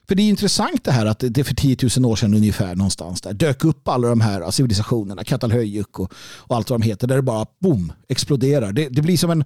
För 0.08 0.14
det 0.14 0.22
är 0.22 0.28
intressant 0.28 0.84
det 0.84 0.92
här 0.92 1.06
att 1.06 1.24
det 1.28 1.44
för 1.44 1.54
10 1.54 1.76
000 1.96 2.06
år 2.06 2.16
sedan 2.16 2.34
ungefär 2.34 2.74
någonstans 2.74 3.20
där 3.20 3.32
dök 3.32 3.64
upp 3.64 3.88
alla 3.88 4.08
de 4.08 4.20
här 4.20 4.50
civilisationerna, 4.50 5.24
Katalhöjuk 5.24 5.98
och, 5.98 6.12
och 6.36 6.56
allt 6.56 6.70
vad 6.70 6.80
de 6.80 6.86
heter, 6.86 7.06
där 7.06 7.16
det 7.16 7.22
bara 7.22 7.46
boom, 7.58 7.92
exploderar. 8.08 8.72
Det, 8.72 8.88
det, 8.88 9.02
blir 9.02 9.16
som 9.16 9.30
en, 9.30 9.44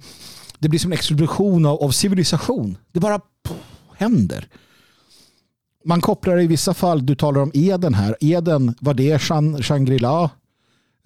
det 0.59 0.69
blir 0.69 0.81
som 0.81 0.93
en 0.93 0.99
explosion 0.99 1.67
av, 1.67 1.83
av 1.83 1.91
civilisation. 1.91 2.77
Det 2.93 3.01
bara 3.01 3.19
pff, 3.19 3.57
händer. 3.97 4.49
Man 5.85 6.01
kopplar 6.01 6.41
i 6.41 6.47
vissa 6.47 6.75
fall, 6.75 7.07
du 7.07 7.15
talar 7.15 7.41
om 7.41 7.51
Eden 7.55 7.95
här, 7.95 8.17
Eden, 8.21 8.75
var 8.81 8.95
det 8.95 9.19
Shangri-La? 9.63 10.31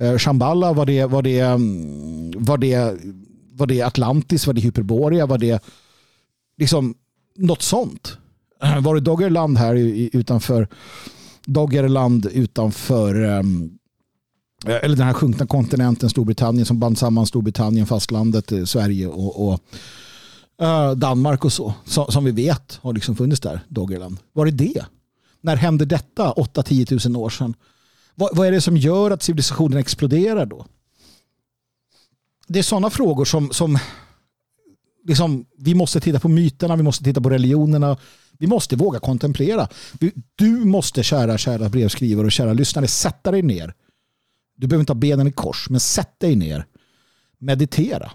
Eh, 0.01 0.19
Shambhala, 0.19 0.73
var 0.73 0.87
det, 0.87 1.05
var, 1.05 1.23
det, 1.23 1.41
mm, 1.41 2.33
var, 2.37 2.59
det, 2.59 2.97
var 3.53 3.67
det 3.67 3.83
Atlantis, 3.83 4.47
var 4.47 4.55
det 4.55 4.61
Hyperborea, 4.61 5.27
var 5.27 5.39
det 5.39 5.63
liksom 6.59 6.95
något 7.37 7.63
sånt? 7.63 8.17
Var 8.81 8.95
det 8.95 9.01
Doggerland 9.01 9.59
här 9.59 9.75
utanför 10.17 10.69
Doggerland 11.47 12.27
utanför 12.27 13.25
um, 13.25 13.79
Eh, 14.67 14.77
eller 14.83 14.97
den 14.97 15.07
här 15.07 15.15
sjunkna 15.15 15.47
kontinenten 15.47 16.11
Storbritannien 16.11 16.67
som 16.67 16.79
band 16.79 16.99
samman 16.99 17.27
Storbritannien, 17.27 17.87
fastlandet, 17.87 18.53
eh, 18.53 18.65
Sverige 18.65 19.07
och, 19.07 19.49
och 19.49 19.61
uh, 20.63 20.91
Danmark 20.91 21.45
och 21.45 21.53
så. 21.53 21.75
Som 21.85 22.25
vi 22.25 22.31
vet 22.31 22.79
har 22.83 22.93
liksom 22.93 23.17
funnits 23.17 23.41
där, 23.41 23.61
Doggerland. 23.69 24.19
Var 24.33 24.45
det 24.45 24.51
det? 24.51 24.85
När 25.41 25.57
hände 25.57 25.85
detta 25.85 26.33
8-10 26.33 27.09
000 27.09 27.23
år 27.25 27.31
sedan? 27.31 27.55
Vad, 28.15 28.37
vad 28.37 28.47
är 28.47 28.53
det 28.53 28.61
som 28.61 28.77
gör 28.77 29.11
att 29.11 29.23
civilisationen 29.23 29.79
exploderar 29.79 30.47
då? 30.47 30.67
Det 32.47 32.59
är 32.59 32.63
sådana 32.63 32.91
frågor 32.91 33.25
som, 33.25 33.51
som 33.51 33.79
liksom, 35.05 35.45
vi 35.59 35.75
måste 35.75 36.01
titta 36.01 36.21
på 36.21 36.29
myterna, 36.29 36.77
vi 36.77 36.83
måste 36.83 37.05
titta 37.05 37.21
på 37.21 37.31
religionerna. 37.31 37.97
Vi 38.39 38.47
måste 38.47 38.77
våga 38.77 39.01
kontemplera. 39.01 39.69
Du 40.37 40.65
måste, 40.65 41.03
kära, 41.03 41.39
kära 41.39 41.69
brevskrivare 41.69 42.27
och 42.27 42.33
kära 42.33 42.53
lyssnare, 42.53 42.87
sätta 42.87 43.31
dig 43.31 43.43
ner. 43.43 43.75
Du 44.61 44.67
behöver 44.67 44.83
inte 44.83 44.93
ha 44.93 44.99
benen 44.99 45.27
i 45.27 45.33
kors, 45.33 45.71
men 45.71 45.81
sätt 45.81 46.21
dig 46.21 46.37
ner. 46.37 46.67
Meditera. 47.39 48.13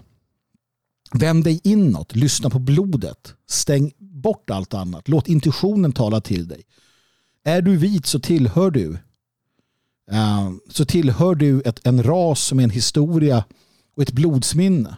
Vänd 1.12 1.44
dig 1.44 1.60
inåt, 1.64 2.16
lyssna 2.16 2.50
på 2.50 2.58
blodet. 2.58 3.34
Stäng 3.46 3.92
bort 3.98 4.50
allt 4.50 4.74
annat. 4.74 5.08
Låt 5.08 5.28
intuitionen 5.28 5.92
tala 5.92 6.20
till 6.20 6.48
dig. 6.48 6.62
Är 7.44 7.62
du 7.62 7.76
vit 7.76 8.06
så 8.06 8.20
tillhör 8.20 8.70
du 8.70 8.98
eh, 10.10 10.50
så 10.68 10.84
tillhör 10.84 11.34
du 11.34 11.60
ett, 11.60 11.86
en 11.86 12.02
ras 12.02 12.40
som 12.40 12.58
är 12.58 12.64
en 12.64 12.70
historia 12.70 13.44
och 13.96 14.02
ett 14.02 14.12
blodsminne. 14.12 14.96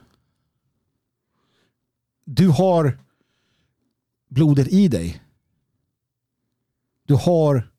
Du 2.24 2.48
har 2.48 2.98
blodet 4.28 4.68
i 4.68 4.88
dig. 4.88 5.22
Du 7.06 7.14
har 7.14 7.70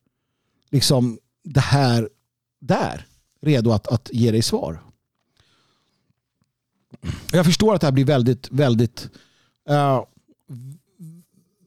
liksom 0.70 1.18
det 1.44 1.60
här 1.60 2.08
där 2.60 3.06
redo 3.42 3.70
att, 3.70 3.86
att 3.86 4.08
ge 4.12 4.30
dig 4.30 4.42
svar. 4.42 4.82
Jag 7.32 7.46
förstår 7.46 7.74
att 7.74 7.80
det 7.80 7.86
här 7.86 7.92
blir 7.92 8.04
väldigt, 8.04 8.50
väldigt, 8.50 9.08
uh, 9.70 10.04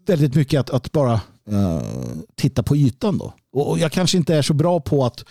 väldigt 0.06 0.36
mycket 0.36 0.60
att, 0.60 0.70
att 0.70 0.91
bara 0.91 1.22
uh, 1.52 1.82
titta 2.36 2.64
på 2.64 2.76
ytan 2.76 3.18
då. 3.18 3.34
Och 3.52 3.80
jag 3.80 3.91
kanske 3.91 4.18
inte 4.18 4.36
är 4.36 4.41
så 4.41 4.54
bra 4.54 4.80
på 4.80 5.06
att 5.06 5.26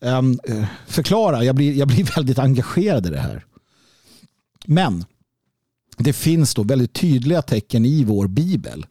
um, 0.00 0.40
förklara. 0.86 1.44
Jag 1.44 1.54
blir, 1.54 1.74
jag 1.74 1.88
blir 1.88 2.04
väldigt 2.16 2.38
engagerad 2.38 3.06
i 3.06 3.10
det 3.10 3.20
här. 3.20 3.44
Men 4.66 5.04
det 5.98 6.12
finns 6.12 6.54
då 6.54 6.62
väldigt 6.62 6.92
tydliga 6.92 7.42
tecken 7.42 7.84
i 7.84 8.04
vår 8.04 8.26
bibel 8.26 8.86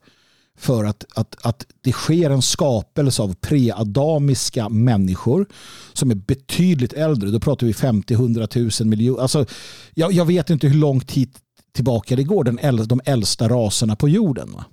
för 0.57 0.83
att, 0.83 1.05
att, 1.15 1.35
att 1.41 1.65
det 1.81 1.91
sker 1.91 2.29
en 2.29 2.41
skapelse 2.41 3.21
av 3.21 3.33
preadamiska 3.33 4.69
människor 4.69 5.45
som 5.93 6.11
är 6.11 6.15
betydligt 6.15 6.93
äldre. 6.93 7.29
Då 7.29 7.39
pratar 7.39 7.67
vi 7.67 7.73
50-100 7.73 8.81
000 8.81 8.89
miljoner. 8.89 9.21
Alltså, 9.21 9.45
jag, 9.93 10.11
jag, 10.11 10.25
vet 10.25 10.49
inte 10.49 10.67
hur 10.67 10.79
långt 10.79 11.11
hit 11.11 11.37
tillbaka 11.73 12.15
det 12.15 12.23
går, 12.23 12.43
den 12.43 12.59
äldre, 12.59 12.85
de 12.85 13.01
äldsta 13.05 13.49
raserna 13.49 13.95
på 13.95 14.09
jorden. 14.09 14.51
Va? 14.51 14.65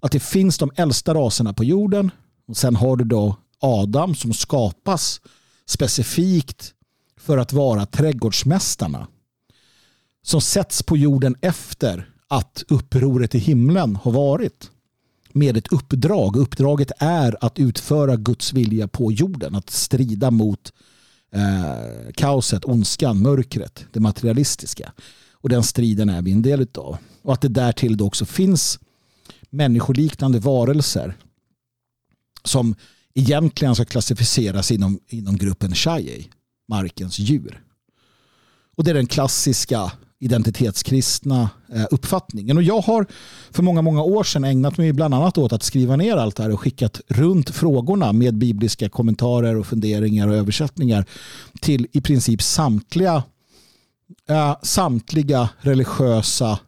Att 0.00 0.12
det 0.12 0.20
finns 0.20 0.58
de 0.58 0.70
äldsta 0.76 1.14
raserna 1.14 1.52
på 1.52 1.64
jorden 1.64 2.10
och 2.48 2.56
sen 2.56 2.76
har 2.76 2.96
du 2.96 3.04
då 3.04 3.36
Adam 3.60 4.14
som 4.14 4.32
skapas 4.32 5.20
specifikt 5.66 6.74
för 7.20 7.38
att 7.38 7.52
vara 7.52 7.86
trädgårdsmästarna 7.86 9.06
som 10.22 10.40
sätts 10.40 10.82
på 10.82 10.96
jorden 10.96 11.36
efter 11.40 12.08
att 12.28 12.64
upproret 12.68 13.34
i 13.34 13.38
himlen 13.38 13.96
har 13.96 14.12
varit 14.12 14.70
med 15.34 15.56
ett 15.56 15.72
uppdrag. 15.72 16.36
Uppdraget 16.36 16.92
är 16.98 17.44
att 17.44 17.58
utföra 17.58 18.16
Guds 18.16 18.52
vilja 18.52 18.88
på 18.88 19.12
jorden, 19.12 19.54
att 19.54 19.70
strida 19.70 20.30
mot 20.30 20.72
eh, 21.32 22.12
kaoset, 22.14 22.64
ondskan, 22.64 23.22
mörkret, 23.22 23.86
det 23.92 24.00
materialistiska. 24.00 24.92
Och 25.32 25.48
den 25.48 25.62
striden 25.62 26.08
är 26.08 26.22
vi 26.22 26.32
en 26.32 26.42
del 26.42 26.66
av. 26.78 26.96
Och 27.22 27.32
att 27.32 27.40
det 27.40 27.48
därtill 27.48 27.96
då 27.96 28.06
också 28.06 28.24
finns 28.24 28.78
människoliknande 29.50 30.38
varelser 30.38 31.16
som 32.44 32.74
egentligen 33.14 33.74
ska 33.74 33.84
klassificeras 33.84 34.70
inom, 34.70 34.98
inom 35.08 35.36
gruppen 35.36 35.74
Shai, 35.74 36.28
markens 36.68 37.18
djur. 37.18 37.62
Och 38.76 38.84
det 38.84 38.90
är 38.90 38.94
den 38.94 39.06
klassiska 39.06 39.92
identitetskristna 40.22 41.50
eh, 41.74 41.84
uppfattningen. 41.90 42.56
Och 42.56 42.62
jag 42.62 42.80
har 42.80 43.06
för 43.50 43.62
många, 43.62 43.82
många 43.82 44.02
år 44.02 44.24
sedan 44.24 44.44
ägnat 44.44 44.78
mig 44.78 44.92
bland 44.92 45.14
annat 45.14 45.38
åt 45.38 45.52
att 45.52 45.62
skriva 45.62 45.96
ner 45.96 46.16
allt 46.16 46.36
det 46.36 46.42
här 46.42 46.52
och 46.52 46.60
skickat 46.60 47.00
runt 47.08 47.50
frågorna 47.50 48.12
med 48.12 48.34
bibliska 48.34 48.88
kommentarer 48.88 49.56
och 49.56 49.66
funderingar 49.66 50.28
och 50.28 50.34
översättningar 50.34 51.04
till 51.60 51.86
i 51.92 52.00
princip 52.00 52.42
samtliga, 52.42 53.22
eh, 54.28 54.56
samtliga 54.62 55.48
religiösa 55.60 56.58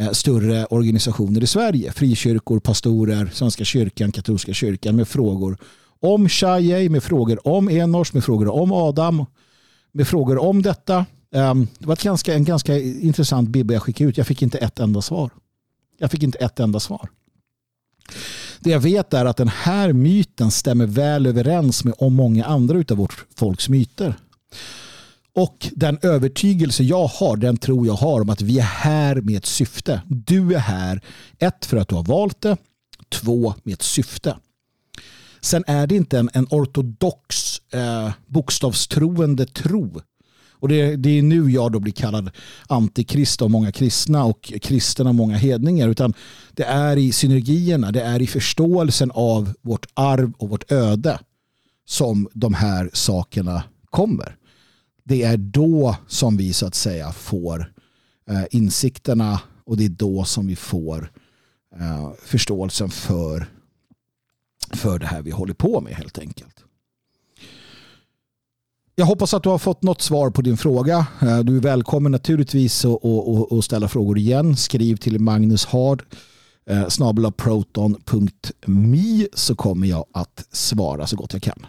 eh, 0.00 0.10
större 0.10 0.66
organisationer 0.66 1.42
i 1.42 1.46
Sverige. 1.46 1.92
Frikyrkor, 1.92 2.60
pastorer, 2.60 3.30
Svenska 3.32 3.64
kyrkan, 3.64 4.12
katolska 4.12 4.52
kyrkan 4.52 4.96
med 4.96 5.08
frågor 5.08 5.58
om 6.00 6.28
Shai, 6.28 6.88
med 6.88 7.02
frågor 7.02 7.48
om 7.48 7.70
Enors, 7.70 8.12
med 8.12 8.24
frågor 8.24 8.48
om 8.48 8.72
Adam, 8.72 9.26
med 9.92 10.08
frågor 10.08 10.38
om 10.38 10.62
detta 10.62 11.04
Ehm, 11.34 11.68
det 11.78 11.86
var 11.86 11.92
ett 11.92 12.02
ganska, 12.02 12.34
en 12.34 12.44
ganska 12.44 12.78
intressant 12.78 13.48
bibba 13.48 13.74
jag 13.74 13.82
skickade 13.82 14.10
ut. 14.10 14.16
Jag 14.16 14.26
fick 14.26 14.42
inte 14.42 14.58
ett 14.58 14.78
enda 14.78 15.02
svar. 15.02 15.30
Jag 15.98 16.10
fick 16.10 16.22
inte 16.22 16.38
ett 16.38 16.60
enda 16.60 16.80
svar. 16.80 17.08
Det 18.60 18.70
jag 18.70 18.80
vet 18.80 19.14
är 19.14 19.24
att 19.24 19.36
den 19.36 19.48
här 19.48 19.92
myten 19.92 20.50
stämmer 20.50 20.86
väl 20.86 21.26
överens 21.26 21.84
med 21.84 21.94
om 21.98 22.14
många 22.14 22.44
andra 22.44 22.84
av 22.90 22.96
vårt 22.96 23.26
folks 23.36 23.68
myter. 23.68 24.14
Och 25.34 25.68
den 25.72 25.98
övertygelse 26.02 26.82
jag 26.82 27.06
har, 27.06 27.36
den 27.36 27.56
tror 27.56 27.86
jag 27.86 27.94
har 27.94 28.20
om 28.20 28.30
att 28.30 28.42
vi 28.42 28.58
är 28.58 28.62
här 28.62 29.16
med 29.16 29.36
ett 29.36 29.46
syfte. 29.46 30.02
Du 30.06 30.54
är 30.54 30.58
här, 30.58 31.00
ett 31.38 31.66
för 31.66 31.76
att 31.76 31.88
du 31.88 31.94
har 31.94 32.04
valt 32.04 32.40
det, 32.40 32.56
två 33.08 33.54
med 33.62 33.74
ett 33.74 33.82
syfte. 33.82 34.36
Sen 35.40 35.64
är 35.66 35.86
det 35.86 35.96
inte 35.96 36.18
en, 36.18 36.30
en 36.32 36.46
ortodox 36.50 37.58
eh, 37.72 38.10
bokstavstroende 38.26 39.46
tro 39.46 40.00
och 40.60 40.68
det, 40.68 40.96
det 40.96 41.18
är 41.18 41.22
nu 41.22 41.50
jag 41.50 41.72
då 41.72 41.80
blir 41.80 41.92
kallad 41.92 42.30
antikrist 42.68 43.42
av 43.42 43.50
många 43.50 43.72
kristna 43.72 44.24
och 44.24 44.52
kristen 44.62 45.06
av 45.06 45.14
många 45.14 45.36
hedningar. 45.36 45.88
Utan 45.88 46.14
det 46.52 46.64
är 46.64 46.96
i 46.96 47.12
synergierna, 47.12 47.92
det 47.92 48.02
är 48.02 48.22
i 48.22 48.26
förståelsen 48.26 49.10
av 49.10 49.54
vårt 49.62 49.86
arv 49.94 50.32
och 50.38 50.48
vårt 50.48 50.72
öde 50.72 51.18
som 51.86 52.28
de 52.32 52.54
här 52.54 52.90
sakerna 52.92 53.62
kommer. 53.90 54.36
Det 55.04 55.22
är 55.22 55.36
då 55.36 55.96
som 56.06 56.36
vi 56.36 56.52
så 56.52 56.66
att 56.66 56.74
säga 56.74 57.12
får 57.12 57.72
eh, 58.30 58.44
insikterna 58.50 59.40
och 59.64 59.76
det 59.76 59.84
är 59.84 59.88
då 59.88 60.24
som 60.24 60.46
vi 60.46 60.56
får 60.56 61.10
eh, 61.80 62.10
förståelsen 62.24 62.90
för, 62.90 63.46
för 64.72 64.98
det 64.98 65.06
här 65.06 65.22
vi 65.22 65.30
håller 65.30 65.54
på 65.54 65.80
med 65.80 65.94
helt 65.94 66.18
enkelt. 66.18 66.57
Jag 68.98 69.06
hoppas 69.06 69.34
att 69.34 69.42
du 69.42 69.48
har 69.48 69.58
fått 69.58 69.82
något 69.82 70.02
svar 70.02 70.30
på 70.30 70.42
din 70.42 70.56
fråga. 70.56 71.06
Eh, 71.22 71.38
du 71.38 71.56
är 71.56 71.60
välkommen 71.60 72.12
naturligtvis 72.12 72.84
att 73.50 73.64
ställa 73.64 73.88
frågor 73.88 74.18
igen. 74.18 74.56
Skriv 74.56 74.96
till 74.96 75.20
Magnus 75.20 75.66
Hard 75.66 76.02
eh, 76.70 76.88
snabelaproton.me 76.88 79.26
så 79.34 79.56
kommer 79.56 79.86
jag 79.86 80.04
att 80.12 80.46
svara 80.52 81.06
så 81.06 81.16
gott 81.16 81.32
jag 81.32 81.42
kan. 81.42 81.66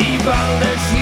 i 0.00 0.97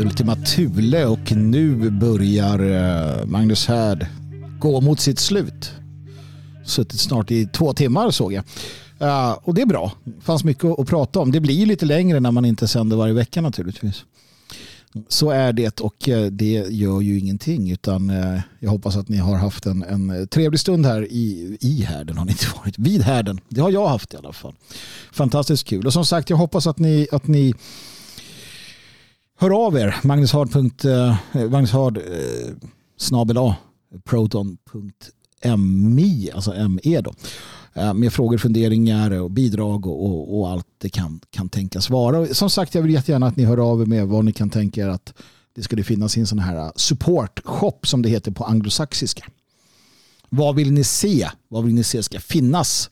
Ultima 0.00 0.36
Thule 0.36 1.06
och 1.06 1.32
nu 1.32 1.90
börjar 1.90 2.58
eh, 2.58 3.26
Magnus 3.26 3.66
Härd 3.66 4.06
gå 4.58 4.80
mot 4.80 5.00
sitt 5.00 5.18
slut. 5.18 5.72
Suttit 6.64 7.00
snart 7.00 7.30
i 7.30 7.46
två 7.46 7.72
timmar 7.72 8.10
såg 8.10 8.32
jag. 8.32 8.44
Eh, 8.98 9.32
och 9.32 9.54
det 9.54 9.62
är 9.62 9.66
bra. 9.66 9.92
Det 10.04 10.20
fanns 10.20 10.44
mycket 10.44 10.64
att 10.64 10.86
prata 10.86 11.20
om. 11.20 11.32
Det 11.32 11.40
blir 11.40 11.54
ju 11.54 11.66
lite 11.66 11.86
längre 11.86 12.20
när 12.20 12.30
man 12.30 12.44
inte 12.44 12.68
sänder 12.68 12.96
varje 12.96 13.14
vecka 13.14 13.40
naturligtvis. 13.40 14.04
Så 15.08 15.30
är 15.30 15.52
det 15.52 15.80
och 15.80 16.08
eh, 16.08 16.26
det 16.26 16.66
gör 16.70 17.00
ju 17.00 17.18
ingenting 17.18 17.70
utan 17.70 18.12
jag 18.58 18.70
hoppas 18.70 18.96
att 18.96 19.08
ni 19.08 19.16
har 19.16 19.36
haft 19.36 19.66
en, 19.66 19.82
en 19.82 20.28
trevlig 20.28 20.60
stund 20.60 20.86
här 20.86 21.12
i, 21.12 21.56
i 21.60 21.82
härden 21.82 22.18
har 22.18 22.24
ni 22.24 22.32
inte 22.32 22.46
varit, 22.56 22.78
vid 22.78 23.02
härden. 23.02 23.40
Det 23.48 23.60
har 23.60 23.70
jag 23.70 23.88
haft 23.88 24.14
i 24.14 24.16
alla 24.16 24.32
fall. 24.32 24.54
Fantastiskt 25.12 25.64
kul 25.64 25.86
och 25.86 25.92
som 25.92 26.06
sagt 26.06 26.30
jag 26.30 26.36
hoppas 26.36 26.66
att 26.66 26.78
ni, 26.78 27.08
att 27.12 27.26
ni 27.26 27.54
hör 29.40 29.66
av 29.66 29.76
er. 29.76 29.96
Magnushard. 30.02 30.84
Eh, 30.84 31.08
eh, 31.96 32.52
snabel 32.96 33.36
proton.mi 34.04 35.10
alltså 36.34 36.68
ME 36.68 37.00
då 37.00 37.14
eh, 37.74 37.94
med 37.94 38.12
frågor, 38.12 38.38
funderingar 38.38 39.10
och 39.10 39.30
bidrag 39.30 39.86
och, 39.86 40.06
och, 40.06 40.38
och, 40.38 40.50
allt 40.50 40.66
det 40.78 40.88
kan, 40.88 41.20
kan 41.30 41.48
tänkas 41.48 41.90
vara. 41.90 42.26
Som 42.26 42.50
sagt, 42.50 42.74
jag 42.74 42.82
vill 42.82 42.92
jättegärna 42.92 43.26
att 43.26 43.36
ni 43.36 43.44
hör 43.44 43.72
av 43.72 43.82
er 43.82 43.86
med 43.86 44.06
vad 44.06 44.24
ni 44.24 44.32
kan 44.32 44.50
tänka 44.50 44.80
er 44.84 44.88
att 44.88 45.14
det 45.54 45.62
skulle 45.62 45.82
finnas 45.82 46.16
i 46.16 46.20
en 46.20 46.26
sån 46.26 46.38
här 46.38 46.56
eh, 46.56 46.70
support 46.76 47.40
shop 47.44 47.78
som 47.82 48.02
det 48.02 48.08
heter 48.08 48.30
på 48.30 48.44
anglosaxiska. 48.44 49.24
Vad 50.28 50.54
vill 50.54 50.72
ni 50.72 50.84
se? 50.84 51.28
Vad 51.48 51.64
vill 51.64 51.74
ni 51.74 51.84
se 51.84 52.02
ska 52.02 52.20
finnas? 52.20 52.90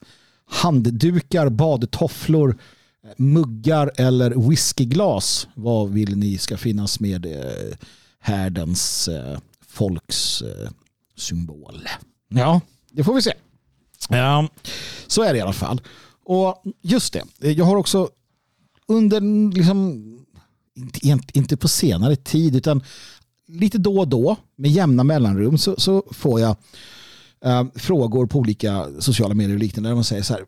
Handdukar, 0.50 1.48
badtofflor, 1.48 2.58
muggar 3.16 3.90
eller 3.96 4.48
whiskyglas. 4.50 5.48
Vad 5.54 5.90
vill 5.90 6.16
ni 6.16 6.38
ska 6.38 6.56
finnas 6.56 7.00
med 7.00 7.26
eh, 7.26 7.76
härdens 8.20 9.08
eh, 9.08 9.38
folks 9.68 10.42
eh, 10.42 10.70
symbol? 11.16 11.88
Ja, 12.28 12.60
det 12.90 13.04
får 13.04 13.14
vi 13.14 13.22
se. 13.22 13.32
Så 15.06 15.22
är 15.22 15.32
det 15.32 15.38
i 15.38 15.42
alla 15.42 15.52
fall. 15.52 15.80
Och 16.24 16.62
just 16.82 17.12
det, 17.12 17.52
jag 17.52 17.64
har 17.64 17.76
också 17.76 18.08
under, 18.86 19.50
liksom, 19.54 20.04
inte, 21.02 21.38
inte 21.38 21.56
på 21.56 21.68
senare 21.68 22.16
tid, 22.16 22.56
utan 22.56 22.82
lite 23.46 23.78
då 23.78 23.98
och 23.98 24.08
då 24.08 24.36
med 24.56 24.70
jämna 24.70 25.04
mellanrum 25.04 25.58
så, 25.58 25.74
så 25.78 26.02
får 26.10 26.40
jag 26.40 26.56
eh, 27.44 27.64
frågor 27.74 28.26
på 28.26 28.38
olika 28.38 28.86
sociala 28.98 29.34
medier 29.34 29.54
och 29.54 29.60
liknande 29.60 29.90
där 29.90 29.94
man 29.94 30.04
säger 30.04 30.22
så 30.22 30.34
här, 30.34 30.44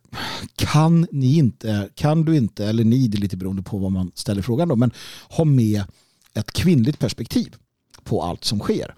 kan 0.56 1.06
ni 1.12 1.36
inte, 1.36 1.88
kan 1.94 2.24
du 2.24 2.36
inte, 2.36 2.66
eller 2.66 2.84
ni, 2.84 3.08
det 3.08 3.18
är 3.18 3.20
lite 3.20 3.36
beroende 3.36 3.62
på 3.62 3.78
vad 3.78 3.92
man 3.92 4.12
ställer 4.14 4.42
frågan 4.42 4.68
då, 4.68 4.76
men 4.76 4.90
ha 5.28 5.44
med 5.44 5.82
ett 6.34 6.52
kvinnligt 6.52 6.98
perspektiv 6.98 7.54
på 8.04 8.22
allt 8.22 8.44
som 8.44 8.60
sker 8.60 8.94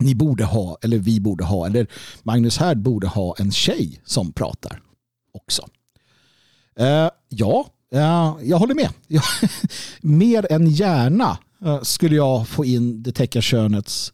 ni 0.00 0.14
borde 0.14 0.44
ha, 0.44 0.78
eller 0.82 0.98
vi 0.98 1.20
borde 1.20 1.44
ha, 1.44 1.66
eller 1.66 1.86
Magnus 2.22 2.58
Härd 2.58 2.78
borde 2.78 3.06
ha 3.06 3.34
en 3.38 3.52
tjej 3.52 4.00
som 4.04 4.32
pratar 4.32 4.82
också. 5.32 5.62
Eh, 6.76 7.08
ja, 7.28 7.66
eh, 7.92 8.36
jag 8.42 8.58
håller 8.58 8.74
med. 8.74 8.90
mer 10.00 10.52
än 10.52 10.70
gärna 10.70 11.38
eh, 11.64 11.82
skulle 11.82 12.16
jag 12.16 12.48
få 12.48 12.64
in 12.64 13.02
det 13.02 13.12
täcka 13.12 13.40
könets 13.40 14.12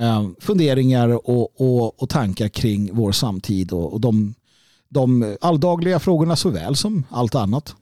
Ehm, 0.00 0.34
funderingar 0.40 1.08
och, 1.08 1.60
och, 1.60 2.02
och, 2.02 2.08
tankar 2.08 2.48
kring 2.48 2.94
vår 2.94 3.12
samtid 3.12 3.72
och, 3.72 3.92
och 3.92 4.00
de, 4.00 4.34
de 4.88 5.36
alldagliga 5.40 5.98
frågorna 5.98 6.36
såväl 6.36 6.76
som 6.76 7.04
allt 7.10 7.34
annat. 7.34 7.74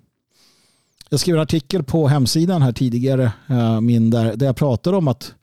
Jag 1.09 1.21
skrev 1.21 1.37
en 1.37 1.43
artikel 1.43 1.83
på 1.83 2.09
hemsidan 2.09 2.63
här 2.63 2.73
tidigare, 2.73 3.33
eh, 3.49 3.81
min 3.81 4.11
där, 4.11 4.37
där 4.37 4.47
jag 4.47 4.57
pratar 4.57 4.93
om 4.93 5.09
att 5.09 5.35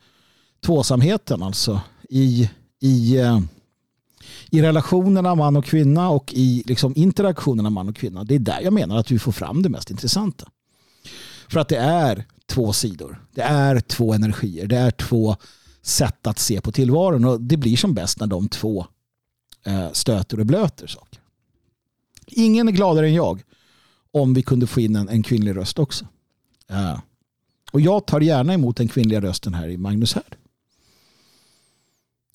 tvåsamheten, 0.65 1.43
alltså 1.43 1.81
i, 2.09 2.49
i, 2.81 3.17
eh, 3.17 3.39
i 4.49 4.61
relationerna 4.61 5.35
man 5.35 5.55
och 5.55 5.65
kvinna 5.65 6.09
och 6.09 6.33
i 6.33 6.63
liksom 6.65 6.93
interaktionerna 6.95 7.69
man 7.69 7.89
och 7.89 7.95
kvinna. 7.95 8.23
Det 8.23 8.35
är 8.35 8.39
där 8.39 8.61
jag 8.61 8.73
menar 8.73 8.97
att 8.97 9.11
vi 9.11 9.19
får 9.19 9.31
fram 9.31 9.63
det 9.63 9.69
mest 9.69 9.91
intressanta. 9.91 10.47
För 11.49 11.59
att 11.59 11.67
det 11.69 11.77
är 11.77 12.25
två 12.45 12.73
sidor. 12.73 13.21
Det 13.31 13.41
är 13.41 13.79
två 13.79 14.13
energier. 14.13 14.67
Det 14.67 14.77
är 14.77 14.91
två 14.91 15.35
sätt 15.83 16.27
att 16.27 16.39
se 16.39 16.61
på 16.61 16.71
tillvaron. 16.71 17.25
Och 17.25 17.41
det 17.41 17.57
blir 17.57 17.77
som 17.77 17.93
bäst 17.93 18.19
när 18.19 18.27
de 18.27 18.49
två 18.49 18.87
eh, 19.65 19.91
stöter 19.91 20.39
och 20.39 20.45
blöter 20.45 20.87
saker. 20.87 21.19
Ingen 22.27 22.67
är 22.67 22.71
gladare 22.71 23.07
än 23.07 23.13
jag 23.13 23.43
om 24.11 24.33
vi 24.33 24.43
kunde 24.43 24.67
få 24.67 24.79
in 24.79 24.95
en, 24.95 25.09
en 25.09 25.23
kvinnlig 25.23 25.55
röst 25.55 25.79
också. 25.79 26.07
Uh, 26.71 26.99
och 27.71 27.81
jag 27.81 28.05
tar 28.05 28.21
gärna 28.21 28.53
emot 28.53 28.77
den 28.77 28.87
kvinnliga 28.87 29.21
rösten 29.21 29.53
här 29.53 29.67
i 29.67 29.77
Magnus 29.77 30.13
Härd. 30.13 30.35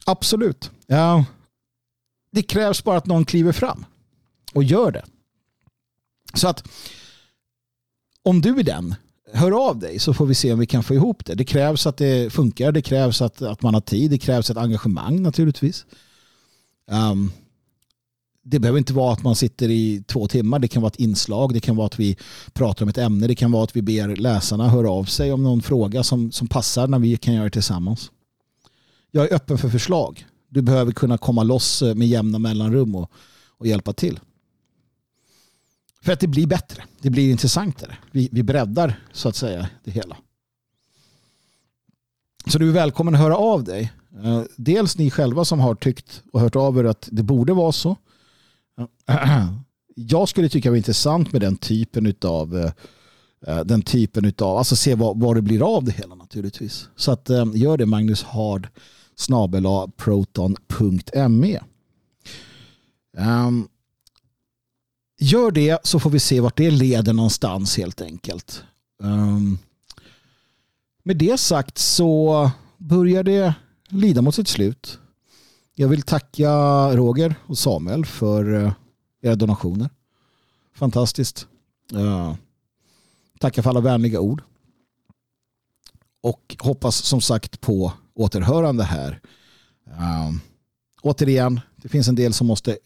Absolut. 0.06 0.70
Uh, 0.92 1.22
det 2.30 2.42
krävs 2.42 2.84
bara 2.84 2.96
att 2.96 3.06
någon 3.06 3.24
kliver 3.24 3.52
fram 3.52 3.84
och 4.54 4.64
gör 4.64 4.90
det. 4.90 5.04
Så 6.34 6.48
att 6.48 6.68
om 8.22 8.40
du 8.40 8.58
är 8.58 8.62
den, 8.62 8.94
hör 9.32 9.68
av 9.68 9.78
dig 9.78 9.98
så 9.98 10.14
får 10.14 10.26
vi 10.26 10.34
se 10.34 10.52
om 10.52 10.58
vi 10.58 10.66
kan 10.66 10.82
få 10.82 10.94
ihop 10.94 11.24
det. 11.24 11.34
Det 11.34 11.44
krävs 11.44 11.86
att 11.86 11.96
det 11.96 12.32
funkar, 12.32 12.72
det 12.72 12.82
krävs 12.82 13.22
att, 13.22 13.42
att 13.42 13.62
man 13.62 13.74
har 13.74 13.80
tid, 13.80 14.10
det 14.10 14.18
krävs 14.18 14.50
ett 14.50 14.56
engagemang 14.56 15.22
naturligtvis. 15.22 15.86
Um, 16.90 17.32
det 18.44 18.58
behöver 18.58 18.78
inte 18.78 18.92
vara 18.92 19.12
att 19.12 19.22
man 19.22 19.36
sitter 19.36 19.70
i 19.70 20.04
två 20.06 20.28
timmar. 20.28 20.58
Det 20.58 20.68
kan 20.68 20.82
vara 20.82 20.90
ett 20.90 21.00
inslag. 21.00 21.54
Det 21.54 21.60
kan 21.60 21.76
vara 21.76 21.86
att 21.86 22.00
vi 22.00 22.16
pratar 22.52 22.84
om 22.84 22.88
ett 22.88 22.98
ämne. 22.98 23.26
Det 23.26 23.34
kan 23.34 23.52
vara 23.52 23.64
att 23.64 23.76
vi 23.76 23.82
ber 23.82 24.16
läsarna 24.16 24.68
höra 24.68 24.90
av 24.90 25.04
sig 25.04 25.32
om 25.32 25.42
någon 25.42 25.62
fråga 25.62 26.02
som, 26.02 26.32
som 26.32 26.48
passar 26.48 26.86
när 26.86 26.98
vi 26.98 27.16
kan 27.16 27.34
göra 27.34 27.44
det 27.44 27.50
tillsammans 27.50 28.10
jag 29.10 29.30
är 29.30 29.34
öppen 29.34 29.58
för 29.58 29.68
förslag. 29.68 30.26
Du 30.48 30.62
behöver 30.62 30.92
kunna 30.92 31.18
komma 31.18 31.42
loss 31.42 31.82
med 31.82 32.08
jämna 32.08 32.38
mellanrum 32.38 32.94
och, 32.94 33.10
och 33.58 33.66
hjälpa 33.66 33.92
till. 33.92 34.20
För 36.08 36.12
att 36.12 36.20
det 36.20 36.26
blir 36.26 36.46
bättre. 36.46 36.82
Det 37.00 37.10
blir 37.10 37.30
intressantare. 37.30 37.96
Vi, 38.10 38.28
vi 38.32 38.42
breddar 38.42 39.00
så 39.12 39.28
att 39.28 39.36
säga 39.36 39.68
det 39.84 39.90
hela. 39.90 40.16
Så 42.46 42.58
du 42.58 42.68
är 42.68 42.72
välkommen 42.72 43.14
att 43.14 43.20
höra 43.20 43.36
av 43.36 43.64
dig. 43.64 43.92
Eh, 44.24 44.42
dels 44.56 44.98
ni 44.98 45.10
själva 45.10 45.44
som 45.44 45.60
har 45.60 45.74
tyckt 45.74 46.22
och 46.32 46.40
hört 46.40 46.56
av 46.56 46.78
er 46.78 46.84
att 46.84 47.08
det 47.12 47.22
borde 47.22 47.52
vara 47.52 47.72
så. 47.72 47.96
Jag 49.94 50.28
skulle 50.28 50.48
tycka 50.48 50.68
det 50.68 50.70
var 50.70 50.76
intressant 50.76 51.32
med 51.32 51.40
den 51.40 51.56
typen 51.56 52.14
av 52.24 52.56
eh, 52.56 52.72
eh, 53.46 53.64
den 53.64 53.82
typen 53.82 54.32
av, 54.38 54.56
alltså 54.56 54.76
se 54.76 54.94
vad, 54.94 55.20
vad 55.20 55.36
det 55.36 55.42
blir 55.42 55.76
av 55.76 55.84
det 55.84 55.92
hela 55.92 56.14
naturligtvis. 56.14 56.88
Så 56.96 57.12
att 57.12 57.30
gör 57.54 57.76
det 57.76 57.86
Magnus 57.86 58.22
Hard 58.22 58.68
snabela 59.16 59.88
proton.me. 59.96 61.58
Um, 61.58 61.64
ehm, 63.18 63.68
gör 65.18 65.50
det 65.50 65.86
så 65.86 66.00
får 66.00 66.10
vi 66.10 66.18
se 66.18 66.40
vart 66.40 66.56
det 66.56 66.70
leder 66.70 67.12
någonstans 67.12 67.76
helt 67.76 68.00
enkelt. 68.00 68.64
Um, 69.02 69.58
med 71.02 71.16
det 71.16 71.40
sagt 71.40 71.78
så 71.78 72.50
börjar 72.76 73.22
det 73.22 73.54
lida 73.88 74.22
mot 74.22 74.34
sitt 74.34 74.48
slut. 74.48 74.98
Jag 75.74 75.88
vill 75.88 76.02
tacka 76.02 76.50
Roger 76.96 77.34
och 77.46 77.58
Samuel 77.58 78.06
för 78.06 78.64
eh, 78.64 78.72
era 79.22 79.34
donationer. 79.34 79.90
Fantastiskt. 80.74 81.46
Uh, 81.94 82.34
tacka 83.38 83.62
för 83.62 83.70
alla 83.70 83.80
vänliga 83.80 84.20
ord. 84.20 84.42
Och 86.20 86.56
hoppas 86.58 86.96
som 86.96 87.20
sagt 87.20 87.60
på 87.60 87.92
återhörande 88.14 88.84
här. 88.84 89.20
Um, 89.84 90.40
återigen, 91.02 91.60
det 91.76 91.88
finns 91.88 92.08
en 92.08 92.14
del 92.14 92.32
som 92.32 92.46
måste 92.46 92.78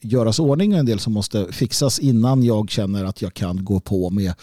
göras 0.00 0.38
ordning 0.38 0.72
och 0.72 0.78
en 0.78 0.86
del 0.86 0.98
som 0.98 1.12
måste 1.12 1.52
fixas 1.52 1.98
innan 1.98 2.42
jag 2.42 2.70
känner 2.70 3.04
att 3.04 3.22
jag 3.22 3.34
kan 3.34 3.64
gå 3.64 3.80
på 3.80 4.10
med, 4.10 4.34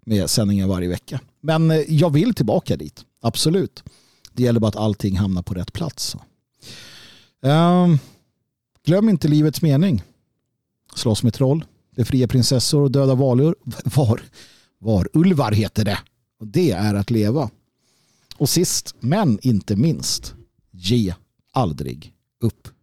med 0.00 0.30
sändningar 0.30 0.66
varje 0.66 0.88
vecka. 0.88 1.20
Men 1.40 1.70
eh, 1.70 1.76
jag 1.88 2.10
vill 2.12 2.34
tillbaka 2.34 2.76
dit, 2.76 3.04
absolut. 3.20 3.82
Det 4.32 4.42
gäller 4.42 4.60
bara 4.60 4.68
att 4.68 4.76
allting 4.76 5.16
hamnar 5.16 5.42
på 5.42 5.54
rätt 5.54 5.72
plats. 5.72 6.16
Um, 7.40 7.98
glöm 8.84 9.08
inte 9.08 9.28
livets 9.28 9.62
mening. 9.62 10.02
Slåss 10.94 11.22
med 11.22 11.34
troll. 11.34 11.64
befria 11.96 12.28
prinsessor 12.28 12.82
och 12.82 12.90
döda 12.90 13.14
valur, 13.14 13.54
var, 13.84 14.22
var 14.78 15.08
ulvar 15.12 15.52
heter 15.52 15.84
det. 15.84 15.98
Och 16.40 16.46
det 16.46 16.70
är 16.70 16.94
att 16.94 17.10
leva. 17.10 17.50
Och 18.36 18.48
sist 18.48 18.94
men 19.00 19.38
inte 19.42 19.76
minst, 19.76 20.34
ge 20.70 21.14
aldrig 21.52 22.14
upp. 22.40 22.79